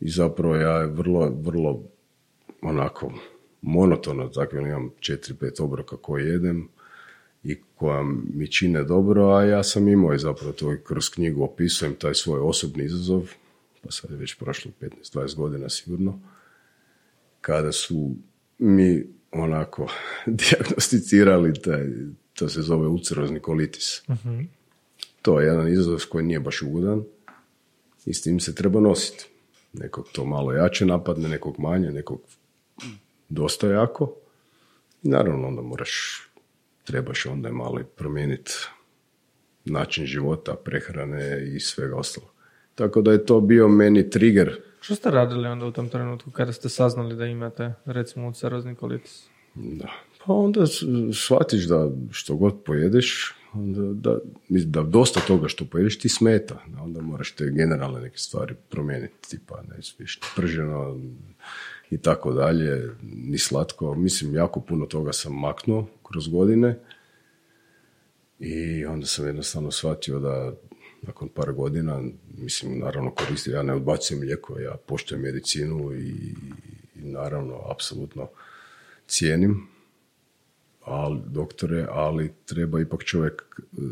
i 0.00 0.10
zapravo 0.10 0.56
ja 0.56 0.84
vrlo, 0.84 1.32
vrlo 1.40 1.82
onako 2.62 3.12
monotono, 3.62 4.28
dakle 4.28 4.62
imam 4.62 4.90
četiri, 5.00 5.34
pet 5.34 5.60
obroka 5.60 5.96
koje 5.96 6.28
jedem 6.28 6.68
i 7.46 7.56
koja 7.74 8.02
mi 8.34 8.52
čine 8.52 8.84
dobro, 8.84 9.28
a 9.28 9.44
ja 9.44 9.62
sam 9.62 9.88
imao 9.88 10.14
i 10.14 10.18
zapravo 10.18 10.52
to 10.52 10.76
kroz 10.84 11.08
knjigu 11.08 11.42
opisujem 11.44 11.94
taj 11.94 12.14
svoj 12.14 12.40
osobni 12.40 12.84
izazov, 12.84 13.30
pa 13.82 13.90
sad 13.90 14.10
je 14.10 14.16
već 14.16 14.34
prošlo 14.34 14.70
15-20 14.80 15.36
godina 15.36 15.68
sigurno, 15.68 16.20
kada 17.40 17.72
su 17.72 18.14
mi 18.58 19.06
onako 19.32 19.88
diagnosticirali 20.26 21.54
taj, 21.62 21.86
to 22.34 22.48
se 22.48 22.62
zove 22.62 22.86
ulcerozni 22.86 23.40
kolitis. 23.40 24.02
uh 24.08 24.16
To 25.22 25.40
je 25.40 25.46
jedan 25.46 25.68
izazov 25.68 26.00
koji 26.08 26.24
nije 26.24 26.40
baš 26.40 26.62
ugodan 26.62 27.04
i 28.06 28.14
s 28.14 28.22
tim 28.22 28.40
se 28.40 28.54
treba 28.54 28.80
nositi. 28.80 29.26
Nekog 29.72 30.08
to 30.12 30.24
malo 30.24 30.52
jače 30.52 30.86
napadne, 30.86 31.28
nekog 31.28 31.58
manje, 31.58 31.90
nekog 31.90 32.20
dosta 33.28 33.70
jako. 33.70 34.14
I 35.02 35.08
naravno 35.08 35.48
onda 35.48 35.62
moraš, 35.62 36.22
trebaš 36.86 37.26
onda 37.26 37.52
malo 37.52 37.80
promijeniti 37.96 38.52
način 39.64 40.06
života, 40.06 40.54
prehrane 40.64 41.46
i 41.56 41.60
svega 41.60 41.96
ostalo. 41.96 42.26
Tako 42.74 43.02
da 43.02 43.12
je 43.12 43.26
to 43.26 43.40
bio 43.40 43.68
meni 43.68 44.10
trigger. 44.10 44.60
Što 44.80 44.94
ste 44.94 45.10
radili 45.10 45.48
onda 45.48 45.66
u 45.66 45.72
tom 45.72 45.88
trenutku 45.88 46.30
kada 46.30 46.52
ste 46.52 46.68
saznali 46.68 47.16
da 47.16 47.26
imate 47.26 47.72
recimo 47.84 48.26
ulcerozni 48.26 48.74
kolitis? 48.74 49.26
Da, 49.54 49.88
pa 50.26 50.32
onda 50.32 50.66
shvatiš 51.12 51.64
da 51.64 51.90
što 52.10 52.36
god 52.36 52.64
pojedeš, 52.64 53.34
da, 53.54 53.92
da, 53.92 54.18
da 54.48 54.82
dosta 54.82 55.20
toga 55.20 55.48
što 55.48 55.64
pojedeš 55.64 55.98
ti 55.98 56.08
smeta. 56.08 56.62
Da 56.66 56.82
onda 56.82 57.00
moraš 57.00 57.32
te 57.32 57.50
generalne 57.50 58.00
neke 58.00 58.18
stvari 58.18 58.54
promijeniti, 58.70 59.28
tipa 59.30 59.62
ne 59.76 59.82
smiješ 59.82 60.20
prženo, 60.36 61.00
i 61.90 61.98
tako 61.98 62.32
dalje, 62.32 62.90
ni 63.02 63.38
slatko. 63.38 63.94
Mislim, 63.94 64.34
jako 64.34 64.60
puno 64.60 64.86
toga 64.86 65.12
sam 65.12 65.32
maknuo 65.32 65.86
kroz 66.02 66.28
godine 66.28 66.78
i 68.38 68.84
onda 68.84 69.06
sam 69.06 69.26
jednostavno 69.26 69.70
shvatio 69.70 70.18
da 70.18 70.52
nakon 71.02 71.28
par 71.28 71.52
godina, 71.52 72.02
mislim, 72.38 72.78
naravno 72.78 73.10
koristim, 73.10 73.52
ja 73.52 73.62
ne 73.62 73.74
odbacujem 73.74 74.20
lijeko, 74.20 74.58
ja 74.58 74.76
poštujem 74.86 75.22
medicinu 75.22 75.92
i, 75.94 76.34
i 76.94 77.00
naravno, 77.02 77.60
apsolutno 77.70 78.28
cijenim 79.06 79.68
ali, 80.86 81.20
doktore, 81.26 81.86
ali 81.90 82.32
treba 82.44 82.80
ipak 82.80 83.04
čovjek 83.04 83.42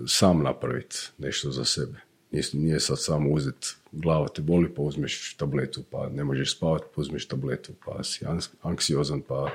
sam 0.07 0.42
napraviti 0.42 0.97
nešto 1.18 1.51
za 1.51 1.64
sebe. 1.64 1.99
Nije, 2.30 2.45
nije 2.53 2.80
sad 2.80 3.03
samo 3.03 3.30
uzeti 3.30 3.76
glava 3.97 4.28
te 4.28 4.42
boli 4.42 4.74
pa 4.74 4.82
uzmeš 4.82 5.36
tabletu, 5.36 5.82
pa 5.90 6.09
ne 6.09 6.24
možeš 6.24 6.57
spavati 6.57 6.84
pa 6.95 7.01
uzmeš 7.01 7.28
tabletu, 7.28 7.72
pa 7.84 8.03
si 8.03 8.24
anksiozan 8.62 9.22
pa 9.22 9.51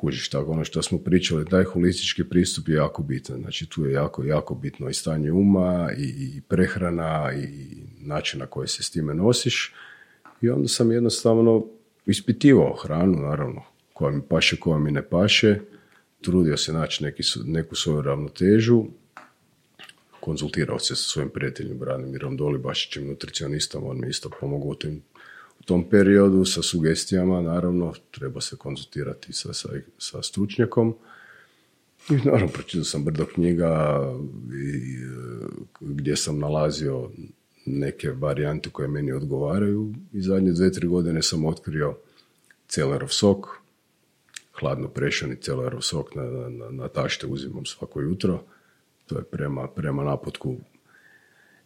kužiš 0.00 0.28
tako 0.28 0.52
ono 0.52 0.64
što 0.64 0.82
smo 0.82 0.98
pričali, 0.98 1.46
taj 1.46 1.64
holistički 1.64 2.24
pristup 2.24 2.68
je 2.68 2.74
jako 2.74 3.02
bitan. 3.02 3.40
Znači 3.40 3.66
tu 3.66 3.84
je 3.84 3.92
jako, 3.92 4.24
jako 4.24 4.54
bitno 4.54 4.88
i 4.88 4.94
stanje 4.94 5.32
uma 5.32 5.90
i, 5.98 6.40
prehrana 6.48 7.32
i 7.32 7.76
način 8.00 8.40
na 8.40 8.46
koji 8.46 8.68
se 8.68 8.82
s 8.82 8.90
time 8.90 9.14
nosiš. 9.14 9.74
I 10.40 10.50
onda 10.50 10.68
sam 10.68 10.92
jednostavno 10.92 11.66
ispitivao 12.06 12.76
hranu, 12.82 13.18
naravno, 13.18 13.62
koja 13.92 14.10
mi 14.10 14.22
paše, 14.28 14.56
koja 14.56 14.78
mi 14.78 14.90
ne 14.90 15.02
paše. 15.02 15.60
Trudio 16.20 16.56
se 16.56 16.72
naći 16.72 17.04
neki, 17.04 17.22
neku 17.44 17.74
svoju 17.74 18.02
ravnotežu 18.02 18.84
konzultirao 20.20 20.78
se 20.78 20.96
sa 20.96 21.02
svojim 21.02 21.30
prijateljem 21.30 21.78
Branimirom 21.78 22.36
Dolibašićem, 22.36 23.06
nutricionistom, 23.06 23.86
on 23.86 24.00
mi 24.00 24.08
isto 24.08 24.30
pomogao 24.40 24.68
u, 24.68 24.74
tom 25.64 25.84
periodu 25.90 26.44
sa 26.44 26.62
sugestijama, 26.62 27.42
naravno, 27.42 27.94
treba 28.10 28.40
se 28.40 28.56
konzultirati 28.56 29.32
sa, 29.32 29.52
sa, 29.52 29.68
sa 29.98 30.22
stručnjakom. 30.22 30.94
I 32.10 32.14
naravno, 32.14 32.48
pročitao 32.48 32.84
sam 32.84 33.04
brdo 33.04 33.26
knjiga 33.26 34.02
i, 34.54 34.96
gdje 35.80 36.16
sam 36.16 36.38
nalazio 36.38 37.10
neke 37.66 38.10
varijante 38.10 38.70
koje 38.70 38.88
meni 38.88 39.12
odgovaraju 39.12 39.94
i 40.12 40.22
zadnje 40.22 40.52
dve, 40.52 40.72
tri 40.72 40.86
godine 40.86 41.22
sam 41.22 41.44
otkrio 41.44 41.96
celerov 42.68 43.08
sok, 43.08 43.46
hladno 44.60 44.88
prešani 44.88 45.36
celerov 45.36 45.80
sok 45.80 46.14
na, 46.14 46.22
na, 46.22 46.70
na 46.70 46.88
tašte 46.88 47.26
uzimam 47.26 47.66
svako 47.66 48.00
jutro 48.00 48.42
to 49.10 49.18
je 49.18 49.24
prema, 49.24 49.68
prema 49.68 50.04
naputku 50.04 50.56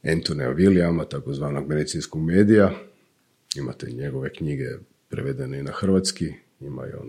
Antonija 0.04 0.54
Williama, 0.54 1.08
takozvanog 1.08 1.68
medicinskog 1.68 2.22
medija. 2.22 2.70
Imate 3.56 3.86
njegove 3.86 4.32
knjige 4.32 4.68
prevedene 5.08 5.58
i 5.58 5.62
na 5.62 5.72
hrvatski, 5.72 6.32
ima 6.60 6.86
i 6.86 6.90
on 7.00 7.08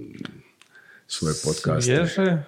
svoje 1.07 1.36
podcaste. 1.43 1.81
Svježe, 1.81 2.43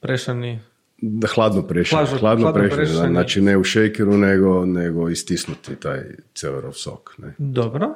prešani... 0.00 0.60
Da, 1.02 1.28
hladno 1.28 1.62
prešani, 1.62 2.06
hladno, 2.18 2.52
prešani, 2.52 3.12
znači 3.12 3.40
ne 3.40 3.56
u 3.56 3.64
šejkeru, 3.64 4.18
nego, 4.18 4.66
nego 4.66 5.08
istisnuti 5.08 5.76
taj 5.76 6.00
celerov 6.34 6.72
sok. 6.72 7.14
Ne. 7.18 7.34
Dobro, 7.38 7.94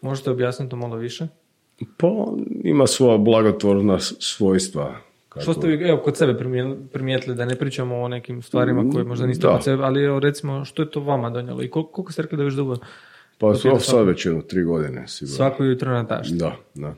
možete 0.00 0.30
objasniti 0.30 0.70
to 0.70 0.76
malo 0.76 0.96
više? 0.96 1.26
Pa 1.96 2.08
ima 2.62 2.86
svoja 2.86 3.18
blagotvorna 3.18 3.98
svojstva 4.00 5.00
što 5.40 5.54
ste 5.54 5.66
vi, 5.66 5.88
evo, 5.88 6.02
kod 6.04 6.16
sebe 6.16 6.38
primijetili, 6.92 7.36
da 7.36 7.44
ne 7.44 7.56
pričamo 7.56 8.02
o 8.02 8.08
nekim 8.08 8.42
stvarima 8.42 8.90
koje 8.92 9.04
možda 9.04 9.26
niste 9.26 9.46
kod 9.46 9.64
sebe, 9.64 9.82
ali 9.82 10.04
evo, 10.04 10.18
recimo, 10.20 10.64
što 10.64 10.82
je 10.82 10.90
to 10.90 11.00
vama 11.00 11.30
donijelo 11.30 11.62
i 11.62 11.70
koliko, 11.70 11.92
koliko 11.92 12.12
ste 12.12 12.22
rekli 12.22 12.38
da 12.38 12.44
već 12.44 12.54
dugo? 12.54 12.76
Pa 13.38 13.54
su 13.54 13.80
sad 13.80 14.06
već 14.06 14.26
jedno 14.26 14.42
tri 14.42 14.64
godine, 14.64 15.08
sigurno. 15.08 15.36
Svako 15.36 15.64
jutro 15.64 15.92
na 15.92 16.06
tašti? 16.06 16.34
Da, 16.34 16.56
da. 16.74 16.94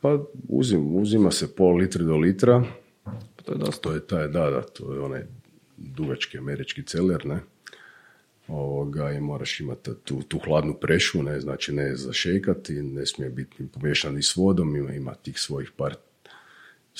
Pa 0.00 0.18
uzim, 0.48 0.96
uzima 0.96 1.30
se 1.30 1.54
pol 1.54 1.76
litra 1.76 2.04
do 2.04 2.16
litra. 2.16 2.62
Pa 3.04 3.42
to 3.44 3.52
je 3.52 3.58
dosta. 3.58 3.88
To 3.88 3.94
je 3.94 4.06
taj, 4.06 4.28
da, 4.28 4.50
da, 4.50 4.62
to 4.62 4.94
je 4.94 5.00
onaj 5.00 5.22
dugački 5.76 6.38
američki 6.38 6.82
celer, 6.82 7.26
ne? 7.26 7.40
Ovoga, 8.48 9.10
i 9.10 9.20
moraš 9.20 9.60
imati 9.60 9.90
tu, 10.04 10.22
tu 10.22 10.38
hladnu 10.38 10.74
prešu, 10.74 11.22
ne, 11.22 11.40
znači 11.40 11.72
ne 11.72 11.96
zašekati, 11.96 12.72
ne 12.82 13.06
smije 13.06 13.30
biti 13.30 13.66
pomiješan 13.74 14.18
i 14.18 14.22
s 14.22 14.36
vodom, 14.36 14.76
ima, 14.76 14.92
ima 14.92 15.14
tih 15.14 15.40
svojih 15.40 15.70
par 15.76 15.94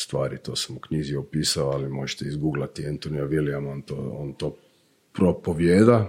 stvari, 0.02 0.38
to 0.38 0.56
sam 0.56 0.76
u 0.76 0.80
knjizi 0.80 1.16
opisao, 1.16 1.70
ali 1.70 1.88
možete 1.88 2.24
izgooglati 2.24 2.86
Antonija 2.86 3.24
William, 3.24 3.72
on 3.72 3.82
to, 3.82 4.16
on 4.18 4.32
to 4.32 4.56
propovjeda 5.12 6.06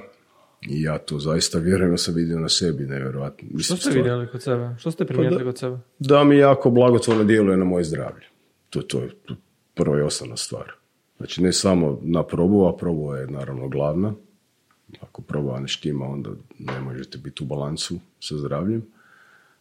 i 0.70 0.82
ja 0.82 0.98
to 0.98 1.20
zaista 1.20 1.60
vjerujem, 1.60 1.92
da 1.92 1.98
sam 1.98 2.14
vidio 2.14 2.40
na 2.40 2.50
sebi, 2.50 2.86
nevjerojatno. 2.86 3.60
Što 3.60 3.78
ste 3.78 3.90
vidjeli 3.90 4.28
kod 4.28 4.44
sebe? 4.44 4.76
Što 4.80 4.92
ste 4.92 5.06
primijetili 5.06 5.40
pa 5.40 5.50
kod 5.50 5.58
sebe? 5.58 5.78
Da 6.00 6.24
mi 6.24 6.38
jako 6.38 6.70
blagotvorno 6.70 7.24
djeluje 7.24 7.58
na 7.58 7.66
moje 7.66 7.84
zdravlje. 7.84 8.26
To, 8.70 8.82
to 8.82 9.02
je 9.02 9.10
prva 9.74 9.98
i 9.98 10.02
osnovna 10.02 10.38
stvar. 10.38 10.72
Znači 11.18 11.44
ne 11.44 11.54
samo 11.54 12.00
na 12.02 12.24
probu, 12.24 12.66
a 12.66 12.78
probu 12.78 13.16
je 13.16 13.28
naravno 13.28 13.68
glavna. 13.68 14.14
Ako 15.02 15.22
proba 15.22 15.60
ne 15.60 15.68
štima, 15.68 16.06
onda 16.06 16.30
ne 16.60 16.80
možete 16.80 17.18
biti 17.18 17.44
u 17.44 17.48
balansu 17.48 18.00
sa 18.20 18.38
zdravljem 18.38 18.86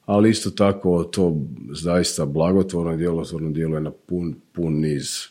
ali 0.06 0.30
isto 0.30 0.50
tako 0.50 1.04
to 1.04 1.36
zaista 1.72 2.26
blagotvorno 2.26 2.92
i 2.92 2.96
djelotvorno 2.96 3.50
djeluje 3.50 3.80
na 3.80 3.90
pun, 3.90 4.34
pun 4.52 4.80
niz 4.80 5.26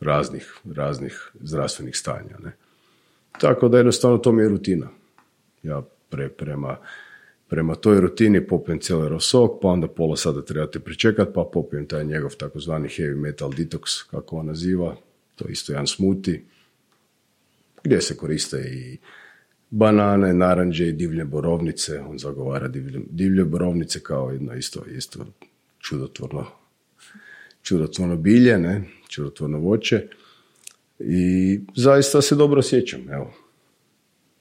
raznih, 0.00 0.54
raznih 0.76 1.32
zdravstvenih 1.40 1.96
stanja. 1.96 2.38
Ne? 2.44 2.52
Tako 3.40 3.68
da 3.68 3.76
jednostavno 3.76 4.18
to 4.18 4.32
mi 4.32 4.42
je 4.42 4.48
rutina. 4.48 4.88
Ja 5.62 5.82
pre, 6.08 6.28
prema, 6.28 6.76
prema 7.48 7.74
toj 7.74 8.00
rutini 8.00 8.46
popijem 8.46 8.80
cijeli 8.80 9.20
sok, 9.20 9.60
pa 9.62 9.68
onda 9.68 9.88
pola 9.88 10.16
sada 10.16 10.42
trebate 10.42 10.80
pričekati, 10.80 11.32
pa 11.34 11.48
popijem 11.52 11.86
taj 11.86 12.04
njegov 12.04 12.30
takozvani 12.36 12.88
heavy 12.88 13.16
metal 13.16 13.50
detox, 13.50 14.10
kako 14.10 14.36
on 14.36 14.46
naziva, 14.46 14.96
to 15.34 15.48
je 15.48 15.52
isto 15.52 15.72
jedan 15.72 15.86
smuti, 15.86 16.44
gdje 17.84 18.00
se 18.00 18.16
koriste 18.16 18.58
i 18.58 18.98
banane, 19.70 20.34
naranđe 20.34 20.88
i 20.88 20.92
divlje 20.92 21.24
borovnice. 21.24 22.00
On 22.00 22.18
zagovara 22.18 22.68
divlje, 22.68 23.00
divlje 23.10 23.44
borovnice 23.44 24.00
kao 24.00 24.30
jedno 24.30 24.54
isto, 24.54 24.84
isto 24.84 25.26
čudotvorno, 25.78 26.46
čudotvorno 27.62 28.16
bilje, 28.16 28.58
ne? 28.58 28.84
čudotvorno 29.08 29.58
voće. 29.58 30.08
I 30.98 31.60
zaista 31.74 32.22
se 32.22 32.34
dobro 32.34 32.62
sjećam, 32.62 33.10
evo, 33.10 33.32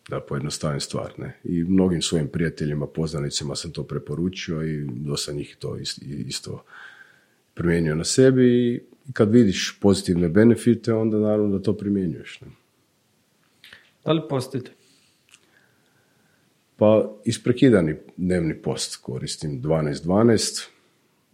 da 0.09 0.19
pojednostavim 0.19 0.79
stvar. 0.79 1.13
Ne? 1.17 1.39
I 1.43 1.63
mnogim 1.63 2.01
svojim 2.01 2.27
prijateljima, 2.27 2.87
poznanicima 2.87 3.55
sam 3.55 3.71
to 3.71 3.83
preporučio 3.83 4.63
i 4.63 4.85
dosta 4.85 5.31
njih 5.31 5.55
to 5.59 5.77
isto 6.27 6.63
primijenio 7.53 7.95
na 7.95 8.03
sebi 8.03 8.45
i 8.45 8.81
kad 9.13 9.31
vidiš 9.31 9.77
pozitivne 9.81 10.29
benefite, 10.29 10.93
onda 10.93 11.17
naravno 11.17 11.57
da 11.57 11.63
to 11.63 11.77
primjenjuješ. 11.77 12.41
Ne? 12.41 12.47
Da 14.05 14.11
li 14.11 14.21
postite? 14.29 14.71
Pa 16.77 17.11
isprekidani 17.25 17.95
dnevni 18.17 18.61
post 18.61 18.95
koristim 18.95 19.61
12-12, 19.61 20.67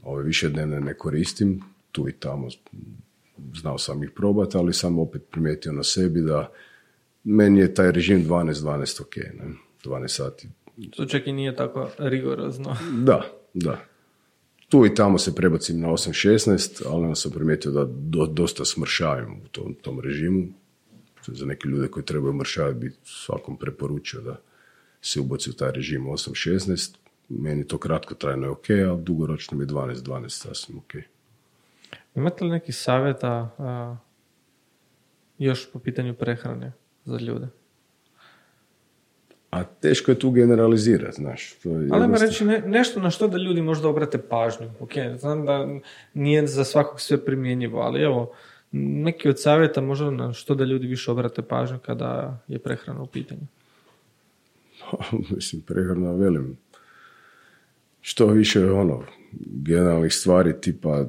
ove 0.04 0.24
više 0.24 0.50
dnevne 0.50 0.80
ne 0.80 0.94
koristim, 0.94 1.62
tu 1.92 2.10
i 2.10 2.12
tamo 2.12 2.48
znao 3.56 3.78
sam 3.78 4.04
ih 4.04 4.12
probati, 4.16 4.58
ali 4.58 4.74
sam 4.74 5.00
opet 5.00 5.22
primijetio 5.32 5.72
na 5.72 5.84
sebi 5.84 6.22
da 6.22 6.52
meni 7.24 7.60
je 7.60 7.74
taj 7.74 7.92
režim 7.92 8.26
12-12 8.26 9.02
ok, 9.02 9.16
ne? 9.16 9.54
12 9.84 10.08
sati. 10.08 10.48
To 10.96 11.06
čak 11.06 11.28
i 11.28 11.32
nije 11.32 11.56
tako 11.56 11.90
rigorozno. 11.98 12.76
Da, 13.06 13.26
da. 13.54 13.80
Tu 14.70 14.86
i 14.86 14.96
tamo 14.96 15.18
se 15.18 15.36
prebacim 15.36 15.80
na 15.80 15.88
8-16, 15.88 16.84
ali 16.86 17.04
onda 17.04 17.16
sam 17.16 17.32
primijetio 17.32 17.72
da 17.72 17.86
dosta 18.26 18.66
smršavam 18.66 19.42
u 19.46 19.48
tom, 19.48 19.74
tom 19.74 20.00
režimu. 20.00 20.48
Za 21.28 21.46
neke 21.46 21.68
ljude 21.68 21.88
koji 21.88 22.06
trebaju 22.06 22.34
mršavati 22.34 22.80
bi 22.80 22.92
svakom 23.04 23.58
preporučio 23.58 24.22
da 24.22 24.42
se 25.02 25.20
ubaci 25.20 25.50
u 25.50 25.54
taj 25.54 25.72
režim 25.72 26.06
8-16. 26.06 26.96
Meni 27.30 27.68
to 27.68 27.78
kratko 27.78 28.16
trajno 28.16 28.46
je 28.46 28.50
ok, 28.50 28.70
a 28.70 28.96
dugoročno 28.96 29.58
mi 29.58 29.64
je 29.64 29.68
12-12 29.68 30.30
sasvim 30.30 30.78
ok. 30.78 30.94
Imate 32.16 32.44
li 32.46 32.52
nekih 32.52 32.76
savjeta 32.76 33.50
još 35.38 35.72
po 35.72 35.80
pitanju 35.80 36.14
prehrane 36.14 36.72
za 37.06 37.18
ljude? 37.18 37.48
A 39.50 39.64
teško 39.64 40.12
je 40.12 40.20
tu 40.20 40.32
generalizirati, 40.32 41.16
znaš. 41.16 41.54
To 41.64 41.70
je 41.70 41.90
Ali 41.92 42.06
ima 42.06 42.18
reći 42.18 42.46
nešto 42.46 43.00
na 43.00 43.10
što 43.10 43.28
da 43.28 43.38
ljudi 43.38 43.62
možda 43.62 43.88
obrate 43.88 44.18
pažnju. 44.18 44.72
Ok, 44.80 44.92
znam 45.18 45.46
da 45.46 45.68
nije 46.14 46.48
za 46.48 46.64
svakog 46.64 47.02
sve 47.02 47.26
primjenjivo, 47.26 47.80
ali 47.80 48.02
evo, 48.02 48.34
neki 48.72 49.30
od 49.30 49.42
savjeta 49.42 49.82
možda 49.82 50.12
na 50.12 50.34
što 50.34 50.56
da 50.56 50.64
ljudi 50.64 50.88
više 50.88 51.12
obrate 51.12 51.42
pažnju 51.42 51.80
kada 51.80 52.40
je 52.48 52.60
prehrana 52.60 53.02
u 53.02 53.08
pitanju. 53.08 53.42
Mislim, 55.36 55.62
prehrana 55.62 56.12
velim. 56.12 56.58
Što 58.02 58.28
više 58.28 58.72
ono, 58.72 59.04
generalnih 59.64 60.14
stvari 60.14 60.54
tipa 60.62 61.06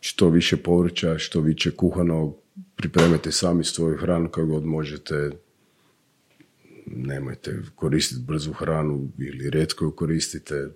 što 0.00 0.28
više 0.28 0.56
povrća, 0.56 1.18
što 1.18 1.40
više 1.40 1.70
kuhanog, 1.70 2.36
pripremite 2.76 3.32
sami 3.32 3.64
svoju 3.64 3.96
hranu 3.96 4.28
kako 4.28 4.46
god 4.46 4.64
možete, 4.64 5.30
nemojte 6.86 7.62
koristiti 7.74 8.22
brzu 8.26 8.52
hranu 8.52 9.08
ili 9.18 9.50
rijetko 9.50 9.84
ju 9.84 9.90
koristite. 9.90 10.68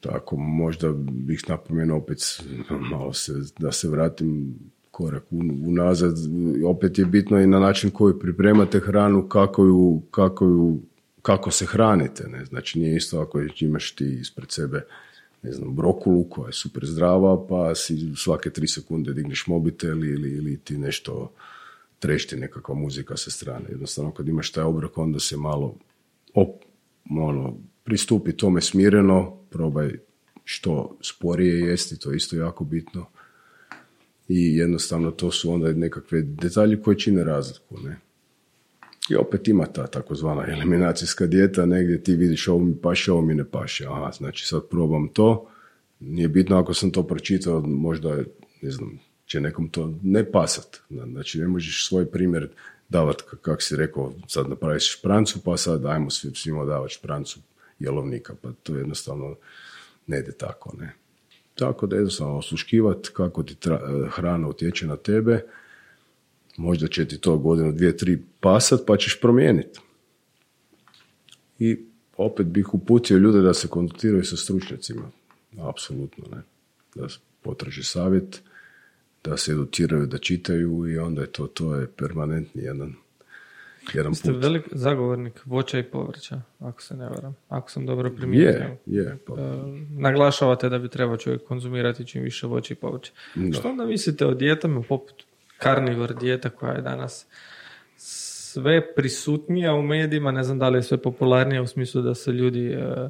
Tako, 0.00 0.36
možda 0.36 0.92
bih 1.10 1.40
napomenuo 1.48 1.98
opet 1.98 2.18
malo 2.90 3.12
se, 3.12 3.32
da 3.58 3.72
se 3.72 3.88
vratim 3.88 4.58
korak 4.96 5.24
unazad. 5.66 6.16
Opet 6.66 6.98
je 6.98 7.04
bitno 7.04 7.40
i 7.40 7.46
na 7.46 7.60
način 7.60 7.90
koji 7.90 8.18
pripremate 8.18 8.80
hranu, 8.80 9.28
kako 9.28 9.64
ju, 9.64 10.00
kako 10.10 10.44
ju 10.44 10.78
kako 11.22 11.50
se 11.50 11.66
hranite. 11.66 12.28
Ne? 12.28 12.44
Znači 12.44 12.78
nije 12.78 12.96
isto 12.96 13.20
ako 13.20 13.40
imaš 13.60 13.94
ti 13.94 14.18
ispred 14.20 14.52
sebe 14.52 14.86
ne 15.42 15.52
znam, 15.52 15.74
brokulu 15.74 16.24
koja 16.24 16.46
je 16.46 16.52
super 16.52 16.86
zdrava, 16.86 17.46
pa 17.48 17.74
si 17.74 18.12
svake 18.16 18.50
tri 18.50 18.68
sekunde 18.68 19.12
digneš 19.12 19.46
mobitel 19.46 20.04
ili, 20.04 20.30
ili 20.30 20.58
ti 20.58 20.78
nešto 20.78 21.32
trešti 21.98 22.36
nekakva 22.36 22.74
muzika 22.74 23.16
sa 23.16 23.30
strane. 23.30 23.64
Jednostavno 23.68 24.10
kad 24.10 24.28
imaš 24.28 24.52
taj 24.52 24.64
obrok 24.64 24.98
onda 24.98 25.20
se 25.20 25.36
malo 25.36 25.74
op, 26.34 26.64
ono, 27.10 27.54
pristupi 27.84 28.32
tome 28.32 28.60
smireno, 28.60 29.36
probaj 29.50 29.98
što 30.44 30.96
sporije 31.02 31.60
jesti, 31.60 31.98
to 31.98 32.10
je 32.10 32.16
isto 32.16 32.36
jako 32.36 32.64
bitno. 32.64 33.06
I 34.28 34.56
jednostavno 34.56 35.10
to 35.10 35.30
su 35.30 35.52
onda 35.52 35.72
nekakve 35.72 36.22
detalje 36.22 36.82
koje 36.82 36.98
čine 36.98 37.24
razliku. 37.24 37.78
Ne? 37.80 37.96
I 39.10 39.16
opet 39.16 39.48
ima 39.48 39.66
ta 39.66 39.86
takozvana 39.86 40.44
eliminacijska 40.48 41.26
dijeta, 41.26 41.66
negdje 41.66 42.02
ti 42.02 42.16
vidiš 42.16 42.48
ovo 42.48 42.58
mi 42.58 42.76
paše, 42.76 43.12
ovo 43.12 43.22
mi 43.22 43.34
ne 43.34 43.44
paše. 43.44 43.86
Aha, 43.86 44.10
znači 44.12 44.46
sad 44.46 44.68
probam 44.70 45.08
to, 45.08 45.48
nije 46.00 46.28
bitno 46.28 46.58
ako 46.58 46.74
sam 46.74 46.90
to 46.90 47.02
pročitao, 47.02 47.60
možda, 47.60 48.16
ne 48.62 48.70
znam, 48.70 48.98
će 49.26 49.40
nekom 49.40 49.68
to 49.68 49.94
ne 50.02 50.32
pasat. 50.32 50.80
Znači 50.90 51.40
ne 51.40 51.48
možeš 51.48 51.88
svoj 51.88 52.10
primjer 52.10 52.48
davati, 52.88 53.22
kako 53.40 53.62
si 53.62 53.76
rekao, 53.76 54.12
sad 54.28 54.48
napraviš 54.48 54.98
šprancu, 54.98 55.40
pa 55.44 55.56
sad 55.56 55.86
ajmo 55.86 56.10
svima 56.10 56.64
davati 56.64 56.94
šprancu 56.94 57.40
jelovnika, 57.78 58.34
pa 58.42 58.52
to 58.62 58.76
jednostavno 58.76 59.36
ne 60.06 60.18
ide 60.18 60.32
tako, 60.32 60.76
ne. 60.78 60.92
Tako 61.58 61.86
da 61.86 61.96
jednostavno 61.96 62.36
osluškivati 62.36 63.08
kako 63.12 63.42
ti 63.42 63.56
hrana 64.10 64.48
utječe 64.48 64.86
na 64.86 64.96
tebe, 64.96 65.44
možda 66.56 66.88
će 66.88 67.08
ti 67.08 67.18
to 67.18 67.38
godinu, 67.38 67.72
dvije, 67.72 67.96
tri 67.96 68.22
pasat, 68.40 68.80
pa 68.86 68.96
ćeš 68.96 69.20
promijeniti. 69.20 69.80
I 71.58 71.78
opet 72.16 72.46
bih 72.46 72.74
uputio 72.74 73.18
ljude 73.18 73.40
da 73.40 73.54
se 73.54 73.68
kontaktiraju 73.68 74.24
sa 74.24 74.36
stručnjacima. 74.36 75.10
Apsolutno, 75.58 76.24
ne. 76.36 76.42
Da 76.94 77.08
potraži 77.42 77.82
savjet, 77.82 78.42
da 79.24 79.36
se 79.36 79.52
educiraju, 79.52 80.06
da 80.06 80.18
čitaju 80.18 80.88
i 80.88 80.98
onda 80.98 81.20
je 81.20 81.32
to, 81.32 81.46
to 81.46 81.74
je 81.74 81.86
permanentni 81.86 82.62
jedan 82.62 82.94
jedan 83.94 84.14
Ste 84.14 84.32
put. 84.32 84.42
velik 84.42 84.64
zagovornik 84.72 85.42
voća 85.44 85.78
i 85.78 85.82
povrća, 85.82 86.40
ako 86.58 86.82
se 86.82 86.96
ne 86.96 87.08
varam, 87.08 87.36
ako 87.48 87.70
sam 87.70 87.86
dobro 87.86 88.10
primijetio. 88.16 88.76
Je, 88.86 89.02
je. 89.02 89.18
Pa. 89.26 89.34
E, 89.34 89.36
naglašavate 89.90 90.68
da 90.68 90.78
bi 90.78 90.88
trebao 90.88 91.16
čovjek 91.16 91.44
konzumirati 91.44 92.06
čim 92.06 92.22
više 92.22 92.46
voća 92.46 92.74
i 92.74 92.76
povrća. 92.76 93.12
Što 93.52 93.68
onda 93.68 93.86
mislite 93.86 94.26
o 94.26 94.34
dijetama 94.34 94.82
poput 94.88 95.24
karnivor 95.58 96.14
dijeta 96.14 96.50
koja 96.50 96.72
je 96.72 96.82
danas 96.82 97.26
sve 97.96 98.94
prisutnija 98.94 99.74
u 99.74 99.82
medijima, 99.82 100.30
ne 100.30 100.42
znam 100.42 100.58
da 100.58 100.68
li 100.68 100.78
je 100.78 100.82
sve 100.82 100.98
popularnija 100.98 101.62
u 101.62 101.66
smislu 101.66 102.02
da 102.02 102.14
se 102.14 102.32
ljudi 102.32 102.66
e, 102.72 103.08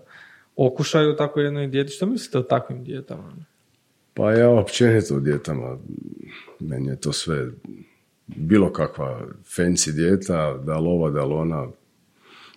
okušaju 0.57 1.17
tako 1.17 1.41
jednoj 1.41 1.67
dijeti. 1.67 1.93
Što 1.93 2.07
mislite 2.07 2.39
o 2.39 2.43
takvim 2.43 2.85
dijetama? 2.85 3.33
Pa 4.15 4.33
ja 4.33 4.51
općenito 4.51 5.15
o 5.15 5.21
dijetama, 5.21 5.79
meni 6.61 6.89
je 6.89 7.01
to 7.01 7.13
sve 7.13 7.47
bilo 8.27 8.73
kakva 8.73 9.27
fancy 9.57 9.93
dijeta, 9.93 10.57
da 10.57 10.79
li 10.79 10.89
ova, 10.89 11.11
da 11.11 11.25
li 11.25 11.35
ona, 11.35 11.67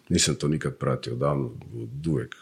nisam 0.10 0.36
to 0.36 0.48
nikad 0.48 0.76
pratio 0.78 1.16
davno, 1.16 1.52
uvijek 2.08 2.36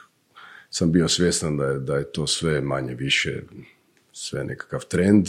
sam 0.70 0.92
bio 0.92 1.08
svjestan 1.08 1.58
da 1.58 1.66
je, 1.66 1.80
da 1.80 1.98
je 1.98 2.12
to 2.12 2.28
sve 2.28 2.62
manje 2.62 2.96
više, 2.96 3.42
sve 4.12 4.44
nekakav 4.44 4.86
trend, 4.86 5.28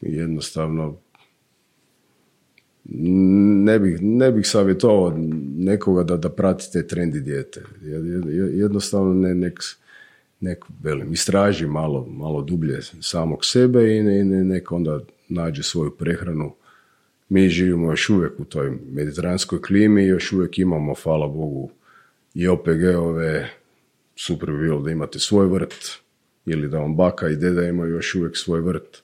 jednostavno 0.00 0.96
ne 2.84 3.78
bih, 3.78 3.98
ne 4.00 4.32
bih 4.32 4.46
savjetovao 4.46 5.14
nekoga 5.56 6.02
da, 6.02 6.16
da 6.16 6.28
prati 6.28 6.72
te 6.72 6.86
trendi 6.86 7.20
dijete. 7.20 7.62
Jednostavno 8.52 9.14
ne, 9.14 9.34
nek, 9.34 9.60
nek 10.40 10.64
velim, 10.82 11.12
istraži 11.12 11.66
malo, 11.66 12.06
malo 12.06 12.42
dublje 12.42 12.78
samog 13.00 13.44
sebe 13.44 13.96
i 13.96 14.02
ne, 14.02 14.24
ne, 14.24 14.44
nek 14.44 14.72
onda 14.72 15.00
nađe 15.28 15.62
svoju 15.62 15.90
prehranu. 15.90 16.52
Mi 17.30 17.48
živimo 17.48 17.92
još 17.92 18.10
uvijek 18.10 18.40
u 18.40 18.44
toj 18.44 18.78
mediteranskoj 18.92 19.62
klimi, 19.62 20.04
još 20.04 20.32
uvijek 20.32 20.58
imamo, 20.58 20.94
hvala 21.02 21.26
Bogu, 21.26 21.70
i 22.34 22.48
OPG-ove, 22.48 23.50
super 24.16 24.50
bi 24.50 24.58
bilo 24.58 24.80
da 24.80 24.90
imate 24.90 25.18
svoj 25.18 25.46
vrt, 25.46 26.00
ili 26.46 26.68
da 26.68 26.78
vam 26.78 26.96
baka 26.96 27.28
i 27.28 27.36
deda 27.36 27.62
imaju 27.62 27.94
još 27.94 28.14
uvijek 28.14 28.36
svoj 28.36 28.60
vrt 28.60 29.02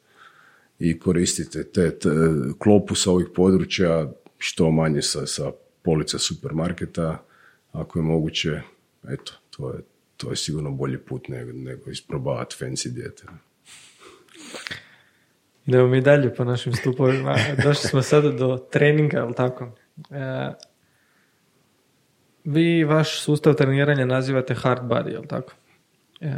i 0.78 0.98
koristite 0.98 1.65
te, 1.65 1.90
te 1.98 2.11
klopu 2.59 2.94
sa 2.94 3.11
ovih 3.11 3.27
područja 3.35 4.12
što 4.39 4.70
manje 4.70 5.03
sa, 5.03 5.27
sa 5.27 5.53
polica 5.82 6.19
supermarketa, 6.19 7.24
ako 7.73 7.98
je 7.98 8.03
moguće, 8.03 8.61
eto, 9.09 9.32
to 9.57 9.73
je, 9.73 9.81
to 10.16 10.31
je 10.31 10.36
sigurno 10.36 10.70
bolji 10.70 10.98
put 10.98 11.28
nego, 11.28 11.53
nego 11.53 11.90
isprobavati 11.90 12.57
fancy 12.61 12.89
dijete. 12.89 13.23
Idemo 15.66 15.86
mi 15.86 16.01
dalje 16.01 16.34
po 16.34 16.44
našim 16.44 16.72
stupovima. 16.72 17.36
Došli 17.64 17.88
smo 17.88 18.02
sada 18.02 18.30
do 18.30 18.59
treninga, 18.70 19.22
ali 19.22 19.34
tako? 19.34 19.68
E, 20.10 20.52
vi 22.44 22.84
vaš 22.84 23.20
sustav 23.20 23.55
treniranja 23.55 24.06
nazivate 24.06 24.55
hard 24.55 24.82
body, 24.82 25.12
jel 25.12 25.26
tako? 25.26 25.52
E, 26.20 26.32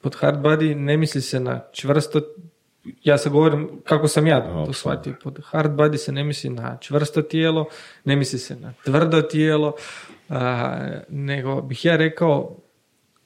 pod 0.00 0.16
hard 0.16 0.38
body 0.38 0.74
ne 0.74 0.96
misli 0.96 1.20
se 1.20 1.40
na 1.40 1.60
čvrsto 1.72 2.20
ja 3.02 3.18
se 3.18 3.30
govorim 3.30 3.80
kako 3.84 4.08
sam 4.08 4.26
ja 4.26 4.66
to 4.66 4.72
shvatio. 4.72 5.14
Pod 5.22 5.40
hard 5.44 5.72
body 5.72 5.96
se 5.96 6.12
ne 6.12 6.24
misli 6.24 6.50
na 6.50 6.78
čvrsto 6.80 7.22
tijelo, 7.22 7.66
ne 8.04 8.16
misli 8.16 8.38
se 8.38 8.56
na 8.56 8.72
tvrdo 8.84 9.22
tijelo, 9.22 9.74
nego 11.08 11.62
bih 11.62 11.84
ja 11.84 11.96
rekao 11.96 12.56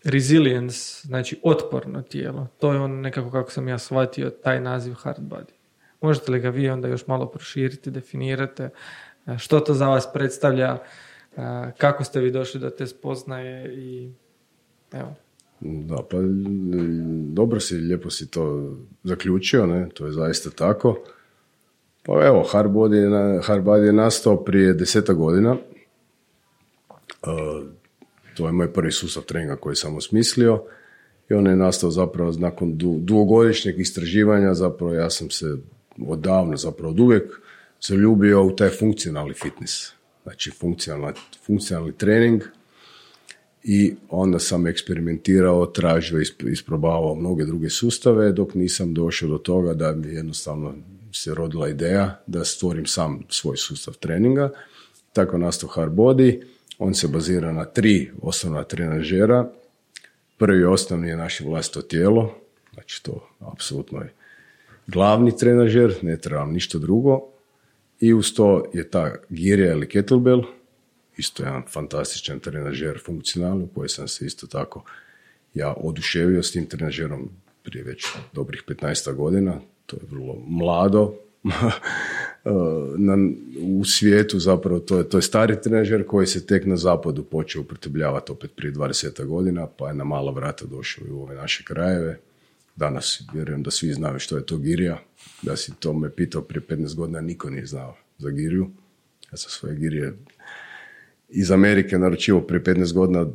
resilience, 0.05 1.09
znači 1.09 1.41
otporno 1.43 2.03
tijelo. 2.03 2.47
To 2.59 2.73
je 2.73 2.81
on 2.81 3.01
nekako 3.01 3.31
kako 3.31 3.51
sam 3.51 3.69
ja 3.69 3.79
shvatio 3.79 4.31
taj 4.31 4.61
naziv 4.61 4.95
hard 4.95 5.23
body. 5.23 5.53
možete 6.01 6.33
li 6.33 6.41
ga 6.41 6.51
vi 6.51 6.71
onda 6.71 6.89
još 6.89 7.07
malo 7.07 7.27
proširiti, 7.27 7.91
definirate, 7.91 8.71
e, 9.27 9.39
što 9.39 9.61
to 9.61 9.75
za 9.75 9.89
vas 9.89 10.09
predstavlja, 10.13 10.79
e, 11.37 11.73
kako 11.79 12.05
ste 12.05 12.21
vi 12.21 12.31
došli 12.31 12.61
do 12.61 12.71
te 12.71 12.87
spoznaje 12.87 13.75
i 13.75 14.13
evo. 14.93 15.15
Da, 15.61 15.97
pa 16.11 16.17
dobro 17.33 17.61
si, 17.61 17.75
lijepo 17.75 18.11
si 18.11 18.31
to 18.31 18.75
zaključio, 19.03 19.67
ne? 19.67 19.89
to 19.95 20.07
je 20.07 20.13
zaista 20.13 20.51
tako. 20.51 20.99
Pa 22.03 22.27
evo, 22.27 22.49
Harbody 22.53 23.81
je, 23.81 23.87
je 23.87 23.93
nastao 23.93 24.45
prije 24.45 24.75
deseta 24.75 25.13
godina. 25.13 25.57
Uh, 27.23 27.67
to 28.41 28.47
je 28.47 28.53
moj 28.53 28.73
prvi 28.73 28.93
sustav 28.93 29.23
treninga 29.23 29.57
koji 29.57 29.77
sam 29.77 29.97
osmislio 29.97 30.63
i 31.31 31.35
on 31.35 31.47
je 31.47 31.57
nastao 31.57 31.91
zapravo 31.91 32.33
nakon 32.39 32.77
dugogodišnjeg 32.77 33.81
istraživanja, 33.81 34.55
zapravo 34.55 34.95
ja 34.95 35.11
sam 35.11 35.31
se 35.31 35.57
odavno, 36.07 36.57
zapravo 36.57 36.91
od 36.91 37.01
uvijek 37.01 37.41
zaljubio 37.81 38.45
u 38.45 38.57
taj 38.57 38.69
funkcionalni 38.69 39.35
fitness. 39.35 39.93
Znači 40.23 40.51
funkcionalni 41.47 41.93
trening 41.97 42.43
i 43.65 43.95
onda 44.09 44.39
sam 44.39 44.67
eksperimentirao, 44.67 45.67
tražio, 45.67 46.21
isprobavao 46.53 47.15
mnoge 47.15 47.45
druge 47.45 47.71
sustave 47.71 48.33
dok 48.33 48.55
nisam 48.55 48.95
došao 48.95 49.29
do 49.29 49.39
toga 49.39 49.75
da 49.75 49.93
mi 49.93 50.09
jednostavno 50.09 50.75
se 51.13 51.35
rodila 51.35 51.69
ideja 51.69 52.23
da 52.27 52.45
stvorim 52.45 52.87
sam 52.87 53.23
svoj 53.29 53.57
sustav 53.57 53.95
treninga. 53.95 54.51
Tako 55.13 55.39
nastao 55.39 55.69
Hard 55.69 55.93
Body. 55.93 56.43
On 56.81 56.95
se 56.95 57.09
bazira 57.09 57.53
na 57.53 57.65
tri 57.65 58.11
osnovna 58.23 58.65
trenažera. 58.65 59.51
Prvi 60.39 60.65
osnovni 60.65 61.09
je 61.09 61.17
naše 61.17 61.45
vlastito 61.45 61.83
tijelo, 61.83 62.35
znači 62.75 63.03
to 63.03 63.29
apsolutno 63.41 64.01
je 64.01 64.13
glavni 64.87 65.37
trenažer, 65.37 65.95
ne 66.03 66.17
trebam 66.17 66.53
ništa 66.53 66.79
drugo. 66.79 67.21
I 68.01 68.15
uz 68.15 68.35
to 68.35 68.71
je 68.75 68.91
ta 68.91 69.15
girja 69.29 69.73
ili 69.73 69.89
kettlebell, 69.89 70.43
isto 71.17 71.43
jedan 71.43 71.63
fantastičan 71.69 72.41
trenažer 72.41 73.01
funkcionalni, 73.07 73.69
koji 73.75 73.89
sam 73.89 74.09
se 74.09 74.27
isto 74.27 74.47
tako 74.47 74.85
ja 75.55 75.75
oduševio 75.77 76.43
s 76.43 76.53
tim 76.53 76.67
trenažerom 76.67 77.31
prije 77.63 77.85
već 77.85 78.07
dobrih 78.33 78.63
15 78.67 79.15
godina. 79.15 79.61
To 79.87 79.97
je 79.97 80.03
vrlo 80.11 80.37
mlado, 80.47 81.15
na, 82.97 83.17
u 83.61 83.85
svijetu 83.85 84.39
zapravo 84.39 84.81
to 84.81 84.99
je, 84.99 85.09
to 85.09 85.19
je 85.19 85.23
stari 85.23 85.61
trenažer 85.63 86.07
koji 86.07 86.27
se 86.27 86.47
tek 86.47 86.67
na 86.67 86.77
zapadu 86.77 87.25
počeo 87.25 87.63
upotrebljavati 87.63 88.33
opet 88.33 88.51
prije 88.57 88.73
20 88.73 89.25
godina, 89.25 89.67
pa 89.67 89.89
je 89.89 89.95
na 89.95 90.05
mala 90.05 90.33
vrata 90.33 90.65
došao 90.67 91.07
i 91.07 91.11
u 91.11 91.23
ove 91.23 91.35
naše 91.37 91.65
krajeve. 91.65 92.19
Danas 92.77 93.23
vjerujem 93.33 93.63
da 93.63 93.71
svi 93.71 93.93
znaju 93.93 94.19
što 94.19 94.37
je 94.37 94.47
to 94.47 94.57
girija. 94.57 95.03
Da 95.43 95.57
si 95.57 95.73
to 95.79 95.93
me 95.93 96.11
pitao 96.11 96.43
prije 96.43 96.63
15 96.69 96.95
godina, 96.95 97.21
niko 97.21 97.51
nije 97.51 97.67
znao 97.67 97.97
za 98.19 98.31
giriju. 98.31 98.71
Ja 99.33 99.37
sam 99.37 99.51
svoje 99.51 99.77
girije 99.77 100.13
iz 101.29 101.51
Amerike 101.51 101.99
naručivo 101.99 102.41
prije 102.41 102.65
15 102.65 102.95
godina, 102.95 103.27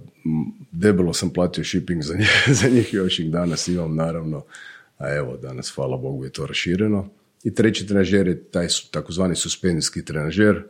debelo 0.71 1.13
sam 1.13 1.29
platio 1.29 1.63
shipping 1.63 2.01
za 2.01 2.15
njih, 2.15 2.43
za 2.61 2.69
njih 2.69 2.93
još 2.93 3.19
ih 3.19 3.31
danas 3.31 3.67
imam 3.67 3.95
naravno, 3.95 4.43
a 4.97 5.15
evo 5.15 5.37
danas 5.37 5.69
hvala 5.75 5.97
Bogu 5.97 6.23
je 6.23 6.31
to 6.31 6.45
rašireno. 6.45 7.09
I 7.45 7.53
treći 7.53 7.87
trenažer 7.87 8.27
je 8.27 8.43
taj 8.43 8.67
takozvani 8.91 9.35
suspenzijski 9.35 10.05
trenažer, 10.05 10.63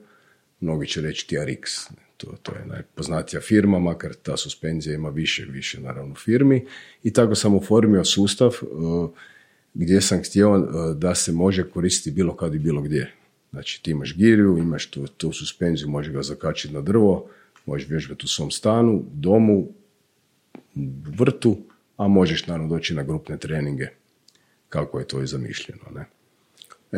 mnogi 0.60 0.88
će 0.88 1.02
reći 1.02 1.27
TRX, 1.30 1.89
to, 2.18 2.35
to 2.41 2.52
je 2.56 2.65
najpoznatija 2.65 3.41
firma, 3.41 3.80
makar 3.80 4.14
ta 4.14 4.38
suspenzija 4.38 4.95
ima 4.95 5.10
više, 5.10 5.45
više 5.45 5.81
naravno 5.81 6.15
firmi. 6.15 6.68
I 7.03 7.14
tako 7.14 7.35
sam 7.35 7.56
oformio 7.56 8.03
sustav 8.03 8.56
uh, 8.61 9.10
gdje 9.73 10.02
sam 10.02 10.23
htio 10.23 10.52
uh, 10.52 10.97
da 10.97 11.15
se 11.15 11.31
može 11.31 11.69
koristiti 11.69 12.15
bilo 12.15 12.35
kad 12.35 12.56
i 12.56 12.60
bilo 12.60 12.81
gdje. 12.81 13.11
Znači 13.52 13.84
ti 13.84 13.91
imaš 13.91 14.15
giriju, 14.15 14.57
imaš 14.57 14.91
tu, 14.91 15.07
tu 15.07 15.31
suspenziju, 15.31 15.89
može 15.89 16.11
ga 16.11 16.23
zakačiti 16.23 16.73
na 16.73 16.81
drvo, 16.81 17.30
možeš 17.65 17.89
vježbati 17.89 18.26
u 18.26 18.27
svom 18.27 18.52
stanu, 18.52 19.06
domu, 19.14 19.68
vrtu, 21.18 21.57
a 21.97 22.07
možeš 22.07 22.47
naravno 22.47 22.76
doći 22.76 22.93
na 22.93 23.03
grupne 23.03 23.38
treninge, 23.38 23.88
kako 24.69 24.99
je 24.99 25.07
to 25.07 25.22
i 25.22 25.27
zamišljeno. 25.27 25.84
Ne? 25.95 26.06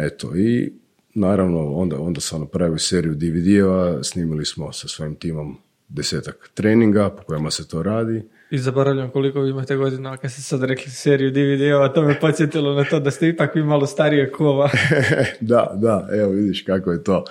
Eto, 0.06 0.36
i 0.36 0.74
naravno 1.14 1.74
onda, 1.74 2.00
onda 2.00 2.22
sam 2.22 2.42
napravio 2.42 2.78
seriju 2.78 3.16
DVD-eva, 3.16 4.04
snimili 4.04 4.46
smo 4.46 4.72
sa 4.72 4.88
svojim 4.88 5.16
timom 5.16 5.58
desetak 5.88 6.50
treninga 6.54 7.10
po 7.10 7.24
kojima 7.24 7.52
se 7.52 7.68
to 7.68 7.84
radi. 7.84 8.24
I 8.52 8.58
zaboravljam 8.58 9.10
koliko 9.10 9.42
vi 9.42 9.50
imate 9.50 9.76
godina, 9.76 10.18
kad 10.18 10.32
ste 10.32 10.42
sad 10.42 10.64
rekli 10.64 10.92
seriju 10.92 11.32
DVD-ova, 11.32 11.94
to 11.94 12.02
me 12.02 12.20
podsjetilo 12.20 12.74
na 12.74 12.84
to 12.84 13.00
da 13.00 13.12
ste 13.12 13.28
ipak 13.28 13.56
vi 13.56 13.64
malo 13.64 13.86
starije 13.86 14.32
kova. 14.32 14.70
da, 15.40 15.74
da, 15.76 16.08
evo 16.12 16.32
vidiš 16.32 16.62
kako 16.62 16.92
je 16.92 17.04
to. 17.04 17.26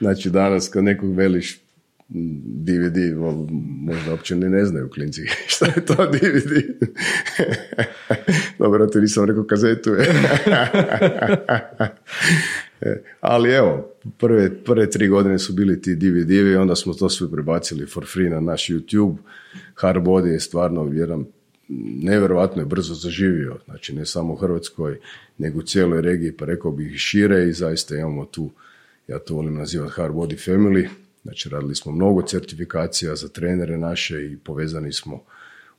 Znači 0.00 0.30
danas 0.30 0.68
kad 0.68 0.84
nekog 0.84 1.16
veliš 1.16 1.60
DVD, 2.08 2.96
možda 3.80 4.10
uopće 4.10 4.36
ne, 4.36 4.48
ne 4.48 4.64
znaju 4.64 4.88
klinci 4.88 5.22
šta 5.52 5.66
je 5.66 5.84
to 5.84 5.94
DVD. 5.94 6.52
Dobro, 8.58 8.86
to 8.86 9.00
nisam 9.00 9.24
rekao 9.24 9.44
kazetu. 9.44 9.90
Ali 13.20 13.50
evo, 13.50 13.92
prve, 14.18 14.64
prve 14.64 14.90
tri 14.90 15.08
godine 15.08 15.38
su 15.38 15.52
bili 15.52 15.82
ti 15.82 15.94
DVD-vi, 15.94 16.56
onda 16.56 16.76
smo 16.76 16.94
to 16.94 17.08
sve 17.08 17.30
prebacili 17.30 17.86
for 17.86 18.06
free 18.12 18.30
na 18.30 18.40
naš 18.40 18.68
YouTube. 18.68 19.16
Hard 19.74 20.02
Body 20.02 20.26
je 20.26 20.40
stvarno 20.40 20.90
jedan 20.92 21.24
nevjerojatno 22.02 22.62
je 22.62 22.66
brzo 22.66 22.94
zaživio, 22.94 23.58
znači 23.64 23.94
ne 23.94 24.06
samo 24.06 24.32
u 24.32 24.36
Hrvatskoj, 24.36 24.98
nego 25.38 25.58
u 25.58 25.62
cijeloj 25.62 26.02
regiji, 26.02 26.32
pa 26.32 26.44
rekao 26.44 26.72
bih 26.72 26.94
i 26.94 26.98
šire 26.98 27.48
i 27.48 27.52
zaista 27.52 27.96
imamo 27.96 28.24
tu, 28.24 28.50
ja 29.08 29.18
to 29.18 29.34
volim 29.34 29.54
nazivati 29.54 29.92
Hard 29.92 30.14
Body 30.14 30.50
Family, 30.50 30.88
znači 31.22 31.48
radili 31.48 31.74
smo 31.74 31.92
mnogo 31.92 32.22
certifikacija 32.22 33.16
za 33.16 33.28
trenere 33.28 33.78
naše 33.78 34.26
i 34.26 34.36
povezani 34.36 34.92
smo 34.92 35.24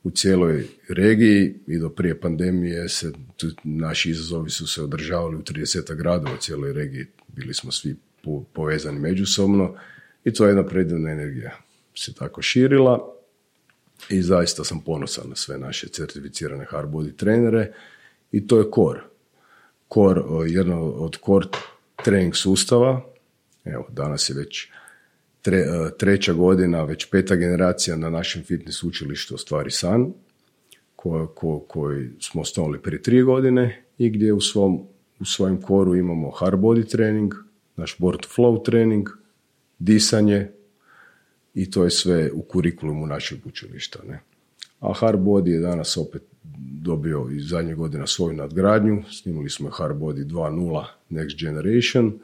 u 0.02 0.10
cijeloj 0.10 0.66
regiji 0.88 1.54
i 1.66 1.78
do 1.78 1.88
prije 1.88 2.20
pandemije 2.20 2.88
se, 2.88 3.12
naši 3.64 4.10
izazovi 4.10 4.50
su 4.50 4.66
se 4.66 4.82
održavali 4.82 5.36
u 5.36 5.42
30 5.42 5.94
gradova 5.94 6.34
u 6.34 6.40
cijeloj 6.40 6.72
regiji. 6.72 7.06
Bili 7.28 7.54
smo 7.54 7.72
svi 7.72 7.96
povezani 8.52 8.98
međusobno 8.98 9.74
i 10.24 10.32
to 10.32 10.44
je 10.44 10.50
jedna 10.50 10.66
predivna 10.66 11.10
energija 11.10 11.60
se 11.94 12.14
tako 12.14 12.42
širila 12.42 13.14
i 14.08 14.22
zaista 14.22 14.64
sam 14.64 14.80
ponosan 14.80 15.28
na 15.28 15.36
sve 15.36 15.58
naše 15.58 15.88
certificirane 15.88 16.64
hard 16.64 16.90
body 16.90 17.16
trenere 17.16 17.72
i 18.32 18.46
to 18.46 18.58
je 18.58 18.64
core. 18.74 19.00
Core, 19.94 20.50
jedno 20.50 20.82
od 20.82 21.16
core 21.26 21.46
trening 22.04 22.36
sustava, 22.36 23.04
evo 23.64 23.86
danas 23.90 24.30
je 24.30 24.34
već 24.34 24.68
tre, 25.42 25.64
treća 25.98 26.32
godina, 26.32 26.84
već 26.84 27.10
peta 27.10 27.36
generacija 27.36 27.96
na 27.96 28.10
našem 28.10 28.42
fitness 28.42 28.82
učilištu 28.82 29.34
ostvari 29.34 29.70
san, 29.70 30.12
koji 30.96 31.26
ko, 31.68 31.90
smo 32.20 32.40
osnovali 32.40 32.82
prije 32.82 33.02
tri 33.02 33.22
godine 33.22 33.82
i 33.98 34.10
gdje 34.10 34.32
u, 34.32 34.40
svom, 34.40 34.86
u 35.20 35.24
svojem 35.24 35.62
koru 35.62 35.96
imamo 35.96 36.30
hard 36.30 36.60
body 36.60 36.90
trening, 36.90 37.34
naš 37.76 37.96
board 37.98 38.20
flow 38.36 38.64
trening, 38.64 39.08
disanje 39.78 40.48
i 41.54 41.70
to 41.70 41.84
je 41.84 41.90
sve 41.90 42.30
u 42.32 42.42
kurikulumu 42.42 43.06
našeg 43.06 43.46
učilišta. 43.46 43.98
Ne? 44.08 44.20
A 44.80 44.92
hard 44.92 45.20
body 45.20 45.48
je 45.48 45.60
danas 45.60 45.96
opet 45.96 46.22
dobio 46.82 47.28
iz 47.32 47.48
zadnje 47.48 47.74
godina 47.74 48.06
svoju 48.06 48.36
nadgradnju, 48.36 49.02
snimali 49.10 49.50
smo 49.50 49.70
hard 49.70 49.96
body 49.96 50.24
2.0 50.24 50.84
next 51.10 51.44
generation– 51.44 52.12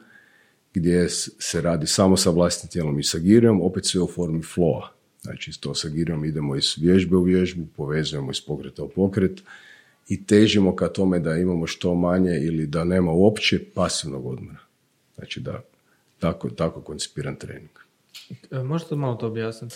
gdje 0.79 1.09
se 1.09 1.61
radi 1.61 1.87
samo 1.87 2.17
sa 2.17 2.29
vlastnim 2.29 2.69
tijelom 2.71 2.99
i 2.99 3.03
sa 3.03 3.17
girijom, 3.17 3.61
opet 3.61 3.85
sve 3.85 4.01
u 4.01 4.07
formi 4.07 4.41
flowa. 4.41 4.87
Znači, 5.21 5.61
to 5.61 5.75
sa 5.75 5.89
girijom 5.89 6.25
idemo 6.25 6.55
iz 6.55 6.75
vježbe 6.77 7.15
u 7.15 7.23
vježbu, 7.23 7.65
povezujemo 7.75 8.31
iz 8.31 8.41
pokreta 8.41 8.83
u 8.83 8.89
pokret 8.89 9.41
i 10.07 10.25
težimo 10.25 10.75
ka 10.75 10.87
tome 10.87 11.19
da 11.19 11.35
imamo 11.35 11.67
što 11.67 11.95
manje 11.95 12.39
ili 12.41 12.67
da 12.67 12.83
nema 12.83 13.11
uopće 13.11 13.59
pasivnog 13.73 14.25
odmora. 14.25 14.59
Znači, 15.15 15.39
da 15.39 15.61
tako, 16.19 16.49
tako 16.49 16.81
koncipiran 16.81 17.35
trening. 17.35 17.69
E, 18.51 18.63
možete 18.63 18.95
malo 18.95 19.15
to 19.15 19.27
objasniti? 19.27 19.75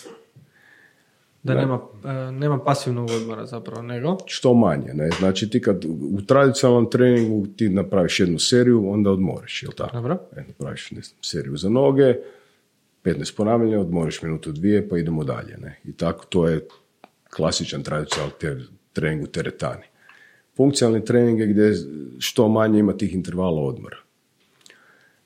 Da 1.42 1.54
nema, 1.54 1.80
e, 2.04 2.32
nema 2.32 2.58
pasivnog 2.58 3.10
odmora 3.10 3.46
zapravo, 3.46 3.82
nego? 3.82 4.16
Što 4.26 4.54
manje, 4.54 4.94
ne? 4.94 5.10
Znači 5.18 5.50
ti 5.50 5.60
kad 5.62 5.84
u 5.84 6.22
tradicionalnom 6.26 6.90
treningu 6.90 7.46
ti 7.56 7.68
napraviš 7.68 8.20
jednu 8.20 8.38
seriju, 8.38 8.90
onda 8.90 9.10
odmoriš, 9.10 9.62
jel 9.62 9.72
tako? 9.72 9.96
Dobro. 9.96 10.18
E, 10.36 10.44
napraviš 10.48 10.90
ne 10.90 11.00
seriju 11.20 11.56
za 11.56 11.68
noge, 11.68 12.14
15 13.04 13.36
ponavljanja, 13.36 13.80
odmoriš 13.80 14.22
minutu 14.22 14.52
dvije, 14.52 14.88
pa 14.88 14.98
idemo 14.98 15.24
dalje, 15.24 15.56
ne? 15.58 15.80
I 15.84 15.92
tako 15.92 16.26
to 16.26 16.48
je 16.48 16.66
klasičan 17.36 17.82
tradicionalni 17.82 18.34
trening 18.92 19.22
u 19.22 19.26
teretani. 19.26 19.84
Funkcionalni 20.56 21.04
trening 21.04 21.40
je 21.40 21.46
gdje 21.46 21.74
što 22.18 22.48
manje 22.48 22.78
ima 22.78 22.96
tih 22.96 23.14
intervala 23.14 23.62
odmora. 23.62 23.96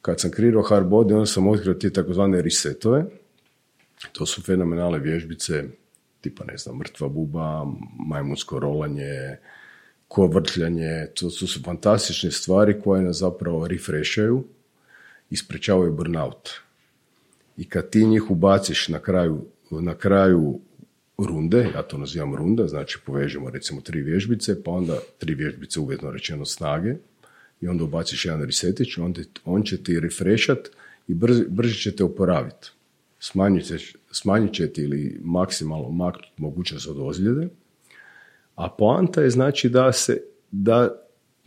Kad 0.02 0.20
sam 0.20 0.30
kreirao 0.30 0.62
hard 0.62 0.86
body, 0.86 1.12
onda 1.12 1.26
sam 1.26 1.48
otkrio 1.48 1.74
te 1.74 1.90
takozvane 1.90 2.43
resetove. 2.43 3.05
To 4.12 4.26
su 4.26 4.43
fenomenalne 4.43 4.98
vježbice 4.98 5.64
tipa 6.20 6.44
ne 6.44 6.56
znam, 6.56 6.78
mrtva 6.78 7.09
buba, 7.09 7.66
majmunsko 8.06 8.59
rolanje, 8.59 9.36
ko 10.09 10.26
vrtljanje, 10.26 11.06
to, 11.14 11.30
to 11.30 11.47
su 11.47 11.62
fantastične 11.62 12.30
stvari 12.30 12.80
koje 12.84 13.02
nas 13.02 13.16
zapravo 13.16 13.68
refreshaju 13.68 14.44
i 15.30 15.36
sprečavaju 15.36 15.93
burnout. 15.93 16.51
I 17.56 17.68
kad 17.68 17.90
ti 17.90 18.06
njih 18.06 18.30
ubaciš 18.30 18.88
na 18.88 18.98
kraju, 18.98 19.44
na 19.70 19.94
kraju 19.94 20.60
runde, 21.18 21.70
ja 21.74 21.82
to 21.82 21.98
nazivam 21.98 22.34
runda, 22.34 22.66
znači 22.68 22.98
povežemo 23.06 23.51
recimo 23.51 23.80
tri 23.80 24.02
vježbice, 24.02 24.62
pa 24.62 24.70
onda 24.70 24.98
tri 25.18 25.34
vježbice 25.34 25.80
uvjetno 25.80 26.10
rečeno 26.10 26.44
snage 26.44 26.94
i 27.60 27.68
onda 27.68 27.84
ubaciš 27.84 28.24
jedan 28.24 28.43
resetić, 28.43 28.98
onda 28.98 29.20
on 29.44 29.62
će 29.62 29.82
ti 29.82 30.01
refreshat 30.01 30.59
i 31.09 31.14
brže 31.48 31.80
će 31.80 31.97
te 31.97 32.05
oporaviti. 32.05 32.68
Smanjit, 33.20 33.72
će 34.52 34.72
ti 34.72 34.82
ili 34.82 35.20
maksimalno 35.24 35.90
maknuti 35.90 36.32
mogućnost 36.36 36.88
od 36.88 36.97
ozljede, 37.01 37.48
a 38.55 38.70
poanta 38.78 39.22
je 39.22 39.30
znači 39.30 39.68
da 39.68 39.93
se 39.93 40.22
da 40.51 41.02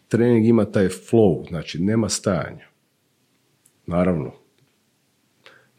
trening 0.07 0.45
ima 0.47 0.65
taj 0.65 0.87
flow, 0.87 1.49
znači 1.49 1.79
nema 1.81 2.09
stajanja. 2.09 2.65
Naravno, 3.85 4.31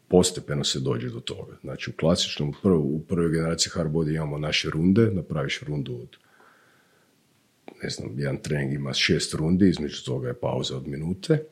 postepeno 0.07 0.63
se 0.63 0.79
dođe 0.79 1.09
do 1.09 1.19
toga. 1.19 1.57
Znači 1.61 1.89
u 1.89 1.93
klasičnom, 1.99 2.53
u 2.63 2.99
prvoj 2.99 3.31
generaciji 3.31 3.71
hardbody 3.75 4.15
imamo 4.15 4.37
naše 4.37 4.69
runde, 4.69 5.11
napraviš 5.11 5.61
rundu 5.61 5.95
od 6.01 6.17
ne 7.83 7.89
znam, 7.89 8.19
jedan 8.19 8.37
trening 8.37 8.73
ima 8.73 8.93
šest 8.93 9.33
rundi, 9.33 9.69
između 9.69 10.05
toga 10.05 10.27
je 10.27 10.39
pauza 10.39 10.77
od 10.77 10.87
minute, 10.87 11.43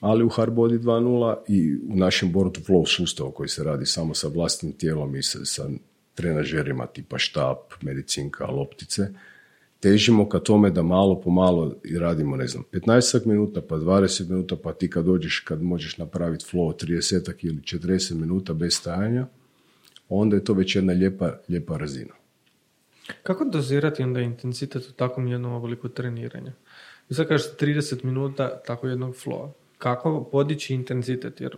ali 0.00 0.24
u 0.24 0.28
Hardbody 0.28 0.78
2.0 0.78 1.36
i 1.48 1.76
u 1.76 1.96
našem 1.96 2.32
Board 2.32 2.56
Flow 2.66 2.96
sustavu 2.96 3.30
koji 3.30 3.48
se 3.48 3.64
radi 3.64 3.86
samo 3.86 4.14
sa 4.14 4.28
vlastnim 4.28 4.72
tijelom 4.72 5.16
i 5.16 5.22
sa, 5.22 5.44
sa 5.44 5.68
trenažerima 6.14 6.86
tipa 6.86 7.18
štap, 7.18 7.58
medicinka, 7.80 8.46
loptice, 8.46 9.08
težimo 9.80 10.28
ka 10.28 10.38
tome 10.38 10.70
da 10.70 10.82
malo 10.82 11.20
po 11.20 11.30
malo 11.30 11.74
radimo, 11.98 12.36
ne 12.36 12.46
znam, 12.46 12.64
15 12.72 13.26
minuta, 13.26 13.60
pa 13.68 13.76
20 13.76 14.28
minuta, 14.28 14.56
pa 14.56 14.72
ti 14.72 14.90
kad 14.90 15.04
dođeš, 15.04 15.40
kad 15.40 15.62
možeš 15.62 15.98
napraviti 15.98 16.44
flow 16.52 16.86
30 16.86 17.32
ili 17.42 17.60
40 17.60 18.14
minuta 18.14 18.54
bez 18.54 18.74
stajanja, 18.74 19.26
onda 20.08 20.36
je 20.36 20.44
to 20.44 20.52
već 20.52 20.76
jedna 20.76 20.92
lijepa, 20.92 21.32
lijepa 21.48 21.76
razina. 21.76 22.14
Kako 23.22 23.44
dozirati 23.44 24.02
onda 24.02 24.20
intenzitet 24.20 24.88
u 24.88 24.92
takvom 24.92 25.28
jednom 25.28 25.52
obliku 25.52 25.88
treniranja? 25.88 26.52
Vi 27.08 27.14
sad 27.14 27.28
kažete 27.28 27.66
30 27.66 28.04
minuta 28.04 28.62
tako 28.66 28.88
jednog 28.88 29.14
flowa. 29.14 29.50
Kako 29.80 30.24
podići 30.24 30.74
intenzitet? 30.74 31.40
Jer 31.40 31.56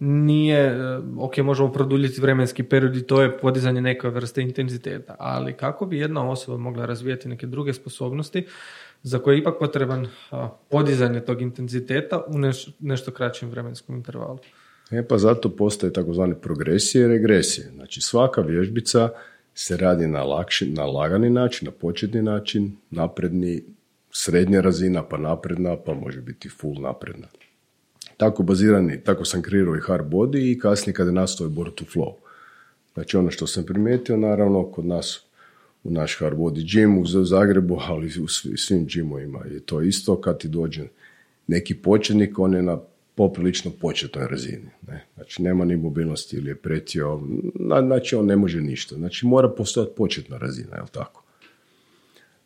nije, 0.00 0.78
ok, 1.18 1.36
možemo 1.36 1.72
produljiti 1.72 2.20
vremenski 2.20 2.62
period 2.62 2.96
i 2.96 3.02
to 3.02 3.22
je 3.22 3.38
podizanje 3.38 3.80
neke 3.80 4.08
vrste 4.08 4.42
intenziteta, 4.42 5.16
ali 5.18 5.52
kako 5.52 5.86
bi 5.86 5.98
jedna 5.98 6.30
osoba 6.30 6.58
mogla 6.58 6.86
razvijati 6.86 7.28
neke 7.28 7.46
druge 7.46 7.72
sposobnosti 7.72 8.46
za 9.02 9.18
koje 9.18 9.34
je 9.34 9.38
ipak 9.38 9.54
potreban 9.58 10.06
podizanje 10.70 11.20
tog 11.20 11.42
intenziteta 11.42 12.24
u 12.28 12.38
nešto 12.80 13.10
kraćem 13.10 13.48
vremenskom 13.48 13.96
intervalu? 13.96 14.38
E 14.90 15.02
pa 15.08 15.18
zato 15.18 15.48
postoje 15.48 15.92
takozvane 15.92 16.34
progresije 16.40 17.04
i 17.04 17.08
regresije. 17.08 17.70
Znači 17.74 18.00
svaka 18.00 18.40
vježbica 18.40 19.08
se 19.54 19.76
radi 19.76 20.06
na, 20.06 20.22
lakši, 20.22 20.70
na 20.70 20.84
lagani 20.84 21.30
način, 21.30 21.66
na 21.66 21.72
početni 21.72 22.22
način, 22.22 22.76
napredni, 22.90 23.64
srednja 24.18 24.60
razina, 24.60 25.02
pa 25.02 25.18
napredna, 25.18 25.76
pa 25.76 25.94
može 25.94 26.20
biti 26.20 26.48
full 26.48 26.80
napredna. 26.80 27.26
Tako 28.16 28.42
bazirani, 28.42 29.00
tako 29.04 29.24
sam 29.24 29.42
kreirao 29.42 29.76
i 29.76 29.80
hard 29.80 30.06
body 30.06 30.52
i 30.52 30.58
kasnije 30.58 30.94
kada 30.94 31.10
je 31.10 31.14
nastao 31.14 31.48
board 31.48 31.74
to 31.74 31.84
flow. 31.84 32.12
Znači 32.94 33.16
ono 33.16 33.30
što 33.30 33.46
sam 33.46 33.64
primijetio, 33.64 34.16
naravno, 34.16 34.64
kod 34.64 34.86
nas 34.86 35.24
u 35.84 35.90
naš 35.90 36.18
hard 36.18 36.38
body 36.38 36.64
gym 36.64 37.00
u 37.00 37.24
Zagrebu, 37.24 37.78
ali 37.88 38.06
u 38.06 38.28
svim 38.56 38.86
gymovima 38.86 39.52
je 39.52 39.60
to 39.60 39.82
isto. 39.82 40.20
Kad 40.20 40.38
ti 40.38 40.48
dođe 40.48 40.84
neki 41.46 41.74
početnik, 41.74 42.38
on 42.38 42.54
je 42.54 42.62
na 42.62 42.78
poprilično 43.14 43.70
početnoj 43.80 44.28
razini. 44.28 44.70
Ne? 44.86 45.06
Znači, 45.14 45.42
nema 45.42 45.64
ni 45.64 45.76
mobilnosti 45.76 46.36
ili 46.36 46.50
je 46.50 46.56
pretio, 46.56 47.20
znači 47.86 48.16
on 48.16 48.26
ne 48.26 48.36
može 48.36 48.60
ništa. 48.60 48.94
Znači, 48.94 49.26
mora 49.26 49.48
postojati 49.48 49.92
početna 49.96 50.38
razina, 50.38 50.76
jel 50.76 50.86
tako? 50.92 51.25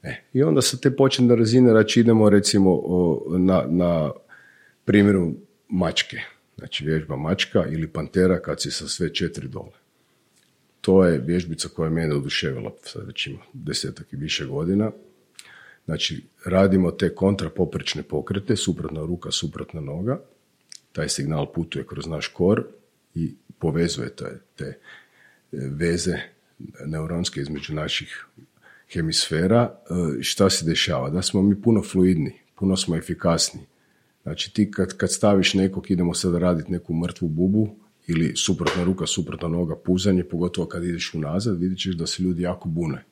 E, 0.02 0.14
I 0.32 0.42
onda 0.42 0.62
sa 0.62 0.76
te 0.76 0.96
početne 0.96 1.36
razine, 1.36 1.70
znači 1.70 2.00
idemo 2.00 2.30
recimo 2.30 2.82
na, 3.38 3.64
na 3.68 4.10
primjeru 4.84 5.32
mačke. 5.68 6.16
Znači, 6.58 6.84
vježba 6.84 7.16
mačka 7.16 7.66
ili 7.70 7.88
pantera 7.88 8.42
kad 8.42 8.60
si 8.62 8.70
sa 8.70 8.88
sve 8.88 9.14
četiri 9.14 9.48
dole. 9.48 9.72
To 10.80 11.04
je 11.04 11.18
vježbica 11.18 11.68
koja 11.68 11.86
je 11.86 11.90
mene 11.90 12.14
oduševila, 12.14 12.72
sad 12.82 13.06
već 13.06 13.26
ima 13.26 13.42
desetak 13.52 14.12
i 14.12 14.16
više 14.16 14.46
godina. 14.46 14.90
Znači, 15.84 16.24
radimo 16.44 16.90
te 16.90 17.14
kontrapoprečne 17.14 18.02
pokrete, 18.02 18.56
suprotna 18.56 19.00
ruka, 19.00 19.30
suprotna 19.30 19.80
noga, 19.80 20.20
taj 20.92 21.08
signal 21.08 21.52
putuje 21.52 21.86
kroz 21.86 22.06
naš 22.06 22.28
kor 22.28 22.64
i 23.14 23.34
povezuje 23.58 24.10
te, 24.16 24.40
te 24.56 24.64
e, 24.64 24.76
veze 25.52 26.16
neuronske 26.86 27.40
između 27.40 27.74
naših 27.74 28.26
hemisfera. 28.92 29.80
E, 30.18 30.22
šta 30.22 30.50
se 30.50 30.64
dešava? 30.64 31.10
Da 31.10 31.22
smo 31.22 31.42
mi 31.42 31.62
puno 31.62 31.82
fluidni, 31.82 32.32
puno 32.54 32.76
smo 32.76 32.96
efikasni. 32.96 33.60
Znači 34.22 34.54
ti 34.54 34.70
kad, 34.70 34.96
kad 34.96 35.12
staviš 35.12 35.54
nekog, 35.54 35.90
idemo 35.90 36.14
sada 36.14 36.38
raditi 36.38 36.72
neku 36.72 36.94
mrtvu 36.94 37.28
bubu 37.28 37.68
ili 38.06 38.32
suprotna 38.36 38.84
ruka, 38.84 39.06
suprotna 39.06 39.48
noga, 39.48 39.76
puzanje, 39.76 40.24
pogotovo 40.24 40.66
kad 40.66 40.84
ideš 40.84 41.14
unazad, 41.14 41.60
vidit 41.60 41.78
ćeš 41.78 41.94
da 41.94 42.06
se 42.06 42.22
ljudi 42.22 42.42
jako 42.42 42.68
bune, 42.68 43.04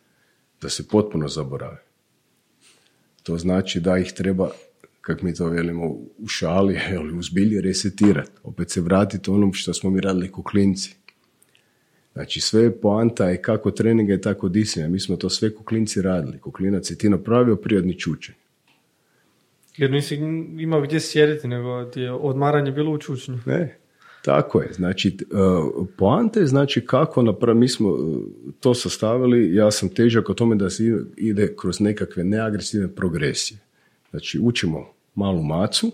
da 0.63 0.69
se 0.69 0.89
potpuno 0.89 1.29
zaborave. 1.29 1.83
To 3.23 3.39
znači 3.39 3.81
da 3.81 3.99
ih 3.99 4.13
treba 4.13 4.51
kako 5.01 5.25
mi 5.25 5.35
to 5.35 5.49
velimo 5.49 5.87
u 6.19 6.29
šali, 6.29 6.81
ili 6.95 7.19
u 7.19 7.23
zbilji 7.23 7.61
resetirati. 7.61 8.31
Opet 8.43 8.71
se 8.71 8.81
vratiti 8.81 9.31
onom 9.31 9.53
što 9.53 9.75
smo 9.75 9.91
mi 9.91 10.01
radili 10.01 10.33
ko 10.33 10.43
klinci. 10.43 10.98
Znači 12.19 12.41
sve 12.41 12.81
poanta 12.81 13.29
je 13.29 13.43
kako 13.43 13.71
treninga 13.71 14.13
je 14.13 14.21
tako 14.21 14.49
disanja. 14.49 14.89
Mi 14.89 15.01
smo 15.01 15.17
to 15.17 15.31
sve 15.31 15.55
ko 15.55 15.65
klinci 15.65 16.03
radili. 16.03 16.39
Ko 16.39 16.51
klinac 16.51 16.91
je 16.91 16.99
ti 16.99 17.09
napravio 17.09 17.57
prirodni 17.57 17.99
čučenj. 17.99 18.35
Jer 19.77 19.91
nisi 19.91 20.15
imao 20.59 20.81
gdje 20.81 21.01
sjediti, 21.01 21.49
nego 21.49 21.85
ti 21.85 22.01
je 22.01 22.13
odmaranje 22.13 22.73
bilo 22.73 22.93
u 22.93 22.99
čučnju. 22.99 23.39
Ne, 23.47 23.79
tako 24.25 24.61
je. 24.61 24.73
Znači, 24.73 25.17
uh, 25.31 25.87
poanta 25.99 26.41
je 26.41 26.47
znači 26.47 26.87
kako 26.87 27.23
napraviti, 27.23 27.61
mi 27.61 27.69
smo 27.69 27.89
uh, 27.89 28.23
to 28.61 28.75
sastavili, 28.75 29.55
ja 29.55 29.71
sam 29.71 29.89
težak 29.89 30.31
o 30.31 30.35
tome 30.35 30.57
da 30.57 30.71
se 30.71 30.85
ide 31.17 31.55
kroz 31.57 31.81
nekakve 31.81 32.25
neagresivne 32.25 32.89
progresije. 32.95 33.59
Znači, 34.11 34.39
učimo 34.43 34.87
malu 35.15 35.43
macu, 35.43 35.93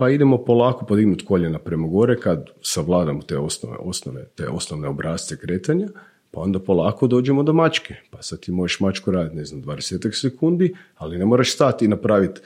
pa 0.00 0.10
idemo 0.10 0.44
polako 0.44 0.86
podignuti 0.86 1.24
koljena 1.24 1.58
prema 1.58 1.88
gore 1.88 2.20
kad 2.20 2.46
savladamo 2.62 3.22
te 3.22 3.38
osnove, 3.38 3.76
osnove, 3.80 4.24
te 4.34 4.48
osnovne 4.48 4.88
obrazce 4.88 5.36
kretanja, 5.36 5.88
pa 6.30 6.40
onda 6.40 6.58
polako 6.60 7.06
dođemo 7.06 7.42
do 7.42 7.52
mačke. 7.52 7.94
Pa 8.10 8.22
sad 8.22 8.40
ti 8.40 8.52
možeš 8.52 8.80
mačku 8.80 9.10
raditi, 9.10 9.36
ne 9.36 9.44
znam, 9.44 9.62
20 9.62 10.20
sekundi, 10.20 10.74
ali 10.96 11.18
ne 11.18 11.24
moraš 11.24 11.52
stati 11.52 11.84
i 11.84 11.88
napraviti 11.88 12.40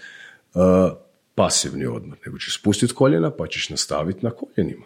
uh, 0.54 0.62
pasivni 1.34 1.86
odmor, 1.86 2.18
nego 2.26 2.38
ćeš 2.38 2.58
spustiti 2.60 2.94
koljena 2.94 3.30
pa 3.30 3.46
ćeš 3.46 3.70
nastaviti 3.70 4.24
na 4.24 4.30
koljenima. 4.30 4.84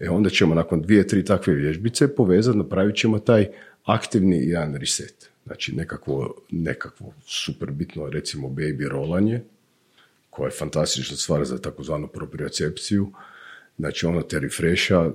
E 0.00 0.10
onda 0.10 0.30
ćemo 0.30 0.54
nakon 0.54 0.82
dvije, 0.82 1.06
tri 1.06 1.24
takve 1.24 1.54
vježbice 1.54 2.14
povezati, 2.14 2.58
napravit 2.58 2.96
ćemo 2.96 3.18
taj 3.18 3.48
aktivni 3.84 4.36
jedan 4.36 4.74
reset. 4.74 5.30
Znači 5.44 5.74
nekakvo, 5.74 6.34
nekakvo 6.50 7.12
super 7.26 7.70
bitno, 7.70 8.10
recimo 8.10 8.48
baby 8.48 8.88
rolanje, 8.88 9.42
koja 10.36 10.46
je 10.46 10.58
fantastična 10.58 11.16
stvar 11.16 11.44
za 11.44 11.58
takozvanu 11.58 12.08
propriocepciju. 12.08 13.12
Znači 13.78 14.06
ono 14.06 14.22
te 14.22 14.40
refresha, 14.40 15.10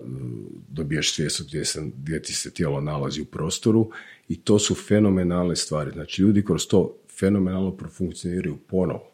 dobijaš 0.69 1.14
svijest 1.14 1.48
gdje, 1.48 1.64
gdje 1.98 2.22
ti 2.22 2.34
se 2.34 2.52
tijelo 2.52 2.81
nalazi 2.81 3.22
u 3.22 3.26
prostoru 3.26 3.89
i 4.30 4.41
to 4.41 4.60
su 4.60 4.76
fenomenalne 4.76 5.56
stvari. 5.56 5.91
Znači 5.91 6.22
ljudi 6.22 6.45
kroz 6.45 6.68
to 6.68 6.98
fenomenalno 7.19 7.77
profunkcioniraju 7.77 8.57
ponovo. 8.57 9.11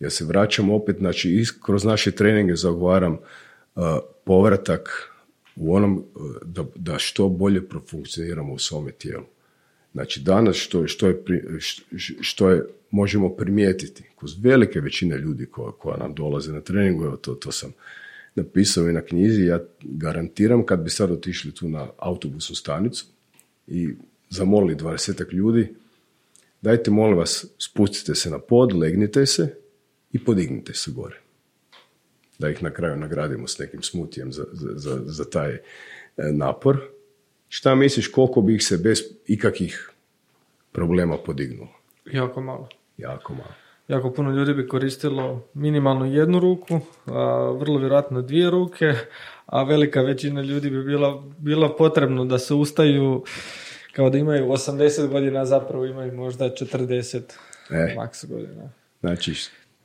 Ja 0.00 0.10
se 0.10 0.24
vraćam 0.24 0.70
opet, 0.70 0.96
znači 0.98 1.44
kroz 1.62 1.84
naše 1.84 2.10
treninge 2.10 2.56
zagovaram 2.56 3.12
uh, 3.12 3.82
povratak 4.24 5.12
u 5.56 5.74
onom 5.74 5.98
uh, 5.98 6.36
da, 6.42 6.64
da 6.74 6.98
što 6.98 7.28
bolje 7.28 7.68
profunkcioniramo 7.68 8.52
u 8.52 8.58
svome 8.58 8.92
tijelu. 8.92 9.24
Znači 9.92 10.20
danas 10.20 10.56
što, 10.56 10.86
što, 10.86 11.06
je, 11.06 11.22
što 12.20 12.50
je 12.50 12.66
možemo 12.90 13.28
primijetiti 13.28 14.04
kod 14.14 14.30
velike 14.40 14.80
većine 14.80 15.18
ljudi 15.18 15.46
koja, 15.46 15.72
koja 15.72 15.96
nam 15.96 16.14
dolaze 16.14 16.52
na 16.52 16.60
treningu, 16.60 17.04
evo 17.04 17.16
to, 17.16 17.34
to 17.34 17.52
sam 17.52 17.72
napisao 18.34 18.88
i 18.88 18.92
na 18.92 19.00
knjizi, 19.00 19.42
ja 19.42 19.60
garantiram 19.82 20.66
kad 20.66 20.80
bi 20.80 20.90
sad 20.90 21.10
otišli 21.10 21.54
tu 21.54 21.68
na 21.68 21.88
autobusnu 21.98 22.56
stanicu 22.56 23.06
i 23.66 23.88
zamolili 24.30 24.74
dvadesetak 24.74 25.32
ljudi, 25.32 25.74
dajte 26.62 26.90
molim 26.90 27.18
vas 27.18 27.46
spustite 27.58 28.14
se 28.14 28.30
na 28.30 28.38
pod, 28.38 28.72
legnite 28.72 29.26
se 29.26 29.54
i 30.12 30.24
podignite 30.24 30.74
se 30.74 30.90
gore. 30.90 31.20
Da 32.38 32.50
ih 32.50 32.62
na 32.62 32.70
kraju 32.70 32.96
nagradimo 32.96 33.48
s 33.48 33.58
nekim 33.58 33.82
smutijem 33.82 34.32
za, 34.32 34.44
za, 34.52 35.00
za 35.04 35.24
taj 35.24 35.52
e, 35.52 35.60
napor. 36.16 36.80
Šta 37.54 37.74
misliš 37.74 38.08
koliko 38.08 38.40
bi 38.40 38.54
ih 38.54 38.62
se 38.64 38.78
bez 38.78 38.98
ikakvih 39.26 39.90
problema 40.72 41.16
podignulo? 41.18 41.68
Jako 42.12 42.40
malo. 42.40 42.68
Jako 42.96 43.34
malo. 43.34 43.54
Jako 43.88 44.10
puno 44.10 44.30
ljudi 44.30 44.54
bi 44.54 44.68
koristilo 44.68 45.48
minimalno 45.54 46.06
jednu 46.06 46.40
ruku, 46.40 46.80
a 47.06 47.50
vrlo 47.58 47.78
vjerojatno 47.78 48.22
dvije 48.22 48.50
ruke, 48.50 48.94
a 49.46 49.62
velika 49.62 50.02
većina 50.02 50.42
ljudi 50.42 50.70
bi 50.70 50.84
bila, 50.84 51.22
bila 51.38 51.76
potrebno 51.76 52.24
da 52.24 52.38
se 52.38 52.54
ustaju 52.54 53.24
kao 53.92 54.10
da 54.10 54.18
imaju 54.18 54.46
80 54.46 55.08
godina, 55.08 55.44
zapravo 55.44 55.86
imaju 55.86 56.14
možda 56.14 56.44
40 56.44 57.20
e, 57.70 57.94
maks 57.96 58.24
godina. 58.24 58.70
Znači, 59.00 59.34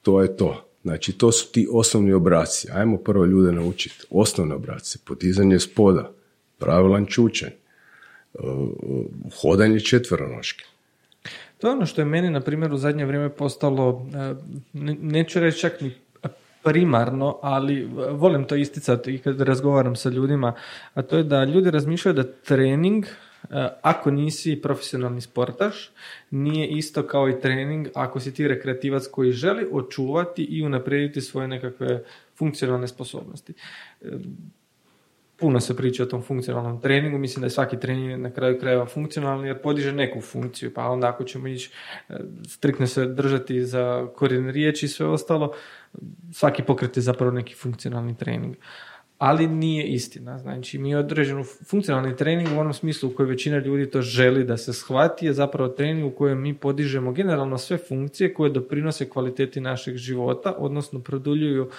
to 0.01 0.21
je 0.21 0.37
to. 0.37 0.65
Znači, 0.81 1.17
to 1.17 1.31
su 1.31 1.51
ti 1.51 1.67
osnovni 1.71 2.13
obraci. 2.13 2.67
Ajmo 2.73 2.97
prvo 2.97 3.25
ljude 3.25 3.51
naučiti. 3.51 4.05
Osnovne 4.09 4.55
obrace. 4.55 4.99
Podizanje 5.05 5.59
spoda. 5.59 6.16
Pravilan 6.57 7.05
čučanj. 7.05 7.51
Uh, 8.33 8.43
hodanje 9.41 9.79
četveronoške. 9.79 10.65
To 11.57 11.67
je 11.67 11.73
ono 11.73 11.85
što 11.85 12.01
je 12.01 12.05
meni, 12.05 12.29
na 12.29 12.41
primjer, 12.41 12.73
u 12.73 12.77
zadnje 12.77 13.05
vrijeme 13.05 13.29
postalo, 13.29 14.07
e, 14.15 14.35
neću 15.01 15.39
reći 15.39 15.59
čak 15.59 15.81
ni 15.81 15.91
primarno, 16.63 17.39
ali 17.41 17.89
volim 18.11 18.43
to 18.43 18.55
isticati 18.55 19.15
i 19.15 19.17
kad 19.17 19.41
razgovaram 19.41 19.95
sa 19.95 20.09
ljudima, 20.09 20.53
a 20.93 21.01
to 21.01 21.17
je 21.17 21.23
da 21.23 21.43
ljudi 21.43 21.71
razmišljaju 21.71 22.15
da 22.15 22.31
trening, 22.31 23.05
e, 23.05 23.09
ako 23.81 24.11
nisi 24.11 24.59
profesionalni 24.61 25.21
sportaš, 25.21 25.91
nije 26.31 26.67
isto 26.67 27.03
kao 27.03 27.29
i 27.29 27.39
trening 27.41 27.87
ako 27.93 28.19
si 28.19 28.33
ti 28.33 28.47
rekreativac 28.47 29.07
koji 29.11 29.31
želi 29.31 29.67
očuvati 29.71 30.43
i 30.43 30.63
unaprijediti 30.63 31.21
svoje 31.21 31.47
nekakve 31.47 32.03
funkcionalne 32.35 32.87
sposobnosti. 32.87 33.53
Puno 35.39 35.59
se 35.59 35.75
priča 35.75 36.03
o 36.03 36.05
tom 36.05 36.21
funkcionalnom 36.23 36.81
treningu, 36.81 37.17
mislim 37.17 37.41
da 37.41 37.45
je 37.45 37.49
svaki 37.49 37.79
trening 37.79 38.21
na 38.21 38.31
kraju 38.31 38.59
krajeva 38.59 38.85
funkcionalni 38.85 39.47
jer 39.47 39.61
podiže 39.61 39.91
neku 39.91 40.21
funkciju, 40.21 40.73
pa 40.73 40.89
onda 40.89 41.09
ako 41.09 41.23
ćemo 41.23 41.47
ići 41.47 41.71
e, 42.09 42.13
striktno 42.47 42.87
se 42.87 43.05
držati 43.05 43.65
za 43.65 44.07
korijen 44.15 44.49
riječi 44.49 44.85
i 44.85 44.89
sve 44.89 45.05
ostalo, 45.05 45.53
svaki 46.33 46.63
pokret 46.63 46.97
je 46.97 47.01
zapravo 47.01 47.31
neki 47.31 47.55
funkcionalni 47.55 48.17
trening. 48.17 48.55
Ali 49.17 49.47
nije 49.47 49.87
istina. 49.87 50.37
Znači, 50.37 50.77
mi 50.77 50.95
određenu 50.95 51.43
funkcionalni 51.43 52.15
trening 52.15 52.49
u 52.55 52.59
onom 52.59 52.73
smislu 52.73 53.09
u 53.09 53.13
kojem 53.13 53.29
većina 53.29 53.57
ljudi 53.57 53.91
to 53.91 54.01
želi 54.01 54.43
da 54.43 54.57
se 54.57 54.73
shvati 54.73 55.25
je 55.25 55.33
zapravo 55.33 55.69
trening 55.69 56.05
u 56.05 56.15
kojem 56.15 56.41
mi 56.41 56.53
podižemo 56.53 57.11
generalno 57.11 57.57
sve 57.57 57.77
funkcije 57.77 58.33
koje 58.33 58.51
doprinose 58.51 59.09
kvaliteti 59.09 59.61
našeg 59.61 59.95
života, 59.95 60.55
odnosno 60.57 60.99
produljuju 60.99 61.69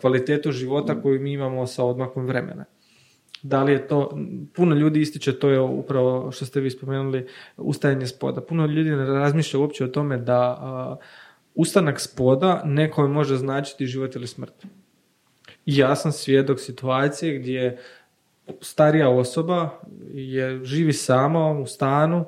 kvalitetu 0.00 0.52
života 0.52 1.02
koju 1.02 1.20
mi 1.20 1.32
imamo 1.32 1.66
sa 1.66 1.84
odmakom 1.84 2.26
vremena. 2.26 2.64
Da 3.42 3.62
li 3.62 3.72
je 3.72 3.88
to, 3.88 4.18
puno 4.54 4.74
ljudi 4.74 5.00
ističe, 5.00 5.38
to 5.38 5.48
je 5.48 5.60
upravo 5.60 6.32
što 6.32 6.46
ste 6.46 6.60
vi 6.60 6.70
spomenuli, 6.70 7.26
ustajanje 7.56 8.06
spoda. 8.06 8.40
Puno 8.40 8.66
ljudi 8.66 8.90
ne 8.90 9.06
razmišlja 9.06 9.60
uopće 9.60 9.84
o 9.84 9.88
tome 9.88 10.16
da 10.16 10.98
ustanak 11.54 12.00
spoda 12.00 12.62
nekome 12.64 13.08
može 13.08 13.36
značiti 13.36 13.86
život 13.86 14.16
ili 14.16 14.26
smrt. 14.26 14.66
Ja 15.66 15.96
sam 15.96 16.12
svjedok 16.12 16.60
situacije 16.60 17.38
gdje 17.38 17.78
starija 18.60 19.08
osoba 19.08 19.70
je 20.12 20.64
živi 20.64 20.92
sama 20.92 21.50
u 21.50 21.66
stanu, 21.66 22.24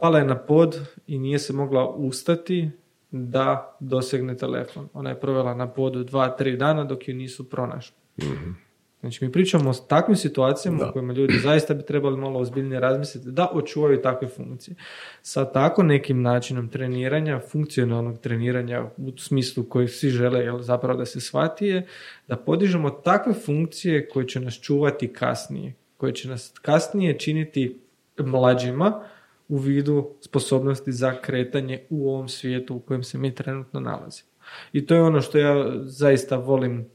pala 0.00 0.18
je 0.18 0.24
na 0.24 0.38
pod 0.38 0.80
i 1.06 1.18
nije 1.18 1.38
se 1.38 1.52
mogla 1.52 1.88
ustati 1.88 2.70
da 3.12 3.76
dosegne 3.80 4.36
telefon. 4.36 4.88
Ona 4.92 5.10
je 5.10 5.20
provela 5.20 5.54
na 5.54 5.68
podu 5.68 6.04
dva, 6.04 6.28
tri 6.28 6.56
dana 6.56 6.84
dok 6.84 7.08
ju 7.08 7.14
nisu 7.14 7.50
pronašli. 7.50 7.96
mm 8.18 8.72
Znači 9.02 9.24
mi 9.24 9.32
pričamo 9.32 9.70
o 9.70 9.74
takvim 9.74 10.16
situacijama 10.16 10.88
u 10.88 10.92
kojima 10.92 11.12
ljudi 11.12 11.38
zaista 11.38 11.74
bi 11.74 11.82
trebali 11.82 12.16
malo 12.16 12.40
ozbiljnije 12.40 12.80
razmisliti 12.80 13.30
da 13.30 13.48
očuvaju 13.52 14.02
takve 14.02 14.28
funkcije. 14.28 14.74
Sa 15.22 15.52
tako 15.52 15.82
nekim 15.82 16.22
načinom 16.22 16.68
treniranja, 16.68 17.40
funkcionalnog 17.50 18.18
treniranja 18.18 18.90
u 18.96 19.18
smislu 19.18 19.64
koji 19.64 19.88
svi 19.88 20.10
žele 20.10 20.40
jel, 20.40 20.60
zapravo 20.60 20.98
da 20.98 21.06
se 21.06 21.20
shvati 21.20 21.66
je 21.66 21.86
da 22.28 22.36
podižemo 22.36 22.90
takve 22.90 23.32
funkcije 23.32 24.08
koje 24.08 24.28
će 24.28 24.40
nas 24.40 24.60
čuvati 24.60 25.08
kasnije, 25.08 25.74
koje 25.96 26.14
će 26.14 26.28
nas 26.28 26.52
kasnije 26.62 27.18
činiti 27.18 27.80
mlađima, 28.18 29.04
u 29.48 29.58
vidu 29.58 30.10
sposobnosti 30.20 30.92
za 30.92 31.20
kretanje 31.20 31.86
u 31.90 32.10
ovom 32.10 32.28
svijetu 32.28 32.74
u 32.74 32.80
kojem 32.80 33.02
se 33.02 33.18
mi 33.18 33.34
trenutno 33.34 33.80
nalazimo. 33.80 34.28
I 34.72 34.86
to 34.86 34.94
je 34.94 35.02
ono 35.02 35.20
što 35.20 35.38
ja 35.38 35.72
zaista 35.84 36.36
volim 36.36 36.86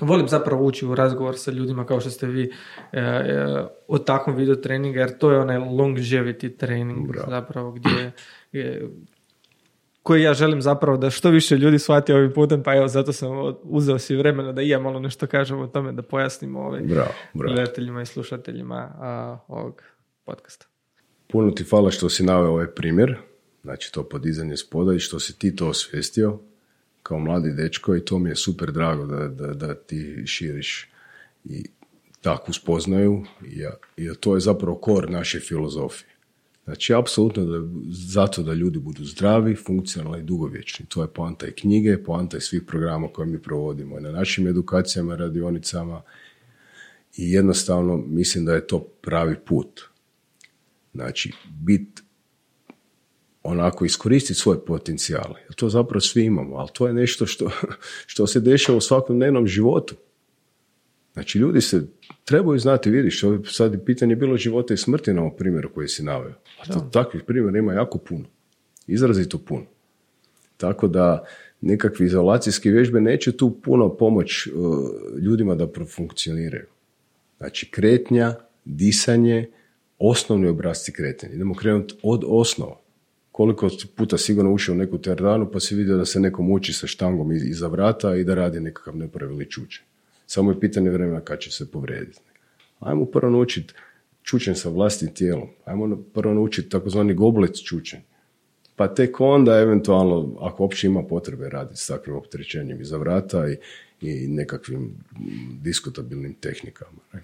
Volim 0.00 0.28
zapravo 0.28 0.64
ući 0.64 0.86
u 0.86 0.94
razgovor 0.94 1.38
sa 1.38 1.50
ljudima 1.50 1.86
kao 1.86 2.00
što 2.00 2.10
ste 2.10 2.26
vi 2.26 2.52
e, 2.92 3.00
e, 3.00 3.64
o 3.88 3.98
takvom 3.98 4.36
vidu 4.36 4.56
treninga, 4.56 5.00
jer 5.00 5.18
to 5.18 5.30
je 5.30 5.38
onaj 5.38 5.56
longevity 5.56 6.56
trening 6.56 7.16
zapravo 7.28 7.72
gdje 7.72 8.12
koji 10.02 10.22
ja 10.22 10.34
želim 10.34 10.62
zapravo 10.62 10.96
da 10.96 11.10
što 11.10 11.30
više 11.30 11.56
ljudi 11.56 11.78
shvati 11.78 12.12
ovim 12.12 12.32
putem, 12.32 12.62
pa 12.62 12.76
evo 12.76 12.88
zato 12.88 13.12
sam 13.12 13.30
uzeo 13.62 13.98
si 13.98 14.16
vremena 14.16 14.52
da 14.52 14.62
i 14.62 14.68
ja 14.68 14.78
malo 14.78 15.00
nešto 15.00 15.26
kažem 15.26 15.60
o 15.60 15.66
tome, 15.66 15.92
da 15.92 16.02
pojasnimo 16.02 16.60
ovim 16.60 16.90
gledateljima 17.34 18.02
i 18.02 18.06
slušateljima 18.06 18.90
ovog 19.48 19.82
podcasta. 20.24 20.69
Puno 21.32 21.50
ti 21.50 21.64
hvala 21.64 21.90
što 21.90 22.08
si 22.08 22.22
naveo 22.22 22.50
ovaj 22.50 22.66
primjer, 22.66 23.16
znači 23.62 23.92
to 23.92 24.08
podizanje 24.08 24.56
spoda 24.56 24.94
i 24.94 24.98
što 24.98 25.20
si 25.20 25.38
ti 25.38 25.56
to 25.56 25.68
osvijestio 25.68 26.38
kao 27.02 27.18
mladi 27.18 27.52
dečko 27.52 27.96
i 27.96 28.04
to 28.04 28.18
mi 28.18 28.30
je 28.30 28.36
super 28.36 28.72
drago 28.72 29.06
da, 29.06 29.28
da, 29.28 29.46
da 29.46 29.74
ti 29.74 30.22
širiš 30.26 30.88
i 31.44 31.64
takvu 32.20 32.54
spoznaju 32.54 33.24
i 33.96 34.08
to 34.20 34.34
je 34.34 34.40
zapravo 34.40 34.76
kor 34.76 35.10
naše 35.10 35.40
filozofije. 35.40 36.10
Znači, 36.64 36.94
apsolutno 36.94 37.44
da, 37.44 37.68
zato 37.90 38.42
da 38.42 38.52
ljudi 38.52 38.78
budu 38.78 39.04
zdravi, 39.04 39.56
funkcionalni 39.56 40.20
i 40.20 40.24
dugovječni. 40.24 40.86
To 40.86 41.02
je 41.02 41.08
poanta 41.08 41.46
i 41.46 41.52
knjige, 41.52 42.02
poanta 42.02 42.36
i 42.36 42.40
svih 42.40 42.62
programa 42.66 43.08
koje 43.08 43.26
mi 43.26 43.42
provodimo 43.42 43.98
i 43.98 44.02
na 44.02 44.12
našim 44.12 44.46
edukacijama, 44.46 45.16
radionicama 45.16 46.02
i 47.16 47.32
jednostavno 47.32 47.96
mislim 47.96 48.44
da 48.44 48.54
je 48.54 48.66
to 48.66 48.80
pravi 48.80 49.36
put. 49.46 49.89
Znači, 50.94 51.32
bit 51.60 52.02
onako 53.42 53.84
iskoristiti 53.84 54.40
svoje 54.40 54.64
potencijale. 54.64 55.40
To 55.56 55.68
zapravo 55.68 56.00
svi 56.00 56.24
imamo, 56.24 56.56
ali 56.56 56.68
to 56.72 56.86
je 56.86 56.94
nešto 56.94 57.26
što, 57.26 57.50
što 58.06 58.26
se 58.26 58.40
dešava 58.40 58.78
u 58.78 58.80
svakodnevnom 58.80 59.46
životu. 59.46 59.94
Znači, 61.12 61.38
ljudi 61.38 61.60
se 61.60 61.86
trebaju 62.24 62.58
znati, 62.58 62.90
vidiš, 62.90 63.22
sad 63.44 63.72
je 63.72 63.84
pitanje 63.84 64.16
bilo 64.16 64.36
života 64.36 64.74
i 64.74 64.76
smrti 64.76 65.12
na 65.12 65.20
ovom 65.20 65.36
primjeru 65.36 65.72
koji 65.72 65.88
si 65.88 66.02
naveo. 66.02 66.32
A 66.60 66.72
to, 66.72 66.80
takvih 66.92 67.22
primjera 67.26 67.58
ima 67.58 67.72
jako 67.72 67.98
puno. 67.98 68.24
Izrazito 68.86 69.38
puno. 69.38 69.64
Tako 70.56 70.88
da 70.88 71.24
nekakve 71.60 72.06
izolacijske 72.06 72.70
vježbe 72.70 73.00
neće 73.00 73.36
tu 73.36 73.60
puno 73.60 73.96
pomoć 73.96 74.46
uh, 74.46 74.52
ljudima 75.18 75.54
da 75.54 75.68
profunkcioniraju. 75.68 76.66
Znači, 77.38 77.70
kretnja, 77.70 78.34
disanje, 78.64 79.48
osnovni 80.00 80.48
obrazci 80.48 80.92
kretanja. 80.92 81.34
Idemo 81.34 81.54
krenuti 81.54 81.94
od 82.02 82.24
osnova. 82.26 82.80
Koliko 83.32 83.68
puta 83.96 84.18
sigurno 84.18 84.52
ušao 84.52 84.72
u 84.72 84.78
neku 84.78 84.98
teretanu 84.98 85.50
pa 85.52 85.60
si 85.60 85.74
vidio 85.74 85.96
da 85.96 86.04
se 86.04 86.20
neko 86.20 86.42
muči 86.42 86.72
sa 86.72 86.86
štangom 86.86 87.32
iza 87.32 87.68
vrata 87.68 88.16
i 88.16 88.24
da 88.24 88.34
radi 88.34 88.60
nekakav 88.60 88.96
nepravilni 88.96 89.50
čuče. 89.50 89.82
Samo 90.26 90.50
je 90.50 90.60
pitanje 90.60 90.90
vremena 90.90 91.20
kad 91.20 91.38
će 91.38 91.50
se 91.50 91.70
povrijediti. 91.70 92.20
Ajmo 92.80 93.04
prvo 93.04 93.30
naučiti 93.30 93.74
čučen 94.22 94.54
sa 94.54 94.68
vlastnim 94.68 95.14
tijelom. 95.14 95.48
Ajmo 95.64 95.96
prvo 96.14 96.34
naučiti 96.34 96.68
takozvani 96.68 97.14
goblet 97.14 97.64
čučen. 97.64 98.00
Pa 98.76 98.94
tek 98.94 99.20
onda 99.20 99.58
eventualno, 99.58 100.36
ako 100.40 100.62
uopće 100.62 100.86
ima 100.86 101.02
potrebe 101.02 101.48
raditi 101.48 101.80
s 101.80 101.86
takvim 101.86 102.16
opterećenjem 102.16 102.80
iza 102.80 102.96
vrata 102.96 103.48
i, 103.48 103.56
i 104.00 104.28
nekakvim 104.28 104.94
diskutabilnim 105.62 106.34
tehnikama. 106.34 107.00
Ne? 107.12 107.22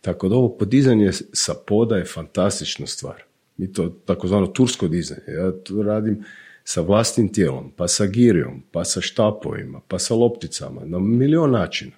Tako 0.00 0.28
da 0.28 0.36
ovo 0.36 0.48
podizanje 0.48 1.10
sa 1.32 1.54
poda 1.66 1.96
je 1.96 2.04
fantastična 2.04 2.86
stvar. 2.86 3.22
Mi 3.56 3.72
to 3.72 3.88
takozvano 3.88 4.46
tursko 4.46 4.88
dizanje. 4.88 5.20
Ja 5.28 5.52
to 5.52 5.82
radim 5.82 6.24
sa 6.64 6.80
vlastnim 6.80 7.32
tijelom, 7.32 7.72
pa 7.76 7.88
sa 7.88 8.06
girijom, 8.06 8.62
pa 8.72 8.84
sa 8.84 9.00
štapovima, 9.00 9.80
pa 9.88 9.98
sa 9.98 10.14
lopticama, 10.14 10.80
na 10.84 10.98
milion 10.98 11.50
načina. 11.50 11.92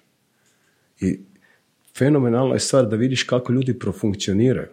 I 0.99 1.19
fenomenalna 1.97 2.53
je 2.53 2.59
stvar 2.59 2.85
da 2.85 2.95
vidiš 2.95 3.23
kako 3.23 3.53
ljudi 3.53 3.79
profunkcioniraju. 3.79 4.69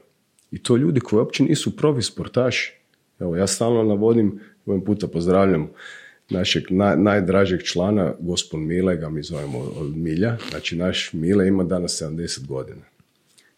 I 0.50 0.62
to 0.62 0.76
ljudi 0.76 1.00
koji 1.00 1.18
uopće 1.18 1.42
nisu 1.42 1.76
provi 1.76 2.02
sportaši. 2.02 2.74
Evo, 3.20 3.36
ja 3.36 3.46
stalno 3.46 3.82
navodim, 3.82 4.40
ovim 4.66 4.84
puta 4.84 5.08
pozdravljam 5.08 5.70
našeg 6.30 6.64
najdražeg 6.96 7.62
člana, 7.62 8.14
gospod 8.20 8.60
Mile, 8.60 8.96
ga 8.96 9.08
mi 9.08 9.22
zovemo 9.22 9.58
od 9.58 9.96
Milja. 9.96 10.36
Znači, 10.50 10.76
naš 10.76 11.12
Mile 11.12 11.48
ima 11.48 11.64
danas 11.64 12.02
70 12.02 12.46
godina 12.46 12.82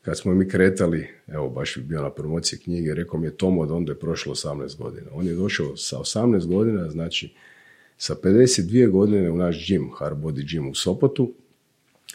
kad 0.02 0.18
smo 0.18 0.34
mi 0.34 0.48
kretali, 0.48 1.08
evo 1.26 1.48
baš 1.48 1.76
bi 1.76 1.82
bio 1.82 2.02
na 2.02 2.10
promociji 2.10 2.58
knjige, 2.58 2.94
rekao 2.94 3.20
mi 3.20 3.26
je 3.26 3.36
Tomo 3.36 3.66
da 3.66 3.74
onda 3.74 3.92
je 3.92 3.98
prošlo 3.98 4.34
18 4.34 4.76
godina. 4.76 5.06
On 5.12 5.26
je 5.26 5.34
došao 5.34 5.76
sa 5.76 5.98
18 5.98 6.46
godina, 6.46 6.90
znači 6.90 7.34
sa 7.96 8.14
52 8.14 8.90
godine 8.90 9.30
u 9.30 9.36
naš 9.36 9.68
gym, 9.68 9.88
Hard 9.98 10.18
Body 10.18 10.44
Gym 10.44 10.70
u 10.70 10.74
Sopotu 10.74 11.32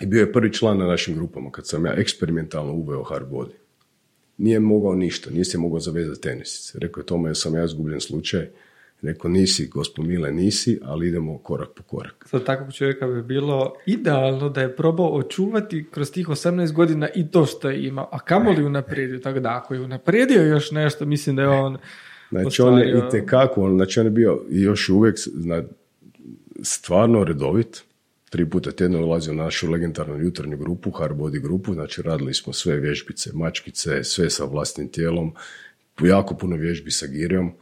i 0.02 0.06
bio 0.06 0.20
je 0.20 0.34
prvi 0.34 0.54
član 0.54 0.78
na 0.78 0.86
našim 0.86 1.16
grupama 1.16 1.52
kad 1.52 1.68
sam 1.68 1.86
ja 1.86 1.94
eksperimentalno 1.98 2.74
uveo 2.74 3.04
Hard 3.04 3.30
Body. 3.30 3.52
nije 4.38 4.60
mogao 4.60 4.96
ništa, 4.96 5.32
nije 5.32 5.46
se 5.46 5.58
mogao 5.58 5.80
zavezati 5.80 6.22
tenisice. 6.22 6.80
Rekao 6.80 7.02
je 7.02 7.06
tome, 7.06 7.36
sam 7.36 7.56
ja 7.56 7.64
izgubljen 7.64 8.02
slučaj. 8.02 8.50
Rekao, 9.02 9.32
nisi, 9.32 9.68
gospod 9.68 10.06
Mile, 10.06 10.32
nisi, 10.32 10.80
ali 10.84 11.08
idemo 11.08 11.38
korak 11.38 11.70
po 11.76 11.84
korak. 11.84 12.28
Za 12.32 12.40
takvog 12.40 12.74
čovjeka 12.74 13.08
bi 13.08 13.22
bilo 13.22 13.74
idealno 13.86 14.50
da 14.50 14.62
je 14.62 14.76
probao 14.76 15.16
očuvati 15.16 15.86
kroz 15.92 16.12
tih 16.12 16.28
18 16.28 16.74
godina 16.74 17.10
i 17.16 17.32
to 17.32 17.46
što 17.46 17.70
je 17.70 17.88
imao, 17.88 18.10
a 18.12 18.20
kamoli 18.20 18.64
unaprijedio, 18.64 19.20
tako 19.20 19.40
da 19.40 19.58
ako 19.58 19.74
je 19.74 19.82
unaprijedio 19.82 20.44
još 20.44 20.72
nešto, 20.72 21.06
mislim 21.06 21.36
da 21.36 21.42
je 21.42 21.48
on 21.48 21.78
Znači 22.32 22.62
on 22.62 22.80
je 22.80 22.90
i 22.90 23.10
tekako, 23.12 23.70
znači 23.70 24.00
on 24.00 24.06
je 24.06 24.10
bio 24.10 24.42
još 24.50 24.90
uvijek 24.90 25.16
stvarno 26.64 27.24
redovit, 27.24 27.84
tri 28.30 28.50
puta 28.50 28.72
tjedno 28.72 29.06
ulazio 29.06 29.34
u 29.34 29.36
našu 29.36 29.72
legendarnu 29.72 30.18
jutarnju 30.20 30.58
grupu, 30.58 30.92
Hard 30.92 31.18
grupu, 31.42 31.74
znači 31.74 32.02
radili 32.02 32.34
smo 32.34 32.54
sve 32.54 32.80
vježbice, 32.80 33.30
mačkice, 33.34 34.04
sve 34.04 34.30
sa 34.30 34.46
vlastnim 34.46 34.88
tijelom, 34.88 35.34
jako 36.02 36.36
puno 36.36 36.56
vježbi 36.56 36.92
sa 36.92 37.08
girijom, 37.08 37.54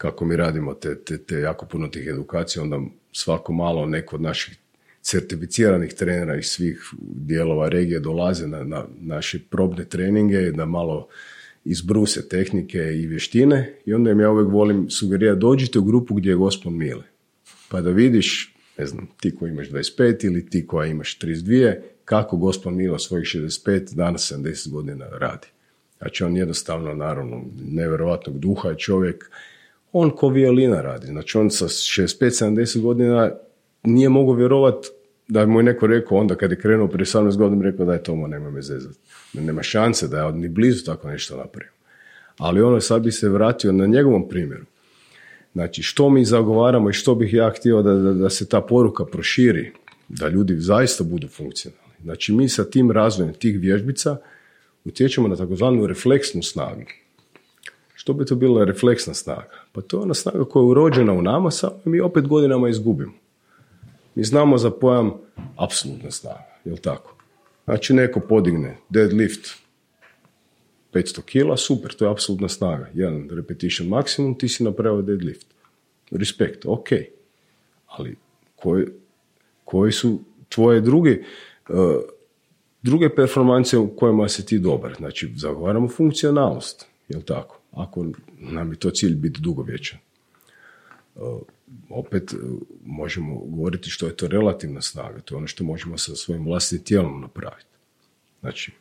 kako 0.00 0.24
mi 0.24 0.36
radimo 0.36 0.74
te, 0.74 0.94
te, 1.04 1.18
te 1.18 1.40
jako 1.40 1.66
puno 1.66 1.88
tih 1.88 2.06
edukacija, 2.06 2.62
onda 2.62 2.80
svako 3.12 3.52
malo 3.52 3.86
neko 3.86 4.16
od 4.16 4.22
naših 4.22 4.56
certificiranih 5.02 5.94
trenera 5.94 6.36
iz 6.36 6.46
svih 6.46 6.82
dijelova 7.00 7.68
regije 7.68 8.00
dolaze 8.00 8.46
na, 8.46 8.64
na 8.64 8.84
naše 9.00 9.38
probne 9.50 9.84
treninge, 9.84 10.50
da 10.50 10.66
malo 10.66 11.08
izbruse 11.64 12.28
tehnike 12.28 12.78
i 12.78 13.06
vještine 13.06 13.74
i 13.86 13.94
onda 13.94 14.10
im 14.10 14.20
ja 14.20 14.30
uvijek 14.30 14.52
volim 14.52 14.90
sugerirati 14.90 15.40
dođite 15.40 15.78
u 15.78 15.84
grupu 15.84 16.14
gdje 16.14 16.30
je 16.30 16.36
gospod 16.36 16.72
Mile. 16.72 17.04
Pa 17.68 17.80
da 17.80 17.90
vidiš, 17.90 18.54
ne 18.78 18.86
znam, 18.86 19.08
ti 19.20 19.36
koji 19.36 19.50
imaš 19.50 19.70
25 19.70 20.26
ili 20.26 20.46
ti 20.50 20.66
koja 20.66 20.86
imaš 20.86 21.18
32, 21.18 21.76
kako 22.04 22.36
gospod 22.36 22.72
Milo 22.72 22.98
svojih 22.98 23.24
65 23.24 23.94
danas 23.94 24.32
70 24.32 24.70
godina 24.70 25.06
radi. 25.08 25.46
Znači 25.98 26.24
on 26.24 26.36
jednostavno, 26.36 26.94
naravno, 26.94 27.44
nevjerojatnog 27.64 28.38
duha 28.38 28.68
je 28.68 28.78
čovjek, 28.78 29.30
on 29.92 30.10
ko 30.10 30.28
violina 30.28 30.82
radi. 30.82 31.06
Znači 31.06 31.38
on 31.38 31.50
sa 31.50 31.64
65-70 31.64 32.80
godina 32.80 33.30
nije 33.82 34.08
mogao 34.08 34.34
vjerovati 34.34 34.88
da 35.28 35.46
mu 35.46 35.58
je 35.58 35.62
neko 35.62 35.86
rekao 35.86 36.18
onda 36.18 36.34
kad 36.34 36.50
je 36.50 36.60
krenuo 36.60 36.88
prije 36.88 37.04
18 37.04 37.36
godina, 37.36 37.62
rekao 37.62 37.86
da 37.86 37.92
je 37.92 38.02
to 38.02 38.26
nema 38.26 38.50
me 38.50 38.62
zezati. 38.62 38.98
Nema 39.32 39.62
šanse 39.62 40.08
da 40.08 40.26
je 40.26 40.32
ni 40.32 40.48
blizu 40.48 40.84
tako 40.84 41.08
nešto 41.08 41.36
napravio. 41.36 41.72
Ali 42.38 42.62
ono 42.62 42.80
sad 42.80 43.02
bi 43.02 43.12
se 43.12 43.28
vratio 43.28 43.72
na 43.72 43.86
njegovom 43.86 44.28
primjeru. 44.28 44.64
Znači, 45.52 45.82
što 45.82 46.10
mi 46.10 46.24
zagovaramo 46.24 46.90
i 46.90 46.92
što 46.92 47.14
bih 47.14 47.34
ja 47.34 47.50
htio 47.50 47.82
da, 47.82 47.94
da, 47.94 48.12
da 48.12 48.30
se 48.30 48.48
ta 48.48 48.60
poruka 48.60 49.04
proširi, 49.04 49.72
da 50.08 50.28
ljudi 50.28 50.56
zaista 50.56 51.04
budu 51.04 51.28
funkcionalni. 51.28 51.94
Znači, 52.02 52.32
mi 52.32 52.48
sa 52.48 52.64
tim 52.64 52.90
razvojem 52.90 53.34
tih 53.34 53.60
vježbica 53.60 54.16
utječemo 54.84 55.28
na 55.28 55.36
takozvanu 55.36 55.86
refleksnu 55.86 56.42
snagu. 56.42 56.82
Što 57.94 58.12
bi 58.12 58.24
to 58.24 58.34
bila 58.34 58.64
refleksna 58.64 59.14
snaga? 59.14 59.59
Pa 59.72 59.80
to 59.80 59.96
je 59.96 60.02
ona 60.02 60.14
snaga 60.14 60.44
koja 60.44 60.60
je 60.60 60.66
urođena 60.66 61.12
u 61.12 61.22
nama, 61.22 61.50
samo 61.50 61.80
mi 61.84 62.00
opet 62.00 62.26
godinama 62.26 62.68
izgubimo. 62.68 63.12
Mi 64.14 64.24
znamo 64.24 64.58
za 64.58 64.70
pojam 64.70 65.12
apsolutna 65.56 66.10
snaga, 66.10 66.56
jel 66.64 66.76
tako? 66.76 67.14
Znači 67.64 67.94
neko 67.94 68.20
podigne 68.20 68.76
deadlift 68.88 69.48
500 70.92 71.22
kila, 71.22 71.56
super, 71.56 71.94
to 71.94 72.04
je 72.04 72.10
apsolutna 72.10 72.48
snaga. 72.48 72.88
Jedan 72.94 73.28
repetition 73.30 73.88
maksimum, 73.88 74.38
ti 74.38 74.48
si 74.48 74.64
napravio 74.64 75.02
deadlift. 75.02 75.46
Respekt, 76.10 76.66
ok. 76.66 76.88
Ali 77.86 78.16
koji, 78.56 78.86
koji 79.64 79.92
su 79.92 80.20
tvoje 80.48 80.80
druge, 80.80 81.18
uh, 81.68 81.76
druge 82.82 83.14
performancije 83.14 83.78
u 83.78 83.96
kojima 83.96 84.28
se 84.28 84.46
ti 84.46 84.58
dobar? 84.58 84.94
Znači, 84.98 85.32
zagovaramo 85.36 85.88
funkcionalnost, 85.88 86.86
jel 87.08 87.22
tako? 87.22 87.59
Ako 87.72 88.06
nam 88.38 88.72
je 88.72 88.78
to 88.78 88.90
cilj 88.90 89.14
biti 89.14 89.40
dugovječan. 89.40 89.98
Uh, 91.14 91.40
opet 91.88 92.32
uh, 92.32 92.38
možemo 92.84 93.34
govoriti 93.34 93.90
što 93.90 94.06
je 94.06 94.16
to 94.16 94.26
relativna 94.26 94.80
snaga, 94.80 95.20
to 95.20 95.34
je 95.34 95.36
ono 95.36 95.46
što 95.46 95.64
možemo 95.64 95.98
sa 95.98 96.14
svojim 96.14 96.44
vlastnim 96.44 96.82
tijelom 96.82 97.20
napraviti. 97.20 97.66
Znači, 98.40 98.72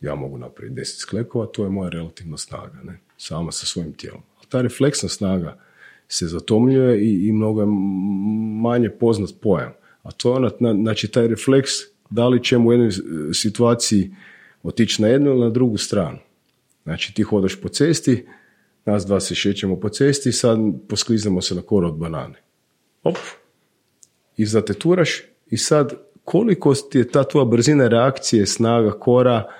ja 0.00 0.14
mogu 0.14 0.38
napraviti 0.38 0.80
10 0.80 0.98
sklekova, 0.98 1.46
to 1.46 1.64
je 1.64 1.70
moja 1.70 1.90
relativna 1.90 2.36
snaga, 2.36 2.82
ne? 2.84 2.98
sama 3.16 3.52
sa 3.52 3.66
svojim 3.66 3.92
tijelom. 3.92 4.22
Ali 4.36 4.46
ta 4.48 4.62
refleksna 4.62 5.08
snaga 5.08 5.58
se 6.08 6.26
zatomljuje 6.26 7.00
i, 7.00 7.28
i 7.28 7.32
mnogo 7.32 7.60
je 7.60 7.66
manje 8.62 8.90
poznat 8.90 9.30
pojam. 9.42 9.72
A 10.02 10.12
to 10.12 10.30
je 10.30 10.36
ona, 10.36 10.50
znači 10.74 11.08
taj 11.08 11.28
refleks, 11.28 11.70
da 12.10 12.28
li 12.28 12.44
ćemo 12.44 12.68
u 12.68 12.72
jednoj 12.72 12.90
situaciji 13.34 14.10
otići 14.62 15.02
na 15.02 15.08
jednu 15.08 15.30
ili 15.30 15.40
na 15.40 15.50
drugu 15.50 15.76
stranu. 15.76 16.18
Znači 16.86 17.14
ti 17.14 17.22
hodaš 17.22 17.60
po 17.60 17.68
cesti, 17.68 18.26
nas 18.84 19.06
dva 19.06 19.20
se 19.20 19.34
šećemo 19.34 19.80
po 19.80 19.88
cesti, 19.88 20.32
sad 20.32 20.58
poskliznemo 20.88 21.42
se 21.42 21.54
na 21.54 21.62
kor 21.62 21.84
od 21.84 21.94
banane. 21.94 22.42
Op, 23.02 23.16
i 24.36 24.46
zateturaš 24.46 25.22
i 25.46 25.56
sad 25.56 25.92
koliko 26.24 26.74
ti 26.74 26.98
je 26.98 27.08
ta 27.08 27.24
tvoja 27.24 27.44
brzina 27.44 27.88
reakcije, 27.88 28.46
snaga 28.46 28.90
kora 28.90 29.52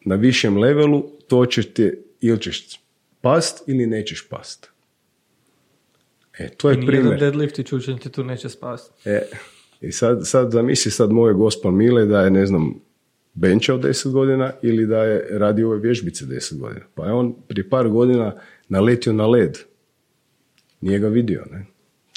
na 0.00 0.14
višem 0.14 0.58
levelu, 0.58 1.02
to 1.28 1.46
će 1.46 1.62
te 1.62 1.98
ili 2.20 2.40
ćeš 2.40 2.80
past 3.20 3.68
ili 3.68 3.86
nećeš 3.86 4.28
past. 4.28 4.70
E, 6.38 6.48
to 6.48 6.70
je 6.70 6.78
I 6.82 6.86
primjer. 6.86 7.20
deadlift 7.20 7.58
i 7.58 7.64
čučen 7.64 7.98
ti 7.98 8.08
tu 8.08 8.24
neće 8.24 8.48
spast. 8.48 8.92
E, 9.04 9.22
i 9.80 9.92
sad, 9.92 10.20
sad 10.26 10.50
zamisli 10.50 10.90
sad 10.90 11.10
moje 11.12 11.34
gospa 11.34 11.70
Mile 11.70 12.04
da 12.04 12.20
je, 12.22 12.30
ne 12.30 12.46
znam, 12.46 12.85
benčao 13.36 13.78
10 13.78 14.10
godina 14.10 14.52
ili 14.62 14.86
da 14.86 15.04
je 15.04 15.38
radio 15.38 15.68
ove 15.68 15.78
vježbice 15.78 16.24
10 16.24 16.58
godina. 16.58 16.86
Pa 16.94 17.06
je 17.06 17.12
on 17.12 17.34
prije 17.48 17.70
par 17.70 17.88
godina 17.88 18.34
naletio 18.68 19.12
na 19.12 19.26
led. 19.26 19.58
Nije 20.80 20.98
ga 20.98 21.08
vidio, 21.08 21.44
ne? 21.50 21.66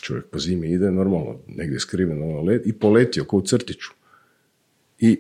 Čovjek 0.02 0.26
po 0.26 0.40
zimi 0.40 0.72
ide 0.72 0.92
normalno, 0.92 1.40
negdje 1.48 1.80
skriven 1.80 2.20
na 2.20 2.42
led 2.42 2.62
i 2.66 2.74
poletio 2.74 3.24
kao 3.24 3.40
u 3.40 3.42
crtiću. 3.42 3.90
I 5.00 5.20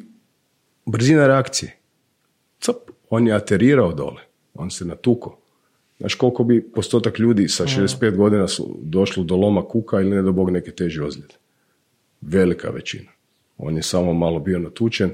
brzina 0.85 1.27
reakcije. 1.27 1.77
Cap, 2.59 2.75
on 3.09 3.27
je 3.27 3.33
aterirao 3.33 3.93
dole. 3.93 4.21
On 4.53 4.71
se 4.71 4.85
natuko. 4.85 5.39
Znaš 5.99 6.15
koliko 6.15 6.43
bi 6.43 6.71
postotak 6.71 7.19
ljudi 7.19 7.47
sa 7.47 7.63
65 7.63 8.15
godina 8.15 8.45
došlo 8.81 9.23
do 9.23 9.35
loma 9.35 9.65
kuka 9.67 10.01
ili 10.01 10.09
ne 10.09 10.21
do 10.21 10.31
bog 10.31 10.49
neke 10.49 10.71
teže 10.71 11.03
ozljede? 11.03 11.35
Velika 12.21 12.69
većina. 12.69 13.11
On 13.57 13.75
je 13.75 13.83
samo 13.83 14.13
malo 14.13 14.39
bio 14.39 14.59
natučen, 14.59 15.11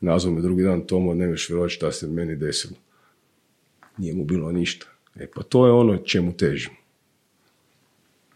nazvao 0.00 0.34
me 0.34 0.40
drugi 0.40 0.62
dan, 0.62 0.86
Tomo, 0.86 1.14
ne 1.14 1.26
veš 1.26 1.48
vjerovati 1.48 1.74
šta 1.74 1.92
se 1.92 2.06
meni 2.06 2.36
desilo. 2.36 2.76
Nije 3.96 4.14
mu 4.14 4.24
bilo 4.24 4.52
ništa. 4.52 4.86
E 5.14 5.26
pa 5.34 5.42
to 5.42 5.66
je 5.66 5.72
ono 5.72 5.96
čemu 5.96 6.32
težimo. 6.32 6.76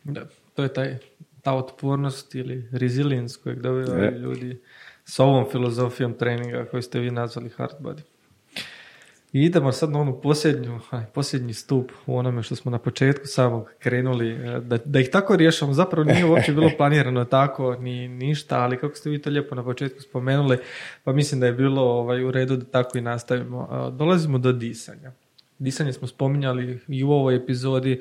Da, 0.04 0.28
to 0.54 0.62
je 0.62 0.72
taj, 0.72 0.98
ta 1.42 1.54
otpornost 1.54 2.34
ili 2.34 2.68
resilience 2.72 3.38
kojeg 3.42 3.60
dobivaju 3.60 4.18
ljudi 4.18 4.60
s 5.04 5.20
ovom 5.20 5.46
filozofijom 5.52 6.14
treninga 6.14 6.66
koju 6.70 6.82
ste 6.82 7.00
vi 7.00 7.10
nazvali 7.10 7.48
hard 7.48 7.74
body. 7.80 8.00
I 9.32 9.42
idemo 9.42 9.72
sad 9.72 9.90
na 9.90 10.00
onu 10.00 10.20
posljednju, 10.20 10.80
posljednji 11.14 11.54
stup 11.54 11.92
u 12.06 12.16
onome 12.16 12.42
što 12.42 12.56
smo 12.56 12.70
na 12.70 12.78
početku 12.78 13.26
samog 13.26 13.70
krenuli, 13.78 14.30
e, 14.30 14.60
da, 14.60 14.78
da 14.84 15.00
ih 15.00 15.08
tako 15.10 15.36
riješamo. 15.36 15.72
Zapravo 15.72 16.04
nije 16.04 16.24
uopće 16.24 16.52
bilo 16.52 16.70
planirano 16.78 17.24
tako, 17.24 17.76
ni 17.76 18.08
ništa, 18.08 18.60
ali 18.60 18.78
kako 18.78 18.94
ste 18.94 19.10
vi 19.10 19.22
to 19.22 19.30
lijepo 19.30 19.54
na 19.54 19.64
početku 19.64 20.00
spomenuli, 20.00 20.58
pa 21.04 21.12
mislim 21.12 21.40
da 21.40 21.46
je 21.46 21.52
bilo 21.52 21.82
ovaj, 21.82 22.24
u 22.24 22.30
redu 22.30 22.56
da 22.56 22.64
tako 22.64 22.98
i 22.98 23.00
nastavimo. 23.00 23.68
E, 23.72 23.96
dolazimo 23.96 24.38
do 24.38 24.52
disanja. 24.52 25.12
Disanje 25.58 25.92
smo 25.92 26.08
spominjali 26.08 26.80
i 26.88 27.04
u 27.04 27.10
ovoj 27.10 27.36
epizodi 27.36 28.00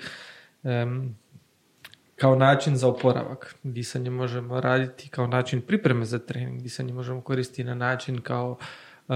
kao 2.15 2.35
način 2.35 2.75
za 2.75 2.87
oporavak. 2.87 3.55
Disanje 3.63 4.09
možemo 4.09 4.61
raditi 4.61 5.09
kao 5.09 5.27
način 5.27 5.61
pripreme 5.61 6.05
za 6.05 6.19
trening. 6.19 6.61
Disanje 6.61 6.93
možemo 6.93 7.21
koristiti 7.21 7.63
na 7.63 7.75
način 7.75 8.21
kao 8.21 8.57
uh, 9.09 9.15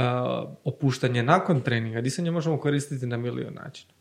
opuštanje 0.63 1.23
nakon 1.23 1.61
treninga. 1.61 2.01
Disanje 2.01 2.31
možemo 2.31 2.59
koristiti 2.59 3.05
na 3.05 3.17
milion 3.17 3.53
načina. 3.53 3.93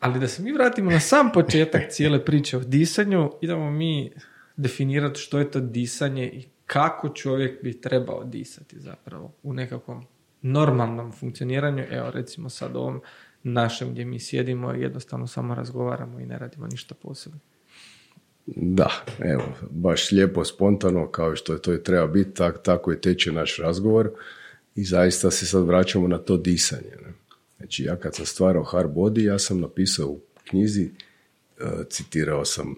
Ali 0.00 0.20
da 0.20 0.28
se 0.28 0.42
mi 0.42 0.52
vratimo 0.52 0.90
na 0.90 1.00
sam 1.00 1.32
početak 1.32 1.82
cijele 1.90 2.24
priče 2.24 2.56
o 2.56 2.60
disanju, 2.60 3.30
idemo 3.40 3.70
mi 3.70 4.12
definirati 4.56 5.20
što 5.20 5.38
je 5.38 5.50
to 5.50 5.60
disanje 5.60 6.26
i 6.26 6.48
kako 6.66 7.08
čovjek 7.08 7.62
bi 7.62 7.80
trebao 7.80 8.24
disati 8.24 8.80
zapravo 8.80 9.32
u 9.42 9.52
nekakvom 9.52 10.06
normalnom 10.42 11.12
funkcioniranju. 11.12 11.84
Evo 11.90 12.10
recimo 12.10 12.48
sad 12.48 12.76
ovom 12.76 13.00
našem 13.42 13.90
gdje 13.90 14.04
mi 14.04 14.20
sjedimo 14.20 14.74
i 14.74 14.80
jednostavno 14.80 15.26
samo 15.26 15.54
razgovaramo 15.54 16.20
i 16.20 16.26
ne 16.26 16.38
radimo 16.38 16.66
ništa 16.66 16.94
posebno. 16.94 17.38
Da, 18.56 18.90
evo, 19.18 19.44
baš 19.70 20.12
lijepo, 20.12 20.44
spontano, 20.44 21.10
kao 21.10 21.36
što 21.36 21.52
je 21.52 21.62
to 21.62 21.74
i 21.74 21.82
treba 21.82 22.06
biti, 22.06 22.34
tak, 22.34 22.62
tako 22.62 22.90
je 22.90 23.00
teče 23.00 23.32
naš 23.32 23.56
razgovor 23.56 24.10
i 24.74 24.84
zaista 24.84 25.30
se 25.30 25.46
sad 25.46 25.66
vraćamo 25.66 26.08
na 26.08 26.18
to 26.18 26.36
disanje. 26.36 26.96
Ne? 27.06 27.12
Znači, 27.56 27.84
ja 27.84 27.96
kad 27.96 28.14
sam 28.14 28.26
stvarao 28.26 28.62
hard 28.62 28.90
body, 28.90 29.24
ja 29.24 29.38
sam 29.38 29.60
napisao 29.60 30.06
u 30.06 30.20
knjizi, 30.44 30.90
uh, 31.60 31.86
citirao 31.90 32.44
sam 32.44 32.70
uh, 32.70 32.76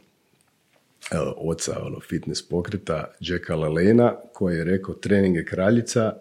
oca 1.36 1.82
ono, 1.82 2.00
fitness 2.00 2.48
pokreta, 2.48 3.14
Jacka 3.20 3.56
Lalena, 3.56 4.16
koji 4.32 4.56
je 4.56 4.64
rekao 4.64 4.94
trening 4.94 5.36
je 5.36 5.44
kraljica, 5.44 6.12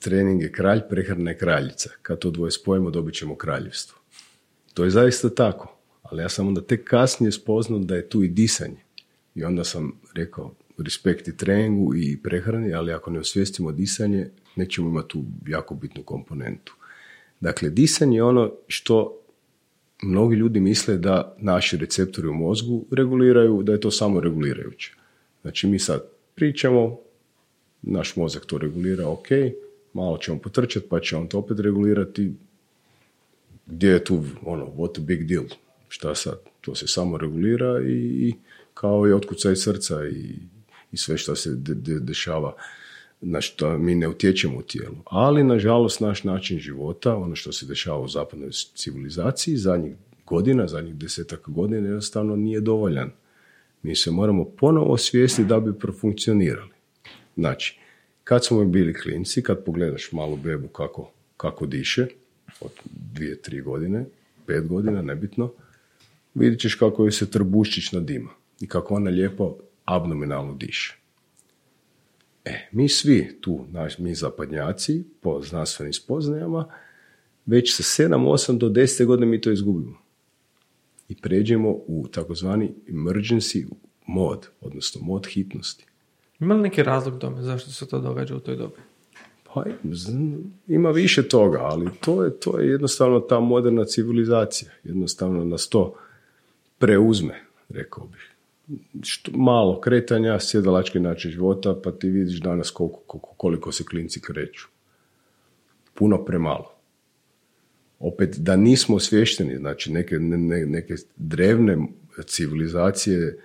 trening 0.00 0.42
je 0.42 0.52
kralj, 0.52 0.80
prehrana 0.88 1.30
je 1.30 1.38
kraljica. 1.38 1.90
Kad 2.02 2.18
to 2.18 2.30
dvoje 2.30 2.50
spojimo, 2.50 2.90
dobit 2.90 3.14
ćemo 3.14 3.36
kraljevstvo. 3.36 3.98
To 4.74 4.84
je 4.84 4.90
zaista 4.90 5.34
tako. 5.34 5.73
Ali 6.14 6.22
ja 6.22 6.28
sam 6.28 6.48
onda 6.48 6.60
tek 6.60 6.84
kasnije 6.84 7.32
spoznao 7.32 7.78
da 7.78 7.96
je 7.96 8.08
tu 8.08 8.22
i 8.22 8.28
disanje. 8.28 8.76
I 9.34 9.44
onda 9.44 9.64
sam 9.64 9.92
rekao, 10.14 10.54
respekt 10.78 11.28
i 11.28 11.36
treningu 11.36 11.94
i 11.94 12.18
prehrani, 12.22 12.74
ali 12.74 12.92
ako 12.92 13.10
ne 13.10 13.18
osvijestimo 13.18 13.72
disanje, 13.72 14.28
nećemo 14.56 14.88
imati 14.88 15.08
tu 15.08 15.24
jako 15.46 15.74
bitnu 15.74 16.02
komponentu. 16.02 16.74
Dakle, 17.40 17.70
disanje 17.70 18.16
je 18.16 18.22
ono 18.22 18.52
što 18.66 19.18
mnogi 20.02 20.36
ljudi 20.36 20.60
misle 20.60 20.96
da 20.96 21.36
naši 21.38 21.76
receptori 21.76 22.28
u 22.28 22.34
mozgu 22.34 22.84
reguliraju, 22.90 23.62
da 23.62 23.72
je 23.72 23.80
to 23.80 23.90
samo 23.90 24.20
regulirajuće. 24.20 24.94
Znači, 25.42 25.66
mi 25.66 25.78
sad 25.78 26.04
pričamo, 26.34 26.98
naš 27.82 28.16
mozak 28.16 28.46
to 28.46 28.58
regulira, 28.58 29.08
ok, 29.08 29.28
malo 29.92 30.18
ćemo 30.18 30.38
potrčati, 30.38 30.86
pa 30.88 31.00
će 31.00 31.16
on 31.16 31.26
to 31.28 31.38
opet 31.38 31.60
regulirati. 31.60 32.32
Gdje 33.66 33.88
je 33.88 34.04
tu, 34.04 34.24
ono, 34.44 34.66
what 34.66 34.98
a 34.98 35.02
big 35.02 35.26
deal? 35.26 35.44
Šta 35.94 36.14
sad? 36.14 36.38
To 36.60 36.74
se 36.74 36.86
samo 36.86 37.18
regulira 37.18 37.80
i 37.86 38.34
kao 38.74 39.08
i 39.08 39.12
otkucaj 39.12 39.56
srca 39.56 40.06
i, 40.08 40.34
i 40.92 40.96
sve 40.96 41.18
što 41.18 41.36
se 41.36 41.50
dešava 42.00 42.54
na 43.20 43.40
što 43.40 43.78
mi 43.78 43.94
ne 43.94 44.08
utječemo 44.08 44.58
u 44.58 44.62
tijelu. 44.62 44.96
Ali, 45.04 45.44
nažalost, 45.44 46.00
naš 46.00 46.24
način 46.24 46.58
života, 46.58 47.16
ono 47.16 47.36
što 47.36 47.52
se 47.52 47.66
dešava 47.66 47.98
u 47.98 48.08
zapadnoj 48.08 48.50
civilizaciji, 48.74 49.56
zadnjih 49.56 49.94
godina, 50.26 50.66
zadnjih 50.66 50.94
desetak 50.94 51.40
godina, 51.46 51.86
jednostavno 51.86 52.36
nije 52.36 52.60
dovoljan. 52.60 53.10
Mi 53.82 53.96
se 53.96 54.10
moramo 54.10 54.44
ponovo 54.44 54.92
osvijestiti 54.92 55.48
da 55.48 55.60
bi 55.60 55.78
profunkcionirali. 55.78 56.74
Znači, 57.36 57.78
kad 58.24 58.44
smo 58.44 58.64
bili 58.64 58.94
klinci, 58.94 59.42
kad 59.42 59.64
pogledaš 59.64 60.12
malu 60.12 60.36
bebu 60.36 60.68
kako, 60.68 61.10
kako 61.36 61.66
diše, 61.66 62.06
od 62.60 62.72
dvije, 63.12 63.42
tri 63.42 63.60
godine, 63.60 64.04
pet 64.46 64.66
godina, 64.66 65.02
nebitno, 65.02 65.52
vidit 66.34 66.60
ćeš 66.60 66.74
kako 66.74 67.02
joj 67.02 67.12
se 67.12 67.30
trbuščić 67.30 67.92
nadima 67.92 68.30
i 68.60 68.66
kako 68.66 68.94
ona 68.94 69.10
lijepo 69.10 69.56
abdominalno 69.84 70.54
diše. 70.54 70.98
E, 72.44 72.68
mi 72.72 72.88
svi 72.88 73.38
tu, 73.40 73.66
naš, 73.70 73.98
mi 73.98 74.14
zapadnjaci, 74.14 75.04
po 75.20 75.42
znanstvenim 75.42 75.92
spoznajama, 75.92 76.68
već 77.46 77.76
sa 77.76 77.82
7, 78.02 78.08
8 78.08 78.58
do 78.58 78.68
10 78.68 79.04
godina 79.04 79.26
mi 79.26 79.40
to 79.40 79.50
izgubimo. 79.50 79.98
I 81.08 81.16
pređemo 81.16 81.70
u 81.70 82.06
takozvani 82.12 82.74
emergency 82.88 83.66
mod, 84.06 84.48
odnosno 84.60 85.00
mod 85.04 85.26
hitnosti. 85.26 85.86
Ima 86.40 86.54
li 86.54 86.62
neki 86.62 86.82
razlog 86.82 87.18
tome 87.18 87.42
zašto 87.42 87.70
se 87.70 87.88
to 87.88 87.98
događa 87.98 88.36
u 88.36 88.40
toj 88.40 88.56
dobi? 88.56 88.76
Pa 89.54 89.64
ima 90.68 90.90
više 90.90 91.28
toga, 91.28 91.58
ali 91.62 91.90
to 92.00 92.24
je, 92.24 92.40
to 92.40 92.60
je 92.60 92.70
jednostavno 92.70 93.20
ta 93.20 93.40
moderna 93.40 93.84
civilizacija. 93.84 94.70
Jednostavno 94.84 95.44
nas 95.44 95.68
to 95.68 95.94
preuzme, 96.78 97.44
rekao 97.68 98.06
bih. 98.06 98.30
Što, 99.02 99.32
malo 99.34 99.80
kretanja, 99.80 100.40
sjedalački 100.40 101.00
način 101.00 101.30
života, 101.30 101.80
pa 101.84 101.92
ti 101.92 102.08
vidiš 102.08 102.40
danas 102.40 102.70
koliko, 102.70 103.18
koliko 103.18 103.72
se 103.72 103.84
klinci 103.84 104.20
kreću. 104.20 104.66
Puno 105.94 106.24
premalo. 106.24 106.74
Opet, 107.98 108.36
da 108.38 108.56
nismo 108.56 108.96
osvješteni, 108.96 109.56
znači 109.56 109.92
neke, 109.92 110.18
ne, 110.18 110.66
neke 110.66 110.94
drevne 111.16 111.78
civilizacije 112.26 113.38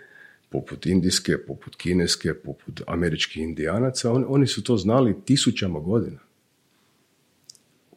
poput 0.50 0.86
indijske, 0.86 1.38
poput 1.38 1.76
kineske, 1.76 2.34
poput 2.34 2.82
američkih 2.88 3.44
indijanaca, 3.44 4.12
on, 4.12 4.26
oni 4.28 4.48
su 4.48 4.64
to 4.64 4.78
znali 4.78 5.16
tisućama 5.26 5.80
godina. 5.80 6.20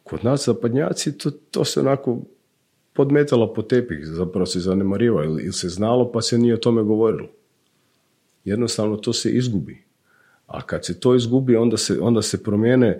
Kod 0.03 0.23
nas 0.23 0.45
zapadnjaci 0.45 1.17
to, 1.17 1.31
to 1.31 1.65
se 1.65 1.79
onako 1.79 2.21
podmetalo 2.93 3.53
po 3.53 3.61
tepih, 3.61 3.99
zapravo 4.03 4.45
se 4.45 4.59
zanemariva 4.59 5.23
ili 5.23 5.53
se 5.53 5.69
znalo 5.69 6.11
pa 6.11 6.21
se 6.21 6.37
nije 6.37 6.53
o 6.53 6.57
tome 6.57 6.83
govorilo. 6.83 7.29
Jednostavno 8.45 8.97
to 8.97 9.13
se 9.13 9.31
izgubi. 9.31 9.83
A 10.47 10.61
kad 10.61 10.85
se 10.85 10.99
to 10.99 11.15
izgubi, 11.15 11.55
onda 11.55 11.77
se, 11.77 11.99
onda 12.01 12.21
se 12.21 12.43
promijene, 12.43 12.99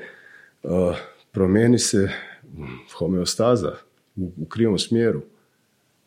uh, 0.64 0.96
promijeni 1.32 1.80
se 1.80 2.10
hm, 2.42 2.64
homeostaza 2.98 3.76
u, 4.16 4.32
u 4.38 4.46
krivom 4.46 4.80
smjeru. 4.80 5.22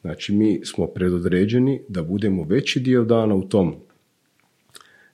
Znači, 0.01 0.35
mi 0.35 0.61
smo 0.65 0.87
predodređeni 0.87 1.83
da 1.89 2.03
budemo 2.03 2.45
veći 2.45 2.81
dio 2.81 3.05
dana 3.05 3.35
u 3.35 3.49
tom 3.49 3.77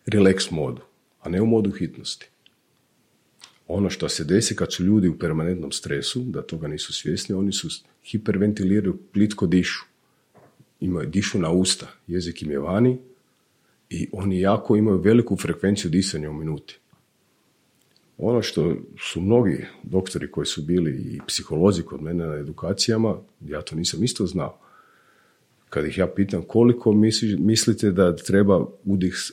relax 0.06 0.52
modu, 0.52 0.82
a 1.20 1.28
ne 1.28 1.40
u 1.42 1.46
modu 1.46 1.70
hitnosti. 1.70 2.31
Ono 3.74 3.90
što 3.90 4.08
se 4.08 4.24
desi 4.24 4.56
kad 4.56 4.72
su 4.72 4.84
ljudi 4.84 5.08
u 5.08 5.18
permanentnom 5.18 5.72
stresu, 5.72 6.20
da 6.20 6.42
toga 6.42 6.68
nisu 6.68 6.92
svjesni, 6.92 7.34
oni 7.34 7.52
su 7.52 7.68
hiperventiliraju, 8.04 8.98
plitko 9.12 9.46
dišu. 9.46 9.84
Imaju 10.80 11.08
dišu 11.08 11.38
na 11.38 11.50
usta, 11.50 11.86
jezik 12.06 12.42
im 12.42 12.50
je 12.50 12.58
vani 12.58 12.98
i 13.90 14.08
oni 14.12 14.40
jako 14.40 14.76
imaju 14.76 14.98
veliku 14.98 15.36
frekvenciju 15.36 15.90
disanja 15.90 16.30
u 16.30 16.32
minuti. 16.32 16.78
Ono 18.18 18.42
što 18.42 18.76
su 18.98 19.20
mnogi 19.20 19.64
doktori 19.82 20.30
koji 20.30 20.46
su 20.46 20.62
bili 20.62 20.90
i 20.90 21.20
psiholozi 21.26 21.82
kod 21.82 22.02
mene 22.02 22.26
na 22.26 22.34
edukacijama, 22.34 23.16
ja 23.40 23.62
to 23.62 23.76
nisam 23.76 24.04
isto 24.04 24.26
znao, 24.26 24.58
kad 25.70 25.86
ih 25.86 25.98
ja 25.98 26.06
pitam 26.06 26.42
koliko 26.42 26.92
mislite 27.38 27.90
da 27.90 28.16
treba 28.16 28.66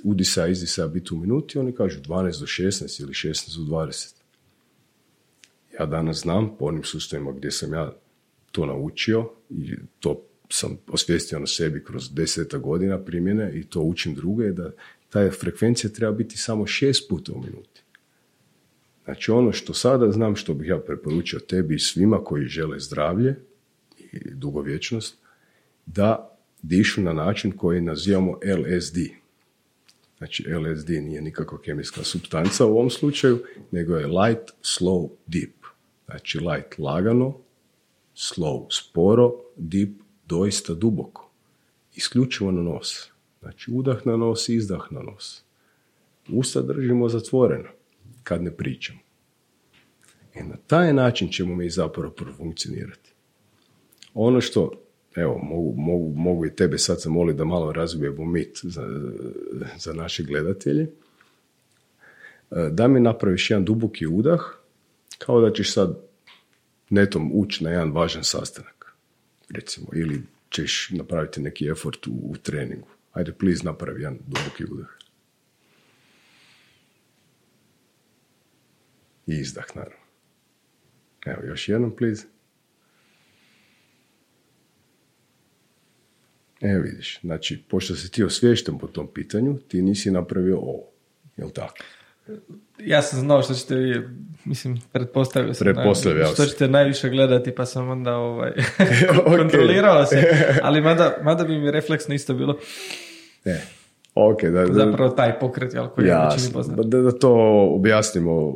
udisa 0.03 0.47
izdisa 0.47 0.87
biti 0.87 1.13
u 1.13 1.17
minuti, 1.17 1.59
oni 1.59 1.71
kažu 1.71 2.01
12 2.01 2.39
do 2.39 2.45
16 2.45 3.01
ili 3.01 3.13
16 3.13 3.57
do 3.57 3.75
20. 3.75 4.18
Ja 5.79 5.85
danas 5.85 6.17
znam 6.17 6.57
po 6.59 6.65
onim 6.65 6.83
sustavima 6.83 7.31
gdje 7.31 7.51
sam 7.51 7.73
ja 7.73 7.93
to 8.51 8.65
naučio 8.65 9.29
i 9.49 9.75
to 9.99 10.25
sam 10.49 10.77
osvijestio 10.87 11.39
na 11.39 11.47
sebi 11.47 11.83
kroz 11.83 12.13
deseta 12.13 12.57
godina 12.57 12.99
primjene 12.99 13.51
i 13.53 13.63
to 13.63 13.81
učim 13.81 14.15
druge, 14.15 14.51
da 14.51 14.71
ta 15.09 15.31
frekvencija 15.31 15.91
treba 15.91 16.13
biti 16.13 16.37
samo 16.37 16.67
šest 16.67 17.09
puta 17.09 17.31
u 17.33 17.41
minuti. 17.41 17.81
Znači 19.03 19.31
ono 19.31 19.51
što 19.51 19.73
sada 19.73 20.11
znam, 20.11 20.35
što 20.35 20.53
bih 20.53 20.67
ja 20.67 20.79
preporučio 20.79 21.39
tebi 21.39 21.75
i 21.75 21.79
svima 21.79 22.23
koji 22.23 22.45
žele 22.45 22.79
zdravlje 22.79 23.35
i 24.11 24.19
dugovječnost, 24.33 25.17
da 25.85 26.37
dišu 26.61 27.01
na 27.01 27.13
način 27.13 27.51
koji 27.51 27.81
nazivamo 27.81 28.39
LSD. 28.43 28.97
Znači 30.17 30.45
LSD 30.53 30.89
nije 30.89 31.21
nikakva 31.21 31.61
kemijska 31.61 32.03
substanca 32.03 32.65
u 32.65 32.71
ovom 32.77 32.89
slučaju, 32.89 33.43
nego 33.71 33.95
je 33.95 34.07
light, 34.07 34.51
slow, 34.61 35.09
deep. 35.27 35.58
Znači 36.09 36.39
light 36.39 36.79
lagano, 36.79 37.37
slow 38.15 38.67
sporo, 38.69 39.33
deep 39.55 39.89
doista 40.25 40.73
duboko. 40.73 41.31
Isključivo 41.95 42.51
na 42.51 42.61
nos. 42.61 43.09
Znači 43.39 43.71
udah 43.71 44.05
na 44.05 44.17
nos, 44.17 44.49
izdah 44.49 44.87
na 44.91 45.01
nos. 45.01 45.43
Usta 46.29 46.61
držimo 46.61 47.09
zatvoreno 47.09 47.69
kad 48.23 48.43
ne 48.43 48.51
pričamo. 48.51 48.99
I 50.35 50.43
na 50.43 50.55
taj 50.67 50.93
način 50.93 51.29
ćemo 51.31 51.55
mi 51.55 51.69
zapravo 51.69 52.09
profunkcionirati. 52.09 53.11
Ono 54.13 54.41
što 54.41 54.71
evo, 55.15 55.37
mogu, 55.43 55.73
mogu, 55.77 56.13
mogu 56.15 56.45
i 56.45 56.55
tebe 56.55 56.77
sad 56.77 56.99
zamoliti 56.99 57.37
da 57.37 57.45
malo 57.45 57.71
razbijemo 57.71 58.25
mit 58.25 58.59
za, 58.63 58.87
za 59.77 59.93
naše 59.93 60.23
gledatelje. 60.23 60.83
E, 62.51 62.69
da 62.71 62.87
mi 62.87 62.99
napraviš 62.99 63.49
jedan 63.49 63.65
duboki 63.65 64.07
udah, 64.07 64.58
kao 65.19 65.41
da 65.41 65.53
ćeš 65.53 65.73
sad 65.73 65.97
netom 66.89 67.31
ući 67.33 67.63
na 67.63 67.69
jedan 67.69 67.91
važan 67.91 68.23
sastanak, 68.23 68.95
recimo, 69.49 69.87
ili 69.93 70.21
ćeš 70.49 70.89
napraviti 70.89 71.41
neki 71.41 71.67
effort 71.67 72.07
u, 72.07 72.11
u 72.11 72.35
treningu. 72.37 72.87
Ajde, 73.11 73.33
please, 73.33 73.63
napravi 73.63 74.01
jedan 74.01 74.19
duboki 74.27 74.65
udah. 74.73 74.87
I 79.27 79.33
izdah, 79.33 79.65
naravno. 79.75 80.05
Evo, 81.25 81.43
još 81.43 81.69
jednom, 81.69 81.95
please. 81.95 82.27
E, 86.61 86.79
vidiš, 86.79 87.19
znači, 87.21 87.63
pošto 87.69 87.95
si 87.95 88.11
ti 88.11 88.23
osviješten 88.23 88.77
po 88.77 88.87
tom 88.87 89.07
pitanju, 89.13 89.57
ti 89.67 89.81
nisi 89.81 90.11
napravio 90.11 90.57
ovo. 90.57 90.91
Jel 91.37 91.49
tako? 91.49 91.77
Ja 92.85 93.01
sam 93.01 93.19
znao 93.19 93.41
što 93.41 93.53
ćete 93.53 93.75
vi, 93.75 94.07
mislim, 94.45 94.81
pretpostavio 94.91 95.53
sam. 95.53 95.65
Pretpostavio 95.65 96.25
Što 96.25 96.45
ćete 96.45 96.67
najviše 96.67 97.09
gledati, 97.09 97.51
pa 97.51 97.65
sam 97.65 97.89
onda 97.89 98.15
ovaj, 98.15 98.51
kontrolirao 99.37 100.05
se. 100.05 100.23
Ali 100.63 100.81
mada, 100.81 101.17
mada 101.23 101.43
bi 101.43 101.59
mi 101.59 101.71
refleksno 101.71 102.15
isto 102.15 102.33
bilo. 102.33 102.57
E, 103.45 103.61
Okay, 104.15 104.51
da, 104.51 104.73
Zapravo 104.73 105.09
taj 105.09 105.39
pokret 105.39 105.73
jel, 105.73 105.87
koji 105.87 106.07
ja, 106.07 106.29
je 106.31 106.83
Da, 106.83 107.01
da 107.01 107.11
to 107.11 107.33
objasnimo 107.75 108.53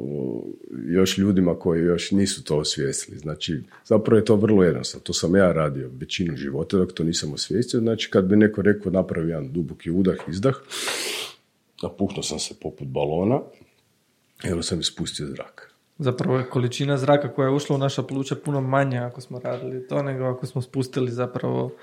još 0.87 1.17
ljudima 1.17 1.59
koji 1.59 1.81
još 1.81 2.11
nisu 2.11 2.43
to 2.43 2.57
osvijestili. 2.57 3.17
Znači, 3.17 3.61
zapravo 3.85 4.17
je 4.17 4.25
to 4.25 4.35
vrlo 4.35 4.63
jednostavno. 4.63 5.03
To 5.03 5.13
sam 5.13 5.35
ja 5.35 5.51
radio 5.51 5.89
većinu 5.99 6.35
života 6.35 6.77
dok 6.77 6.93
to 6.93 7.03
nisam 7.03 7.33
osvijestio. 7.33 7.79
Znači, 7.79 8.09
kad 8.09 8.25
bi 8.25 8.35
neko 8.35 8.61
rekao 8.61 8.91
napravi 8.91 9.29
jedan 9.29 9.51
duboki 9.51 9.91
udah, 9.91 10.15
izdah, 10.27 10.55
napuhnuo 11.83 12.23
sam 12.23 12.39
se 12.39 12.53
poput 12.61 12.87
balona 12.87 13.39
i 14.43 14.51
onda 14.51 14.63
sam 14.63 14.79
ispustio 14.79 15.27
zrak. 15.27 15.73
Zapravo 15.97 16.37
je 16.37 16.49
količina 16.49 16.97
zraka 16.97 17.33
koja 17.33 17.47
je 17.47 17.55
ušla 17.55 17.75
u 17.75 17.79
naša 17.79 18.03
pluća 18.03 18.35
puno 18.35 18.61
manja 18.61 19.05
ako 19.05 19.21
smo 19.21 19.39
radili 19.39 19.87
to 19.87 20.03
nego 20.03 20.23
ako 20.23 20.45
smo 20.45 20.61
spustili 20.61 21.11
zapravo 21.11 21.75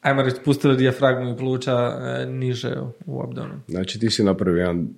ajmo 0.00 0.22
reći 0.22 0.36
spustili 0.36 0.76
dijafragmu 0.76 1.32
i 1.32 1.36
pluća 1.36 1.72
e, 1.72 2.26
niže 2.26 2.74
u 3.06 3.22
abdomen. 3.22 3.60
Znači 3.68 4.00
ti 4.00 4.10
si 4.10 4.24
napravio 4.24 4.60
jedan 4.60 4.88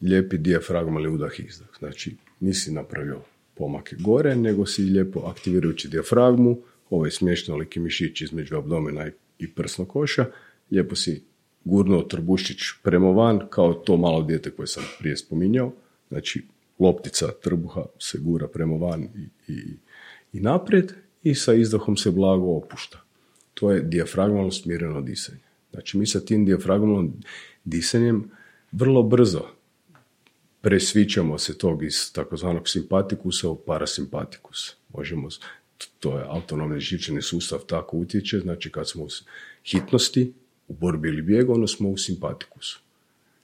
lijepi 0.00 0.38
dijafragmalni 0.38 1.08
udah 1.08 1.40
izdah. 1.40 1.68
Znači 1.78 2.16
nisi 2.40 2.72
napravio 2.72 3.20
pomake 3.54 3.96
gore, 4.00 4.36
nego 4.36 4.66
si 4.66 4.82
lijepo 4.82 5.20
aktivirajući 5.20 5.88
dijafragmu, 5.88 6.58
ovaj 6.90 7.10
smješno 7.10 7.56
liki 7.56 7.80
mišić 7.80 8.20
između 8.20 8.56
abdomena 8.56 9.06
i 9.38 9.54
prsnog 9.54 9.88
koša, 9.88 10.26
lijepo 10.70 10.94
si 10.94 11.22
gurnuo 11.64 12.02
trbušić 12.02 12.58
prema 12.82 13.10
van, 13.10 13.40
kao 13.50 13.74
to 13.74 13.96
malo 13.96 14.22
dijete 14.22 14.50
koje 14.50 14.66
sam 14.66 14.84
prije 14.98 15.16
spominjao, 15.16 15.72
znači 16.12 16.44
loptica 16.78 17.26
trbuha 17.42 17.84
se 17.98 18.18
gura 18.18 18.48
prema 18.48 18.76
van 18.76 19.02
i, 19.02 19.52
i, 19.52 19.76
i 20.32 20.40
naprijed 20.40 20.92
i 21.22 21.34
sa 21.34 21.54
izdahom 21.54 21.96
se 21.96 22.10
blago 22.10 22.56
opušta. 22.56 23.00
To 23.54 23.72
je 23.72 23.82
dijafragmalno 23.82 24.50
smireno 24.50 25.00
disanje. 25.00 25.40
Znači 25.70 25.98
mi 25.98 26.06
sa 26.06 26.20
tim 26.20 26.44
dijafragmalnom 26.44 27.12
disanjem 27.64 28.30
vrlo 28.72 29.02
brzo 29.02 29.48
presvićamo 30.60 31.38
se 31.38 31.58
tog 31.58 31.84
iz 31.84 32.12
takozvanog 32.12 32.68
simpatikusa 32.68 33.48
u 33.48 33.56
parasimpatikus. 33.56 34.76
Možemo, 34.92 35.28
to 36.00 36.18
je 36.18 36.24
autonomni 36.28 36.80
živčani 36.80 37.22
sustav 37.22 37.58
tako 37.66 37.96
utječe, 37.96 38.38
znači 38.38 38.70
kad 38.70 38.88
smo 38.88 39.04
u 39.04 39.08
hitnosti, 39.64 40.32
u 40.68 40.74
borbi 40.74 41.08
ili 41.08 41.22
bijegu, 41.22 41.52
onda 41.52 41.66
smo 41.66 41.88
u 41.88 41.96
simpatikusu. 41.96 42.80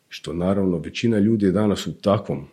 Što 0.09 0.33
naravno 0.33 0.79
većina 0.79 1.19
ljudi 1.19 1.47
je 1.47 1.53
danas 1.53 1.87
u 1.87 1.93
takvom 1.93 2.47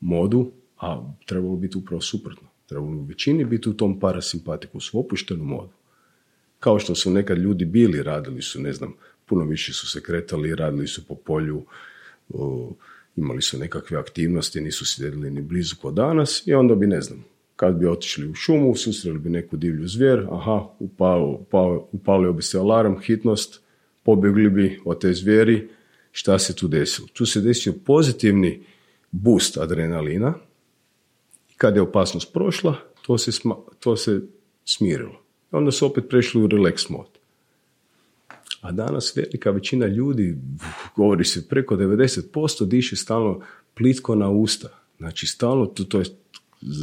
modu, 0.00 0.50
a 0.80 1.14
trebalo 1.26 1.56
biti 1.56 1.78
upravo 1.78 2.00
suprotno. 2.00 2.48
Trebalo 2.66 2.92
u 2.92 3.04
većini 3.04 3.44
biti 3.44 3.68
u 3.68 3.72
tom 3.72 4.00
parasimpatikusu, 4.00 4.98
u 4.98 5.00
opuštenom 5.00 5.46
modu. 5.46 5.72
Kao 6.58 6.78
što 6.78 6.94
su 6.94 7.10
nekad 7.10 7.38
ljudi 7.38 7.64
bili, 7.64 8.02
radili 8.02 8.42
su, 8.42 8.60
ne 8.60 8.72
znam, 8.72 8.94
puno 9.26 9.44
više 9.44 9.72
su 9.72 9.88
se 9.88 10.02
kretali, 10.02 10.54
radili 10.54 10.86
su 10.86 11.06
po 11.06 11.14
polju, 11.14 11.62
imali 13.16 13.42
su 13.42 13.58
nekakve 13.58 13.98
aktivnosti, 13.98 14.60
nisu 14.60 14.86
sjedili 14.86 15.30
ni 15.30 15.40
blizu 15.40 15.76
kod 15.82 15.94
danas 15.94 16.42
i 16.46 16.54
onda 16.54 16.74
bi, 16.74 16.86
ne 16.86 17.00
znam, 17.00 17.24
kad 17.56 17.74
bi 17.74 17.86
otišli 17.86 18.28
u 18.28 18.34
šumu, 18.34 18.76
susreli 18.76 19.18
bi 19.18 19.30
neku 19.30 19.56
divlju 19.56 19.88
zvijer, 19.88 20.26
aha, 20.30 20.66
upalio 21.92 22.32
bi 22.32 22.42
se 22.42 22.58
alarm, 22.58 22.94
hitnost, 23.00 23.60
pobjegli 24.02 24.50
bi 24.50 24.80
od 24.84 25.00
te 25.00 25.12
zvijeri, 25.12 25.68
šta 26.12 26.38
se 26.38 26.56
tu 26.56 26.68
desilo? 26.68 27.08
Tu 27.12 27.26
se 27.26 27.40
desio 27.40 27.72
pozitivni 27.86 28.64
boost 29.10 29.58
adrenalina 29.58 30.34
kad 31.56 31.76
je 31.76 31.82
opasnost 31.82 32.32
prošla, 32.32 32.76
to 33.02 33.18
se, 33.18 33.30
to 33.80 33.96
se 33.96 34.20
smirilo. 34.64 35.22
Onda 35.50 35.70
su 35.70 35.86
opet 35.86 36.04
prešli 36.08 36.42
u 36.42 36.48
relax 36.48 36.90
mod. 36.90 37.06
A 38.60 38.72
danas 38.72 39.16
velika 39.16 39.50
većina 39.50 39.86
ljudi, 39.86 40.36
govori 40.96 41.24
se 41.24 41.48
preko 41.48 41.76
90%, 41.76 42.66
diše 42.66 42.96
stalno 42.96 43.40
plitko 43.74 44.14
na 44.14 44.30
usta. 44.30 44.68
Znači 44.98 45.26
stalno, 45.26 45.66
to, 45.66 45.84
to 45.84 45.98
je, 45.98 46.04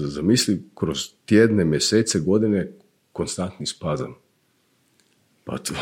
zamisli, 0.08 0.64
kroz 0.76 0.98
tjedne, 1.26 1.66
mjesece, 1.66 2.20
godine, 2.20 2.72
konstantni 3.12 3.66
spazam. 3.66 4.16
Pa 5.48 5.58
tu, 5.58 5.74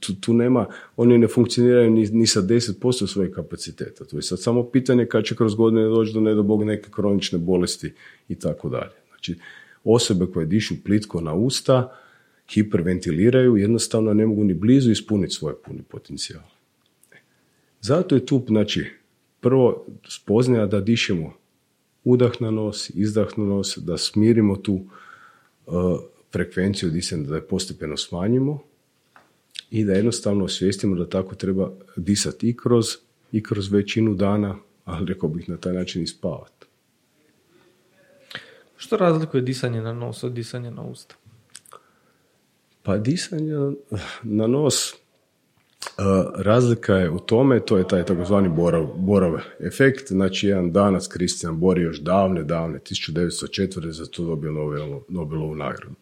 tu, 0.00 0.14
tu, 0.20 0.32
nema, 0.34 0.66
oni 0.96 1.18
ne 1.18 1.28
funkcioniraju 1.28 1.90
ni, 1.90 2.06
ni 2.06 2.26
sa 2.26 2.42
10% 2.42 3.06
svojeg 3.06 3.32
kapaciteta. 3.32 4.04
To 4.04 4.16
je 4.16 4.22
sad 4.22 4.42
samo 4.42 4.64
pitanje 4.70 5.06
kad 5.06 5.24
će 5.24 5.36
kroz 5.36 5.54
godine 5.54 5.88
doći 5.88 6.12
do 6.12 6.20
ne 6.20 6.34
Bog 6.34 6.64
neke 6.64 6.90
kronične 6.90 7.38
bolesti 7.38 7.92
i 8.28 8.34
tako 8.34 8.68
dalje. 8.68 8.92
Znači, 9.08 9.38
osobe 9.84 10.26
koje 10.26 10.46
dišu 10.46 10.74
plitko 10.84 11.20
na 11.20 11.34
usta, 11.34 11.96
hiperventiliraju, 12.48 13.56
jednostavno 13.56 14.14
ne 14.14 14.26
mogu 14.26 14.44
ni 14.44 14.54
blizu 14.54 14.90
ispuniti 14.90 15.34
svoje 15.34 15.54
puni 15.64 15.82
potencijal. 15.82 16.42
Zato 17.80 18.14
je 18.14 18.26
tu, 18.26 18.44
znači, 18.48 18.86
prvo 19.40 19.86
spoznaja 20.08 20.66
da 20.66 20.80
dišemo 20.80 21.32
udah 22.04 22.32
na 22.40 22.50
nos, 22.50 22.90
izdah 22.94 23.38
na 23.38 23.44
nos, 23.44 23.78
da 23.78 23.98
smirimo 23.98 24.56
tu 24.56 24.74
uh, 25.66 25.74
frekvenciju 26.32 26.90
disanja, 26.90 27.26
da 27.26 27.34
je 27.34 27.46
postepeno 27.46 27.96
smanjimo 27.96 28.69
i 29.70 29.84
da 29.84 29.92
jednostavno 29.92 30.44
osvijestimo 30.44 30.96
da 30.96 31.08
tako 31.08 31.34
treba 31.34 31.72
disati 31.96 32.48
i 32.48 32.56
kroz, 32.56 32.86
i 33.32 33.42
kroz 33.42 33.72
većinu 33.72 34.14
dana, 34.14 34.56
ali 34.84 35.06
rekao 35.06 35.28
bih 35.28 35.48
na 35.48 35.56
taj 35.56 35.72
način 35.72 36.02
i 36.02 36.06
spavati. 36.06 36.66
Što 38.76 38.96
razlikuje 38.96 39.40
disanje 39.40 39.82
na 39.82 39.92
nos 39.92 40.24
od 40.24 40.32
disanja 40.32 40.70
na 40.70 40.82
usta? 40.82 41.14
Pa 42.82 42.98
disanje 42.98 43.54
na 44.22 44.46
nos, 44.46 44.94
razlika 46.34 46.94
je 46.94 47.10
u 47.10 47.18
tome, 47.18 47.60
to 47.60 47.78
je 47.78 47.88
taj 47.88 48.04
takozvani 48.04 48.48
borav, 48.48 48.86
borav 48.96 49.40
efekt, 49.60 50.08
znači 50.08 50.46
jedan 50.46 50.72
danas 50.72 51.08
Kristijan 51.08 51.60
Bor 51.60 51.78
još 51.78 52.00
davne, 52.00 52.44
davne, 52.44 52.78
1904. 52.78 53.90
za 53.90 54.06
to 54.06 54.24
dobio 54.24 54.52
Nobel, 54.52 55.00
Nobelovu 55.08 55.54
nagradu. 55.54 55.94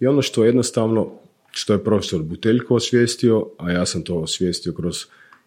I 0.00 0.06
ono 0.06 0.22
što 0.22 0.44
jednostavno, 0.44 1.12
što 1.56 1.72
je 1.72 1.84
profesor 1.84 2.22
Buteljko 2.22 2.74
osvijestio, 2.74 3.46
a 3.58 3.70
ja 3.70 3.86
sam 3.86 4.02
to 4.02 4.14
osvijestio 4.14 4.72
kroz 4.72 4.96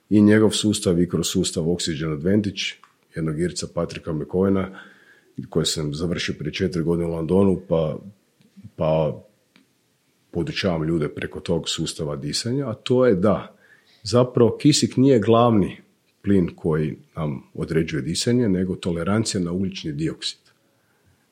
i 0.09 0.21
njegov 0.21 0.49
sustav 0.49 1.01
i 1.01 1.09
kroz 1.09 1.27
sustav 1.27 1.63
Oxygen 1.63 2.13
Advantage, 2.13 2.61
jednog 3.15 3.39
Irca 3.39 3.67
Patrika 3.73 4.11
McCoyna, 4.11 4.67
koji 5.49 5.65
sam 5.65 5.93
završio 5.93 6.35
prije 6.39 6.53
četiri 6.53 6.83
godine 6.83 7.07
u 7.07 7.11
Londonu, 7.11 7.61
pa, 7.67 7.99
pa 8.75 9.21
podučavam 10.31 10.83
ljude 10.83 11.09
preko 11.09 11.39
tog 11.39 11.69
sustava 11.69 12.15
disanja, 12.15 12.69
a 12.69 12.73
to 12.73 13.05
je 13.05 13.15
da 13.15 13.55
zapravo 14.03 14.57
kisik 14.57 14.97
nije 14.97 15.19
glavni 15.19 15.77
plin 16.21 16.49
koji 16.55 16.97
nam 17.15 17.43
određuje 17.53 18.01
disanje, 18.01 18.49
nego 18.49 18.75
tolerancija 18.75 19.41
na 19.41 19.51
ugljični 19.51 19.91
dioksid. 19.91 20.39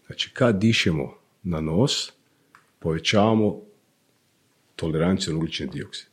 Znači, 0.06 0.32
kad 0.34 0.60
dišemo 0.60 1.14
na 1.44 1.62
nos, 1.62 2.12
povećavamo 2.80 3.67
toleranciju 4.78 5.34
na 5.34 5.38
ugljični 5.38 5.68
dioksid. 5.74 6.08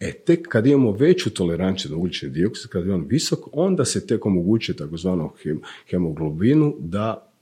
E, 0.00 0.12
tek 0.12 0.48
kad 0.48 0.66
imamo 0.66 0.92
veću 0.92 1.30
toleranciju 1.30 1.90
na 1.90 1.96
ugljični 1.96 2.28
dioksid, 2.28 2.70
kad 2.70 2.86
je 2.86 2.94
on 2.94 3.06
visok, 3.08 3.38
onda 3.52 3.84
se 3.84 4.06
tek 4.06 4.26
omogućuje 4.26 4.76
takozvanom 4.76 5.30
hemoglobinu 5.90 6.76
da 6.78 7.32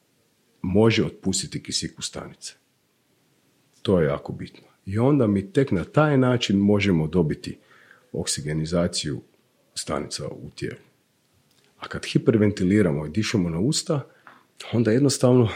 može 0.62 1.04
otpustiti 1.04 1.62
kisik 1.62 1.98
u 1.98 2.02
stanice. 2.02 2.54
To 3.82 4.00
je 4.00 4.06
jako 4.06 4.32
bitno. 4.32 4.66
I 4.86 4.98
onda 4.98 5.26
mi 5.26 5.52
tek 5.52 5.70
na 5.70 5.84
taj 5.84 6.18
način 6.18 6.58
možemo 6.58 7.06
dobiti 7.06 7.58
oksigenizaciju 8.12 9.20
stanica 9.74 10.28
u 10.28 10.50
tijelu. 10.54 10.80
A 11.78 11.88
kad 11.88 12.04
hiperventiliramo 12.06 13.06
i 13.06 13.10
dišemo 13.10 13.50
na 13.50 13.58
usta, 13.58 14.08
onda 14.72 14.90
jednostavno 14.90 15.48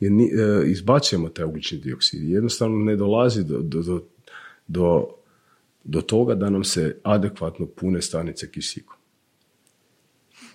je, 0.00 0.10
e, 0.10 0.70
izbacujemo 0.70 1.28
taj 1.28 1.44
ugljični 1.44 1.78
dioksid. 1.78 2.22
Jednostavno 2.22 2.84
ne 2.84 2.96
dolazi 2.96 3.44
do, 3.44 3.58
do, 3.62 4.00
do, 4.66 5.08
do 5.84 6.00
toga 6.00 6.34
da 6.34 6.50
nam 6.50 6.64
se 6.64 7.00
adekvatno 7.02 7.66
pune 7.66 8.02
stanice 8.02 8.50
kisikom. 8.50 8.96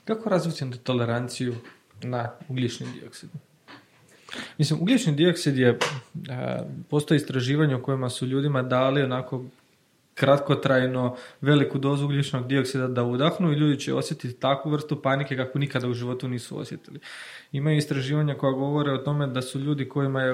Kako 0.05 0.29
razviti 0.29 0.79
toleranciju 0.83 1.55
na 2.03 2.31
ugljični 2.49 2.87
dioksid? 2.99 3.29
Mislim, 4.57 4.81
ugljični 4.81 5.15
dioksid 5.15 5.57
je, 5.57 5.79
postoji 6.89 7.15
istraživanje 7.15 7.75
u 7.75 7.83
kojima 7.83 8.09
su 8.09 8.25
ljudima 8.25 8.61
dali 8.61 9.01
onako 9.01 9.45
kratkotrajno 10.13 11.15
veliku 11.41 11.77
dozu 11.79 12.05
ugljičnog 12.05 12.47
dioksida 12.47 12.87
da 12.87 13.03
udahnu 13.03 13.51
i 13.51 13.55
ljudi 13.55 13.79
će 13.79 13.93
osjetiti 13.93 14.39
takvu 14.39 14.71
vrstu 14.71 15.01
panike 15.01 15.35
kako 15.35 15.59
nikada 15.59 15.87
u 15.87 15.93
životu 15.93 16.27
nisu 16.27 16.59
osjetili. 16.59 16.99
Imaju 17.51 17.77
istraživanja 17.77 18.35
koja 18.35 18.51
govore 18.51 18.91
o 18.91 18.97
tome 18.97 19.27
da 19.27 19.41
su 19.41 19.59
ljudi 19.59 19.89
kojima 19.89 20.21
je 20.21 20.33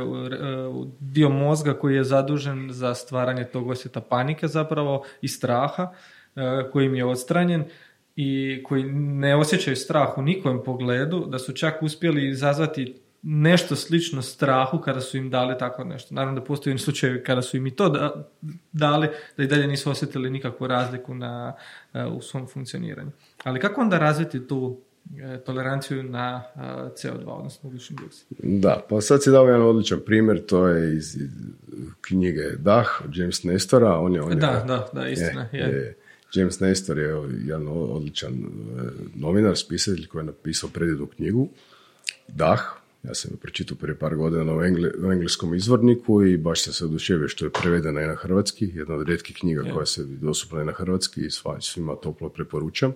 dio 1.00 1.30
mozga 1.30 1.74
koji 1.74 1.96
je 1.96 2.04
zadužen 2.04 2.68
za 2.72 2.96
stvaranje 2.96 3.44
tog 3.44 3.70
osjeta 3.70 4.02
panike 4.02 4.48
zapravo 4.48 5.04
i 5.22 5.28
straha 5.28 5.94
koji 6.72 6.86
im 6.86 6.96
je 6.96 7.06
odstranjen 7.06 7.64
i 8.16 8.62
koji 8.64 8.84
ne 8.94 9.36
osjećaju 9.36 9.76
strah 9.76 10.18
u 10.18 10.22
nikom 10.22 10.64
pogledu, 10.64 11.26
da 11.26 11.40
su 11.40 11.54
čak 11.54 11.82
uspjeli 11.82 12.30
izazvati 12.30 12.96
nešto 13.30 13.76
slično 13.76 14.22
strahu 14.22 14.82
kada 14.82 15.02
su 15.02 15.18
im 15.18 15.30
dali 15.30 15.58
tako 15.60 15.84
nešto. 15.84 16.16
Naravno 16.16 16.40
da 16.40 16.46
postoji 16.46 16.78
slučajevi 16.78 17.24
kada 17.24 17.42
su 17.42 17.58
im 17.58 17.68
i 17.68 17.76
to 17.76 17.90
dali, 18.72 19.10
da 19.38 19.44
i 19.44 19.48
dalje 19.48 19.68
nisu 19.68 19.92
osjetili 19.92 20.30
nikakvu 20.30 20.68
razliku 20.68 21.16
na, 21.16 21.54
e, 21.94 22.06
u 22.06 22.22
svom 22.22 22.48
funkcioniranju. 22.48 23.12
Ali 23.44 23.60
kako 23.60 23.82
onda 23.82 23.98
razviti 23.98 24.48
tu 24.48 24.82
e, 25.20 25.38
toleranciju 25.38 26.04
na 26.04 26.44
e, 26.56 26.60
CO2, 26.90 27.26
odnosno 27.26 27.68
ugljični 27.68 27.96
dioksid? 27.96 28.28
Da, 28.40 28.86
pa 28.90 29.02
sad 29.02 29.24
si 29.24 29.32
dao 29.32 29.46
jedan 29.46 29.62
odličan 29.62 30.00
primjer, 30.06 30.46
to 30.46 30.68
je 30.68 30.98
iz 30.98 31.18
knjige 32.02 32.52
Dah, 32.58 33.02
James 33.14 33.44
Nestora. 33.44 34.00
On 34.00 34.16
je, 34.16 34.22
on 34.22 34.32
je, 34.32 34.36
da, 34.36 34.64
da, 34.68 34.88
da, 34.94 35.08
istina. 35.08 35.50
Je, 35.52 35.60
je. 35.60 35.98
James 36.34 36.60
Nestor 36.60 36.98
je 36.98 37.16
jedan 37.46 37.68
odličan 37.68 38.34
novinar, 39.16 39.58
spisatelj 39.58 40.08
koji 40.08 40.22
je 40.22 40.26
napisao 40.26 40.70
predjedu 40.74 41.08
knjigu 41.08 41.50
dah, 42.28 42.62
ja 43.08 43.14
sam 43.14 43.32
je 43.34 43.38
pročitao 43.38 43.78
prije 43.78 43.96
par 43.96 44.16
godina 44.16 44.54
u, 44.54 44.58
u 45.08 45.12
engleskom 45.12 45.56
izvorniku 45.56 46.24
i 46.24 46.38
baš 46.38 46.64
sam 46.64 46.74
se 46.74 46.86
oduševio 46.86 47.28
što 47.28 47.46
je 47.46 47.52
prevedena 47.62 48.02
i 48.02 48.08
na 48.08 48.16
hrvatski, 48.16 48.72
jedna 48.74 48.96
od 48.96 49.08
rijetkih 49.08 49.36
knjiga 49.40 49.64
koja 49.74 49.86
se 49.86 50.04
dostupna 50.06 50.62
i 50.62 50.66
na 50.66 50.72
hrvatski 50.72 51.22
i 51.22 51.30
svima 51.60 51.96
toplo 51.96 52.30
preporučam. 52.30 52.94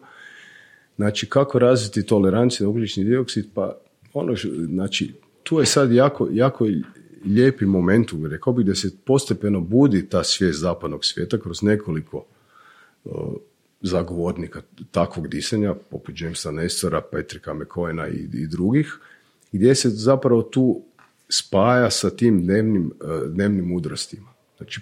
Znači, 0.96 1.30
kako 1.30 1.60
razviti 1.60 2.06
toleranciju 2.06 2.66
na 2.66 2.70
ugljični 2.70 3.04
dioksid? 3.04 3.46
Pa, 3.54 3.78
ono, 4.14 4.36
znači, 4.68 5.14
tu 5.44 5.60
je 5.60 5.66
sad 5.66 5.92
jako, 5.92 6.28
jako 6.32 6.68
lijepi 7.26 7.66
moment, 7.66 8.12
rekao 8.30 8.54
bih 8.54 8.66
da 8.66 8.76
se 8.76 8.92
postepeno 9.06 9.62
budi 9.62 10.10
ta 10.10 10.24
svijest 10.24 10.60
zapadnog 10.60 11.06
svijeta 11.06 11.38
kroz 11.38 11.64
nekoliko 11.64 12.26
zagovornika 13.82 14.62
takvog 14.92 15.28
disanja, 15.28 15.74
poput 15.74 16.22
Jamesa 16.22 16.52
Nestora, 16.52 17.02
Petrika 17.02 17.54
McCoyna 17.54 18.08
i, 18.14 18.44
i 18.44 18.48
drugih, 18.48 19.00
gdje 19.52 19.76
se 19.76 19.90
zapravo 19.90 20.42
tu 20.42 20.82
spaja 21.30 21.90
sa 21.90 22.10
tim 22.10 22.44
dnevnim, 22.44 22.86
uh, 22.86 23.34
dnevnim 23.34 23.66
mudrostima. 23.66 24.34
Znači, 24.58 24.82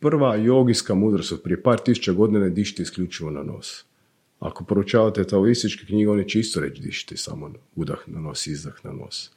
prva 0.00 0.36
jogijska 0.36 0.94
mudrost 0.94 1.32
od 1.32 1.42
prije 1.42 1.62
par 1.62 1.78
tisuća 1.78 2.12
godina 2.12 2.44
je 2.44 2.50
dišti 2.50 2.82
isključivo 2.82 3.30
na 3.30 3.42
nos. 3.42 3.84
Ako 4.40 4.64
proučavate 4.64 5.24
taoističke 5.24 5.86
knjige, 5.86 6.10
oni 6.10 6.28
će 6.28 6.40
isto 6.40 6.60
reći 6.60 6.82
dišti 6.82 7.16
samo 7.16 7.52
udah 7.76 7.98
na 8.06 8.20
nos, 8.20 8.46
izdah 8.46 8.84
na 8.84 8.92
nos. 8.92 9.30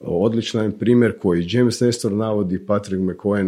Odličan 0.00 0.64
je 0.64 0.78
primjer 0.78 1.18
koji 1.18 1.46
James 1.50 1.80
Nestor 1.80 2.12
navodi, 2.12 2.66
Patrick 2.66 3.02
McCoy 3.02 3.42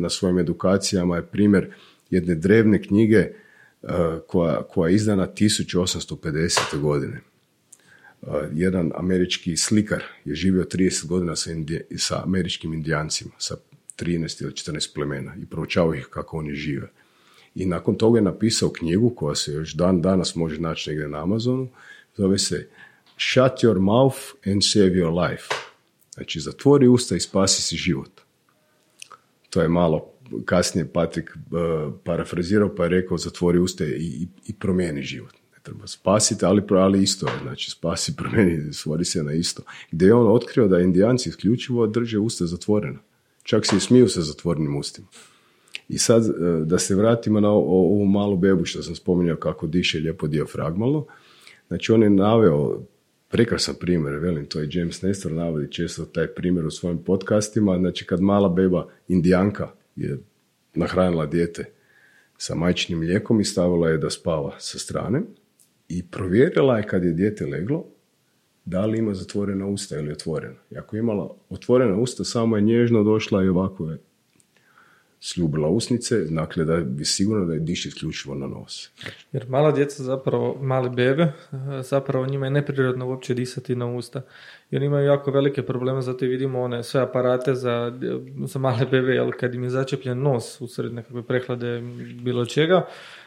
na 0.00 0.10
svojim 0.10 0.38
edukacijama 0.38 1.16
je 1.16 1.26
primjer 1.26 1.74
jedne 2.10 2.34
drevne 2.34 2.82
knjige 2.82 3.30
uh, 3.82 3.90
koja, 4.26 4.62
koja 4.62 4.88
je 4.88 4.94
izdana 4.94 5.26
1850. 5.26 6.80
godine. 6.80 7.20
Uh, 8.26 8.34
jedan 8.52 8.92
američki 8.94 9.56
slikar 9.56 10.02
je 10.24 10.34
živio 10.34 10.64
30 10.64 11.06
godina 11.06 11.36
sa, 11.36 11.50
sa 11.96 12.22
američkim 12.22 12.74
indijancima, 12.74 13.30
sa 13.38 13.56
13 13.98 14.42
ili 14.42 14.52
14 14.52 14.94
plemena 14.94 15.34
i 15.42 15.46
proučavao 15.46 15.94
ih 15.94 16.06
kako 16.10 16.38
oni 16.38 16.54
žive. 16.54 16.90
I 17.54 17.66
nakon 17.66 17.94
toga 17.94 18.18
je 18.18 18.22
napisao 18.22 18.72
knjigu 18.72 19.10
koja 19.10 19.34
se 19.34 19.52
još 19.52 19.74
dan 19.74 20.02
danas 20.02 20.34
može 20.34 20.60
naći 20.60 20.90
negdje 20.90 21.08
na 21.08 21.22
Amazonu, 21.22 21.68
zove 22.16 22.38
se 22.38 22.68
Shut 23.18 23.52
your 23.62 23.80
mouth 23.80 24.18
and 24.46 24.62
save 24.64 24.90
your 24.90 25.28
life. 25.28 25.44
Znači, 26.14 26.40
zatvori 26.40 26.88
usta 26.88 27.16
i 27.16 27.20
spasi 27.20 27.62
si 27.62 27.76
život. 27.76 28.10
To 29.50 29.62
je 29.62 29.68
malo 29.68 30.12
kasnije 30.44 30.92
Patrik 30.92 31.30
uh, 31.30 31.94
parafrazirao 32.04 32.74
pa 32.74 32.82
je 32.82 32.88
rekao 32.88 33.18
zatvori 33.18 33.58
usta 33.58 33.84
i, 33.84 34.28
i, 34.46 34.52
promijeni 34.52 35.02
život. 35.02 35.32
Treba 35.66 35.86
spasiti, 35.86 36.44
ali, 36.44 36.62
ali 36.70 37.02
isto. 37.02 37.26
Znači, 37.42 37.70
spasi, 37.70 38.16
promijeni, 38.18 38.72
svori 38.72 39.04
se 39.04 39.22
na 39.22 39.32
isto. 39.32 39.62
Gdje 39.90 40.06
je 40.06 40.14
on 40.14 40.34
otkrio 40.34 40.68
da 40.68 40.78
indijanci 40.78 41.28
isključivo 41.28 41.86
drže 41.86 42.18
usta 42.18 42.46
zatvorena. 42.46 42.98
Čak 43.42 43.66
se 43.66 43.76
i 43.76 43.80
smiju 43.80 44.08
sa 44.08 44.20
zatvorenim 44.20 44.76
ustima. 44.76 45.06
I 45.88 45.98
sad, 45.98 46.22
uh, 46.22 46.66
da 46.66 46.78
se 46.78 46.94
vratimo 46.94 47.40
na 47.40 47.50
ovu 47.50 48.06
malu 48.06 48.36
bebu 48.36 48.64
što 48.64 48.82
sam 48.82 48.94
spominjao 48.94 49.36
kako 49.36 49.66
diše 49.66 49.98
lijepo 49.98 50.26
dijafragmalno. 50.26 51.06
Znači, 51.68 51.92
on 51.92 52.02
je 52.02 52.10
naveo 52.10 52.80
prekrasan 53.28 53.74
primjer, 53.80 54.14
velim, 54.14 54.46
to 54.46 54.60
je 54.60 54.68
James 54.72 55.02
Nestor 55.02 55.32
navodi 55.32 55.72
često 55.72 56.04
taj 56.04 56.26
primjer 56.26 56.66
u 56.66 56.70
svojim 56.70 56.98
podcastima, 56.98 57.78
znači 57.78 58.06
kad 58.06 58.20
mala 58.20 58.48
beba 58.48 58.88
indijanka 59.08 59.70
je 59.96 60.18
nahranila 60.74 61.26
dijete 61.26 61.64
sa 62.38 62.54
majčinim 62.54 62.98
mlijekom 62.98 63.40
i 63.40 63.44
stavila 63.44 63.88
je 63.88 63.98
da 63.98 64.10
spava 64.10 64.54
sa 64.58 64.78
strane 64.78 65.22
i 65.88 66.06
provjerila 66.06 66.76
je 66.76 66.86
kad 66.86 67.04
je 67.04 67.12
dijete 67.12 67.46
leglo 67.46 67.84
da 68.64 68.86
li 68.86 68.98
ima 68.98 69.14
zatvorena 69.14 69.66
usta 69.66 69.98
ili 69.98 70.12
otvorena. 70.12 70.56
I 70.70 70.78
ako 70.78 70.96
je 70.96 71.00
imala 71.00 71.34
otvorena 71.50 71.96
usta, 71.96 72.24
samo 72.24 72.56
je 72.56 72.62
nježno 72.62 73.02
došla 73.02 73.44
i 73.44 73.48
ovako 73.48 73.90
je 73.90 73.98
sljubila 75.20 75.68
usnice, 75.68 76.24
dakle 76.24 76.64
da 76.64 76.74
je 76.74 77.04
sigurno 77.04 77.44
da 77.44 77.54
je 77.54 77.60
diš 77.60 77.86
isključivo 77.86 78.34
na 78.34 78.46
nos. 78.46 78.90
Jer 79.32 79.48
mala 79.48 79.72
djeca 79.72 80.02
zapravo, 80.02 80.58
mali 80.62 80.90
bebe, 80.90 81.32
zapravo 81.82 82.26
njima 82.26 82.46
je 82.46 82.50
neprirodno 82.50 83.08
uopće 83.08 83.34
disati 83.34 83.76
na 83.76 83.86
usta. 83.86 84.22
I 84.70 84.76
oni 84.76 84.86
imaju 84.86 85.06
jako 85.06 85.30
velike 85.30 85.62
probleme, 85.62 86.02
zato 86.02 86.24
i 86.24 86.28
vidimo 86.28 86.60
one 86.60 86.82
sve 86.82 87.00
aparate 87.00 87.54
za, 87.54 87.98
za 88.44 88.58
male 88.58 88.86
bebe, 88.90 89.12
jer 89.12 89.30
kad 89.40 89.54
im 89.54 89.62
je 89.62 89.70
začepljen 89.70 90.22
nos 90.22 90.60
usred 90.60 90.92
nekakve 90.92 91.22
prehlade 91.22 91.80
bilo 92.22 92.46
čega, 92.46 92.86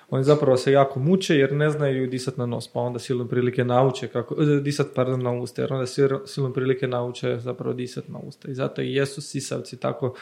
oni 0.10 0.24
zapravo 0.24 0.58
se 0.58 0.72
jako 0.72 1.00
muče 1.00 1.36
jer 1.36 1.54
ne 1.54 1.70
znaju 1.70 2.08
disat 2.08 2.38
na 2.38 2.46
nos, 2.46 2.68
pa 2.68 2.80
onda 2.80 3.00
silom 3.00 3.28
prilike 3.28 3.64
nauče 3.64 4.08
kako, 4.08 4.36
e, 4.44 4.60
disat 4.62 4.88
pardon 4.96 5.24
na 5.24 5.32
usta, 5.32 5.62
jer 5.62 5.74
onda 5.74 5.86
silom 6.26 6.54
prilike 6.54 6.88
nauče 6.88 7.38
zapravo 7.38 7.74
disat 7.74 8.08
na 8.08 8.20
usta. 8.20 8.52
I 8.52 8.54
zato 8.54 8.82
i 8.82 8.94
jesu 8.94 9.22
sisavci 9.22 9.80
tako 9.80 10.16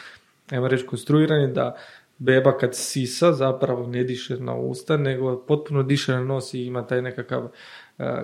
ajmo 0.51 0.67
reći, 0.67 0.85
konstruirani 0.85 1.53
da 1.53 1.77
beba 2.17 2.57
kad 2.57 2.75
sisa 2.75 3.33
zapravo 3.33 3.87
ne 3.87 4.03
diše 4.03 4.37
na 4.37 4.55
usta, 4.55 4.97
nego 4.97 5.37
potpuno 5.47 5.83
diše 5.83 6.11
na 6.11 6.23
nos 6.23 6.53
i 6.53 6.65
ima 6.65 6.87
taj 6.87 7.01
nekakav, 7.01 7.47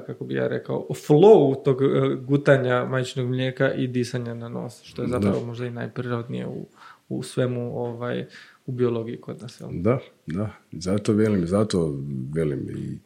kako 0.08 0.26
bi 0.26 0.34
ja 0.34 0.48
rekao, 0.48 0.88
flow 0.90 1.64
tog 1.64 1.82
e, 1.82 1.86
gutanja 2.16 2.86
majčinog 2.86 3.30
mlijeka 3.30 3.74
i 3.74 3.88
disanja 3.88 4.34
na 4.34 4.50
nos, 4.50 4.84
što 4.84 5.02
je 5.02 5.08
zapravo 5.08 5.46
možda 5.46 5.66
i 5.66 5.72
najprirodnije 5.72 6.48
u, 6.48 6.66
u 7.10 7.24
svemu 7.24 7.80
ovaj, 7.80 8.26
u 8.66 8.72
biologiji 8.72 9.22
kod 9.22 9.42
nas. 9.42 9.62
Da, 9.72 10.00
da, 10.26 10.50
zato 10.72 11.14
velim, 11.14 11.48
zato 11.48 12.00
velim 12.34 12.70
i 12.70 13.00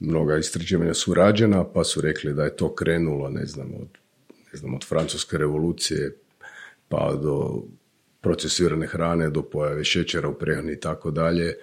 mnoga 0.00 0.36
istraživanja 0.36 0.94
su 0.94 1.14
rađena, 1.14 1.64
pa 1.64 1.84
su 1.84 2.00
rekli 2.00 2.34
da 2.34 2.44
je 2.44 2.56
to 2.56 2.74
krenulo, 2.74 3.28
ne 3.28 3.46
znam, 3.46 3.74
od, 3.80 3.88
ne 4.52 4.58
znam, 4.58 4.74
od 4.74 4.84
francuske 4.84 5.38
revolucije 5.38 6.16
pa 6.88 7.18
do 7.22 7.62
procesirane 8.20 8.86
hrane 8.86 9.30
do 9.30 9.42
pojave 9.42 9.84
šećera 9.84 10.28
u 10.28 10.34
prehrani 10.34 10.72
i 10.72 10.80
tako 10.80 11.10
dalje 11.10 11.46
e, 11.46 11.56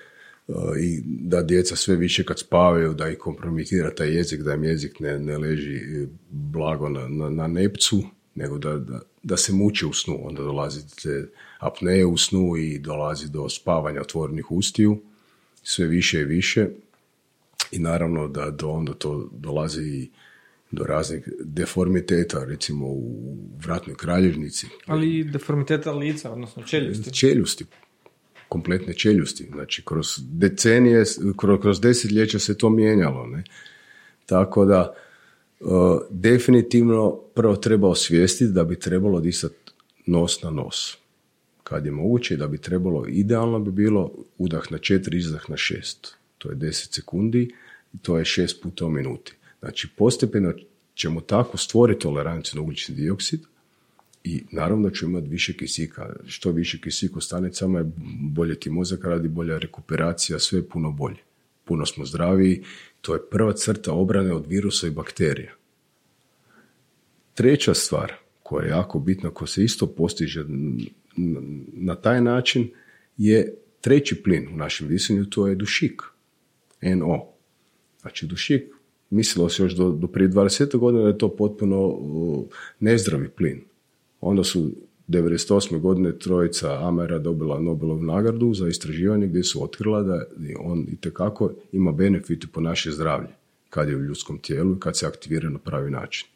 i 0.80 1.02
da 1.06 1.42
djeca 1.42 1.76
sve 1.76 1.96
više 1.96 2.24
kad 2.26 2.40
spavaju 2.40 2.94
da 2.94 3.10
ih 3.10 3.18
kompromitira 3.18 3.96
taj 3.96 4.16
jezik, 4.16 4.42
da 4.42 4.54
im 4.54 4.64
jezik 4.64 5.00
ne, 5.00 5.20
ne 5.20 5.38
leži 5.38 6.08
blago 6.30 6.90
na, 6.90 7.08
na, 7.08 7.30
na 7.30 7.48
nepcu, 7.48 8.04
nego 8.36 8.58
da, 8.58 8.78
da, 8.78 9.02
da, 9.24 9.38
se 9.38 9.54
muči 9.54 9.86
u 9.86 9.94
snu. 9.94 10.20
Onda 10.24 10.44
dolazi 10.44 10.82
te 11.04 11.28
apneje 11.60 12.06
u 12.06 12.18
snu 12.18 12.58
i 12.58 12.80
dolazi 12.80 13.30
do 13.30 13.50
spavanja 13.50 14.02
otvorenih 14.02 14.52
ustiju, 14.52 15.02
sve 15.64 15.88
više 15.88 16.22
i 16.22 16.26
više. 16.26 16.68
I 17.72 17.80
naravno 17.80 18.28
da 18.28 18.50
do 18.50 18.70
onda 18.70 18.94
to 18.94 19.30
dolazi 19.32 19.84
i 19.84 20.10
do 20.72 20.84
raznih 20.84 21.30
deformiteta, 21.40 22.44
recimo 22.44 22.88
u 22.88 23.38
vratnoj 23.66 23.96
kraljevnici. 23.96 24.68
Ali 24.86 25.20
i 25.20 25.24
deformiteta 25.24 25.92
lica, 25.92 26.32
odnosno 26.32 26.64
čeljusti. 26.64 27.14
Čeljusti, 27.14 27.66
kompletne 28.50 28.94
čeljusti. 28.94 29.50
Znači, 29.52 29.86
kroz 29.86 30.08
decenije, 30.20 31.04
kroz 31.62 31.82
desetljeća 31.82 32.40
se 32.40 32.58
to 32.58 32.70
mijenjalo. 32.70 33.28
Ne? 33.28 33.44
Tako 34.26 34.66
da, 34.66 34.94
definitivno 36.10 37.20
prvo 37.36 37.56
treba 37.56 37.88
osvijestiti 37.88 38.52
da 38.52 38.64
bi 38.64 38.80
trebalo 38.80 39.20
disati 39.20 39.56
nos 40.06 40.44
na 40.44 40.50
nos. 40.50 40.98
Kad 41.64 41.86
je 41.86 41.92
moguće, 41.92 42.38
da 42.38 42.48
bi 42.48 42.58
trebalo, 42.58 43.06
idealno 43.08 43.60
bi 43.60 43.72
bilo 43.72 44.12
udah 44.38 44.72
na 44.72 44.78
četiri, 44.78 45.18
izdah 45.18 45.50
na 45.50 45.58
šest. 45.58 46.16
To 46.38 46.50
je 46.50 46.56
deset 46.56 46.94
sekundi 46.94 47.52
i 47.94 47.98
to 48.02 48.18
je 48.18 48.26
šest 48.26 48.62
puta 48.64 48.86
u 48.86 48.90
minuti. 48.90 49.34
Znači, 49.60 49.88
postepeno 49.98 50.54
ćemo 50.96 51.22
tako 51.22 51.58
stvoriti 51.58 52.02
toleranciju 52.02 52.56
na 52.56 52.62
ugljični 52.62 52.96
dioksid 52.96 53.42
i 54.24 54.44
naravno 54.52 54.90
ćemo 54.90 55.12
imati 55.12 55.28
više 55.28 55.58
kisika. 55.58 56.16
Što 56.26 56.52
više 56.52 56.82
kisika 56.82 57.18
u 57.18 57.22
stanicama 57.22 57.80
je 57.80 57.92
bolje 58.22 58.60
ti 58.60 58.70
mozak 58.70 59.04
radi, 59.04 59.28
bolja 59.28 59.58
rekuperacija, 59.58 60.40
sve 60.40 60.60
je 60.60 60.70
puno 60.70 60.92
bolje. 60.92 61.20
Puno 61.72 61.86
smo 61.86 62.06
zdraviji, 62.06 62.64
to 63.02 63.14
je 63.14 63.30
prva 63.32 63.54
crta 63.54 63.94
obrane 63.94 64.34
od 64.34 64.48
virusa 64.48 64.88
i 64.88 64.92
bakterija. 64.92 65.54
Treća 67.34 67.74
stvar 67.74 68.14
koja 68.44 68.66
je 68.66 68.70
jako 68.70 69.00
bitna, 69.00 69.30
koja 69.30 69.48
se 69.48 69.64
isto 69.64 69.88
postiže 69.88 70.46
na 71.74 71.96
taj 71.96 72.22
način, 72.22 72.70
je 73.18 73.56
treći 73.82 74.24
plin 74.24 74.48
u 74.54 74.58
našem 74.58 74.88
disanju, 74.88 75.26
to 75.26 75.48
je 75.48 75.56
dušik, 75.56 76.02
NO. 76.82 77.28
Znači 78.02 78.28
dušik 78.28 78.64
mislilo 79.10 79.50
se 79.50 79.64
još 79.64 79.74
do, 79.74 79.90
do 79.92 80.08
prije 80.08 80.30
20 80.30 80.78
godina 80.78 81.04
da 81.04 81.10
je 81.10 81.18
to 81.18 81.36
potpuno 81.36 82.00
nezdravi 82.80 83.30
plin. 83.30 83.62
Onda 84.22 84.44
su 84.44 84.72
1998. 85.08 85.80
godine 85.80 86.20
trojica 86.20 86.88
Amera 86.88 87.20
dobila 87.20 87.60
Nobelovu 87.60 88.04
nagradu 88.04 88.54
za 88.54 88.68
istraživanje 88.68 89.28
gdje 89.28 89.44
su 89.44 89.64
otkrila 89.64 90.02
da 90.02 90.26
on 90.60 90.86
itekako 90.92 91.52
ima 91.72 91.92
benefite 91.92 92.48
po 92.54 92.62
naše 92.62 92.92
zdravlje 92.92 93.30
kad 93.70 93.90
je 93.90 93.96
u 93.96 94.02
ljudskom 94.02 94.38
tijelu 94.38 94.76
i 94.76 94.80
kad 94.80 94.98
se 94.98 95.08
aktivira 95.08 95.50
na 95.50 95.60
pravi 95.60 95.92
način. 95.92 96.28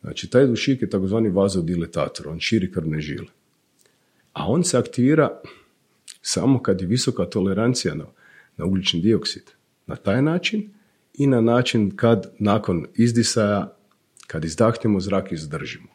Znači, 0.00 0.30
taj 0.30 0.46
dušik 0.46 0.82
je 0.82 0.90
takozvani 0.90 1.28
vazodiletator, 1.28 2.28
on 2.28 2.40
širi 2.40 2.72
krvne 2.72 3.00
žile. 3.00 3.28
A 4.32 4.46
on 4.46 4.64
se 4.64 4.78
aktivira 4.78 5.40
samo 6.22 6.62
kad 6.62 6.80
je 6.80 6.86
visoka 6.86 7.24
tolerancija 7.24 7.94
na, 7.94 8.04
na 8.56 8.64
ugljični 8.64 9.00
dioksid. 9.00 9.42
Na 9.86 9.96
taj 9.96 10.22
način 10.22 10.70
i 11.14 11.26
na 11.26 11.40
način 11.40 11.96
kad 11.96 12.32
nakon 12.38 12.86
izdisaja 12.94 13.78
Kad 14.28 14.44
izdahnemo 14.44 15.00
zrak 15.00 15.32
i 15.32 15.36
zadržimo. 15.36 15.88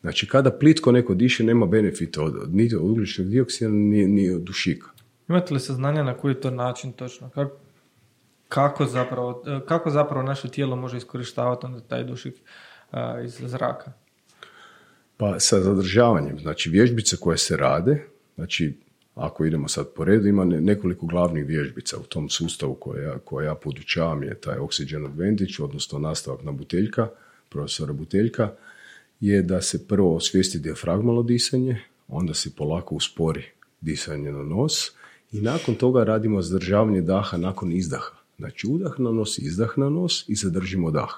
Znači, 0.00 0.28
kada 0.28 0.50
plitko 0.50 0.92
neko 0.92 1.14
diše, 1.14 1.44
nema 1.44 1.66
benefita 1.66 2.22
od, 2.22 2.54
niti 2.54 2.76
od 2.76 2.82
ugljičnog 2.82 3.28
dioksida, 3.28 3.70
ni, 3.70 4.06
ni 4.06 4.30
od 4.30 4.42
dušika. 4.42 4.90
Imate 5.28 5.54
li 5.54 5.60
saznanja 5.60 6.02
na 6.02 6.14
koji 6.14 6.34
to 6.34 6.50
način 6.50 6.92
točno? 6.92 7.30
Kako, 7.30 7.56
kako, 8.48 8.86
zapravo, 8.86 9.44
kako 9.68 9.90
zapravo 9.90 10.22
naše 10.22 10.48
tijelo 10.48 10.76
može 10.76 10.96
iskorištavati 10.96 11.66
onda 11.66 11.80
taj 11.80 12.04
dušik 12.04 12.34
iz 13.24 13.34
zraka? 13.38 13.92
Pa 15.16 15.40
sa 15.40 15.60
zadržavanjem, 15.60 16.38
znači 16.38 16.70
vježbice 16.70 17.16
koje 17.16 17.38
se 17.38 17.56
rade, 17.56 18.04
znači 18.34 18.78
ako 19.14 19.44
idemo 19.44 19.68
sad 19.68 19.88
po 19.94 20.04
redu, 20.04 20.26
ima 20.26 20.44
nekoliko 20.44 21.06
glavnih 21.06 21.46
vježbica 21.46 21.96
u 21.98 22.02
tom 22.02 22.28
sustavu 22.28 22.74
koje 22.74 23.04
ja, 23.04 23.18
koje 23.18 23.46
ja 23.46 23.54
podučavam 23.54 24.22
je 24.22 24.40
taj 24.40 24.58
Oxygen 24.58 25.06
Advantage, 25.06 25.52
odnosno 25.60 25.98
nastavak 25.98 26.42
na 26.42 26.52
buteljka, 26.52 27.08
profesora 27.48 27.92
Buteljka, 27.92 28.50
je 29.20 29.42
da 29.42 29.62
se 29.62 29.86
prvo 29.86 30.16
osvijesti 30.16 30.58
dijafragmalno 30.58 31.22
disanje, 31.22 31.80
onda 32.08 32.34
se 32.34 32.54
polako 32.56 32.94
uspori 32.94 33.44
disanje 33.80 34.32
na 34.32 34.42
nos 34.42 34.90
i 35.32 35.40
nakon 35.40 35.74
toga 35.74 36.04
radimo 36.04 36.42
zadržavanje 36.42 37.00
daha 37.00 37.36
nakon 37.36 37.72
izdaha. 37.72 38.20
Znači 38.38 38.66
udah 38.66 38.98
na 38.98 39.10
nos, 39.12 39.38
izdah 39.38 39.78
na 39.78 39.88
nos 39.88 40.28
i 40.28 40.34
zadržimo 40.34 40.90
dah. 40.90 41.10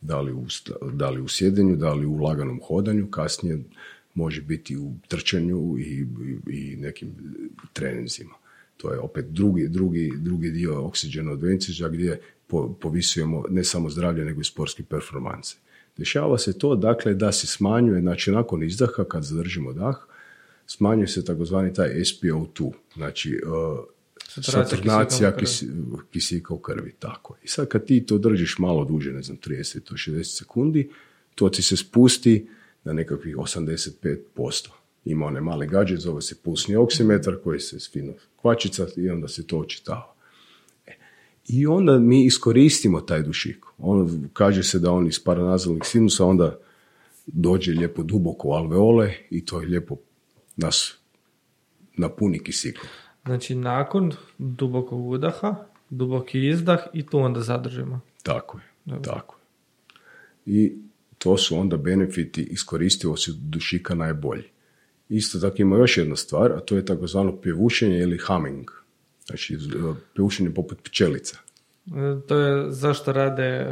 Da 0.00 0.20
li 0.20 0.32
u, 0.32 0.46
da 0.92 1.10
li 1.10 1.20
u 1.20 1.28
sjedenju, 1.28 1.76
da 1.76 1.94
li 1.94 2.06
u 2.06 2.16
laganom 2.16 2.60
hodanju, 2.66 3.10
kasnije 3.10 3.64
može 4.14 4.42
biti 4.42 4.76
u 4.76 4.92
trčanju 5.08 5.78
i, 5.78 6.06
i, 6.50 6.76
nekim 6.76 7.14
treninzima. 7.72 8.34
To 8.76 8.92
je 8.92 8.98
opet 8.98 9.26
drugi, 9.28 9.68
drugi, 9.68 10.12
drugi 10.16 10.50
dio 10.50 10.86
oksiđena 10.86 11.32
advantage 11.32 11.88
gdje 11.90 12.20
povisujemo 12.80 13.44
ne 13.48 13.64
samo 13.64 13.90
zdravlje 13.90 14.24
nego 14.24 14.40
i 14.40 14.44
sportske 14.44 14.82
performanse. 14.82 15.56
Dešava 15.96 16.38
se 16.38 16.58
to 16.58 16.74
dakle 16.76 17.14
da 17.14 17.32
se 17.32 17.46
smanjuje, 17.46 18.00
znači 18.00 18.30
nakon 18.30 18.62
izdaha 18.62 19.04
kad 19.04 19.22
zadržimo 19.22 19.72
dah, 19.72 19.96
smanjuje 20.66 21.08
se 21.08 21.24
takozvani 21.24 21.74
taj 21.74 21.88
SpO2, 21.88 22.72
znači 22.94 23.40
uh, 23.46 23.78
saturnacija 24.42 25.36
kisika 26.12 26.54
u 26.54 26.58
krvi, 26.58 26.94
tako. 26.98 27.36
I 27.42 27.48
sad 27.48 27.68
kad 27.68 27.86
ti 27.86 28.06
to 28.06 28.18
držiš 28.18 28.58
malo 28.58 28.84
duže, 28.84 29.12
ne 29.12 29.22
znam, 29.22 29.38
30 29.38 29.90
do 29.90 29.96
60 29.96 30.38
sekundi, 30.38 30.90
to 31.34 31.48
ti 31.48 31.62
se 31.62 31.76
spusti 31.76 32.48
na 32.84 32.92
nekakvih 32.92 33.36
85%. 33.36 34.68
Ima 35.04 35.26
onaj 35.26 35.42
mali 35.42 35.66
gadget, 35.66 36.00
zove 36.00 36.22
se 36.22 36.34
pulsni 36.42 36.76
oksimetar 36.76 37.36
koji 37.44 37.60
se 37.60 37.78
fino 37.92 38.12
kvačica 38.36 38.86
i 38.96 39.10
onda 39.10 39.28
se 39.28 39.46
to 39.46 39.58
očitava. 39.58 40.13
I 41.48 41.66
onda 41.66 41.98
mi 41.98 42.24
iskoristimo 42.24 43.00
taj 43.00 43.22
dušik. 43.22 43.64
On, 43.78 44.28
kaže 44.32 44.62
se 44.62 44.78
da 44.78 44.92
on 44.92 45.06
iz 45.06 45.24
paranazalnih 45.24 45.82
sinusa 45.84 46.26
onda 46.26 46.58
dođe 47.26 47.72
lijepo 47.72 48.02
duboko 48.02 48.48
u 48.48 48.52
alveole 48.52 49.14
i 49.30 49.44
to 49.44 49.60
je 49.60 49.66
lijepo 49.66 49.96
nas 50.56 50.98
napuni 51.96 52.38
kisikom. 52.38 52.88
Znači 53.24 53.54
nakon 53.54 54.12
dubokog 54.38 55.08
udaha, 55.08 55.54
duboki 55.90 56.48
izdah 56.48 56.80
i 56.92 57.06
to 57.06 57.18
onda 57.18 57.40
zadržimo. 57.40 58.00
Tako 58.22 58.58
je, 58.58 59.02
tako 59.02 59.36
je. 59.36 59.44
I 60.46 60.72
to 61.18 61.36
su 61.36 61.58
onda 61.58 61.76
benefiti 61.76 62.42
iskoristivosti 62.42 63.32
dušika 63.36 63.94
najbolji. 63.94 64.44
Isto 65.08 65.40
tako 65.40 65.62
ima 65.62 65.76
još 65.76 65.96
jedna 65.98 66.16
stvar, 66.16 66.52
a 66.52 66.60
to 66.60 66.76
je 66.76 66.84
takozvano 66.84 67.40
pjevušenje 67.40 67.98
ili 67.98 68.18
humming. 68.18 68.70
Znači, 69.26 69.58
pjevušenje 70.14 70.54
poput 70.54 70.78
pčelica. 70.82 71.38
E, 71.86 72.26
to 72.28 72.38
je 72.38 72.72
zašto 72.72 73.12
rade 73.12 73.66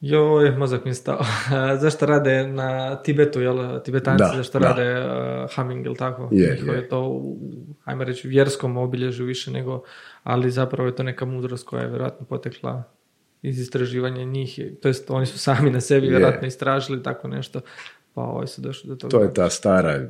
Joj, 0.00 0.50
mozak 0.50 0.84
mi 0.84 0.94
stao. 0.94 1.20
zašto 1.82 2.06
rade 2.06 2.46
na 2.46 2.96
Tibetu, 3.02 3.40
jel? 3.40 3.80
Tibetanci, 3.80 4.24
da, 4.24 4.32
zašto 4.36 4.58
rade 4.58 5.04
uh, 5.04 5.54
humming, 5.56 5.84
jel 5.84 5.94
tako? 5.94 6.28
Je, 6.32 6.60
je. 6.66 6.88
to, 6.88 7.22
ajmo 7.84 8.04
reći, 8.04 8.28
vjerskom 8.28 8.76
obilježju 8.76 9.26
više 9.26 9.50
nego, 9.50 9.82
ali 10.22 10.50
zapravo 10.50 10.88
je 10.88 10.96
to 10.96 11.02
neka 11.02 11.24
mudrost 11.24 11.66
koja 11.66 11.82
je 11.82 11.88
vjerojatno 11.88 12.26
potekla 12.26 12.82
iz 13.42 13.60
istraživanja 13.60 14.24
njih, 14.24 14.60
to 14.82 14.88
jest 14.88 15.10
oni 15.10 15.26
su 15.26 15.38
sami 15.38 15.70
na 15.70 15.80
sebi 15.80 16.08
vjerojatno 16.08 16.48
istražili 16.48 17.02
tako 17.02 17.28
nešto, 17.28 17.60
pa 18.14 18.22
ovaj 18.22 18.46
su 18.46 18.60
došli 18.60 18.88
do 18.88 18.96
toga. 18.96 19.10
To 19.10 19.22
je 19.22 19.34
ta 19.34 19.50
stara 19.50 20.08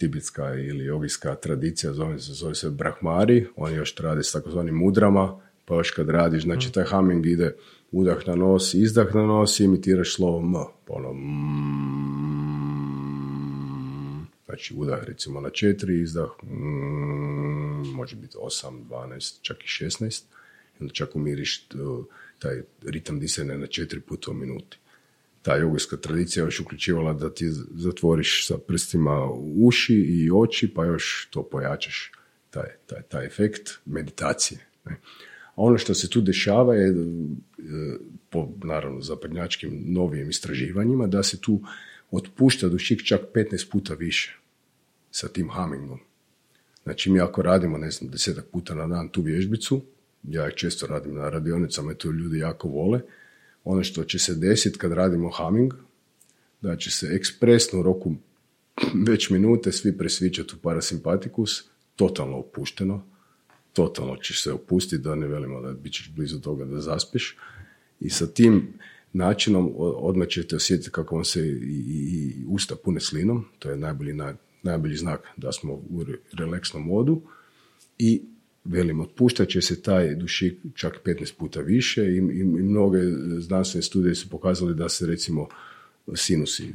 tibetska 0.00 0.54
ili 0.54 0.84
jogijska 0.84 1.34
tradicija, 1.34 1.92
zove 1.92 2.18
se, 2.18 2.32
zove 2.32 2.54
se 2.54 2.70
brahmari, 2.70 3.46
oni 3.56 3.76
još 3.76 3.96
rade 3.96 4.22
s 4.22 4.32
takozvanim 4.32 4.74
mudrama, 4.74 5.40
pa 5.64 5.74
još 5.74 5.90
kad 5.90 6.08
radiš, 6.08 6.42
znači 6.42 6.68
mm. 6.68 6.72
taj 6.72 6.84
humming 6.84 7.26
ide 7.26 7.54
udah 7.92 8.26
na 8.26 8.34
nos, 8.34 8.74
izdah 8.74 9.14
na 9.14 9.26
nos 9.26 9.60
i 9.60 9.64
imitiraš 9.64 10.14
slovo 10.14 10.40
M, 10.40 10.52
pa 10.84 10.94
ono 10.94 11.12
znači 14.46 14.74
udah 14.76 15.04
recimo 15.04 15.40
na 15.40 15.50
četiri, 15.50 16.00
izdah 16.00 16.28
može 17.94 18.16
biti 18.16 18.36
8, 18.36 18.84
12, 18.88 19.38
čak 19.42 19.56
i 19.64 19.66
16, 19.66 20.22
onda 20.80 20.92
čak 20.92 21.16
umiriš 21.16 21.68
taj 22.38 22.62
ritam 22.82 23.20
disanja 23.20 23.56
na 23.56 23.66
četiri 23.66 24.00
puta 24.00 24.30
u 24.30 24.34
minuti. 24.34 24.78
Ta 25.42 25.56
jogijska 25.56 25.96
tradicija 25.96 26.44
još 26.44 26.60
uključivala 26.60 27.12
da 27.12 27.34
ti 27.34 27.48
zatvoriš 27.74 28.46
sa 28.46 28.58
prstima 28.58 29.28
uši 29.56 29.94
i 29.94 30.30
oči, 30.34 30.74
pa 30.74 30.84
još 30.84 31.28
to 31.30 31.42
pojačaš, 31.42 32.12
taj, 32.50 32.68
taj, 32.86 33.02
taj 33.02 33.26
efekt 33.26 33.70
meditacije. 33.84 34.66
Ne. 34.84 34.92
A 35.44 35.62
ono 35.62 35.78
što 35.78 35.94
se 35.94 36.10
tu 36.10 36.20
dešava 36.20 36.74
je, 36.74 36.88
e, 36.88 36.94
po 38.30 38.48
naravno 38.64 39.00
zapadnjačkim 39.00 39.82
novijim 39.86 40.30
istraživanjima, 40.30 41.06
da 41.06 41.22
se 41.22 41.40
tu 41.40 41.62
otpušta 42.10 42.68
dušik 42.68 43.02
čak 43.04 43.20
15 43.34 43.70
puta 43.70 43.94
više 43.94 44.38
sa 45.10 45.28
tim 45.28 45.50
hummingom. 45.50 45.98
Znači 46.82 47.10
mi 47.10 47.20
ako 47.20 47.42
radimo, 47.42 47.78
ne 47.78 47.90
znam, 47.90 48.10
desetak 48.10 48.44
puta 48.52 48.74
na 48.74 48.86
dan 48.86 49.08
tu 49.08 49.22
vježbicu, 49.22 49.80
ja 50.22 50.50
često 50.50 50.86
radim 50.86 51.14
na 51.14 51.28
radionicama 51.28 51.92
i 51.92 51.94
to 51.94 52.10
ljudi 52.10 52.38
jako 52.38 52.68
vole, 52.68 53.00
ono 53.64 53.84
što 53.84 54.04
će 54.04 54.18
se 54.18 54.34
desiti 54.34 54.78
kad 54.78 54.92
radimo 54.92 55.30
humming, 55.30 55.72
da 56.60 56.76
će 56.76 56.90
se 56.90 57.08
ekspresno 57.12 57.80
u 57.80 57.82
roku 57.82 58.14
već 59.06 59.30
minute 59.30 59.72
svi 59.72 59.98
presvičati 59.98 60.54
u 60.54 60.58
parasimpatikus, 60.58 61.64
totalno 61.96 62.36
opušteno, 62.36 63.06
totalno 63.72 64.16
ćeš 64.16 64.42
se 64.42 64.52
opustiti, 64.52 65.02
da 65.02 65.14
ne 65.14 65.26
velimo 65.26 65.60
da 65.60 65.72
bit 65.72 65.92
ćeš 65.92 66.12
blizu 66.16 66.40
toga 66.40 66.64
da 66.64 66.80
zaspiš. 66.80 67.36
I 68.00 68.10
sa 68.10 68.26
tim 68.26 68.72
načinom 69.12 69.72
odmah 69.76 70.28
ćete 70.28 70.56
osjetiti 70.56 70.90
kako 70.90 71.14
vam 71.14 71.24
se 71.24 71.48
i, 71.48 72.44
usta 72.48 72.76
pune 72.84 73.00
slinom, 73.00 73.44
to 73.58 73.70
je 73.70 73.76
najbolji, 73.76 74.14
najbolji 74.62 74.96
znak 74.96 75.20
da 75.36 75.52
smo 75.52 75.72
u 75.72 76.04
relaksnom 76.32 76.82
modu 76.82 77.22
i 77.98 78.22
velim, 78.64 79.00
otpuštat 79.00 79.48
će 79.48 79.60
se 79.60 79.82
taj 79.82 80.14
dušik 80.14 80.58
čak 80.74 81.00
15 81.04 81.34
puta 81.38 81.60
više 81.60 82.02
i, 82.02 82.16
i, 82.16 82.44
mnoge 82.44 82.98
znanstvene 83.38 83.82
studije 83.82 84.14
su 84.14 84.28
pokazali 84.28 84.74
da 84.74 84.88
se 84.88 85.06
recimo 85.06 85.48
sinusi 86.14 86.72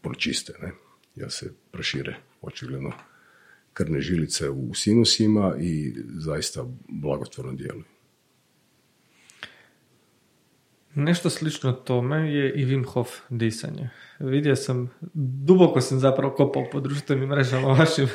pročiste, 0.00 0.52
ne? 0.62 0.72
ja 1.16 1.30
se 1.30 1.52
prošire 1.70 2.16
očigledno 2.42 2.92
krvne 3.72 4.00
žilice 4.00 4.50
u 4.50 4.74
sinusima 4.74 5.56
i 5.60 5.94
zaista 6.08 6.64
blagotvorno 6.88 7.52
djeluju. 7.52 7.84
Nešto 10.94 11.30
slično 11.30 11.72
tome 11.72 12.32
je 12.34 12.52
i 12.52 12.66
Wim 12.66 12.86
Hof 12.86 13.08
disanje. 13.28 13.90
Vidio 14.18 14.56
sam, 14.56 14.90
duboko 15.14 15.80
sam 15.80 15.98
zapravo 15.98 16.34
kopao 16.34 16.70
po 16.72 16.80
društvenim 16.80 17.28
mrežama 17.28 17.68
vašim, 17.68 18.08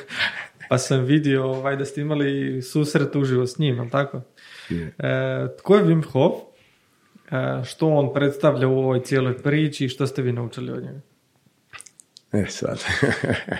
pa 0.71 0.77
sam 0.77 1.03
vidio 1.03 1.43
ovaj, 1.45 1.75
da 1.75 1.85
ste 1.85 2.01
imali 2.01 2.61
susret 2.61 3.15
uživo 3.15 3.47
s 3.47 3.57
njim, 3.57 3.79
ali 3.79 3.89
tako? 3.89 4.21
E, 4.69 5.47
tko 5.59 5.75
je 5.75 5.83
Wim 5.83 6.05
Hof? 6.11 6.33
E, 7.31 7.63
što 7.63 7.87
on 7.87 8.13
predstavlja 8.13 8.67
u 8.67 8.77
ovoj 8.77 9.03
cijeloj 9.03 9.37
priči 9.37 9.85
i 9.85 9.89
što 9.89 10.07
ste 10.07 10.21
vi 10.21 10.31
naučili 10.31 10.71
od 10.71 10.83
njega? 10.83 10.99
E 12.31 12.45
sad, 12.49 12.83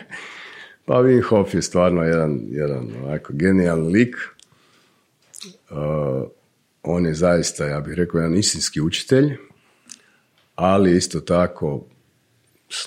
pa 0.86 0.94
Wim 0.94 1.24
Hof 1.24 1.54
je 1.54 1.62
stvarno 1.62 2.04
jedan, 2.04 2.40
jedan 2.50 2.88
ovako 3.04 3.34
genijalan 3.34 3.88
lik. 3.88 4.16
Uh, 5.70 5.78
on 6.84 7.06
je 7.06 7.14
zaista, 7.14 7.66
ja 7.66 7.80
bih 7.80 7.94
rekao, 7.94 8.20
jedan 8.20 8.38
istinski 8.38 8.82
učitelj, 8.82 9.38
ali 10.56 10.98
isto 10.98 11.20
tako 11.20 11.86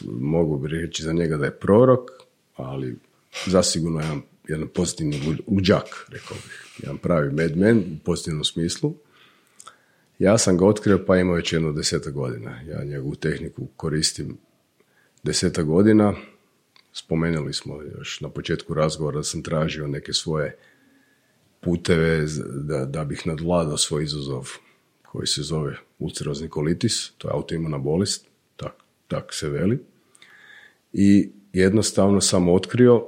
mogu 0.04 0.58
bi 0.58 0.68
reći 0.68 1.02
za 1.02 1.12
njega 1.12 1.36
da 1.36 1.44
je 1.44 1.58
prorok, 1.58 2.10
ali 2.56 2.96
zasigurno 3.46 4.00
jedan, 4.00 4.22
jedan 4.48 4.68
pozitivni 4.68 5.38
luđak, 5.48 6.06
rekao 6.08 6.36
bih. 6.36 6.64
Jedan 6.82 6.98
pravi 6.98 7.32
madman 7.32 7.78
u 7.78 8.04
pozitivnom 8.04 8.44
smislu. 8.44 8.94
Ja 10.18 10.38
sam 10.38 10.58
ga 10.58 10.66
otkrio 10.66 11.04
pa 11.06 11.16
imao 11.16 11.34
već 11.34 11.52
jedno 11.52 11.72
deseta 11.72 12.10
godina. 12.10 12.60
Ja 12.60 12.84
njegovu 12.84 13.14
tehniku 13.14 13.66
koristim 13.76 14.38
deseta 15.22 15.62
godina. 15.62 16.14
Spomenuli 16.92 17.52
smo 17.52 17.82
još 17.82 18.20
na 18.20 18.28
početku 18.28 18.74
razgovora 18.74 19.16
da 19.16 19.22
sam 19.22 19.42
tražio 19.42 19.86
neke 19.86 20.12
svoje 20.12 20.56
puteve 21.60 22.26
da, 22.52 22.84
da 22.84 23.04
bih 23.04 23.26
nadvladao 23.26 23.76
svoj 23.76 24.04
izazov 24.04 24.48
koji 25.02 25.26
se 25.26 25.42
zove 25.42 25.76
ulcerozni 25.98 26.48
kolitis, 26.48 27.12
to 27.18 27.28
je 27.28 27.32
autoimuna 27.32 27.78
bolest, 27.78 28.26
tak, 28.56 28.72
tak 29.08 29.34
se 29.34 29.48
veli. 29.48 29.78
I 30.92 31.30
jednostavno 31.52 32.20
sam 32.20 32.48
otkrio, 32.48 33.06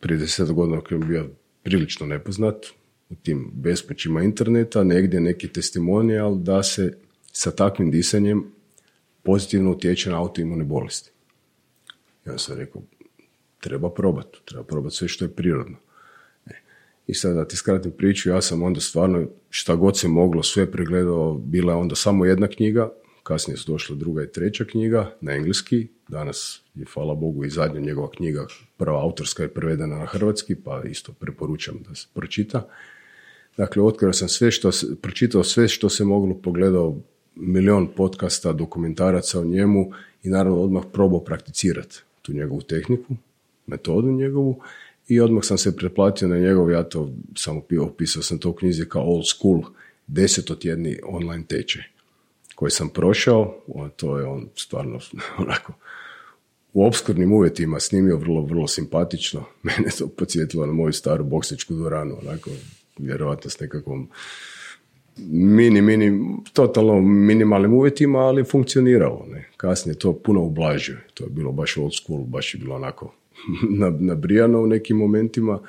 prije 0.00 0.18
deset 0.18 0.52
godina 0.52 0.80
kad 0.80 1.04
bio 1.04 1.28
prilično 1.62 2.06
nepoznat, 2.06 2.66
u 3.10 3.14
tim 3.14 3.50
bespućima 3.54 4.22
interneta, 4.22 4.84
negdje 4.84 5.20
neki 5.20 5.48
testimonijal 5.48 6.38
da 6.38 6.62
se 6.62 6.98
sa 7.32 7.50
takvim 7.50 7.90
disanjem 7.90 8.44
pozitivno 9.22 9.70
utječe 9.70 10.10
na 10.10 10.20
autoimune 10.20 10.64
bolesti. 10.64 11.10
Ja 12.26 12.38
sam 12.38 12.56
rekao, 12.56 12.82
treba 13.60 13.90
probati, 13.90 14.38
treba 14.44 14.64
probati 14.64 14.96
sve 14.96 15.08
što 15.08 15.24
je 15.24 15.34
prirodno. 15.34 15.76
E. 16.46 16.50
I 17.06 17.14
sad 17.14 17.34
da 17.34 17.48
ti 17.48 17.56
skratim 17.56 17.92
priču, 17.92 18.28
ja 18.28 18.42
sam 18.42 18.62
onda 18.62 18.80
stvarno 18.80 19.26
šta 19.50 19.74
god 19.74 19.98
se 19.98 20.08
moglo, 20.08 20.42
sve 20.42 20.70
pregledao, 20.70 21.34
bila 21.34 21.72
je 21.72 21.78
onda 21.78 21.94
samo 21.94 22.24
jedna 22.24 22.48
knjiga, 22.48 22.90
kasnije 23.28 23.56
su 23.56 23.72
došla 23.72 23.96
druga 23.96 24.22
i 24.22 24.32
treća 24.32 24.64
knjiga 24.64 25.16
na 25.20 25.32
engleski, 25.32 25.86
danas 26.08 26.62
je, 26.74 26.84
hvala 26.94 27.14
Bogu, 27.14 27.44
i 27.44 27.50
zadnja 27.50 27.80
njegova 27.80 28.10
knjiga, 28.10 28.46
prva 28.76 29.02
autorska 29.02 29.42
je 29.42 29.48
prevedena 29.48 29.98
na 29.98 30.06
hrvatski, 30.06 30.54
pa 30.54 30.82
isto 30.90 31.12
preporučam 31.12 31.82
da 31.88 31.94
se 31.94 32.06
pročita. 32.14 32.68
Dakle, 33.56 33.82
otkrio 33.82 34.12
sam 34.12 34.28
sve 34.28 34.50
što, 34.50 34.70
pročitao 35.02 35.44
sve 35.44 35.68
što 35.68 35.88
se 35.88 36.04
moglo, 36.04 36.34
pogledao 36.34 36.96
milion 37.34 37.88
podcasta, 37.96 38.52
dokumentaraca 38.52 39.40
o 39.40 39.44
njemu 39.44 39.92
i 40.22 40.28
naravno 40.28 40.60
odmah 40.60 40.84
probao 40.92 41.20
prakticirati 41.24 42.00
tu 42.22 42.32
njegovu 42.32 42.62
tehniku, 42.62 43.14
metodu 43.66 44.12
njegovu 44.12 44.60
i 45.08 45.20
odmah 45.20 45.44
sam 45.44 45.58
se 45.58 45.76
pretplatio 45.76 46.28
na 46.28 46.38
njegov, 46.38 46.70
ja 46.70 46.82
to 46.82 47.10
samo 47.36 47.62
opisao 47.80 48.22
sam 48.22 48.38
to 48.38 48.50
u 48.50 48.52
knjizi 48.52 48.88
kao 48.88 49.02
old 49.02 49.26
school, 49.26 49.62
desetotjedni 50.06 50.98
online 51.04 51.44
tečaj 51.48 51.97
koji 52.58 52.70
sam 52.70 52.88
prošao, 52.88 53.54
to 53.96 54.18
je 54.18 54.24
on 54.26 54.48
stvarno 54.56 54.98
onako 55.42 55.72
u 56.72 56.86
obskurnim 56.86 57.32
uvjetima 57.32 57.80
snimio 57.80 58.16
vrlo, 58.16 58.42
vrlo 58.42 58.68
simpatično. 58.68 59.44
Mene 59.62 59.90
to 59.98 60.08
podsjetilo 60.08 60.66
na 60.66 60.72
moju 60.72 60.92
staru 60.92 61.24
boksičku 61.24 61.74
dvoranu, 61.74 62.16
onako 62.22 62.50
vjerojatno 62.98 63.50
s 63.50 63.60
nekakvom 63.60 64.08
mini, 65.30 65.82
mini, 65.82 66.36
totalno 66.52 67.00
minimalnim 67.00 67.72
uvjetima, 67.74 68.18
ali 68.18 68.44
funkcioniralo. 68.44 69.26
Ne. 69.30 69.48
Kasnije 69.56 69.98
to 69.98 70.12
puno 70.12 70.42
ublažuje. 70.42 71.06
To 71.14 71.24
je 71.24 71.30
bilo 71.30 71.52
baš 71.52 71.76
old 71.76 71.92
school, 71.94 72.24
baš 72.24 72.54
je 72.54 72.60
bilo 72.60 72.74
onako 72.74 73.14
nabrijano 74.10 74.62
u 74.62 74.66
nekim 74.66 74.96
momentima. 74.96 75.60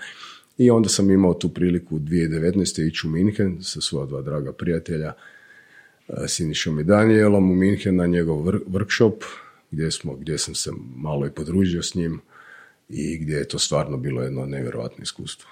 I 0.57 0.69
onda 0.69 0.89
sam 0.89 1.11
imao 1.11 1.33
tu 1.33 1.49
priliku 1.49 1.99
2019. 1.99 2.87
ići 2.87 3.07
u 3.07 3.09
Minhen 3.09 3.63
sa 3.63 3.81
svoja 3.81 4.05
dva 4.05 4.21
draga 4.21 4.53
prijatelja, 4.53 5.13
Sinišom 6.27 6.80
i 6.80 6.84
Danielom 6.84 7.52
u 7.52 7.56
Minhen 7.56 7.95
na 7.95 8.06
njegov 8.06 8.38
workshop 8.45 9.23
gdje, 9.72 9.91
smo, 9.91 10.14
gdje 10.14 10.38
sam 10.38 10.56
se 10.56 10.72
malo 10.95 11.26
i 11.26 11.31
podružio 11.31 11.84
s 11.84 11.95
njim 11.95 12.22
i 12.90 13.18
gdje 13.18 13.36
je 13.36 13.48
to 13.48 13.60
stvarno 13.60 13.98
bilo 13.98 14.22
jedno 14.22 14.45
nevjerojatno 14.45 15.03
iskustvo. 15.03 15.49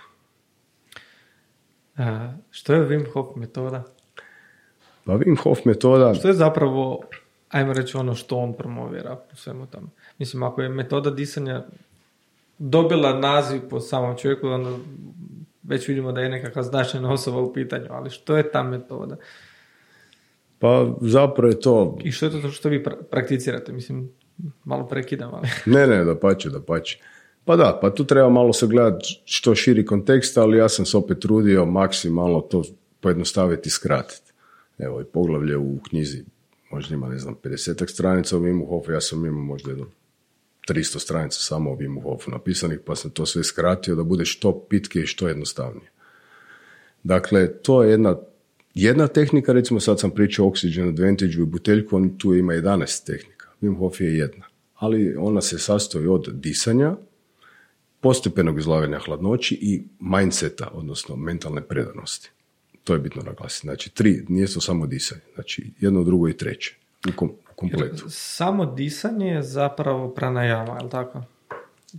A, 1.98 2.34
što 2.52 2.74
je 2.74 2.88
Wim 2.88 3.12
Hof 3.12 3.36
metoda? 3.36 3.84
Pa 5.06 5.14
Wim 5.14 5.38
Hof 5.44 5.66
metoda... 5.66 6.14
Što 6.14 6.28
je 6.28 6.34
zapravo, 6.34 7.02
ajmo 7.50 7.74
reći 7.74 7.98
ono 7.98 8.16
što 8.16 8.38
on 8.38 8.54
promovira 8.54 9.20
u 9.34 9.36
svemu 9.36 9.68
tamo? 9.68 9.90
Mislim, 10.18 10.44
ako 10.44 10.62
je 10.62 10.70
metoda 10.70 11.12
disanja 11.12 11.66
dobila 12.58 13.20
naziv 13.20 13.62
po 13.70 13.80
samom 13.80 14.18
čovjeku, 14.18 14.48
onda 14.48 14.70
već 15.64 15.88
vidimo 15.88 16.12
da 16.12 16.22
je 16.22 16.30
nekakva 16.30 16.64
značajna 16.64 17.12
osoba 17.12 17.38
u 17.38 17.54
pitanju, 17.54 17.86
ali 17.90 18.10
što 18.10 18.38
je 18.38 18.52
ta 18.52 18.64
metoda? 18.64 19.18
Pa 20.60 20.96
zapravo 21.02 21.50
je 21.50 21.60
to... 21.60 21.98
I 22.04 22.12
što 22.12 22.26
je 22.26 22.42
to 22.42 22.52
što 22.52 22.70
vi 22.70 22.84
prakticirate? 23.12 23.72
Mislim, 23.72 24.10
malo 24.64 24.88
prekidam, 24.88 25.34
ali... 25.34 25.48
ne, 25.76 25.88
ne, 25.88 26.04
da 26.04 26.20
pače, 26.20 26.50
da 26.50 26.62
pače. 26.62 27.00
Pa 27.46 27.56
da, 27.56 27.80
pa 27.82 27.90
tu 27.90 28.06
treba 28.06 28.30
malo 28.30 28.54
se 28.54 28.68
gledati 28.68 29.22
što 29.26 29.56
širi 29.56 29.86
kontekst, 29.86 30.38
ali 30.38 30.58
ja 30.58 30.70
sam 30.70 30.86
se 30.86 30.98
opet 30.98 31.20
trudio 31.20 31.66
maksimalno 31.66 32.42
to 32.42 32.64
pojednostaviti 33.00 33.68
i 33.68 33.72
skratiti. 33.72 34.32
Evo 34.78 35.02
i 35.02 35.06
poglavlje 35.06 35.58
u 35.58 35.80
knjizi, 35.90 36.24
možda 36.72 36.96
ima, 36.96 37.10
ne 37.10 37.20
znam, 37.20 37.36
50 37.44 37.90
stranica 37.90 38.38
o 38.38 38.40
Wimu 38.40 38.68
Hofu, 38.68 38.92
ja 38.92 39.02
sam 39.02 39.26
imao 39.26 39.44
možda 39.44 39.72
jedno 39.72 39.86
300 40.70 41.00
stranica 41.00 41.40
samo 41.40 41.72
o 41.72 41.76
Wimu 41.76 42.04
Hofu 42.04 42.32
napisanih, 42.32 42.80
pa 42.86 42.96
sam 42.96 43.12
to 43.12 43.26
sve 43.26 43.44
skratio 43.44 43.96
da 43.96 44.04
bude 44.04 44.26
što 44.26 44.60
pitke 44.60 45.00
i 45.00 45.06
što 45.06 45.28
jednostavnije. 45.28 45.92
Dakle, 47.04 47.54
to 47.54 47.84
je 47.84 47.92
jedna, 47.92 48.16
jedna 48.84 49.08
tehnika, 49.08 49.54
recimo 49.54 49.80
sad 49.80 50.00
sam 50.00 50.12
pričao 50.12 50.46
Oxygen 50.46 50.90
Advantage 50.90 51.34
i 51.34 51.46
buteljku, 51.46 51.96
on 51.96 52.18
tu 52.18 52.36
ima 52.36 52.54
11 52.54 53.06
tehnika. 53.06 53.48
Wim 53.62 53.78
Hof 53.78 54.02
je 54.02 54.18
jedna. 54.18 54.46
Ali 54.76 55.16
ona 55.20 55.42
se 55.42 55.60
sastoji 55.60 56.08
od 56.08 56.30
disanja, 56.34 56.96
postepenog 58.00 58.60
izlaganja 58.60 59.00
hladnoći 59.00 59.58
i 59.62 59.84
mindseta, 60.00 60.68
odnosno 60.74 61.16
mentalne 61.16 61.62
predanosti. 61.62 62.32
To 62.84 62.94
je 62.94 63.00
bitno 63.00 63.22
naglasiti. 63.22 63.68
Znači, 63.68 63.90
tri, 63.90 64.26
nije 64.30 64.48
to 64.48 64.62
samo 64.62 64.88
disanje. 64.88 65.22
Znači, 65.34 65.72
jedno, 65.80 66.04
drugo 66.04 66.30
i 66.30 66.38
treće 66.38 66.76
u, 67.08 67.28
kompletu. 67.56 68.06
samo 68.10 68.66
disanje 68.66 69.28
je 69.28 69.44
zapravo 69.44 70.10
pranajama, 70.10 70.78
je 70.78 70.84
li 70.84 70.90
tako? 70.90 71.24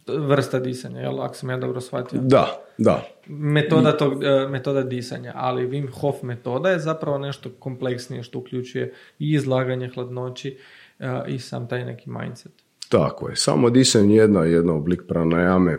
Vrsta 0.06 0.58
disanja, 0.58 1.00
jel? 1.00 1.20
Ako 1.22 1.34
sam 1.34 1.50
ja 1.50 1.56
dobro 1.56 1.80
shvatio. 1.80 2.20
Da, 2.22 2.64
da. 2.78 3.08
Metoda, 3.26 3.96
tog, 3.96 4.24
e, 4.24 4.48
metoda 4.48 4.82
disanja, 4.82 5.32
ali 5.34 5.68
Wim 5.68 5.90
Hof 5.90 6.22
metoda 6.22 6.70
je 6.70 6.78
zapravo 6.78 7.18
nešto 7.18 7.50
kompleksnije 7.58 8.22
što 8.22 8.38
uključuje 8.38 8.94
i 9.18 9.32
izlaganje 9.32 9.90
hladnoći 9.94 10.58
e, 10.98 11.06
i 11.26 11.38
sam 11.38 11.68
taj 11.68 11.84
neki 11.84 12.10
mindset. 12.10 12.52
Tako 12.88 13.28
je. 13.28 13.36
Samo 13.36 13.70
disanje 13.70 14.14
je 14.14 14.18
jedna, 14.18 14.44
jedna 14.44 14.72
oblik 14.72 15.02
pranajame. 15.08 15.78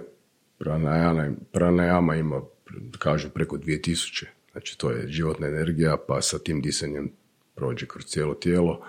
Pranajama, 0.57 1.29
pranajama 1.51 2.15
ima, 2.15 2.41
kažu, 2.99 3.29
preko 3.29 3.57
2000. 3.57 4.25
Znači, 4.51 4.77
to 4.77 4.91
je 4.91 5.07
životna 5.07 5.47
energija, 5.47 5.97
pa 6.07 6.21
sa 6.21 6.39
tim 6.39 6.61
disanjem 6.61 7.11
prođe 7.55 7.85
kroz 7.87 8.05
cijelo 8.05 8.33
tijelo. 8.33 8.81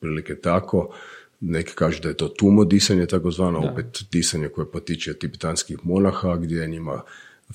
Prilike 0.00 0.34
tako. 0.34 0.94
Neki 1.40 1.72
kažu 1.74 2.00
da 2.02 2.08
je 2.08 2.16
to 2.16 2.28
tumo 2.28 2.64
disanje, 2.64 3.06
takozvano, 3.06 3.58
opet 3.58 4.04
disanje 4.12 4.48
koje 4.48 4.70
potiče 4.70 5.14
tibetanskih 5.14 5.78
monaha, 5.82 6.36
gdje 6.36 6.56
je 6.56 6.68
njima 6.68 7.02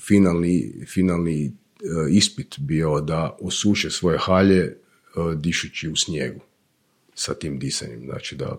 finalni, 0.00 0.72
finalni 0.86 1.46
e, 1.46 1.50
ispit 2.10 2.54
bio 2.58 3.00
da 3.00 3.36
osuše 3.40 3.90
svoje 3.90 4.18
halje 4.20 4.60
e, 4.60 4.76
dišući 5.36 5.88
u 5.88 5.96
snijegu 5.96 6.40
sa 7.14 7.34
tim 7.34 7.58
disanjem. 7.58 8.00
Znači 8.04 8.36
da 8.36 8.56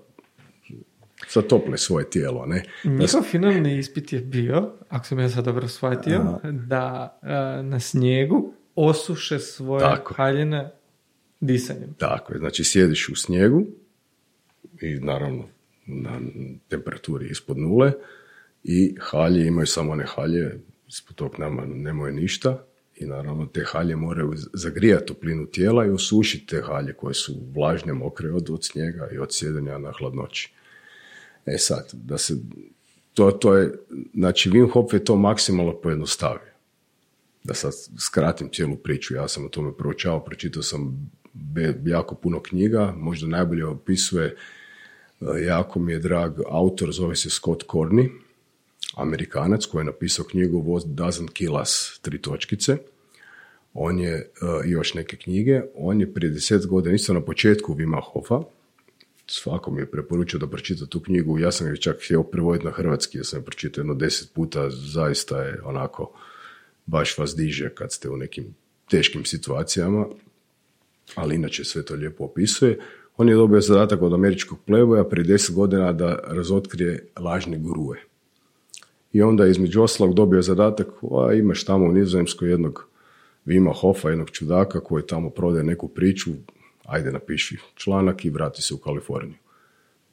zatople 1.33 1.77
svoje 1.77 2.09
tijelo. 2.09 2.45
Ne? 2.45 2.63
Njihov 2.83 3.23
finalni 3.23 3.77
ispit 3.77 4.13
je 4.13 4.19
bio, 4.19 4.71
ako 4.89 5.05
sam 5.05 5.19
ja 5.19 5.29
sad 5.29 5.45
dobro 5.45 5.67
shvatio, 5.67 6.39
da 6.43 7.17
e, 7.23 7.63
na 7.63 7.79
snijegu 7.79 8.53
osuše 8.75 9.39
svoje 9.39 9.79
Tako. 9.79 10.13
haljine 10.13 10.71
disanjem. 11.39 11.93
Tako 11.93 12.33
je, 12.33 12.39
znači 12.39 12.63
sjediš 12.63 13.09
u 13.09 13.15
snijegu 13.15 13.65
i 14.81 14.99
naravno 14.99 15.47
na 15.85 16.21
temperaturi 16.67 17.27
ispod 17.29 17.57
nule 17.57 17.91
i 18.63 18.95
halje 18.99 19.47
imaju 19.47 19.67
samo 19.67 19.91
one 19.91 20.05
halje, 20.07 20.59
ispod 20.87 21.15
tog 21.15 21.39
nama 21.39 21.65
nemaju 21.65 22.13
ništa 22.13 22.65
i 22.95 23.05
naravno 23.05 23.45
te 23.45 23.63
halje 23.65 23.95
moraju 23.95 24.33
zagrijati 24.53 25.05
toplinu 25.05 25.45
tijela 25.45 25.85
i 25.85 25.89
osušiti 25.89 26.47
te 26.47 26.61
halje 26.61 26.93
koje 26.93 27.13
su 27.13 27.33
vlažne, 27.55 27.93
mokre 27.93 28.31
od, 28.31 28.49
od 28.49 28.65
snijega 28.65 29.09
i 29.13 29.17
od 29.17 29.33
sjedenja 29.33 29.77
na 29.77 29.91
hladnoći. 29.99 30.53
E 31.45 31.57
sad, 31.57 31.89
da 31.93 32.17
se, 32.17 32.33
to, 33.13 33.31
to 33.31 33.55
je, 33.55 33.73
znači 34.13 34.49
Wim 34.49 34.71
Hof 34.71 34.93
je 34.93 35.05
to 35.05 35.15
maksimalno 35.15 35.73
pojednostavio. 35.73 36.51
Da 37.43 37.53
sad 37.53 37.73
skratim 37.97 38.49
cijelu 38.53 38.75
priču, 38.75 39.15
ja 39.15 39.27
sam 39.27 39.45
o 39.45 39.49
tome 39.49 39.77
proučao, 39.77 40.23
pročitao 40.23 40.63
sam 40.63 41.11
jako 41.85 42.15
puno 42.15 42.39
knjiga, 42.39 42.93
možda 42.97 43.27
najbolje 43.27 43.65
opisuje, 43.65 44.35
jako 45.21 45.79
mi 45.79 45.91
je 45.91 45.99
drag 45.99 46.39
autor, 46.49 46.91
zove 46.91 47.15
se 47.15 47.29
Scott 47.29 47.63
Corney, 47.67 48.09
Amerikanac 48.95 49.65
koji 49.65 49.81
je 49.81 49.85
napisao 49.85 50.25
knjigu 50.25 50.63
What 50.63 50.85
Doesn't 50.85 51.31
Kill 51.33 51.55
Us, 51.61 51.99
tri 52.01 52.21
točkice. 52.21 52.77
On 53.73 53.99
je, 53.99 54.31
uh, 54.41 54.49
još 54.65 54.93
neke 54.93 55.17
knjige, 55.17 55.61
on 55.75 56.01
je 56.01 56.13
prije 56.13 56.31
deset 56.31 56.67
godina, 56.67 56.95
isto 56.95 57.13
na 57.13 57.21
početku 57.21 57.73
Vima 57.73 58.01
Hofa, 58.01 58.41
svakom 59.27 59.79
je 59.79 59.91
preporučio 59.91 60.39
da 60.39 60.47
pročita 60.47 60.85
tu 60.85 60.99
knjigu. 60.99 61.39
Ja 61.39 61.51
sam 61.51 61.67
je 61.67 61.77
čak 61.77 61.97
htio 62.03 62.23
prevoditi 62.23 62.65
na 62.65 62.71
hrvatski, 62.71 63.17
ja 63.17 63.23
sam 63.23 63.39
je 63.39 63.45
pročitao 63.45 63.81
jedno 63.81 63.93
deset 63.93 64.33
puta, 64.33 64.69
zaista 64.69 65.41
je 65.41 65.61
onako, 65.63 66.11
baš 66.85 67.17
vas 67.17 67.35
diže 67.35 67.69
kad 67.69 67.91
ste 67.91 68.09
u 68.09 68.17
nekim 68.17 68.55
teškim 68.89 69.25
situacijama, 69.25 70.05
ali 71.15 71.35
inače 71.35 71.63
sve 71.63 71.85
to 71.85 71.95
lijepo 71.95 72.23
opisuje. 72.23 72.79
On 73.17 73.29
je 73.29 73.35
dobio 73.35 73.61
zadatak 73.61 74.01
od 74.01 74.13
američkog 74.13 74.59
pleboja 74.65 75.03
prije 75.03 75.23
deset 75.23 75.55
godina 75.55 75.93
da 75.93 76.19
razotkrije 76.27 77.07
lažne 77.19 77.57
gurue. 77.57 77.97
I 79.13 79.21
onda 79.21 79.45
je 79.45 79.51
između 79.51 79.81
ostalog 79.81 80.13
dobio 80.13 80.41
zadatak, 80.41 80.87
a 81.27 81.33
imaš 81.33 81.63
tamo 81.63 81.85
u 81.85 81.91
Nizozemskoj 81.91 82.49
jednog 82.49 82.87
Vima 83.45 83.73
Hofa, 83.73 84.09
jednog 84.09 84.29
čudaka 84.29 84.79
koji 84.79 85.07
tamo 85.07 85.29
prodaje 85.29 85.63
neku 85.63 85.87
priču 85.87 86.31
ajde 86.85 87.11
napiši 87.11 87.57
članak 87.75 88.25
i 88.25 88.29
vrati 88.29 88.61
se 88.61 88.73
u 88.73 88.77
Kaliforniju. 88.77 89.37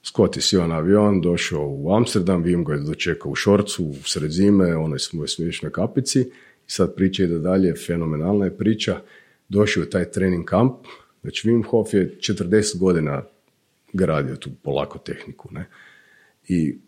Scott 0.02 0.36
je 0.36 0.42
sjeo 0.42 0.66
na 0.66 0.76
avion, 0.76 1.20
došao 1.20 1.68
u 1.68 1.94
Amsterdam, 1.94 2.42
Vim 2.42 2.64
ga 2.64 2.72
je 2.72 2.80
dočekao 2.80 3.32
u 3.32 3.34
šorcu, 3.34 3.84
u 3.84 3.94
sred 3.94 4.30
zime, 4.30 4.76
onoj 4.76 4.98
svojoj 4.98 5.28
smiješne 5.28 5.70
kapici 5.70 6.20
i 6.20 6.70
sad 6.70 6.94
priča 6.94 7.24
ide 7.24 7.38
dalje, 7.38 7.74
fenomenalna 7.86 8.44
je 8.44 8.56
priča. 8.56 9.00
Došao 9.48 9.80
je 9.80 9.90
taj 9.90 10.10
trening 10.10 10.44
kamp, 10.44 10.74
znači 11.22 11.48
Wim 11.48 11.66
Hof 11.66 11.94
je 11.94 12.18
40 12.18 12.78
godina 12.78 13.22
gradio 13.92 14.36
tu 14.36 14.50
polako 14.62 14.98
tehniku. 14.98 15.48
Ne? 15.52 15.68
I 16.48 16.78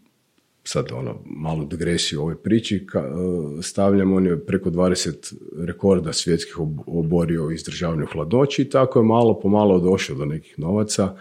sad 0.65 0.93
ono, 0.93 1.21
malu 1.27 1.67
digresiju 1.67 2.21
u 2.21 2.23
ovoj 2.23 2.43
priči, 2.43 2.87
ka, 2.87 2.99
e, 2.99 3.63
stavljam, 3.63 4.13
on 4.13 4.27
je 4.27 4.47
preko 4.47 4.71
20 4.71 5.35
rekorda 5.59 6.13
svjetskih 6.13 6.57
oborio 6.87 7.45
u 7.45 7.53
izdržavanju 7.53 8.07
hladnoći 8.13 8.63
i 8.63 8.71
tako 8.71 8.99
je 8.99 9.05
malo 9.05 9.41
po 9.41 9.49
malo 9.49 9.81
došao 9.81 10.17
do 10.17 10.25
nekih 10.25 10.59
novaca. 10.59 11.17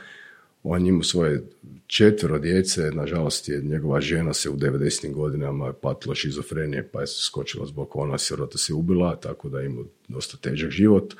On 0.63 0.87
ima 0.87 1.03
svoje 1.03 1.43
četvero 1.87 2.39
djece, 2.39 2.91
nažalost 2.91 3.49
je 3.49 3.61
njegova 3.61 4.01
žena 4.01 4.33
se 4.33 4.49
u 4.49 4.55
90. 4.55 5.13
godinama 5.13 5.73
patila 5.73 6.15
šizofrenije 6.15 6.89
pa 6.91 7.01
je 7.01 7.07
skočila 7.07 7.65
zbog 7.65 7.95
ona 7.95 8.17
sirota 8.17 8.57
se 8.57 8.73
ubila, 8.73 9.15
tako 9.15 9.49
da 9.49 9.61
ima 9.61 9.81
dosta 10.07 10.37
težak 10.37 10.69
život. 10.69 11.13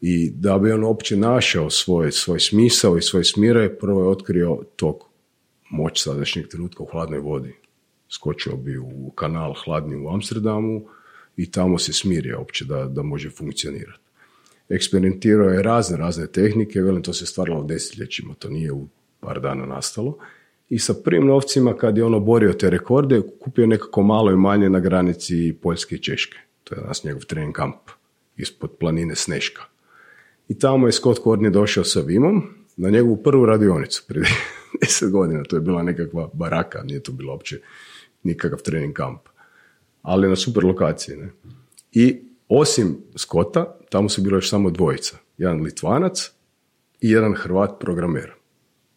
I 0.00 0.30
da 0.30 0.58
bi 0.58 0.72
on 0.72 0.84
uopće 0.84 1.16
našao 1.16 1.70
svoj, 1.70 2.12
svoj 2.12 2.40
smisao 2.40 2.98
i 2.98 3.02
svoje 3.02 3.24
smire, 3.24 3.68
prvo 3.68 4.02
je 4.02 4.08
otkrio 4.08 4.62
tog 4.76 5.04
moć 5.70 6.02
sadašnjeg 6.02 6.48
trenutka 6.48 6.82
u 6.82 6.86
hladnoj 6.86 7.18
vodi. 7.18 7.54
Skočio 8.08 8.56
bi 8.56 8.78
u 8.78 9.10
kanal 9.14 9.54
hladni 9.64 9.96
u 9.96 10.08
Amsterdamu 10.08 10.82
i 11.36 11.50
tamo 11.50 11.78
se 11.78 11.92
smirio 11.92 12.38
uopće 12.38 12.64
da, 12.64 12.84
da 12.84 13.02
može 13.02 13.30
funkcionirati. 13.30 13.98
Eksperimentirao 14.68 15.48
je 15.48 15.62
razne, 15.62 15.96
razne 15.96 16.26
tehnike, 16.26 16.80
velim 16.80 17.02
to 17.02 17.12
se 17.12 17.26
stvaralo 17.26 17.62
desetljećima, 17.62 18.34
to 18.34 18.48
nije 18.48 18.72
u 18.72 18.86
par 19.20 19.40
dana 19.40 19.66
nastalo. 19.66 20.18
I 20.68 20.78
sa 20.78 20.94
prvim 21.04 21.26
novcima, 21.26 21.76
kad 21.76 21.96
je 21.96 22.04
on 22.04 22.14
oborio 22.14 22.52
te 22.52 22.70
rekorde, 22.70 23.22
kupio 23.40 23.66
nekako 23.66 24.02
malo 24.02 24.32
i 24.32 24.36
manje 24.36 24.70
na 24.70 24.80
granici 24.80 25.56
Poljske 25.62 25.94
i 25.94 25.98
Češke. 25.98 26.38
To 26.64 26.74
je 26.74 26.80
danas 26.80 27.04
njegov 27.04 27.24
trening 27.24 27.54
kamp 27.54 27.76
ispod 28.36 28.70
planine 28.80 29.14
Sneška. 29.14 29.62
I 30.48 30.58
tamo 30.58 30.86
je 30.86 30.92
Scott 30.92 31.20
Courtney 31.24 31.50
došao 31.50 31.84
sa 31.84 32.00
Vimom 32.00 32.42
na 32.76 32.90
njegovu 32.90 33.22
prvu 33.22 33.46
radionicu 33.46 34.04
prije 34.08 34.26
deset 34.80 35.10
godina. 35.10 35.42
To 35.42 35.56
je 35.56 35.60
bila 35.60 35.82
nekakva 35.82 36.30
baraka, 36.32 36.82
nije 36.82 37.02
to 37.02 37.12
bilo 37.12 37.32
uopće 37.32 37.60
nikakav 38.22 38.58
trening 38.58 38.94
kamp. 38.94 39.20
Ali 40.02 40.28
na 40.28 40.36
super 40.36 40.64
lokaciji. 40.64 41.16
Ne? 41.16 41.30
I 41.92 42.20
osim 42.48 42.98
Scotta, 43.16 43.78
tamo 43.90 44.08
su 44.08 44.22
bilo 44.22 44.36
još 44.36 44.50
samo 44.50 44.70
dvojica. 44.70 45.16
Jedan 45.38 45.62
Litvanac 45.62 46.30
i 47.00 47.10
jedan 47.10 47.34
Hrvat 47.34 47.70
programer. 47.80 48.32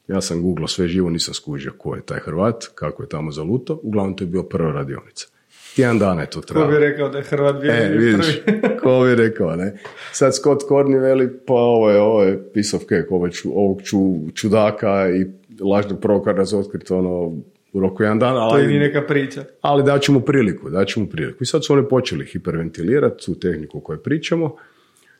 Ja 0.07 0.21
sam 0.21 0.41
googlao 0.41 0.67
sve 0.67 0.87
živo, 0.87 1.09
nisam 1.09 1.33
skužio 1.33 1.73
ko 1.77 1.95
je 1.95 2.05
taj 2.05 2.19
Hrvat, 2.19 2.65
kako 2.75 3.03
je 3.03 3.09
tamo 3.09 3.31
zaluto. 3.31 3.79
Uglavnom 3.83 4.15
to 4.15 4.23
je 4.23 4.27
bio 4.27 4.43
prva 4.43 4.71
radionica. 4.71 5.27
Tjedan 5.75 5.99
dana 5.99 6.21
je 6.21 6.29
to 6.29 6.41
trajalo. 6.41 6.71
Ko 6.71 6.73
bi 6.73 6.79
rekao 6.79 7.09
da 7.09 7.17
je 7.17 7.23
Hrvat 7.23 7.61
bio 7.61 7.71
e, 7.71 7.89
vidiš, 7.97 8.41
ko 8.83 9.03
bi 9.05 9.15
rekao, 9.15 9.55
ne. 9.55 9.77
Sad 10.11 10.35
Scott 10.35 10.61
Corney 10.69 11.01
veli, 11.01 11.29
pa 11.47 11.53
ovo 11.53 11.89
je, 11.89 11.99
ovo 12.01 12.23
je 12.23 12.51
piece 12.53 12.75
of 12.75 12.81
cake, 12.81 13.07
ovo 13.09 13.29
ću, 13.29 13.49
ovog 13.55 13.81
ču, 13.83 13.97
čudaka 14.35 15.09
i 15.09 15.25
lažnog 15.63 15.99
proka 16.01 16.31
razotkriti 16.31 16.93
ono 16.93 17.37
u 17.73 17.79
roku 17.79 18.03
jedan 18.03 18.19
dan. 18.19 18.37
Ali, 18.37 18.51
to 18.51 18.57
je 18.57 18.67
ni 18.67 18.79
neka 18.79 19.01
priča. 19.01 19.43
Ali 19.61 19.83
daću 19.83 20.11
mu 20.13 20.21
priliku, 20.21 20.69
daću 20.69 20.99
mu 20.99 21.07
priliku. 21.07 21.43
I 21.43 21.47
sad 21.47 21.65
su 21.65 21.73
oni 21.73 21.87
počeli 21.87 22.25
hiperventilirati 22.25 23.25
tu 23.25 23.39
tehniku 23.39 23.77
o 23.77 23.81
kojoj 23.81 24.03
pričamo. 24.03 24.55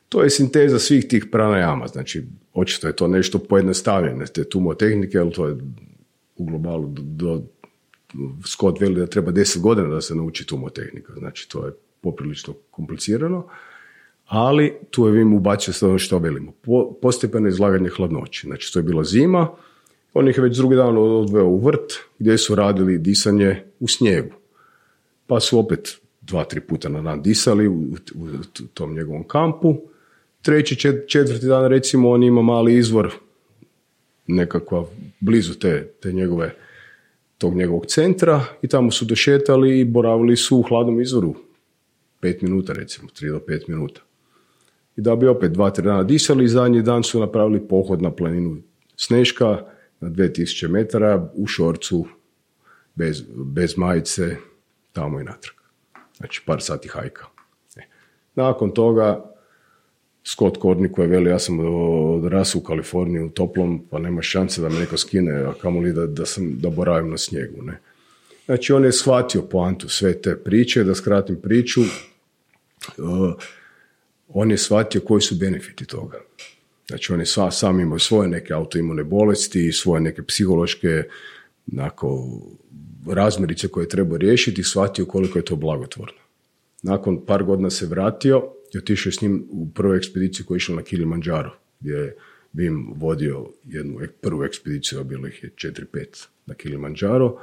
To 0.08 0.22
je 0.22 0.30
sinteza 0.30 0.78
svih 0.78 1.08
tih 1.08 1.26
pranajama, 1.32 1.86
znači 1.86 2.24
očito 2.54 2.86
je 2.86 2.96
to 2.96 3.08
nešto 3.08 3.38
pojednostavljene 3.38 4.26
te 4.26 4.44
tumotehnike, 4.44 5.18
ali 5.18 5.32
to 5.32 5.48
je 5.48 5.56
u 6.36 6.44
globalu 6.44 6.88
do, 6.88 7.02
do 7.02 7.42
Scott 8.46 8.80
veli 8.80 9.00
da 9.00 9.06
treba 9.06 9.30
deset 9.30 9.62
godina 9.62 9.88
da 9.88 10.00
se 10.00 10.14
nauči 10.14 10.46
tumotehnika, 10.46 11.12
znači 11.18 11.48
to 11.48 11.66
je 11.66 11.72
poprilično 12.00 12.54
komplicirano, 12.70 13.46
ali 14.26 14.74
tu 14.90 15.06
je 15.06 15.12
Vim 15.12 15.34
ubacio 15.34 15.72
sve 15.72 15.88
ono 15.88 15.98
što 15.98 16.18
velimo. 16.18 16.52
Po, 16.62 16.92
postepeno 17.02 17.48
izlaganje 17.48 17.88
hladnoći, 17.88 18.46
znači 18.46 18.72
to 18.72 18.78
je 18.78 18.82
bila 18.82 19.04
zima, 19.04 19.48
on 20.14 20.28
ih 20.28 20.36
je 20.36 20.42
već 20.42 20.56
drugi 20.56 20.76
dan 20.76 20.98
odveo 20.98 21.46
u 21.46 21.58
vrt 21.58 21.92
gdje 22.18 22.38
su 22.38 22.54
radili 22.54 22.98
disanje 22.98 23.64
u 23.80 23.88
snijegu. 23.88 24.32
Pa 25.26 25.40
su 25.40 25.58
opet 25.58 26.00
dva, 26.20 26.44
tri 26.44 26.60
puta 26.60 26.88
na 26.88 27.02
dan 27.02 27.22
disali 27.22 27.68
u, 27.68 27.80
u 28.14 28.28
tom 28.74 28.94
njegovom 28.94 29.24
kampu. 29.24 29.76
Treći, 30.42 30.76
četvrti 31.08 31.46
dan 31.46 31.66
recimo 31.66 32.10
on 32.10 32.22
ima 32.22 32.42
mali 32.42 32.78
izvor 32.78 33.14
nekakva 34.26 34.84
blizu 35.20 35.54
te, 35.54 35.92
te 36.00 36.12
njegove 36.12 36.54
tog 37.42 37.54
njegovog 37.54 37.86
centra 37.86 38.44
i 38.62 38.68
tamo 38.68 38.90
su 38.90 39.04
došetali 39.04 39.80
i 39.80 39.84
boravili 39.84 40.36
su 40.36 40.58
u 40.58 40.62
hladnom 40.62 41.00
izvoru. 41.00 41.34
Pet 42.20 42.42
minuta 42.42 42.72
recimo, 42.72 43.08
tri 43.08 43.28
do 43.28 43.40
pet 43.46 43.68
minuta. 43.68 44.00
I 44.96 45.00
da 45.00 45.16
bi 45.16 45.26
opet 45.26 45.52
dva, 45.52 45.70
tri 45.70 45.84
dana 45.84 46.02
disali 46.02 46.44
i 46.44 46.48
zadnji 46.48 46.82
dan 46.82 47.02
su 47.02 47.20
napravili 47.20 47.68
pohod 47.68 48.02
na 48.02 48.10
planinu 48.10 48.56
Sneška 48.96 49.64
na 50.00 50.10
2000 50.10 50.68
metara 50.68 51.30
u 51.34 51.46
šorcu 51.46 52.06
bez, 52.94 53.22
bez 53.34 53.76
majice 53.76 54.36
tamo 54.92 55.20
i 55.20 55.24
natrag. 55.24 55.56
Znači 56.16 56.42
par 56.46 56.62
sati 56.62 56.88
hajka. 56.88 57.26
E. 57.76 57.80
Nakon 58.34 58.74
toga 58.74 59.31
Scott 60.24 60.56
Korni 60.56 60.92
koji 60.92 61.08
veli 61.08 61.30
ja 61.30 61.38
sam 61.38 61.60
odrasao 62.14 62.58
u 62.58 62.62
Kaliforniji 62.62 63.22
u 63.22 63.30
toplom, 63.30 63.86
pa 63.90 63.98
nema 63.98 64.22
šanse 64.22 64.60
da 64.60 64.68
me 64.68 64.78
neko 64.78 64.96
skine, 64.96 65.32
a 65.32 65.52
kamoli 65.62 65.92
da, 65.92 66.06
da, 66.06 66.26
sam, 66.26 66.58
da 66.58 66.70
boravim 66.70 67.10
na 67.10 67.18
snijegu. 67.18 67.62
Ne? 67.62 67.78
Znači 68.44 68.72
on 68.72 68.84
je 68.84 68.92
shvatio 68.92 69.42
poantu 69.42 69.88
sve 69.88 70.22
te 70.22 70.36
priče, 70.36 70.84
da 70.84 70.94
skratim 70.94 71.36
priču, 71.42 71.80
uh, 71.80 73.34
on 74.28 74.50
je 74.50 74.58
shvatio 74.58 75.00
koji 75.00 75.20
su 75.20 75.34
benefiti 75.34 75.86
toga. 75.86 76.18
Znači 76.88 77.12
on 77.12 77.20
je 77.20 77.26
sva, 77.26 77.50
sam 77.50 77.80
imao 77.80 77.98
svoje 77.98 78.28
neke 78.28 78.52
autoimune 78.52 79.04
bolesti, 79.04 79.72
svoje 79.72 80.00
neke 80.00 80.22
psihološke 80.22 81.02
nako, 81.66 82.40
razmirice 83.10 83.68
koje 83.68 83.88
treba 83.88 84.16
riješiti 84.16 84.60
i 84.60 84.64
shvatio 84.64 85.06
koliko 85.06 85.38
je 85.38 85.44
to 85.44 85.56
blagotvorno. 85.56 86.18
Nakon 86.82 87.26
par 87.26 87.44
godina 87.44 87.70
se 87.70 87.86
vratio 87.86 88.48
i 88.74 88.78
otišao 88.78 89.12
s 89.12 89.20
njim 89.20 89.46
u 89.50 89.70
prvu 89.70 89.94
ekspediciju 89.94 90.46
koja 90.46 90.56
je 90.56 90.58
išla 90.58 90.74
na 90.76 90.82
Kilimanjaro, 90.82 91.56
gdje 91.80 91.92
je 91.92 92.16
Vim 92.52 92.92
vodio 92.96 93.48
jednu 93.64 94.00
prvu 94.20 94.44
ekspediciju, 94.44 95.00
a 95.00 95.02
bilo 95.02 95.26
ih 95.26 95.42
je 95.42 95.50
4-5 95.50 96.26
na 96.46 96.54
Kilimanjaro, 96.54 97.38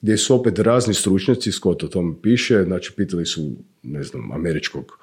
gdje 0.00 0.16
su 0.16 0.34
opet 0.34 0.58
razni 0.58 0.94
stručnjaci, 0.94 1.52
Scott 1.52 1.84
o 1.84 1.88
tome 1.88 2.14
piše, 2.22 2.62
znači 2.64 2.92
pitali 2.96 3.26
su, 3.26 3.52
ne 3.82 4.02
znam, 4.02 4.32
američkog 4.32 4.98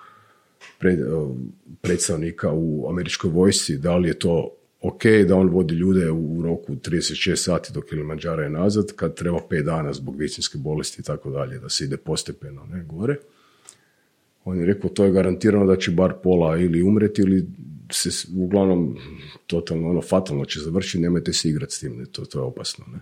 predstavnika 1.81 2.51
u 2.53 2.89
američkoj 2.89 3.29
vojsci, 3.29 3.77
da 3.77 3.97
li 3.97 4.07
je 4.07 4.19
to 4.19 4.55
ok 4.81 5.03
da 5.27 5.35
on 5.35 5.49
vodi 5.49 5.75
ljude 5.75 6.11
u 6.11 6.41
roku 6.43 6.75
36 6.75 7.35
sati 7.35 7.73
do 7.73 7.81
Kilimanjara 7.81 8.45
i 8.45 8.49
nazad, 8.49 8.85
kad 8.95 9.15
treba 9.15 9.39
5 9.49 9.63
dana 9.63 9.93
zbog 9.93 10.17
vicinske 10.17 10.57
bolesti 10.57 11.01
i 11.01 11.03
tako 11.03 11.29
dalje, 11.29 11.59
da 11.59 11.69
se 11.69 11.83
ide 11.83 11.97
postepeno 11.97 12.65
ne, 12.65 12.83
gore. 12.83 13.15
On 14.45 14.59
je 14.59 14.65
rekao, 14.65 14.89
to 14.89 15.03
je 15.03 15.11
garantirano 15.11 15.65
da 15.65 15.75
će 15.75 15.91
bar 15.91 16.13
pola 16.23 16.57
ili 16.57 16.81
umreti 16.83 17.21
ili 17.21 17.45
se 17.91 18.27
uglavnom 18.35 18.97
totalno 19.47 19.89
ono 19.89 20.01
fatalno 20.01 20.45
će 20.45 20.59
završiti, 20.59 20.99
nemojte 20.99 21.33
se 21.33 21.49
igrati 21.49 21.75
s 21.75 21.79
tim, 21.79 21.97
ne, 21.97 22.05
to, 22.05 22.25
to 22.25 22.39
je 22.39 22.43
opasno. 22.43 22.85
Ne. 22.93 22.99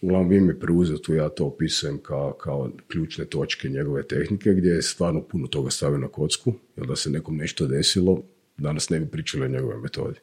Uglavnom 0.00 0.28
vi 0.28 0.40
me 0.40 0.60
preuzeo 0.60 0.98
tu, 0.98 1.14
ja 1.14 1.28
to 1.28 1.46
opisujem 1.46 1.98
kao, 1.98 2.32
kao 2.32 2.70
ključne 2.88 3.24
točke 3.24 3.68
njegove 3.68 4.06
tehnike 4.06 4.54
gdje 4.54 4.70
je 4.70 4.82
stvarno 4.82 5.22
puno 5.22 5.46
toga 5.46 5.70
stavio 5.70 5.98
na 5.98 6.08
kocku, 6.08 6.52
jer 6.76 6.86
da 6.86 6.96
se 6.96 7.10
nekom 7.10 7.36
nešto 7.36 7.66
desilo, 7.66 8.22
danas 8.56 8.90
ne 8.90 9.00
bi 9.00 9.06
pričali 9.06 9.44
o 9.44 9.48
njegove 9.48 9.76
metodi. 9.76 10.18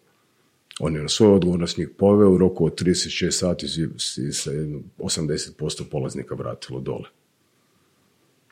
On 0.80 0.96
je 0.96 1.02
na 1.02 1.10
svoj 1.10 1.34
odgovornost 1.34 1.78
njih 1.78 1.90
poveo 1.98 2.32
u 2.32 2.38
roku 2.38 2.66
od 2.66 2.82
36 2.82 3.32
sati 3.32 3.68
se 4.32 4.68
80% 4.98 5.84
polaznika 5.92 6.36
vratilo 6.36 6.80
dole 6.80 7.10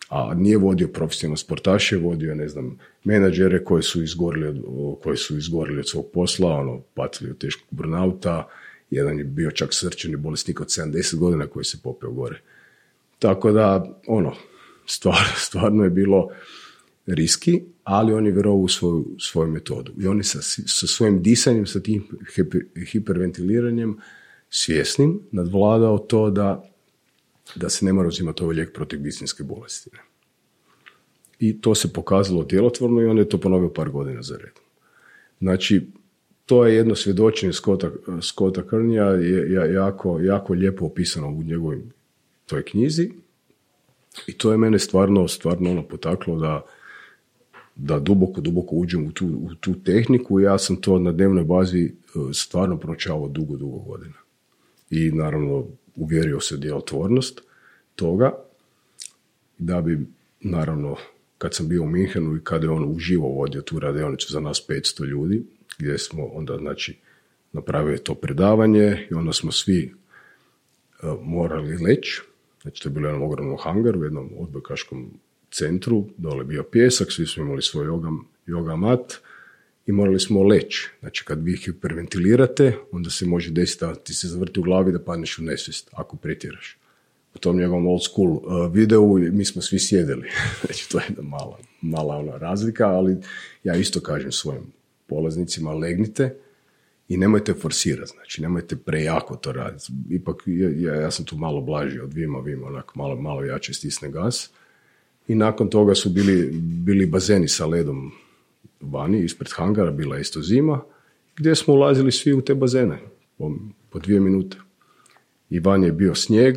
a 0.09 0.33
nije 0.33 0.57
vodio 0.57 0.87
profesionalno 0.87 1.37
sportaše, 1.37 1.97
vodio 1.97 2.35
ne 2.35 2.47
znam, 2.47 2.77
menadžere 3.03 3.63
koji 3.63 3.83
su 3.83 4.03
izgorili 4.03 4.47
od, 4.47 4.63
koji 5.03 5.17
su 5.17 5.37
izgorili 5.37 5.79
od 5.79 5.89
svog 5.89 6.05
posla, 6.13 6.49
ono, 6.49 6.81
patili 6.93 7.31
od 7.31 7.37
teškog 7.37 7.67
burnauta, 7.71 8.47
jedan 8.91 9.17
je 9.17 9.23
bio 9.23 9.51
čak 9.51 9.73
srčani 9.73 10.15
bolesnik 10.15 10.61
od 10.61 10.67
70 10.67 11.15
godina 11.15 11.47
koji 11.47 11.65
se 11.65 11.77
popeo 11.83 12.11
gore. 12.11 12.41
Tako 13.19 13.51
da, 13.51 13.85
ono, 14.07 14.35
stvar, 14.85 15.23
stvarno 15.47 15.83
je 15.83 15.89
bilo 15.89 16.29
riski, 17.07 17.61
ali 17.83 18.13
on 18.13 18.25
je 18.25 18.31
vjerovao 18.31 18.59
u 18.59 18.67
svoju, 18.67 19.05
svoju 19.19 19.51
metodu. 19.51 19.91
I 19.99 20.07
oni 20.07 20.23
sa, 20.23 20.41
sa 20.41 20.87
svojim 20.87 21.21
disanjem, 21.21 21.65
sa 21.65 21.79
tim 21.79 22.07
hiperventiliranjem 22.91 23.97
svjesnim 24.49 25.21
nadvladao 25.31 25.97
to 25.97 26.29
da 26.29 26.68
da 27.55 27.69
se 27.69 27.85
ne 27.85 27.93
mora 27.93 28.07
uzimati 28.07 28.43
ovaj 28.43 28.55
lijek 28.55 28.73
protiv 28.73 28.99
bisninske 28.99 29.43
bolesti. 29.43 29.89
I 31.39 31.61
to 31.61 31.75
se 31.75 31.93
pokazalo 31.93 32.43
djelotvorno 32.43 33.01
i 33.01 33.05
on 33.05 33.17
je 33.17 33.29
to 33.29 33.37
ponovio 33.37 33.69
par 33.69 33.89
godina 33.89 34.21
za 34.21 34.37
redom. 34.37 34.63
Znači, 35.39 35.87
to 36.45 36.65
je 36.65 36.75
jedno 36.75 36.95
svjedočenje 36.95 37.53
Scotta, 37.53 37.91
Scotta 38.21 38.67
Krnja, 38.67 39.03
je 39.03 39.73
jako, 39.73 40.19
jako 40.19 40.53
lijepo 40.53 40.85
opisano 40.85 41.27
u 41.27 41.43
njegovoj 41.43 41.81
toj 42.45 42.65
knjizi. 42.65 43.09
I 44.27 44.33
to 44.37 44.51
je 44.51 44.57
mene 44.57 44.79
stvarno, 44.79 45.27
stvarno 45.27 45.71
ono 45.71 45.83
potaklo 45.83 46.39
da, 46.39 46.65
da 47.75 47.99
duboko, 47.99 48.41
duboko 48.41 48.75
uđem 48.75 49.07
u 49.07 49.11
tu, 49.11 49.27
u 49.27 49.55
tu 49.55 49.73
tehniku. 49.83 50.39
Ja 50.39 50.57
sam 50.57 50.75
to 50.75 50.99
na 50.99 51.11
dnevnoj 51.11 51.43
bazi 51.43 51.83
e, 51.85 51.91
stvarno 52.33 52.77
proučavao 52.77 53.27
dugo, 53.27 53.57
dugo 53.57 53.77
godina. 53.77 54.17
I 54.89 55.11
naravno 55.11 55.67
uvjerio 55.99 56.39
se 56.39 56.57
djelotvornost 56.57 57.41
toga 57.95 58.31
da 59.57 59.81
bi 59.81 59.99
naravno 60.39 60.95
kad 61.37 61.55
sam 61.55 61.67
bio 61.67 61.83
u 61.83 61.89
Minhenu 61.89 62.35
i 62.35 62.43
kada 62.43 62.65
je 62.65 62.71
on 62.71 62.95
uživo 62.95 63.27
vodio 63.27 63.61
tu 63.61 63.79
radionicu 63.79 64.33
za 64.33 64.39
nas 64.39 64.65
500 64.69 65.05
ljudi, 65.05 65.43
gdje 65.77 65.97
smo 65.97 66.25
onda 66.25 66.57
znači 66.57 66.97
napravili 67.51 68.03
to 68.03 68.15
predavanje 68.15 69.07
i 69.11 69.13
onda 69.13 69.33
smo 69.33 69.51
svi 69.51 69.93
uh, 71.03 71.19
morali 71.21 71.77
leći. 71.77 72.21
Znači 72.61 72.83
to 72.83 72.89
je 72.89 72.93
bilo 72.93 73.07
jedan 73.07 73.23
ogromno 73.23 73.55
hangar 73.55 73.97
u 73.97 74.03
jednom 74.03 74.29
odbojkaškom 74.37 75.11
centru, 75.51 76.05
dole 76.17 76.43
bio 76.43 76.63
pjesak, 76.63 77.11
svi 77.11 77.25
smo 77.25 77.43
imali 77.43 77.61
svoj 77.61 77.87
yoga, 77.87 78.19
yoga 78.47 78.75
mat 78.75 79.13
i 79.89 79.91
morali 79.91 80.19
smo 80.19 80.43
leći. 80.43 80.89
Znači 80.99 81.25
kad 81.25 81.43
vi 81.43 81.57
hiperventilirate, 81.57 82.73
onda 82.91 83.09
se 83.09 83.25
može 83.25 83.51
desiti 83.51 83.85
da 83.85 83.95
ti 83.95 84.13
se 84.13 84.27
zavrti 84.27 84.59
u 84.59 84.63
glavi 84.63 84.91
da 84.91 85.03
padneš 85.03 85.39
u 85.39 85.43
nesvijest 85.43 85.89
ako 85.93 86.17
pretjeraš. 86.17 86.77
U 87.35 87.39
tom 87.39 87.57
njegovom 87.57 87.87
old 87.87 88.03
school 88.03 88.31
uh, 88.31 88.73
videu 88.73 89.17
mi 89.17 89.45
smo 89.45 89.61
svi 89.61 89.79
sjedili. 89.79 90.29
znači 90.65 90.89
to 90.89 90.97
je 90.97 91.05
jedna 91.09 91.23
mala, 91.23 91.57
mala 91.81 92.15
ona 92.15 92.37
razlika, 92.37 92.87
ali 92.87 93.17
ja 93.63 93.75
isto 93.75 93.99
kažem 93.99 94.31
svojim 94.31 94.63
polaznicima 95.07 95.73
legnite 95.73 96.35
i 97.07 97.17
nemojte 97.17 97.53
forsirati, 97.53 98.11
znači 98.13 98.41
nemojte 98.41 98.75
prejako 98.75 99.35
to 99.35 99.51
raditi. 99.51 99.91
Ipak 100.09 100.43
ja, 100.45 100.95
ja 100.95 101.11
sam 101.11 101.25
tu 101.25 101.37
malo 101.37 101.61
blaži 101.61 101.99
od 101.99 102.13
Vima, 102.13 102.39
Vima 102.39 102.67
onako 102.67 102.93
malo, 102.95 103.21
malo 103.21 103.43
jače 103.43 103.73
stisne 103.73 104.11
gas. 104.11 104.49
I 105.27 105.35
nakon 105.35 105.69
toga 105.69 105.95
su 105.95 106.09
bili, 106.09 106.49
bili 106.61 107.05
bazeni 107.05 107.47
sa 107.47 107.65
ledom 107.65 108.11
vani, 108.81 109.23
ispred 109.23 109.51
hangara, 109.55 109.91
bila 109.91 110.15
je 110.15 110.21
isto 110.21 110.41
zima, 110.41 110.81
gdje 111.35 111.55
smo 111.55 111.73
ulazili 111.73 112.11
svi 112.11 112.33
u 112.33 112.41
te 112.41 112.55
bazene 112.55 112.99
po, 113.37 113.51
po 113.89 113.99
dvije 113.99 114.19
minute. 114.19 114.57
I 115.49 115.59
van 115.59 115.83
je 115.83 115.91
bio 115.91 116.15
snijeg 116.15 116.55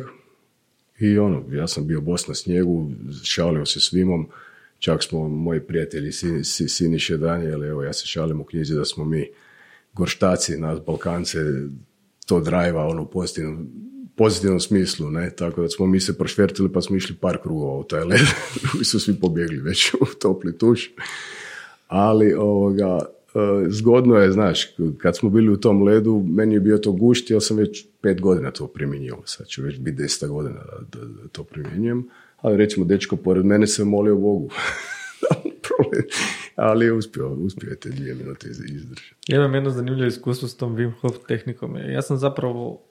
i 0.99 1.17
ono, 1.17 1.45
ja 1.51 1.67
sam 1.67 1.87
bio 1.87 2.01
bos 2.01 2.27
na 2.27 2.33
snijegu, 2.33 2.91
šalio 3.23 3.65
se 3.65 3.79
svimom, 3.79 4.29
čak 4.79 5.03
smo 5.03 5.29
moji 5.29 5.59
prijatelji 5.59 6.11
Sin, 6.11 6.43
Siniše 6.43 7.17
Danijel, 7.17 7.63
evo 7.63 7.83
ja 7.83 7.93
se 7.93 8.07
šalim 8.07 8.41
u 8.41 8.43
knjizi 8.43 8.75
da 8.75 8.85
smo 8.85 9.05
mi 9.05 9.29
gorštaci, 9.93 10.57
nas 10.57 10.79
Balkance, 10.85 11.39
to 12.25 12.39
drajva 12.39 12.85
ono 12.85 13.01
u 13.01 13.09
pozitivnom, 13.09 13.67
pozitivnom 14.15 14.59
smislu, 14.59 15.09
ne, 15.09 15.35
tako 15.35 15.61
da 15.61 15.69
smo 15.69 15.85
mi 15.85 15.99
se 15.99 16.17
prošvertili 16.17 16.71
pa 16.73 16.81
smo 16.81 16.95
išli 16.95 17.15
par 17.15 17.41
krugova 17.41 17.77
u 17.77 17.83
taj 17.83 18.03
led, 18.03 18.27
su 18.89 18.99
svi 18.99 19.19
pobjegli 19.21 19.57
već 19.57 19.93
u 19.93 20.05
topli 20.21 20.57
tuš, 20.57 20.91
ali 21.93 22.33
ovoga, 22.33 22.99
e, 23.35 23.69
zgodno 23.69 24.15
je, 24.15 24.31
znaš, 24.31 24.75
kad 24.97 25.17
smo 25.17 25.29
bili 25.29 25.49
u 25.49 25.57
tom 25.57 25.83
ledu, 25.83 26.25
meni 26.27 26.53
je 26.53 26.59
bio 26.59 26.77
to 26.77 26.91
gušt, 26.91 27.31
ja 27.31 27.39
sam 27.39 27.57
već 27.57 27.85
pet 28.01 28.21
godina 28.21 28.51
to 28.51 28.67
primjenjivao, 28.67 29.21
sad 29.25 29.47
ću 29.47 29.61
već 29.63 29.79
biti 29.79 29.97
deset 29.97 30.29
godina 30.29 30.59
da 30.91 30.99
to 31.31 31.43
primjenjujem, 31.43 32.09
ali 32.37 32.57
recimo 32.57 32.85
dečko 32.85 33.15
pored 33.15 33.45
mene 33.45 33.67
se 33.67 33.83
molio 33.83 34.15
Bogu. 34.15 34.49
ali 36.55 36.85
je 36.85 36.93
uspio, 36.93 37.29
uspio 37.29 37.69
je 37.69 37.79
te 37.79 37.89
dvije 37.89 38.15
minute 38.15 38.47
izdržati. 38.49 39.15
Ja 39.27 39.37
imam 39.37 39.55
jedno 39.55 39.69
zanimljivo 39.69 40.07
iskustvo 40.07 40.47
s 40.47 40.57
tom 40.57 40.77
Wim 40.77 40.91
Hof 41.01 41.15
tehnikom. 41.27 41.77
Ja 41.77 42.01
sam 42.01 42.17
zapravo 42.17 42.81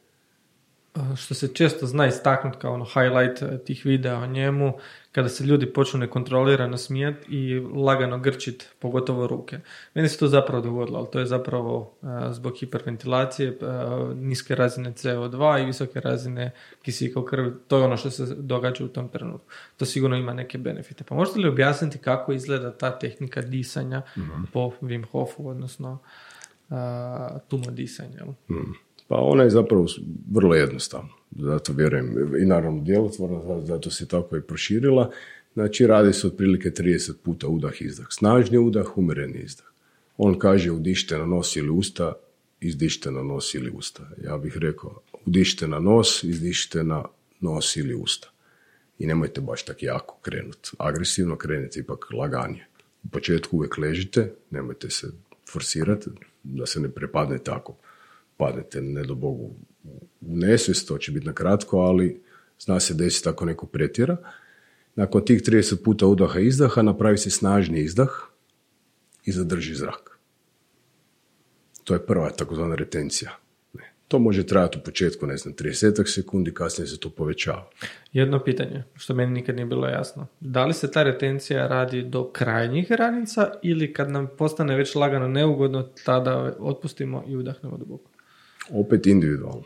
što 1.16 1.34
se 1.34 1.48
često 1.48 1.86
zna 1.86 2.06
istaknuti 2.06 2.58
kao 2.58 2.74
ono 2.74 2.84
highlight 2.84 3.42
e, 3.42 3.58
tih 3.64 3.82
videa 3.84 4.18
o 4.18 4.26
njemu, 4.26 4.72
kada 5.12 5.28
se 5.28 5.44
ljudi 5.44 5.72
počnu 5.72 6.00
nekontrolirano 6.00 6.76
smijet 6.76 7.16
i 7.28 7.60
lagano 7.74 8.18
grčit, 8.18 8.68
pogotovo 8.78 9.26
ruke. 9.26 9.58
Meni 9.94 10.08
se 10.08 10.18
to 10.18 10.28
zapravo 10.28 10.62
dogodilo, 10.62 10.98
ali 10.98 11.08
to 11.12 11.18
je 11.18 11.26
zapravo 11.26 11.94
e, 12.02 12.06
zbog 12.32 12.56
hiperventilacije, 12.58 13.48
e, 13.48 13.54
niske 14.14 14.54
razine 14.54 14.92
CO2 14.92 15.62
i 15.62 15.66
visoke 15.66 16.00
razine 16.00 16.50
kisika 16.82 17.20
u 17.20 17.24
krvi. 17.24 17.52
To 17.68 17.78
je 17.78 17.84
ono 17.84 17.96
što 17.96 18.10
se 18.10 18.34
događa 18.34 18.84
u 18.84 18.88
tom 18.88 19.08
trenutku. 19.08 19.48
To 19.76 19.84
sigurno 19.84 20.16
ima 20.16 20.34
neke 20.34 20.58
benefite. 20.58 21.04
Pa 21.04 21.14
možete 21.14 21.38
li 21.38 21.48
objasniti 21.48 21.98
kako 21.98 22.32
izgleda 22.32 22.72
ta 22.72 22.98
tehnika 22.98 23.42
disanja 23.42 24.02
mm 24.16 24.22
po 24.52 24.72
Wim 24.82 25.06
Hofu, 25.10 25.48
odnosno 25.48 25.98
uh, 26.68 26.76
tumo 27.48 27.70
disanja? 27.70 28.24
mm 28.50 28.91
pa 29.12 29.18
ona 29.18 29.42
je 29.42 29.50
zapravo 29.50 29.86
vrlo 30.30 30.54
jednostavna, 30.54 31.08
zato 31.30 31.72
vjerujem 31.72 32.34
i 32.42 32.46
naravno 32.46 32.82
djelotvorna, 32.82 33.60
zato 33.60 33.90
se 33.90 34.08
tako 34.08 34.36
i 34.36 34.42
proširila. 34.42 35.10
Znači 35.54 35.86
radi 35.86 36.12
se 36.12 36.26
otprilike 36.26 36.70
30 36.70 37.12
puta 37.22 37.48
udah 37.48 37.82
izdah. 37.82 38.06
Snažni 38.10 38.58
udah, 38.58 38.98
umjereni 38.98 39.38
izdah. 39.38 39.66
On 40.16 40.38
kaže 40.38 40.70
udište 40.70 41.18
na 41.18 41.26
nos 41.26 41.56
ili 41.56 41.70
usta, 41.70 42.12
izdište 42.60 43.10
na 43.10 43.22
nos 43.22 43.54
ili 43.54 43.70
usta. 43.70 44.02
Ja 44.24 44.38
bih 44.38 44.56
rekao 44.56 45.00
udište 45.26 45.68
na 45.68 45.78
nos, 45.78 46.24
izdište 46.24 46.84
na 46.84 47.04
nos 47.40 47.76
ili 47.76 47.94
usta. 47.94 48.30
I 48.98 49.06
nemojte 49.06 49.40
baš 49.40 49.64
tako 49.64 49.78
jako 49.82 50.18
krenuti. 50.22 50.70
Agresivno 50.78 51.36
krenite 51.36 51.80
ipak 51.80 52.06
laganije. 52.12 52.66
U 53.04 53.08
početku 53.08 53.56
uvijek 53.56 53.78
ležite, 53.78 54.32
nemojte 54.50 54.90
se 54.90 55.06
forsirati 55.52 56.10
da 56.42 56.66
se 56.66 56.80
ne 56.80 56.88
prepadne 56.88 57.38
tako 57.38 57.76
padnete, 58.36 58.80
ne 58.80 59.02
do 59.02 59.14
Bogu, 59.14 59.50
u 60.20 60.36
nesvijest, 60.36 60.88
to 60.88 60.98
će 60.98 61.12
biti 61.12 61.26
na 61.26 61.32
kratko, 61.32 61.78
ali 61.78 62.22
zna 62.60 62.80
se 62.80 62.94
desiti 62.94 63.28
ako 63.28 63.44
neko 63.44 63.66
pretjera. 63.66 64.16
Nakon 64.94 65.24
tih 65.24 65.42
30 65.42 65.84
puta 65.84 66.06
udaha 66.06 66.40
i 66.40 66.46
izdaha 66.46 66.82
napravi 66.82 67.18
se 67.18 67.30
snažni 67.30 67.80
izdah 67.80 68.10
i 69.24 69.32
zadrži 69.32 69.74
zrak. 69.74 70.18
To 71.84 71.94
je 71.94 72.06
prva 72.06 72.30
takozvana 72.30 72.74
retencija. 72.74 73.30
To 74.08 74.18
može 74.18 74.46
trajati 74.46 74.78
u 74.78 74.84
početku, 74.84 75.26
ne 75.26 75.36
znam, 75.36 75.54
30 75.54 76.14
sekundi, 76.14 76.54
kasnije 76.54 76.86
se 76.88 77.00
to 77.00 77.10
povećava. 77.10 77.70
Jedno 78.12 78.44
pitanje, 78.44 78.84
što 78.94 79.14
meni 79.14 79.32
nikad 79.32 79.56
nije 79.56 79.66
bilo 79.66 79.88
jasno. 79.88 80.26
Da 80.40 80.64
li 80.64 80.74
se 80.74 80.90
ta 80.90 81.02
retencija 81.02 81.66
radi 81.66 82.02
do 82.02 82.30
krajnjih 82.32 82.88
granica 82.88 83.52
ili 83.62 83.92
kad 83.92 84.10
nam 84.10 84.28
postane 84.38 84.76
već 84.76 84.94
lagano 84.94 85.28
neugodno, 85.28 85.88
tada 86.04 86.56
otpustimo 86.58 87.24
i 87.28 87.36
udahnemo 87.36 87.76
duboko? 87.76 88.11
Opet 88.72 89.06
individualno. 89.06 89.64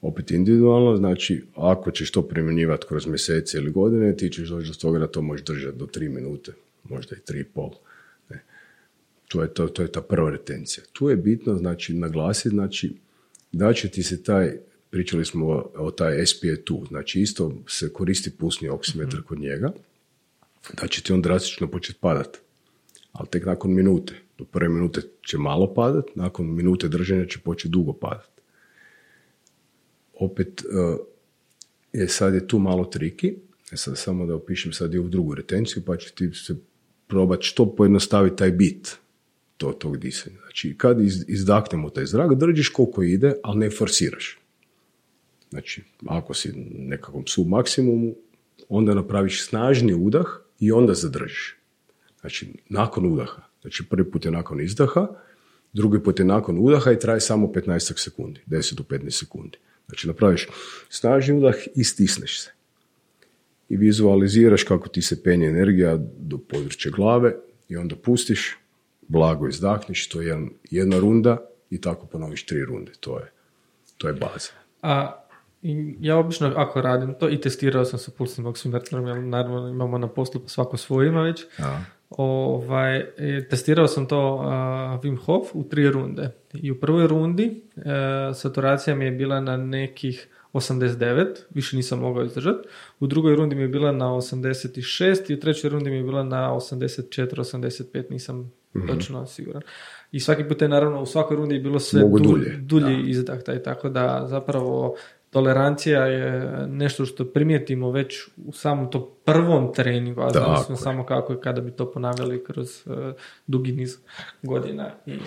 Opet 0.00 0.30
individualno, 0.30 0.96
znači 0.96 1.44
ako 1.56 1.90
ćeš 1.90 2.10
to 2.10 2.22
primjenjivati 2.22 2.86
kroz 2.88 3.06
mjesece 3.06 3.58
ili 3.58 3.70
godine, 3.70 4.16
ti 4.16 4.30
ćeš 4.30 4.48
doći 4.48 4.68
do 4.68 4.74
toga 4.74 4.98
da 4.98 5.06
to 5.06 5.22
možeš 5.22 5.46
držati 5.46 5.78
do 5.78 5.86
tri 5.86 6.08
minute, 6.08 6.52
možda 6.84 7.16
i 7.16 7.20
tri 7.20 7.40
i 7.40 7.44
pol. 7.44 7.70
Ne. 8.30 8.42
To, 9.28 9.42
je 9.42 9.54
to, 9.54 9.66
to 9.66 9.82
je 9.82 9.92
ta 9.92 10.00
prva 10.00 10.30
retencija. 10.30 10.84
Tu 10.92 11.10
je 11.10 11.16
bitno 11.16 11.54
znači, 11.54 11.94
naglasiti 11.94 12.48
znači, 12.48 12.96
da 13.52 13.72
će 13.72 13.88
ti 13.88 14.02
se 14.02 14.22
taj, 14.22 14.56
pričali 14.90 15.24
smo 15.24 15.46
o, 15.46 15.70
o 15.74 15.90
taj 15.90 16.16
SPA2, 16.16 16.88
znači 16.88 17.20
isto 17.20 17.52
se 17.68 17.92
koristi 17.92 18.30
pulsni 18.30 18.68
oksimetar 18.68 19.22
kod 19.22 19.38
njega, 19.38 19.72
da 20.80 20.86
će 20.86 21.02
ti 21.02 21.12
on 21.12 21.22
drastično 21.22 21.66
početi 21.70 21.98
padati, 22.00 22.38
ali 23.12 23.28
tek 23.28 23.46
nakon 23.46 23.74
minute. 23.74 24.14
Do 24.38 24.44
prve 24.44 24.68
minute 24.68 25.00
će 25.26 25.38
malo 25.38 25.74
padat, 25.74 26.04
nakon 26.14 26.54
minute 26.54 26.88
držanja 26.88 27.26
će 27.26 27.38
početi 27.38 27.68
dugo 27.68 27.92
padat. 27.92 28.29
Opet, 30.20 30.62
je 31.92 32.08
sad 32.08 32.34
je 32.34 32.48
tu 32.48 32.58
malo 32.58 32.84
triki, 32.84 33.34
e 33.72 33.76
sad 33.76 33.98
samo 33.98 34.26
da 34.26 34.34
opišem 34.34 34.72
sad 34.72 34.94
i 34.94 34.98
ovu 34.98 35.08
drugu 35.08 35.34
retenciju, 35.34 35.82
pa 35.86 35.96
će 35.96 36.12
ti 36.12 36.30
se 36.34 36.56
probati 37.06 37.46
što 37.46 37.76
pojednostaviti 37.76 38.36
taj 38.36 38.50
bit 38.50 38.96
to, 39.56 39.72
tog 39.72 39.98
disanja. 39.98 40.36
Znači, 40.42 40.74
kad 40.78 41.00
iz, 41.00 41.24
izdahnemo 41.28 41.90
taj 41.90 42.06
zrak, 42.06 42.34
držiš 42.34 42.68
koliko 42.68 43.02
ide, 43.02 43.34
ali 43.42 43.58
ne 43.58 43.70
forsiraš. 43.70 44.38
Znači, 45.50 45.82
ako 46.06 46.34
si 46.34 46.52
nekakvom 46.74 47.26
su 47.26 47.44
maksimumu, 47.44 48.14
onda 48.68 48.94
napraviš 48.94 49.46
snažni 49.46 49.94
udah 49.94 50.26
i 50.60 50.72
onda 50.72 50.94
zadržiš. 50.94 51.56
Znači, 52.20 52.54
nakon 52.68 53.12
udaha. 53.12 53.42
Znači, 53.60 53.84
prvi 53.90 54.10
put 54.10 54.24
je 54.24 54.30
nakon 54.30 54.60
izdaha, 54.60 55.06
drugi 55.72 56.02
put 56.02 56.18
je 56.18 56.24
nakon 56.24 56.58
udaha 56.58 56.92
i 56.92 56.98
traje 56.98 57.20
samo 57.20 57.46
15 57.46 57.98
sekundi, 57.98 58.40
10 58.46 58.74
do 58.74 58.82
15 58.82 59.10
sekundi. 59.10 59.58
Znači, 59.90 60.06
napraviš 60.06 60.48
snažni 60.88 61.34
udah 61.34 61.54
i 61.74 61.84
stisneš 61.84 62.40
se. 62.40 62.50
I 63.68 63.76
vizualiziraš 63.76 64.62
kako 64.62 64.88
ti 64.88 65.02
se 65.02 65.22
penje 65.22 65.46
energija 65.46 65.98
do 66.18 66.38
područja 66.38 66.90
glave 66.90 67.34
i 67.68 67.76
onda 67.76 67.96
pustiš, 67.96 68.56
blago 69.08 69.48
izdahniš, 69.48 70.08
to 70.08 70.20
je 70.20 70.48
jedna 70.70 70.98
runda 70.98 71.38
i 71.70 71.80
tako 71.80 72.06
ponoviš 72.06 72.46
tri 72.46 72.64
runde. 72.64 72.92
To 73.00 73.18
je, 73.18 73.32
to 73.98 74.08
je 74.08 74.14
baza. 74.14 74.52
A 74.82 75.24
ja 76.00 76.16
obično 76.16 76.52
ako 76.56 76.80
radim 76.80 77.14
to 77.20 77.28
i 77.28 77.40
testirao 77.40 77.84
sam 77.84 77.98
sa 77.98 78.10
pulsnim 78.10 78.46
oksimetrom, 78.46 79.06
jer 79.06 79.18
naravno 79.22 79.68
imamo 79.68 79.98
na 79.98 80.08
poslu 80.08 80.42
svako 80.46 80.76
svoje 80.76 81.08
ima 81.08 81.22
već. 81.22 81.46
Ovaj, 82.10 83.06
testirao 83.50 83.86
sam 83.86 84.06
to 84.06 84.34
uh, 84.34 84.42
Wim 85.02 85.18
Hof 85.18 85.54
u 85.54 85.64
tri 85.64 85.90
runde. 85.90 86.30
I 86.54 86.70
u 86.70 86.80
prvoj 86.80 87.06
rundi 87.06 87.62
uh, 87.76 87.82
saturacija 88.34 88.96
mi 88.96 89.04
je 89.04 89.10
bila 89.10 89.40
na 89.40 89.56
nekih 89.56 90.28
89, 90.52 91.26
više 91.50 91.76
nisam 91.76 91.98
mogao 91.98 92.24
izdržati. 92.24 92.68
U 93.00 93.06
drugoj 93.06 93.36
rundi 93.36 93.56
mi 93.56 93.62
je 93.62 93.68
bila 93.68 93.92
na 93.92 94.06
86 94.06 95.30
i 95.30 95.34
u 95.34 95.40
trećoj 95.40 95.70
rundi 95.70 95.90
mi 95.90 95.96
je 95.96 96.02
bila 96.02 96.22
na 96.22 96.50
84, 96.50 97.36
85, 97.36 98.10
nisam 98.10 98.52
mm 98.74 98.86
točno 98.88 99.26
siguran. 99.26 99.62
I 100.12 100.20
svaki 100.20 100.44
put 100.44 100.62
je 100.62 100.68
naravno 100.68 101.02
u 101.02 101.06
svakoj 101.06 101.36
rundi 101.36 101.54
je 101.54 101.60
bilo 101.60 101.78
sve 101.78 102.02
dulje, 102.22 102.56
dulji 102.60 103.10
izdah, 103.10 103.42
taj, 103.42 103.62
tako 103.62 103.88
da 103.88 104.24
zapravo 104.26 104.96
tolerancija 105.30 106.06
je 106.06 106.50
nešto 106.66 107.06
što 107.06 107.24
primijetimo 107.24 107.90
već 107.90 108.28
u 108.46 108.52
samom 108.52 108.90
to 108.90 109.16
prvom 109.24 109.74
treningu, 109.74 110.20
a 110.20 110.30
znamo 110.30 110.76
samo 110.76 111.06
kako 111.06 111.32
i 111.32 111.40
kada 111.40 111.60
bi 111.60 111.70
to 111.70 111.92
ponavljali 111.92 112.44
kroz 112.44 112.86
uh, 112.86 112.94
dugi 113.46 113.72
niz 113.72 113.98
godina. 114.42 114.90
I... 115.06 115.18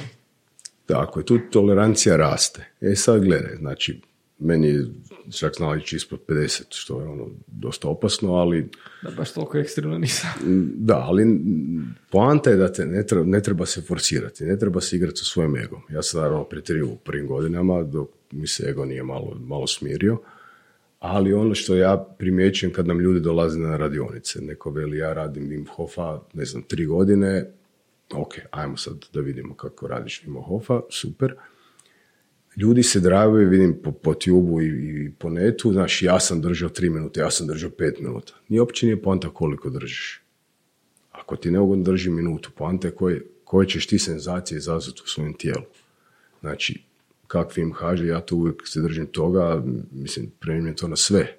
Tako 0.86 1.20
je, 1.20 1.26
tu 1.26 1.40
tolerancija 1.52 2.18
raste. 2.18 2.66
E 2.82 2.96
sad 2.96 3.24
gledaj, 3.24 3.56
znači, 3.56 4.02
meni 4.44 4.68
je 4.68 4.86
čak 5.32 5.54
znali 5.58 5.80
ići 5.80 5.96
ispod 5.96 6.20
50, 6.28 6.64
što 6.70 7.02
je 7.02 7.08
ono 7.08 7.28
dosta 7.48 7.88
opasno, 7.88 8.34
ali... 8.34 8.70
Da, 9.02 9.12
baš 9.18 9.34
toliko 9.34 9.58
ekstremno 9.58 9.98
nisam. 9.98 10.30
Da, 10.88 10.98
ali 10.98 11.40
poanta 12.12 12.50
je 12.50 12.56
da 12.56 12.74
te 12.74 12.86
ne 12.86 13.06
treba, 13.06 13.26
ne 13.26 13.42
treba 13.42 13.66
se 13.66 13.82
forsirati, 13.82 14.46
ne 14.46 14.60
treba 14.60 14.82
se 14.82 14.96
igrati 14.96 15.18
sa 15.18 15.26
svojim 15.26 15.58
egom. 15.58 15.82
Ja 15.90 16.02
sam 16.02 16.22
naravno 16.22 16.44
pretjerio 16.44 16.88
u 16.88 16.96
prvim 16.96 17.28
godinama, 17.28 17.84
dok 17.84 18.10
mi 18.32 18.48
se 18.48 18.70
ego 18.70 18.86
nije 18.86 19.04
malo, 19.04 19.38
malo 19.40 19.68
smirio, 19.68 20.18
ali 21.00 21.34
ono 21.34 21.56
što 21.56 21.76
ja 21.76 22.16
primjećujem 22.18 22.74
kad 22.74 22.88
nam 22.88 23.00
ljudi 23.00 23.20
dolaze 23.20 23.60
na 23.60 23.78
radionice, 23.78 24.42
neko 24.42 24.72
veli 24.72 24.98
ja 24.98 25.14
radim 25.14 25.50
Wim 25.50 25.68
Hofa, 25.68 26.20
ne 26.34 26.46
znam, 26.46 26.64
tri 26.64 26.86
godine, 26.86 27.52
ok, 28.14 28.34
ajmo 28.52 28.78
sad 28.78 28.94
da 29.14 29.22
vidimo 29.22 29.56
kako 29.56 29.88
radiš 29.88 30.24
Wim 30.26 30.46
Hofa, 30.46 30.82
super, 30.90 31.36
ljudi 32.58 32.84
se 32.84 33.00
drave, 33.00 33.46
vidim 33.46 33.80
po, 33.84 33.92
po 33.92 34.14
tubu 34.14 34.62
i, 34.62 34.68
i, 34.68 35.12
po 35.20 35.30
netu, 35.30 35.74
znaš, 35.74 36.02
ja 36.02 36.20
sam 36.20 36.42
držao 36.42 36.70
tri 36.70 36.90
minute, 36.90 37.20
ja 37.20 37.32
sam 37.32 37.48
držao 37.48 37.70
pet 37.70 38.00
minuta. 38.00 38.34
Nije 38.48 38.62
uopće 38.62 38.86
nije 38.86 39.02
poanta 39.02 39.30
koliko 39.30 39.70
držiš. 39.70 40.22
Ako 41.12 41.36
ti 41.36 41.52
neugodno 41.52 41.84
drži 41.84 42.10
minutu, 42.10 42.52
poanta 42.56 42.88
je 42.88 42.96
koje, 42.96 43.26
koje 43.44 43.68
ćeš 43.68 43.88
ti 43.88 44.00
senzacije 44.00 44.58
izazvati 44.58 45.02
u 45.06 45.08
svojem 45.08 45.34
tijelu. 45.34 45.64
Znači, 46.42 46.84
kakvi 47.28 47.62
im 47.62 47.74
haže, 47.74 48.08
ja 48.08 48.22
to 48.22 48.36
uvijek 48.36 48.68
se 48.68 48.82
držim 48.82 49.06
toga, 49.06 49.64
mislim, 49.92 50.32
premijem 50.40 50.76
to 50.76 50.88
na 50.88 50.96
sve. 50.96 51.38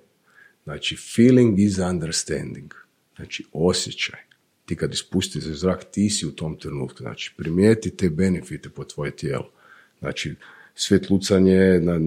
Znači, 0.65 0.97
feeling 1.15 1.61
is 1.61 1.79
understanding. 1.79 2.75
Znači, 3.17 3.45
osjećaj. 3.53 4.21
Ti 4.67 4.77
kad 4.77 4.93
ispustiš 4.93 5.45
zrak, 5.45 5.85
ti 5.91 6.11
si 6.11 6.27
u 6.27 6.33
tom 6.33 6.59
trenutku. 6.59 6.99
Znači, 6.99 7.35
primijeti 7.37 7.97
te 7.97 8.11
benefite 8.11 8.69
po 8.69 8.85
tvoje 8.85 9.17
tijelo. 9.17 9.51
Znači, 9.99 10.35
svetlucanje, 10.75 11.81
na, 11.81 12.01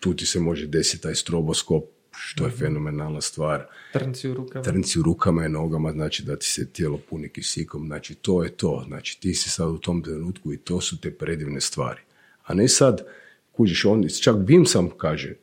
tu 0.00 0.14
ti 0.14 0.26
se 0.26 0.40
može 0.40 0.66
desiti 0.66 1.02
taj 1.02 1.14
stroboskop, 1.14 1.84
što 2.18 2.44
je 2.44 2.48
mhm. 2.48 2.58
fenomenalna 2.58 3.20
stvar. 3.20 3.66
Trnci 3.92 4.28
u 4.28 4.34
rukama. 4.34 4.64
Trnci 4.64 5.00
u 5.00 5.02
rukama 5.02 5.46
i 5.46 5.48
nogama, 5.48 5.92
znači 5.92 6.22
da 6.24 6.36
ti 6.36 6.46
se 6.46 6.66
tijelo 6.66 7.00
puni 7.10 7.28
kisikom, 7.28 7.86
znači 7.86 8.14
to 8.14 8.44
je 8.44 8.50
to. 8.50 8.84
Znači 8.86 9.20
ti 9.20 9.34
si 9.34 9.50
sad 9.50 9.68
u 9.68 9.78
tom 9.78 10.02
trenutku 10.02 10.52
i 10.52 10.56
to 10.56 10.80
su 10.80 11.00
te 11.00 11.10
predivne 11.10 11.60
stvari. 11.60 12.00
A 12.44 12.54
ne 12.54 12.68
sad, 12.68 13.06
kužiš, 13.52 13.84
on, 13.84 14.08
čak 14.20 14.36
Bim 14.36 14.66
sam 14.66 14.90
kaže, 14.90 15.34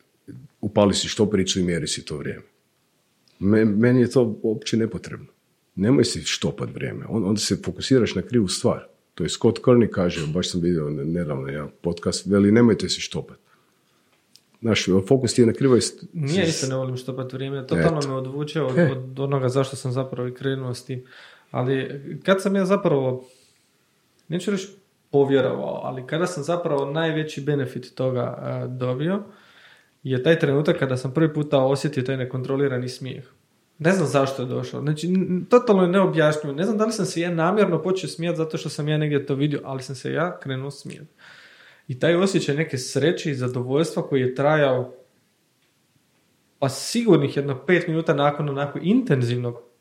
upali 0.62 0.94
si 0.94 1.08
štopericu 1.08 1.60
i 1.60 1.64
mjeri 1.64 1.88
si 1.88 2.06
to 2.06 2.18
vrijeme. 2.18 2.44
Meni 3.66 4.02
je 4.02 4.12
to 4.12 4.40
uopće 4.42 4.78
nepotrebno. 4.78 5.28
Nemoj 5.76 6.06
si 6.06 6.22
štopat 6.22 6.70
vrijeme, 6.74 7.06
onda 7.10 7.40
se 7.40 7.58
fokusiraš 7.66 8.16
na 8.16 8.22
krivu 8.22 8.48
stvar. 8.48 8.88
To 9.16 9.24
je 9.24 9.30
Scott 9.30 9.60
Kearney 9.60 9.90
kaže, 9.90 10.28
baš 10.28 10.52
sam 10.52 10.62
vidio 10.62 10.90
nedavno 10.90 11.48
jedan 11.48 11.70
podcast, 11.82 12.26
veli 12.26 12.52
nemojte 12.52 12.90
se 12.90 13.02
štopati. 13.02 13.40
Znaš, 14.62 14.86
fokus 15.08 15.34
ti 15.34 15.42
je 15.42 15.46
na 15.46 15.54
krivoj... 15.54 15.80
Nije 16.14 16.48
isto 16.48 16.68
ne 16.68 16.76
volim 16.76 16.98
štopati 16.98 17.36
vrijeme, 17.36 17.68
totalno 17.68 18.02
me 18.08 18.14
odvuče 18.14 18.62
od, 18.62 18.78
e. 18.78 18.92
od 18.92 19.20
onoga 19.20 19.50
zašto 19.50 19.76
sam 19.76 19.92
zapravo 19.92 20.28
i 20.28 20.34
krenuo 20.34 20.74
s 20.74 20.86
tim. 20.86 21.06
Ali 21.52 22.02
kad 22.26 22.42
sam 22.42 22.56
ja 22.56 22.66
zapravo, 22.66 23.26
neću 24.28 24.52
reći 24.52 24.68
povjerovao, 25.12 25.82
ali 25.84 26.08
kada 26.08 26.28
sam 26.28 26.44
zapravo 26.44 26.92
najveći 26.92 27.42
benefit 27.42 27.96
toga 27.96 28.38
dobio, 28.80 29.24
je 30.04 30.24
taj 30.24 30.40
trenutak 30.40 30.80
kada 30.80 30.98
sam 30.98 31.14
prvi 31.14 31.34
puta 31.34 31.60
osjetio 31.60 32.04
taj 32.04 32.18
nekontrolirani 32.18 32.90
smijeh. 32.90 33.26
Ne 33.80 33.92
znam 33.92 34.08
zašto 34.08 34.42
je 34.42 34.48
došao. 34.48 34.82
Znači, 34.82 35.10
totalno 35.50 35.84
je 35.84 35.90
neobjašnjivo. 35.90 36.56
Ne 36.56 36.64
znam 36.64 36.78
da 36.78 36.86
li 36.86 36.92
sam 36.92 37.06
se 37.06 37.22
ja 37.22 37.32
namjerno 37.32 37.82
počeo 37.82 38.10
smijati 38.10 38.38
zato 38.38 38.58
što 38.58 38.70
sam 38.70 38.88
ja 38.88 38.98
negdje 38.98 39.26
to 39.26 39.36
vidio, 39.36 39.62
ali 39.64 39.84
sam 39.84 39.96
se 39.96 40.14
ja 40.14 40.40
krenuo 40.40 40.72
smijati. 40.72 41.10
I 41.88 42.00
taj 42.00 42.16
osjećaj 42.16 42.56
neke 42.56 42.78
sreće 42.78 43.32
i 43.32 43.36
zadovoljstva 43.36 44.08
koji 44.08 44.22
je 44.22 44.36
trajao 44.36 44.94
pa 46.60 46.70
sigurnih 46.70 47.38
jedno 47.38 47.66
pet 47.66 47.88
minuta 47.88 48.14
nakon 48.14 48.50
onako 48.50 48.80
intenzivnog 48.82 49.74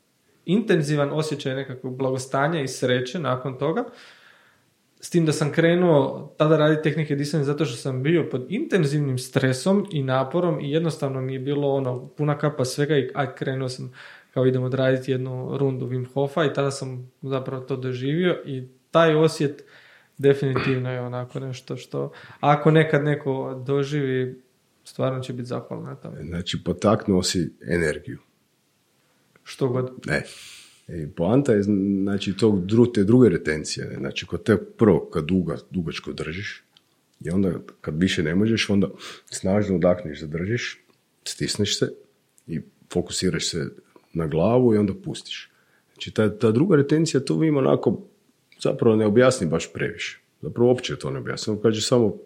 intenzivan 0.45 1.09
osjećaj 1.11 1.55
nekakvog 1.55 1.97
blagostanja 1.97 2.61
i 2.61 2.67
sreće 2.67 3.19
nakon 3.19 3.57
toga, 3.57 3.83
s 5.03 5.09
tim 5.09 5.25
da 5.25 5.33
sam 5.33 5.51
krenuo 5.51 6.29
tada 6.37 6.57
raditi 6.57 6.83
tehnike 6.83 7.15
disanja 7.15 7.43
zato 7.43 7.65
što 7.65 7.77
sam 7.77 8.03
bio 8.03 8.29
pod 8.31 8.45
intenzivnim 8.49 9.17
stresom 9.17 9.87
i 9.91 10.03
naporom 10.03 10.59
i 10.61 10.71
jednostavno 10.71 11.21
mi 11.21 11.33
je 11.33 11.39
bilo 11.39 11.73
ono 11.73 12.07
puna 12.07 12.37
kapa 12.37 12.65
svega 12.65 12.97
i 12.97 13.09
aj 13.13 13.35
krenuo 13.35 13.69
sam 13.69 13.93
kao 14.33 14.45
idemo 14.45 14.65
odraditi 14.65 15.11
jednu 15.11 15.57
rundu 15.57 15.87
Wim 15.87 16.13
Hofa 16.13 16.45
i 16.45 16.53
tada 16.53 16.71
sam 16.71 17.11
zapravo 17.21 17.63
to 17.63 17.75
doživio 17.75 18.41
i 18.45 18.67
taj 18.91 19.15
osjet 19.15 19.63
definitivno 20.17 20.91
je 20.91 21.01
onako 21.01 21.39
nešto 21.39 21.77
što 21.77 22.11
ako 22.39 22.71
nekad 22.71 23.03
neko 23.03 23.63
doživi 23.65 24.41
stvarno 24.83 25.19
će 25.19 25.33
biti 25.33 25.45
zahvalan 25.45 25.85
na 25.85 25.95
tome. 25.95 26.23
Znači 26.23 26.63
potaknuo 26.63 27.23
si 27.23 27.53
energiju. 27.67 28.19
Što 29.43 29.67
god. 29.67 29.91
Ne. 30.05 30.23
I 30.87 31.07
poanta 31.15 31.53
je 31.53 31.63
znači, 31.63 32.37
to 32.37 32.63
te 32.93 33.03
druge 33.03 33.29
retencije. 33.29 33.95
Znači, 33.97 34.25
kod 34.25 34.43
te 34.43 34.57
prvo, 34.57 35.09
kad 35.13 35.25
duga, 35.25 35.57
dugačko 35.71 36.13
držiš, 36.13 36.63
i 37.25 37.29
onda 37.29 37.51
kad 37.81 38.01
više 38.01 38.23
ne 38.23 38.35
možeš, 38.35 38.69
onda 38.69 38.87
snažno 39.25 39.75
udahniš, 39.75 40.19
zadržiš, 40.19 40.79
stisneš 41.23 41.79
se 41.79 41.93
i 42.47 42.61
fokusiraš 42.93 43.49
se 43.49 43.69
na 44.13 44.27
glavu 44.27 44.73
i 44.73 44.77
onda 44.77 44.93
pustiš. 45.03 45.51
Znači, 45.93 46.11
ta, 46.11 46.37
ta 46.37 46.51
druga 46.51 46.75
retencija, 46.75 47.19
to 47.19 47.37
vi 47.37 47.49
onako 47.49 48.01
zapravo 48.61 48.95
ne 48.95 49.05
objasni 49.05 49.47
baš 49.47 49.73
previše. 49.73 50.19
Zapravo 50.41 50.69
uopće 50.69 50.95
to 50.95 51.11
ne 51.11 51.19
objasni. 51.19 51.53
On 51.53 51.61
kaže 51.61 51.81
samo, 51.81 52.17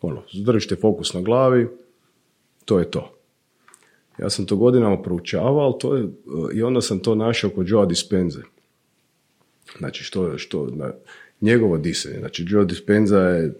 ono, 0.00 0.22
zadržite 0.32 0.76
fokus 0.76 1.14
na 1.14 1.20
glavi, 1.20 1.68
to 2.64 2.78
je 2.78 2.90
to. 2.90 3.17
Ja 4.18 4.30
sam 4.30 4.46
to 4.46 4.56
godinama 4.56 5.02
proučavao, 5.02 5.58
ali 5.58 5.74
to 5.80 5.96
je, 5.96 6.08
i 6.54 6.62
onda 6.62 6.80
sam 6.80 6.98
to 6.98 7.14
našao 7.14 7.50
kod 7.50 7.68
Joe 7.68 7.86
Dispenza. 7.86 8.42
Znači, 9.78 10.04
što, 10.04 10.38
što, 10.38 10.66
na, 10.66 10.92
njegovo 11.40 11.78
disanje. 11.78 12.18
Znači, 12.18 12.44
Joe 12.48 12.64
Dispenza 12.64 13.18
je, 13.18 13.54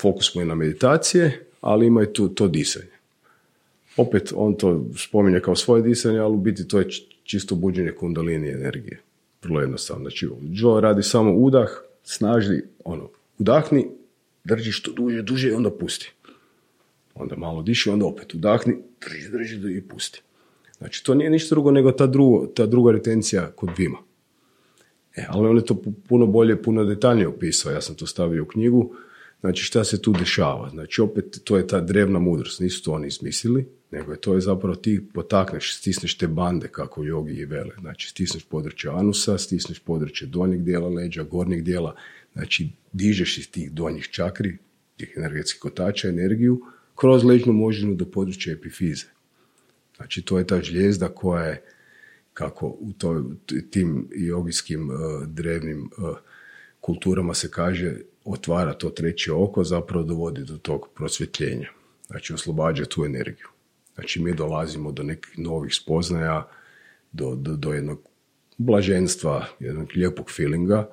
fokus 0.00 0.34
mu 0.34 0.40
je 0.40 0.46
na 0.46 0.54
meditacije, 0.54 1.46
ali 1.60 1.86
ima 1.86 2.02
i 2.02 2.12
tu, 2.12 2.28
to 2.28 2.48
disanje. 2.48 2.98
Opet, 3.96 4.32
on 4.36 4.54
to 4.54 4.86
spominje 4.96 5.40
kao 5.40 5.56
svoje 5.56 5.82
disanje, 5.82 6.18
ali 6.18 6.34
u 6.34 6.38
biti 6.38 6.68
to 6.68 6.78
je 6.78 6.88
čisto 7.22 7.54
buđenje 7.54 7.92
kundalini 7.92 8.48
energije. 8.48 9.00
Vrlo 9.42 9.60
jednostavno. 9.60 10.02
Znači, 10.02 10.28
Joe 10.42 10.80
radi 10.80 11.02
samo 11.02 11.34
udah, 11.34 11.68
snaži, 12.02 12.62
ono, 12.84 13.08
udahni, 13.38 13.86
drži 14.44 14.72
što 14.72 14.92
duže, 14.92 15.22
duže 15.22 15.48
i 15.48 15.52
onda 15.52 15.70
pusti. 15.70 16.12
Onda 17.14 17.36
malo 17.36 17.62
diši, 17.62 17.90
onda 17.90 18.06
opet 18.06 18.34
udahni, 18.34 18.76
drži, 19.30 19.76
i 19.76 19.80
pusti. 19.80 20.22
Znači, 20.78 21.04
to 21.04 21.14
nije 21.14 21.30
ništa 21.30 21.54
drugo 21.54 21.70
nego 21.70 21.92
ta, 21.92 22.06
drugo, 22.06 22.46
ta 22.46 22.66
druga 22.66 22.92
retencija 22.92 23.50
kod 23.50 23.70
Vima. 23.78 23.98
E, 25.16 25.24
ali 25.28 25.48
on 25.48 25.56
je 25.56 25.64
to 25.64 25.82
puno 26.08 26.26
bolje, 26.26 26.62
puno 26.62 26.84
detaljnije 26.84 27.28
opisao. 27.28 27.72
Ja 27.72 27.80
sam 27.80 27.94
to 27.94 28.06
stavio 28.06 28.42
u 28.42 28.46
knjigu. 28.46 28.94
Znači, 29.40 29.64
šta 29.64 29.84
se 29.84 30.02
tu 30.02 30.12
dešava? 30.12 30.70
Znači, 30.70 31.00
opet, 31.00 31.40
to 31.44 31.56
je 31.56 31.66
ta 31.66 31.80
drevna 31.80 32.18
mudrost. 32.18 32.60
Nisu 32.60 32.82
to 32.84 32.92
oni 32.92 33.06
izmislili, 33.06 33.68
nego 33.90 34.12
je 34.12 34.20
to 34.20 34.34
je 34.34 34.40
zapravo 34.40 34.74
ti 34.74 35.00
potakneš, 35.14 35.76
stisneš 35.76 36.18
te 36.18 36.26
bande, 36.26 36.68
kako 36.68 37.04
jogi 37.04 37.34
i 37.34 37.44
vele. 37.44 37.74
Znači, 37.80 38.08
stisneš 38.08 38.44
područje 38.44 38.90
anusa, 38.90 39.38
stisneš 39.38 39.78
područje 39.78 40.28
donjeg 40.28 40.62
dijela 40.62 40.88
leđa, 40.88 41.22
gornjeg 41.22 41.62
dijela. 41.62 41.94
Znači, 42.32 42.68
dižeš 42.92 43.38
iz 43.38 43.50
tih 43.50 43.72
donjih 43.72 44.08
čakri, 44.10 44.58
tih 44.96 45.12
energetskih 45.16 45.60
kotača, 45.60 46.08
energiju, 46.08 46.60
kroz 47.00 47.24
ležnu 47.24 47.52
možinu 47.52 47.94
do 47.94 48.04
područja 48.04 48.52
epifize. 48.52 49.06
Znači, 49.96 50.22
to 50.22 50.38
je 50.38 50.46
ta 50.46 50.62
žljezda 50.62 51.08
koja 51.08 51.44
je, 51.44 51.62
kako 52.34 52.66
u 52.66 52.92
toj, 52.98 53.22
tim 53.70 54.08
jogijskim 54.10 54.90
uh, 54.90 54.96
drevnim 55.26 55.90
uh, 55.98 56.16
kulturama 56.80 57.34
se 57.34 57.50
kaže, 57.50 57.96
otvara 58.24 58.72
to 58.72 58.90
treće 58.90 59.32
oko, 59.32 59.64
zapravo 59.64 60.04
dovodi 60.04 60.44
do 60.44 60.58
tog 60.58 60.88
prosvjetljenja. 60.94 61.68
Znači, 62.06 62.34
oslobađa 62.34 62.84
tu 62.84 63.04
energiju. 63.04 63.46
Znači, 63.94 64.22
mi 64.22 64.34
dolazimo 64.34 64.92
do 64.92 65.02
nekih 65.02 65.38
novih 65.38 65.74
spoznaja, 65.74 66.48
do, 67.12 67.34
do, 67.34 67.56
do 67.56 67.72
jednog 67.72 68.00
blaženstva, 68.56 69.46
jednog 69.60 69.88
lijepog 69.94 70.30
feelinga 70.30 70.88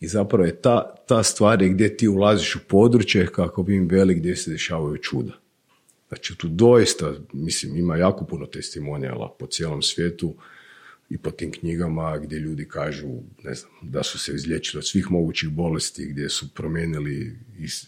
i 0.00 0.08
zapravo 0.08 0.44
je 0.44 0.56
ta, 0.56 0.94
ta 1.08 1.22
stvar 1.22 1.62
je 1.62 1.68
gdje 1.68 1.96
ti 1.96 2.08
ulaziš 2.08 2.56
u 2.56 2.60
područje 2.68 3.26
kako 3.26 3.62
bi 3.62 3.74
im 3.74 3.88
veli 3.88 4.14
gdje 4.14 4.36
se 4.36 4.50
dešavaju 4.50 4.96
čuda. 4.96 5.32
Znači 6.08 6.38
tu 6.38 6.48
doista, 6.48 7.14
mislim, 7.32 7.76
ima 7.76 7.96
jako 7.96 8.24
puno 8.24 8.46
testimonijala 8.46 9.36
po 9.38 9.46
cijelom 9.46 9.82
svijetu 9.82 10.34
i 11.10 11.18
po 11.18 11.30
tim 11.30 11.52
knjigama 11.52 12.18
gdje 12.18 12.38
ljudi 12.38 12.68
kažu, 12.68 13.08
ne 13.42 13.54
znam, 13.54 13.72
da 13.82 14.02
su 14.02 14.18
se 14.18 14.34
izliječili 14.34 14.78
od 14.78 14.86
svih 14.86 15.10
mogućih 15.10 15.48
bolesti, 15.48 16.06
gdje 16.06 16.28
su 16.28 16.54
promijenili 16.54 17.38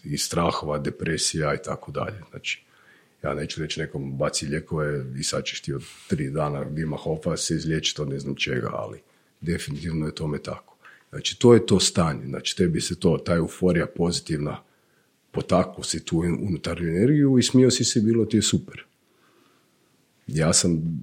i, 0.03 0.17
strahova, 0.17 0.77
depresija 0.77 1.53
i 1.53 1.63
tako 1.65 1.91
dalje. 1.91 2.21
Znači, 2.29 2.63
ja 3.23 3.33
neću 3.33 3.61
reći 3.61 3.79
nekom 3.79 4.17
baci 4.17 4.45
lijekove 4.45 5.05
i 5.19 5.23
sad 5.23 5.43
ćeš 5.43 5.61
ti 5.61 5.73
od 5.73 5.83
tri 6.07 6.29
dana 6.29 6.59
Vima 6.59 6.97
Hofa 6.97 7.37
se 7.37 7.55
izliječiti 7.55 8.01
od 8.01 8.09
ne 8.09 8.19
znam 8.19 8.35
čega, 8.35 8.69
ali 8.73 8.99
definitivno 9.41 10.05
je 10.05 10.15
tome 10.15 10.37
tako. 10.37 10.68
Znači, 11.09 11.39
to 11.39 11.53
je 11.53 11.65
to 11.65 11.79
stanje. 11.79 12.25
Znači, 12.25 12.57
tebi 12.57 12.81
se 12.81 12.99
to, 12.99 13.17
ta 13.17 13.35
euforija 13.35 13.87
pozitivna 13.87 14.63
potaklo 15.31 15.83
si 15.83 16.05
tu 16.05 16.17
unutarnju 16.17 16.87
energiju 16.87 17.37
i 17.37 17.43
smio 17.43 17.71
si 17.71 17.83
se, 17.83 18.01
bilo 18.01 18.25
ti 18.25 18.37
je 18.37 18.41
super. 18.41 18.83
Ja 20.27 20.53
sam 20.53 21.01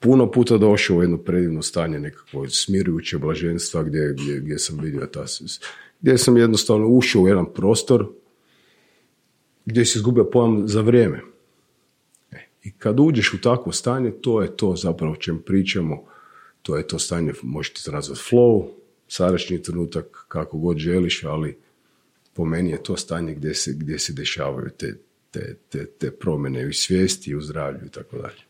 puno 0.00 0.30
puta 0.30 0.58
došao 0.58 0.96
u 0.96 1.02
jedno 1.02 1.18
predivno 1.18 1.62
stanje 1.62 1.98
nekakvo 1.98 2.48
smirujuće 2.48 3.18
blaženstva 3.18 3.82
gdje, 3.82 4.12
gdje, 4.12 4.40
gdje 4.40 4.58
sam 4.58 4.78
vidio 4.80 5.06
ta, 5.06 5.24
gdje 6.00 6.18
sam 6.18 6.36
jednostavno 6.36 6.88
ušao 6.88 7.22
u 7.22 7.28
jedan 7.28 7.52
prostor 7.54 8.08
gdje 9.64 9.84
si 9.84 9.98
izgubio 9.98 10.24
pojam 10.24 10.68
za 10.68 10.80
vrijeme. 10.80 11.20
E, 12.32 12.48
I 12.62 12.72
kad 12.72 13.00
uđeš 13.00 13.34
u 13.34 13.40
takvo 13.40 13.72
stanje, 13.72 14.10
to 14.10 14.42
je 14.42 14.56
to 14.56 14.76
zapravo 14.76 15.12
o 15.12 15.16
čem 15.16 15.42
pričamo, 15.46 16.04
to 16.62 16.76
je 16.76 16.86
to 16.86 16.98
stanje, 16.98 17.32
možete 17.42 17.80
se 17.80 17.92
nazvati 17.92 18.20
flow, 18.30 18.68
sadašnji 19.10 19.62
trenutak, 19.62 20.24
kako 20.28 20.58
god 20.58 20.78
želiš, 20.78 21.24
ali 21.24 21.58
po 22.34 22.44
meni 22.44 22.70
je 22.70 22.82
to 22.82 22.96
stanje 22.96 23.34
gdje 23.34 23.54
se, 23.54 23.72
gdje 23.76 23.98
se 23.98 24.12
dešavaju 24.12 24.70
te, 24.78 24.94
te, 25.30 25.56
te, 25.68 25.86
te 25.86 26.10
promjene 26.10 26.66
u 26.66 26.72
svijesti, 26.72 27.34
u 27.34 27.40
zdravlju 27.40 27.86
i 27.86 27.88
tako 27.88 28.16
dalje. 28.16 28.40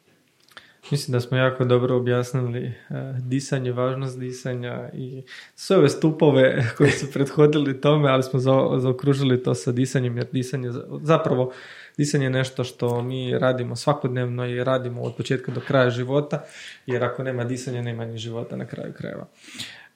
Mislim 0.91 1.13
da 1.13 1.21
smo 1.21 1.37
jako 1.37 1.65
dobro 1.65 1.97
objasnili 1.97 2.67
uh, 2.67 2.97
disanje, 3.19 3.73
važnost 3.73 4.19
disanja 4.19 4.91
i 4.95 5.23
sve 5.55 5.77
ove 5.77 5.89
stupove 5.89 6.65
koji 6.77 6.91
su 6.91 7.13
prethodili 7.13 7.81
tome, 7.81 8.11
ali 8.11 8.23
smo 8.23 8.41
zaokružili 8.79 9.43
to 9.43 9.55
sa 9.55 9.73
disanjem, 9.73 10.17
jer 10.17 10.27
disanje 10.33 10.71
zapravo 11.03 11.53
disanje 11.97 12.27
je 12.27 12.31
nešto 12.31 12.65
što 12.65 13.03
mi 13.03 13.39
radimo 13.39 13.77
svakodnevno 13.77 14.47
i 14.47 14.65
radimo 14.65 15.03
od 15.03 15.17
početka 15.17 15.53
do 15.53 15.61
kraja 15.61 15.91
života, 15.91 16.45
jer 16.87 17.05
ako 17.05 17.23
nema 17.23 17.45
disanja, 17.45 17.83
nema 17.83 18.05
ni 18.05 18.19
života 18.19 18.57
na 18.57 18.67
kraju 18.67 18.93
krajeva. 18.93 19.27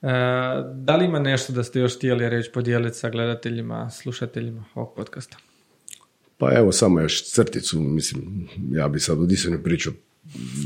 Uh, 0.04 0.10
da 0.74 0.96
li 0.96 1.04
ima 1.04 1.18
nešto 1.18 1.52
da 1.52 1.64
ste 1.64 1.80
još 1.80 1.96
htjeli 1.96 2.28
reći, 2.28 2.50
podijeliti 2.52 2.96
sa 2.96 3.10
gledateljima, 3.10 3.90
slušateljima 3.90 4.64
ovog 4.74 4.94
podcasta? 4.96 5.36
Pa 6.38 6.52
evo, 6.52 6.72
samo 6.72 7.00
još 7.00 7.24
crticu, 7.24 7.80
mislim, 7.80 8.48
ja 8.70 8.88
bi 8.88 9.00
sad 9.00 9.20
o 9.20 9.26
disanju 9.26 9.62
pričao 9.62 9.92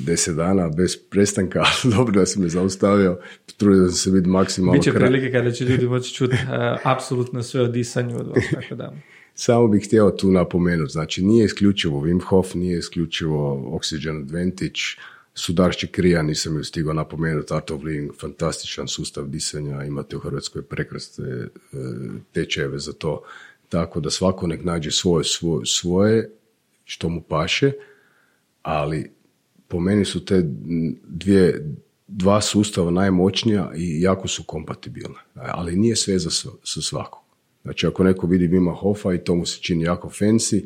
deset 0.07 0.37
dana 0.37 0.69
bez 0.69 0.97
prestanka, 1.11 1.59
ali 1.85 1.95
dobro 1.95 2.21
da 2.21 2.27
si 2.27 2.41
me 2.41 2.49
zaustavio, 2.49 3.21
trudio 3.57 3.87
sam 3.87 3.97
se 3.97 4.11
biti 4.11 4.29
maksimalno... 4.29 4.79
Biće 4.79 4.93
prilike 4.93 5.33
kada 5.33 5.51
će 5.51 5.65
ljudi 5.65 5.87
moći 5.87 6.15
čuti 6.15 6.35
uh, 6.35 6.81
apsolutno 6.93 7.43
sve 7.43 7.61
o 7.61 7.67
disanju 7.67 8.17
od 8.21 8.29
vas, 8.29 8.45
tako 8.55 8.75
da... 8.75 8.95
Samo 9.35 9.69
bih 9.69 9.85
htio 9.87 10.11
tu 10.11 10.31
napomenuti, 10.31 10.93
znači 10.93 11.25
nije 11.25 11.45
isključivo 11.45 12.01
Wim 12.01 12.23
Hof, 12.23 12.55
nije 12.55 12.79
isključivo 12.79 13.57
Oxygen 13.81 14.23
Advantage, 14.23 14.81
Sudaršći 15.39 15.87
krija, 15.87 16.23
nisam 16.23 16.57
ju 16.57 16.65
stigao 16.65 16.93
napomenuti, 16.93 17.55
Art 17.55 17.71
of 17.71 17.83
Living, 17.83 18.11
fantastičan 18.21 18.89
sustav 18.89 19.29
disanja, 19.29 19.85
imate 19.85 20.17
u 20.17 20.21
Hrvatskoj 20.21 20.63
prekrasne 20.63 21.29
e, 21.29 21.49
tečajeve 22.33 22.79
za 22.79 22.93
to, 22.93 23.23
tako 23.69 24.01
da 24.01 24.11
svako 24.11 24.47
nek 24.47 24.65
nađe 24.65 24.91
svoje, 24.91 25.25
svoje, 25.25 25.67
svoje 25.67 26.31
što 26.85 27.09
mu 27.09 27.23
paše, 27.23 27.73
ali 28.63 29.11
po 29.69 29.81
meni 29.81 30.05
su 30.05 30.25
te 30.25 30.43
dvije, 31.09 31.75
dva 32.07 32.41
sustava 32.41 32.91
najmoćnija 32.91 33.73
i 33.77 34.01
jako 34.03 34.29
su 34.29 34.43
kompatibilne. 34.43 35.19
Ali 35.35 35.77
nije 35.77 35.97
sve 35.97 36.19
za, 36.19 36.31
svakog. 36.65 37.23
Znači 37.63 37.87
ako 37.87 38.05
neko 38.05 38.27
vidi 38.27 38.49
Bima 38.49 38.73
Hofa 38.73 39.15
i 39.15 39.25
to 39.25 39.35
mu 39.35 39.47
se 39.47 39.59
čini 39.61 39.85
jako 39.85 40.09
fancy, 40.09 40.65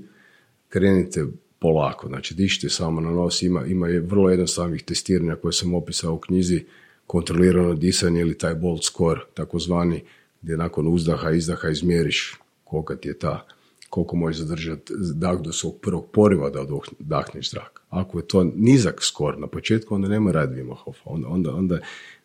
krenite 0.68 1.26
polako. 1.62 2.08
Znači 2.08 2.34
dišite 2.34 2.68
samo 2.68 3.00
na 3.00 3.10
nos. 3.10 3.42
Ima, 3.42 3.66
ima 3.66 3.88
je 3.88 4.00
vrlo 4.00 4.30
jednostavnih 4.30 4.82
testiranja 4.82 5.36
koje 5.36 5.52
sam 5.52 5.74
opisao 5.74 6.14
u 6.14 6.18
knjizi 6.18 6.64
kontrolirano 7.06 7.74
disanje 7.74 8.20
ili 8.20 8.38
taj 8.38 8.54
bold 8.54 8.84
score 8.84 9.20
takozvani 9.34 10.02
gdje 10.42 10.56
nakon 10.56 10.88
uzdaha 10.88 11.30
izdaha 11.30 11.68
izmjeriš 11.68 12.34
kolika 12.64 12.96
ti 12.96 13.08
je 13.08 13.18
ta 13.18 13.46
koliko 13.90 14.16
možeš 14.16 14.38
zadržati 14.38 14.92
dah 15.14 15.40
do 15.40 15.52
svog 15.52 15.80
prvog 15.80 16.10
poriva 16.12 16.50
da 16.50 16.66
dahneš 16.98 17.50
zrak. 17.50 17.82
Ako 17.90 18.18
je 18.18 18.26
to 18.26 18.44
nizak 18.56 19.02
skor 19.02 19.38
na 19.38 19.46
početku, 19.46 19.94
onda 19.94 20.08
nema 20.08 20.32
radi 20.32 20.62
Wim 20.62 20.74
onda, 21.04 21.28
onda, 21.28 21.54
onda, 21.54 21.78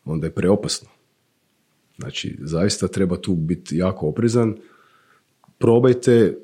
onda 0.05 0.27
je 0.27 0.31
preopasno. 0.31 0.89
Znači, 1.97 2.37
zaista 2.41 2.87
treba 2.87 3.17
tu 3.17 3.35
biti 3.35 3.77
jako 3.77 4.07
oprezan. 4.07 4.57
Probajte, 5.57 6.37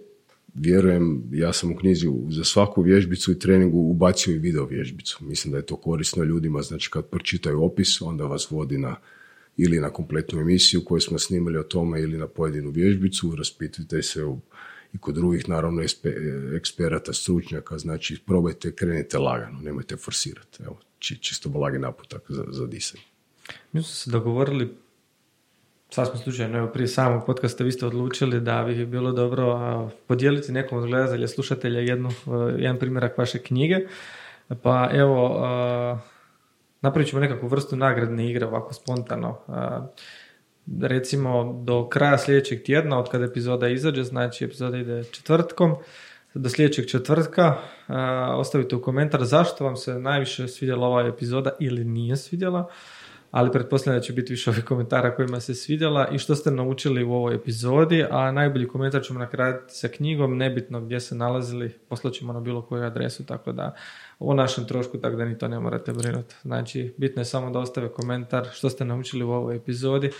vjerujem, 0.53 1.23
ja 1.31 1.53
sam 1.53 1.71
u 1.71 1.75
knjizi 1.75 2.07
za 2.29 2.43
svaku 2.43 2.81
vježbicu 2.81 3.31
i 3.31 3.39
treningu 3.39 3.79
ubacio 3.79 4.33
i 4.33 4.39
video 4.39 4.65
vježbicu. 4.65 5.17
Mislim 5.21 5.51
da 5.51 5.57
je 5.57 5.65
to 5.65 5.75
korisno 5.75 6.23
ljudima, 6.23 6.61
znači 6.61 6.89
kad 6.89 7.05
pročitaju 7.05 7.63
opis, 7.63 8.01
onda 8.01 8.25
vas 8.25 8.51
vodi 8.51 8.77
na 8.77 8.95
ili 9.57 9.79
na 9.79 9.89
kompletnu 9.89 10.39
emisiju 10.39 10.85
koju 10.85 11.01
smo 11.01 11.19
snimali 11.19 11.57
o 11.57 11.63
tome 11.63 12.01
ili 12.01 12.17
na 12.17 12.27
pojedinu 12.27 12.69
vježbicu, 12.69 13.35
raspitujte 13.35 14.01
se 14.03 14.23
u 14.23 14.39
i 14.93 14.97
kod 14.97 15.15
drugih 15.15 15.49
naravno 15.49 15.81
eksperata, 16.55 17.13
stručnjaka, 17.13 17.77
znači 17.77 18.19
probajte, 18.25 18.71
krenite 18.71 19.17
lagano, 19.17 19.59
nemojte 19.61 19.97
forsirati. 19.97 20.63
Evo, 20.63 20.79
čisto 20.99 21.49
blagi 21.49 21.79
naputak 21.79 22.21
za, 22.29 22.45
za 22.49 22.67
disanje. 22.67 23.03
Mi 23.71 23.83
smo 23.83 23.93
se 23.93 24.11
dogovorili 24.11 24.69
sasvim 25.93 26.17
slučajno, 26.17 26.57
evo 26.57 26.67
prije 26.67 26.87
samog 26.87 27.25
podcasta 27.25 27.63
vi 27.63 27.71
ste 27.71 27.85
odlučili 27.85 28.41
da 28.41 28.63
bi 28.63 28.85
bilo 28.85 29.11
dobro 29.11 29.89
podijeliti 30.07 30.51
nekom 30.51 30.77
od 30.77 30.87
gledatelja, 30.87 31.27
slušatelja 31.27 31.79
jednu, 31.79 32.09
jedan 32.57 32.79
primjerak 32.79 33.17
vaše 33.17 33.39
knjige. 33.39 33.75
Pa 34.63 34.89
evo, 34.93 35.47
napravit 36.81 37.09
ćemo 37.09 37.21
nekakvu 37.21 37.47
vrstu 37.47 37.75
nagradne 37.75 38.29
igre 38.29 38.45
ovako 38.45 38.73
spontano 38.73 39.37
recimo 40.81 41.61
do 41.63 41.89
kraja 41.89 42.17
sljedećeg 42.17 42.63
tjedna, 42.63 42.99
od 42.99 43.09
kada 43.09 43.25
epizoda 43.25 43.67
izađe, 43.67 44.03
znači 44.03 44.45
epizoda 44.45 44.77
ide 44.77 45.03
četvrtkom, 45.03 45.75
do 46.33 46.49
sljedećeg 46.49 46.85
četvrtka 46.87 47.55
ostavite 48.37 48.75
u 48.75 48.81
komentar 48.81 49.23
zašto 49.23 49.63
vam 49.63 49.75
se 49.75 49.99
najviše 49.99 50.47
svidjela 50.47 50.87
ova 50.87 51.07
epizoda 51.07 51.51
ili 51.59 51.83
nije 51.83 52.17
svidjela, 52.17 52.69
ali 53.33 53.51
pretpostavljam 53.51 53.99
da 53.99 54.03
će 54.03 54.13
biti 54.13 54.33
više 54.33 54.49
ovih 54.49 54.63
komentara 54.63 55.15
kojima 55.15 55.39
se 55.39 55.55
svidjela 55.55 56.07
i 56.11 56.17
što 56.17 56.35
ste 56.35 56.51
naučili 56.51 57.03
u 57.03 57.13
ovoj 57.13 57.35
epizodi, 57.35 58.05
a 58.11 58.31
najbolji 58.31 58.67
komentar 58.67 59.01
ćemo 59.01 59.19
nakratiti 59.19 59.73
sa 59.73 59.87
knjigom, 59.87 60.37
nebitno 60.37 60.81
gdje 60.81 60.99
se 60.99 61.15
nalazili, 61.15 61.69
poslaćemo 61.89 62.33
na 62.33 62.39
bilo 62.39 62.61
koju 62.61 62.83
adresu, 62.83 63.25
tako 63.25 63.51
da 63.51 63.75
o 64.19 64.33
našem 64.33 64.67
trošku, 64.67 64.97
tako 64.97 65.15
da 65.15 65.25
ni 65.25 65.37
to 65.37 65.47
ne 65.47 65.59
morate 65.59 65.93
brinuti. 65.93 66.35
Znači, 66.41 66.93
bitno 66.97 67.21
je 67.21 67.25
samo 67.25 67.49
da 67.49 67.59
ostave 67.59 67.89
komentar 67.89 68.47
što 68.51 68.69
ste 68.69 68.85
naučili 68.85 69.23
u 69.23 69.31
ovoj 69.31 69.55
epizodi, 69.55 70.11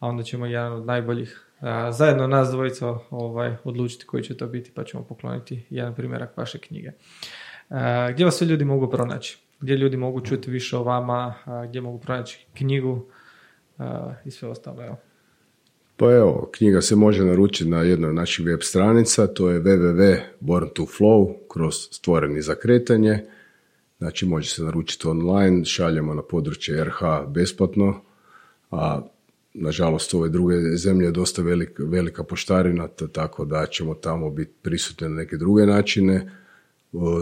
a 0.00 0.08
onda 0.08 0.22
ćemo 0.22 0.46
jedan 0.46 0.72
od 0.72 0.86
najboljih 0.86 1.46
zajedno 1.90 2.26
nas 2.26 2.50
dvojica 2.50 2.98
ovaj, 3.10 3.56
odlučiti 3.64 4.06
koji 4.06 4.22
će 4.22 4.36
to 4.36 4.46
biti 4.46 4.70
pa 4.74 4.84
ćemo 4.84 5.04
pokloniti 5.04 5.66
jedan 5.70 5.94
primjerak 5.94 6.36
vaše 6.36 6.58
knjige. 6.58 6.92
gdje 8.10 8.24
vas 8.24 8.34
svi 8.34 8.46
ljudi 8.46 8.64
mogu 8.64 8.90
pronaći? 8.90 9.49
Gdje 9.60 9.76
ljudi 9.76 9.96
mogu 9.96 10.20
čuti 10.20 10.50
više 10.50 10.76
o 10.76 10.82
vama? 10.82 11.34
gdje 11.68 11.80
mogu 11.80 11.98
pronaći 11.98 12.46
knjigu? 12.54 13.06
I 14.24 14.30
sve 14.30 14.48
ostalo, 14.48 14.84
evo. 14.84 14.96
Pa 15.96 16.12
evo, 16.12 16.50
knjiga 16.52 16.80
se 16.80 16.96
može 16.96 17.24
naručiti 17.24 17.70
na 17.70 17.82
jednoj 17.82 18.08
od 18.08 18.14
naših 18.16 18.46
web 18.46 18.60
stranica, 18.62 19.26
to 19.26 19.50
je 19.50 19.60
www.born 19.60 20.68
to 20.74 20.82
flow 20.82 21.34
kroz 21.52 21.74
stvoreni 21.74 22.42
za 22.42 22.54
kretanje. 22.54 23.24
Znači 23.98 24.26
može 24.26 24.48
se 24.48 24.62
naručiti 24.62 25.08
online, 25.08 25.64
šaljemo 25.64 26.14
na 26.14 26.22
područje 26.22 26.84
RH 26.84 26.98
besplatno, 27.28 28.00
a 28.70 29.00
nažalost 29.54 30.14
ove 30.14 30.28
druge 30.28 30.54
zemlje 30.76 31.06
je 31.06 31.10
dosta 31.10 31.42
velika, 31.42 31.82
velika 31.86 32.24
poštarina, 32.24 32.88
tako 32.88 33.44
da 33.44 33.66
ćemo 33.66 33.94
tamo 33.94 34.30
biti 34.30 34.52
prisutni 34.62 35.08
na 35.08 35.14
neke 35.14 35.36
druge 35.36 35.66
načine. 35.66 36.39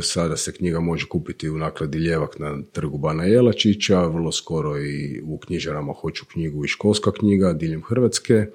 Sada 0.02 0.36
se 0.36 0.52
knjiga 0.52 0.80
može 0.80 1.06
kupiti 1.08 1.48
u 1.48 1.58
nakladi 1.58 1.98
Ljevak 1.98 2.38
na 2.38 2.62
trgu 2.72 2.98
Bana 2.98 3.24
Jelačića, 3.24 4.06
vrlo 4.06 4.32
skoro 4.32 4.78
i 4.78 5.20
u 5.24 5.38
knjižarama 5.38 5.92
Hoću 5.92 6.24
knjigu 6.32 6.64
i 6.64 6.68
školska 6.68 7.12
knjiga 7.12 7.52
diljem 7.52 7.82
Hrvatske, 7.82 8.46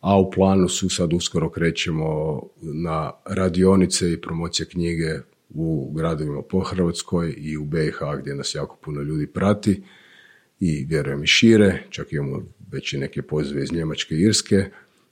a 0.00 0.18
u 0.20 0.30
planu 0.30 0.68
su 0.68 0.88
sad 0.88 1.12
uskoro 1.12 1.50
krećemo 1.50 2.42
na 2.62 3.12
radionice 3.24 4.12
i 4.12 4.20
promocije 4.20 4.66
knjige 4.66 5.18
u 5.50 5.92
gradovima 5.92 6.42
po 6.42 6.60
Hrvatskoj 6.60 7.34
i 7.38 7.56
u 7.56 7.64
BiH 7.64 7.98
gdje 8.20 8.34
nas 8.34 8.54
jako 8.54 8.76
puno 8.84 9.02
ljudi 9.02 9.26
prati 9.26 9.82
i 10.60 10.84
vjerujem 10.84 11.24
i 11.24 11.26
šire, 11.26 11.82
čak 11.90 12.12
imamo 12.12 12.42
već 12.72 12.92
i 12.92 12.98
neke 12.98 13.22
pozive 13.22 13.62
iz 13.62 13.72
Njemačke 13.72 14.14
i 14.14 14.20
Irske, 14.20 14.64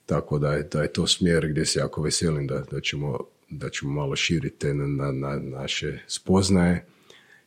tako 0.07 0.39
da 0.39 0.53
je, 0.53 0.63
da 0.73 0.83
je 0.83 0.93
to 0.93 1.07
smjer 1.07 1.49
gdje 1.49 1.65
se 1.65 1.79
jako 1.79 2.03
veselim 2.03 2.47
da, 2.47 2.65
da, 2.71 2.81
ćemo, 2.81 3.19
da 3.51 3.71
ćemo 3.71 3.93
malo 3.93 4.17
širiti 4.17 4.75
na, 4.75 5.13
na, 5.13 5.39
naše 5.43 5.99
spoznaje 6.07 6.87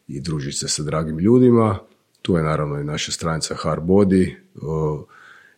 i 0.07 0.21
družiti 0.21 0.57
se 0.57 0.67
sa 0.67 0.83
dragim 0.83 1.19
ljudima. 1.19 1.79
Tu 2.21 2.37
je 2.37 2.43
naravno 2.43 2.79
i 2.79 2.83
naša 2.83 3.11
stranica 3.11 3.55
Hardbody 3.55 4.35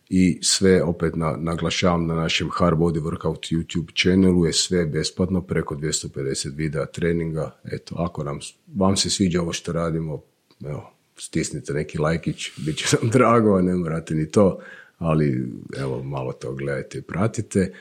i 0.08 0.38
sve 0.42 0.82
opet 0.82 1.16
na, 1.16 1.36
naglašavam 1.36 2.06
na 2.06 2.14
našem 2.14 2.50
Hardbody 2.50 3.00
Workout 3.00 3.54
YouTube 3.54 4.02
channelu 4.02 4.46
je 4.46 4.52
sve 4.52 4.86
besplatno, 4.86 5.42
preko 5.42 5.74
250 5.74 6.56
videa 6.56 6.86
treninga. 6.86 7.60
Eto, 7.64 7.94
ako 7.98 8.24
nam, 8.24 8.38
vam 8.74 8.96
se 8.96 9.10
sviđa 9.10 9.42
ovo 9.42 9.52
što 9.52 9.72
radimo, 9.72 10.22
evo, 10.64 10.92
stisnite 11.16 11.72
neki 11.72 11.98
lajkić, 11.98 12.50
bit 12.66 12.76
će 12.76 12.96
nam 13.02 13.10
drago, 13.16 13.60
ne 13.60 13.74
morate 13.74 14.14
ni 14.14 14.30
to, 14.30 14.58
ali 14.98 15.48
evo, 15.78 16.02
malo 16.02 16.32
to 16.32 16.54
gledajte 16.54 16.98
i 16.98 17.02
pratite. 17.02 17.72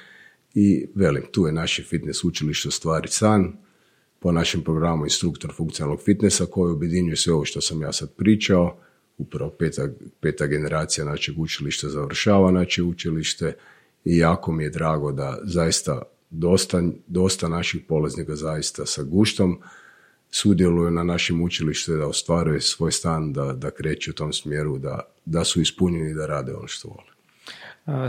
I 0.54 0.88
velim, 0.96 1.24
tu 1.32 1.46
je 1.46 1.52
naše 1.52 1.84
fitness 1.84 2.24
učilište 2.24 2.72
Stvari 2.72 3.08
San, 3.08 3.54
po 4.20 4.32
našem 4.32 4.62
programu 4.62 5.06
instruktor 5.06 5.54
funkcionalnog 5.54 6.02
fitnessa 6.06 6.46
koji 6.46 6.72
objedinjuje 6.72 7.16
sve 7.16 7.34
ovo 7.34 7.46
što 7.46 7.62
sam 7.62 7.82
ja 7.82 7.92
sad 7.92 8.14
pričao. 8.16 8.78
Upravo 9.18 9.52
peta, 9.52 9.88
peta 10.20 10.48
generacija 10.48 11.06
našeg 11.06 11.40
učilišta 11.40 11.90
završava 11.90 12.52
naše 12.52 12.84
učilište 12.84 13.54
i 14.06 14.18
jako 14.18 14.52
mi 14.52 14.64
je 14.64 14.70
drago 14.70 15.12
da 15.12 15.40
zaista 15.44 16.02
dosta, 16.30 16.84
dosta 17.08 17.48
naših 17.48 17.82
polaznika 17.88 18.36
zaista 18.36 18.86
sa 18.86 19.04
guštom 19.04 19.60
sudjeluju 20.32 20.92
na 20.92 21.04
našem 21.04 21.42
učilištu 21.42 21.92
da 21.92 22.08
ostvaruje 22.08 22.62
svoj 22.62 22.92
stan, 22.92 23.34
da, 23.34 23.54
da 23.54 23.72
kreću 23.72 24.12
u 24.12 24.14
tom 24.14 24.34
smjeru, 24.34 24.78
da, 24.78 25.00
da 25.26 25.44
su 25.44 25.62
ispunjeni 25.62 26.14
da 26.14 26.26
rade 26.26 26.54
ono 26.54 26.68
što 26.68 26.88
vole. 26.88 27.12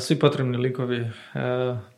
Svi 0.01 0.19
potrebni 0.19 0.57
likovi 0.57 0.97
e, 0.97 1.11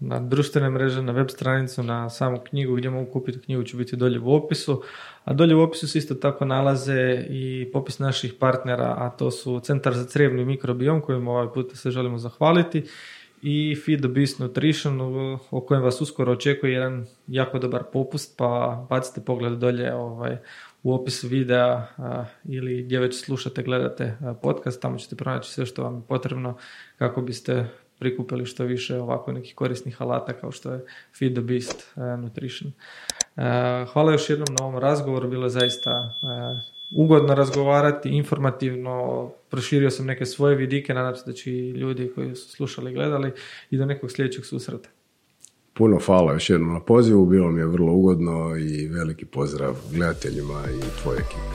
na 0.01 0.21
društvene 0.21 0.71
mreže, 0.71 1.03
na 1.03 1.13
web 1.13 1.31
stranicu, 1.31 1.83
na 1.83 2.11
samu 2.11 2.39
knjigu 2.45 2.77
gdje 2.77 2.91
mogu 2.91 3.13
kupiti 3.13 3.41
knjigu 3.41 3.63
će 3.63 3.77
biti 3.77 3.97
dolje 3.97 4.21
u 4.21 4.35
opisu. 4.35 4.83
A 5.25 5.33
dolje 5.33 5.55
u 5.55 5.61
opisu 5.61 5.89
se 5.89 5.99
isto 5.99 6.15
tako 6.15 6.45
nalaze 6.45 7.27
i 7.31 7.71
popis 7.73 7.99
naših 7.99 8.35
partnera, 8.41 8.95
a 8.99 9.11
to 9.11 9.31
su 9.31 9.61
Centar 9.61 9.95
za 9.95 10.05
crijevni 10.05 10.45
mikrobiom 10.45 11.01
kojim 11.01 11.29
ovaj 11.29 11.53
put 11.55 11.77
se 11.77 11.91
želimo 11.91 12.19
zahvaliti 12.19 12.85
i 13.43 13.77
Feed 13.85 14.01
the 14.01 14.09
Beast 14.09 14.39
Nutrition 14.39 15.01
o 15.51 15.61
kojem 15.61 15.83
vas 15.83 16.01
uskoro 16.01 16.33
očekuje 16.33 16.73
jedan 16.73 17.07
jako 17.27 17.59
dobar 17.59 17.83
popust 17.93 18.39
pa 18.39 18.87
bacite 18.91 19.21
pogled 19.21 19.59
dolje 19.59 19.95
ovaj, 19.95 20.37
u 20.85 20.95
opis 20.95 21.25
videa 21.25 21.87
ili 22.45 22.83
gdje 22.83 23.01
već 23.01 23.25
slušate, 23.25 23.63
gledate 23.63 24.17
podcast, 24.43 24.83
tamo 24.83 24.99
ćete 24.99 25.17
pronaći 25.17 25.53
sve 25.53 25.67
što 25.67 25.83
vam 25.83 25.97
je 25.97 26.03
potrebno 26.09 26.57
kako 26.99 27.23
biste 27.23 27.67
prikupili 27.99 28.47
što 28.47 28.65
više 28.65 28.99
ovako 28.99 29.33
nekih 29.33 29.55
korisnih 29.55 30.03
alata 30.03 30.33
kao 30.33 30.53
što 30.53 30.73
je 30.73 30.85
Feed 31.19 31.33
the 31.33 31.41
Beast 31.41 31.97
Nutrition. 32.19 32.73
Hvala 33.93 34.13
još 34.13 34.31
jednom 34.31 34.55
na 34.59 34.67
ovom 34.67 34.81
razgovoru, 34.81 35.29
bilo 35.29 35.47
je 35.47 35.51
zaista 35.51 36.15
ugodno 36.97 37.35
razgovarati, 37.35 38.09
informativno, 38.09 39.31
proširio 39.51 39.91
sam 39.91 40.07
neke 40.07 40.27
svoje 40.27 40.57
vidike, 40.57 40.95
nadam 40.95 41.17
se 41.17 41.23
da 41.27 41.33
će 41.33 41.51
i 41.51 41.71
ljudi 41.71 42.13
koji 42.15 42.35
su 42.35 42.51
slušali 42.51 42.91
i 42.91 42.95
gledali 42.95 43.33
i 43.71 43.77
do 43.77 43.87
nekog 43.87 44.11
sljedećeg 44.11 44.45
susreta. 44.45 44.89
Puno 45.77 45.99
hvala 46.07 46.33
još 46.33 46.51
jednom 46.51 46.73
na 46.73 46.81
pozivu, 46.81 47.27
bilo 47.27 47.51
mi 47.51 47.61
je 47.61 47.67
vrlo 47.67 47.93
ugodno 47.93 48.57
i 48.57 48.89
veliki 48.89 49.25
pozdrav 49.25 49.75
gledateljima 49.93 50.63
i 50.71 51.03
tvoje 51.03 51.19
ekipe. 51.19 51.55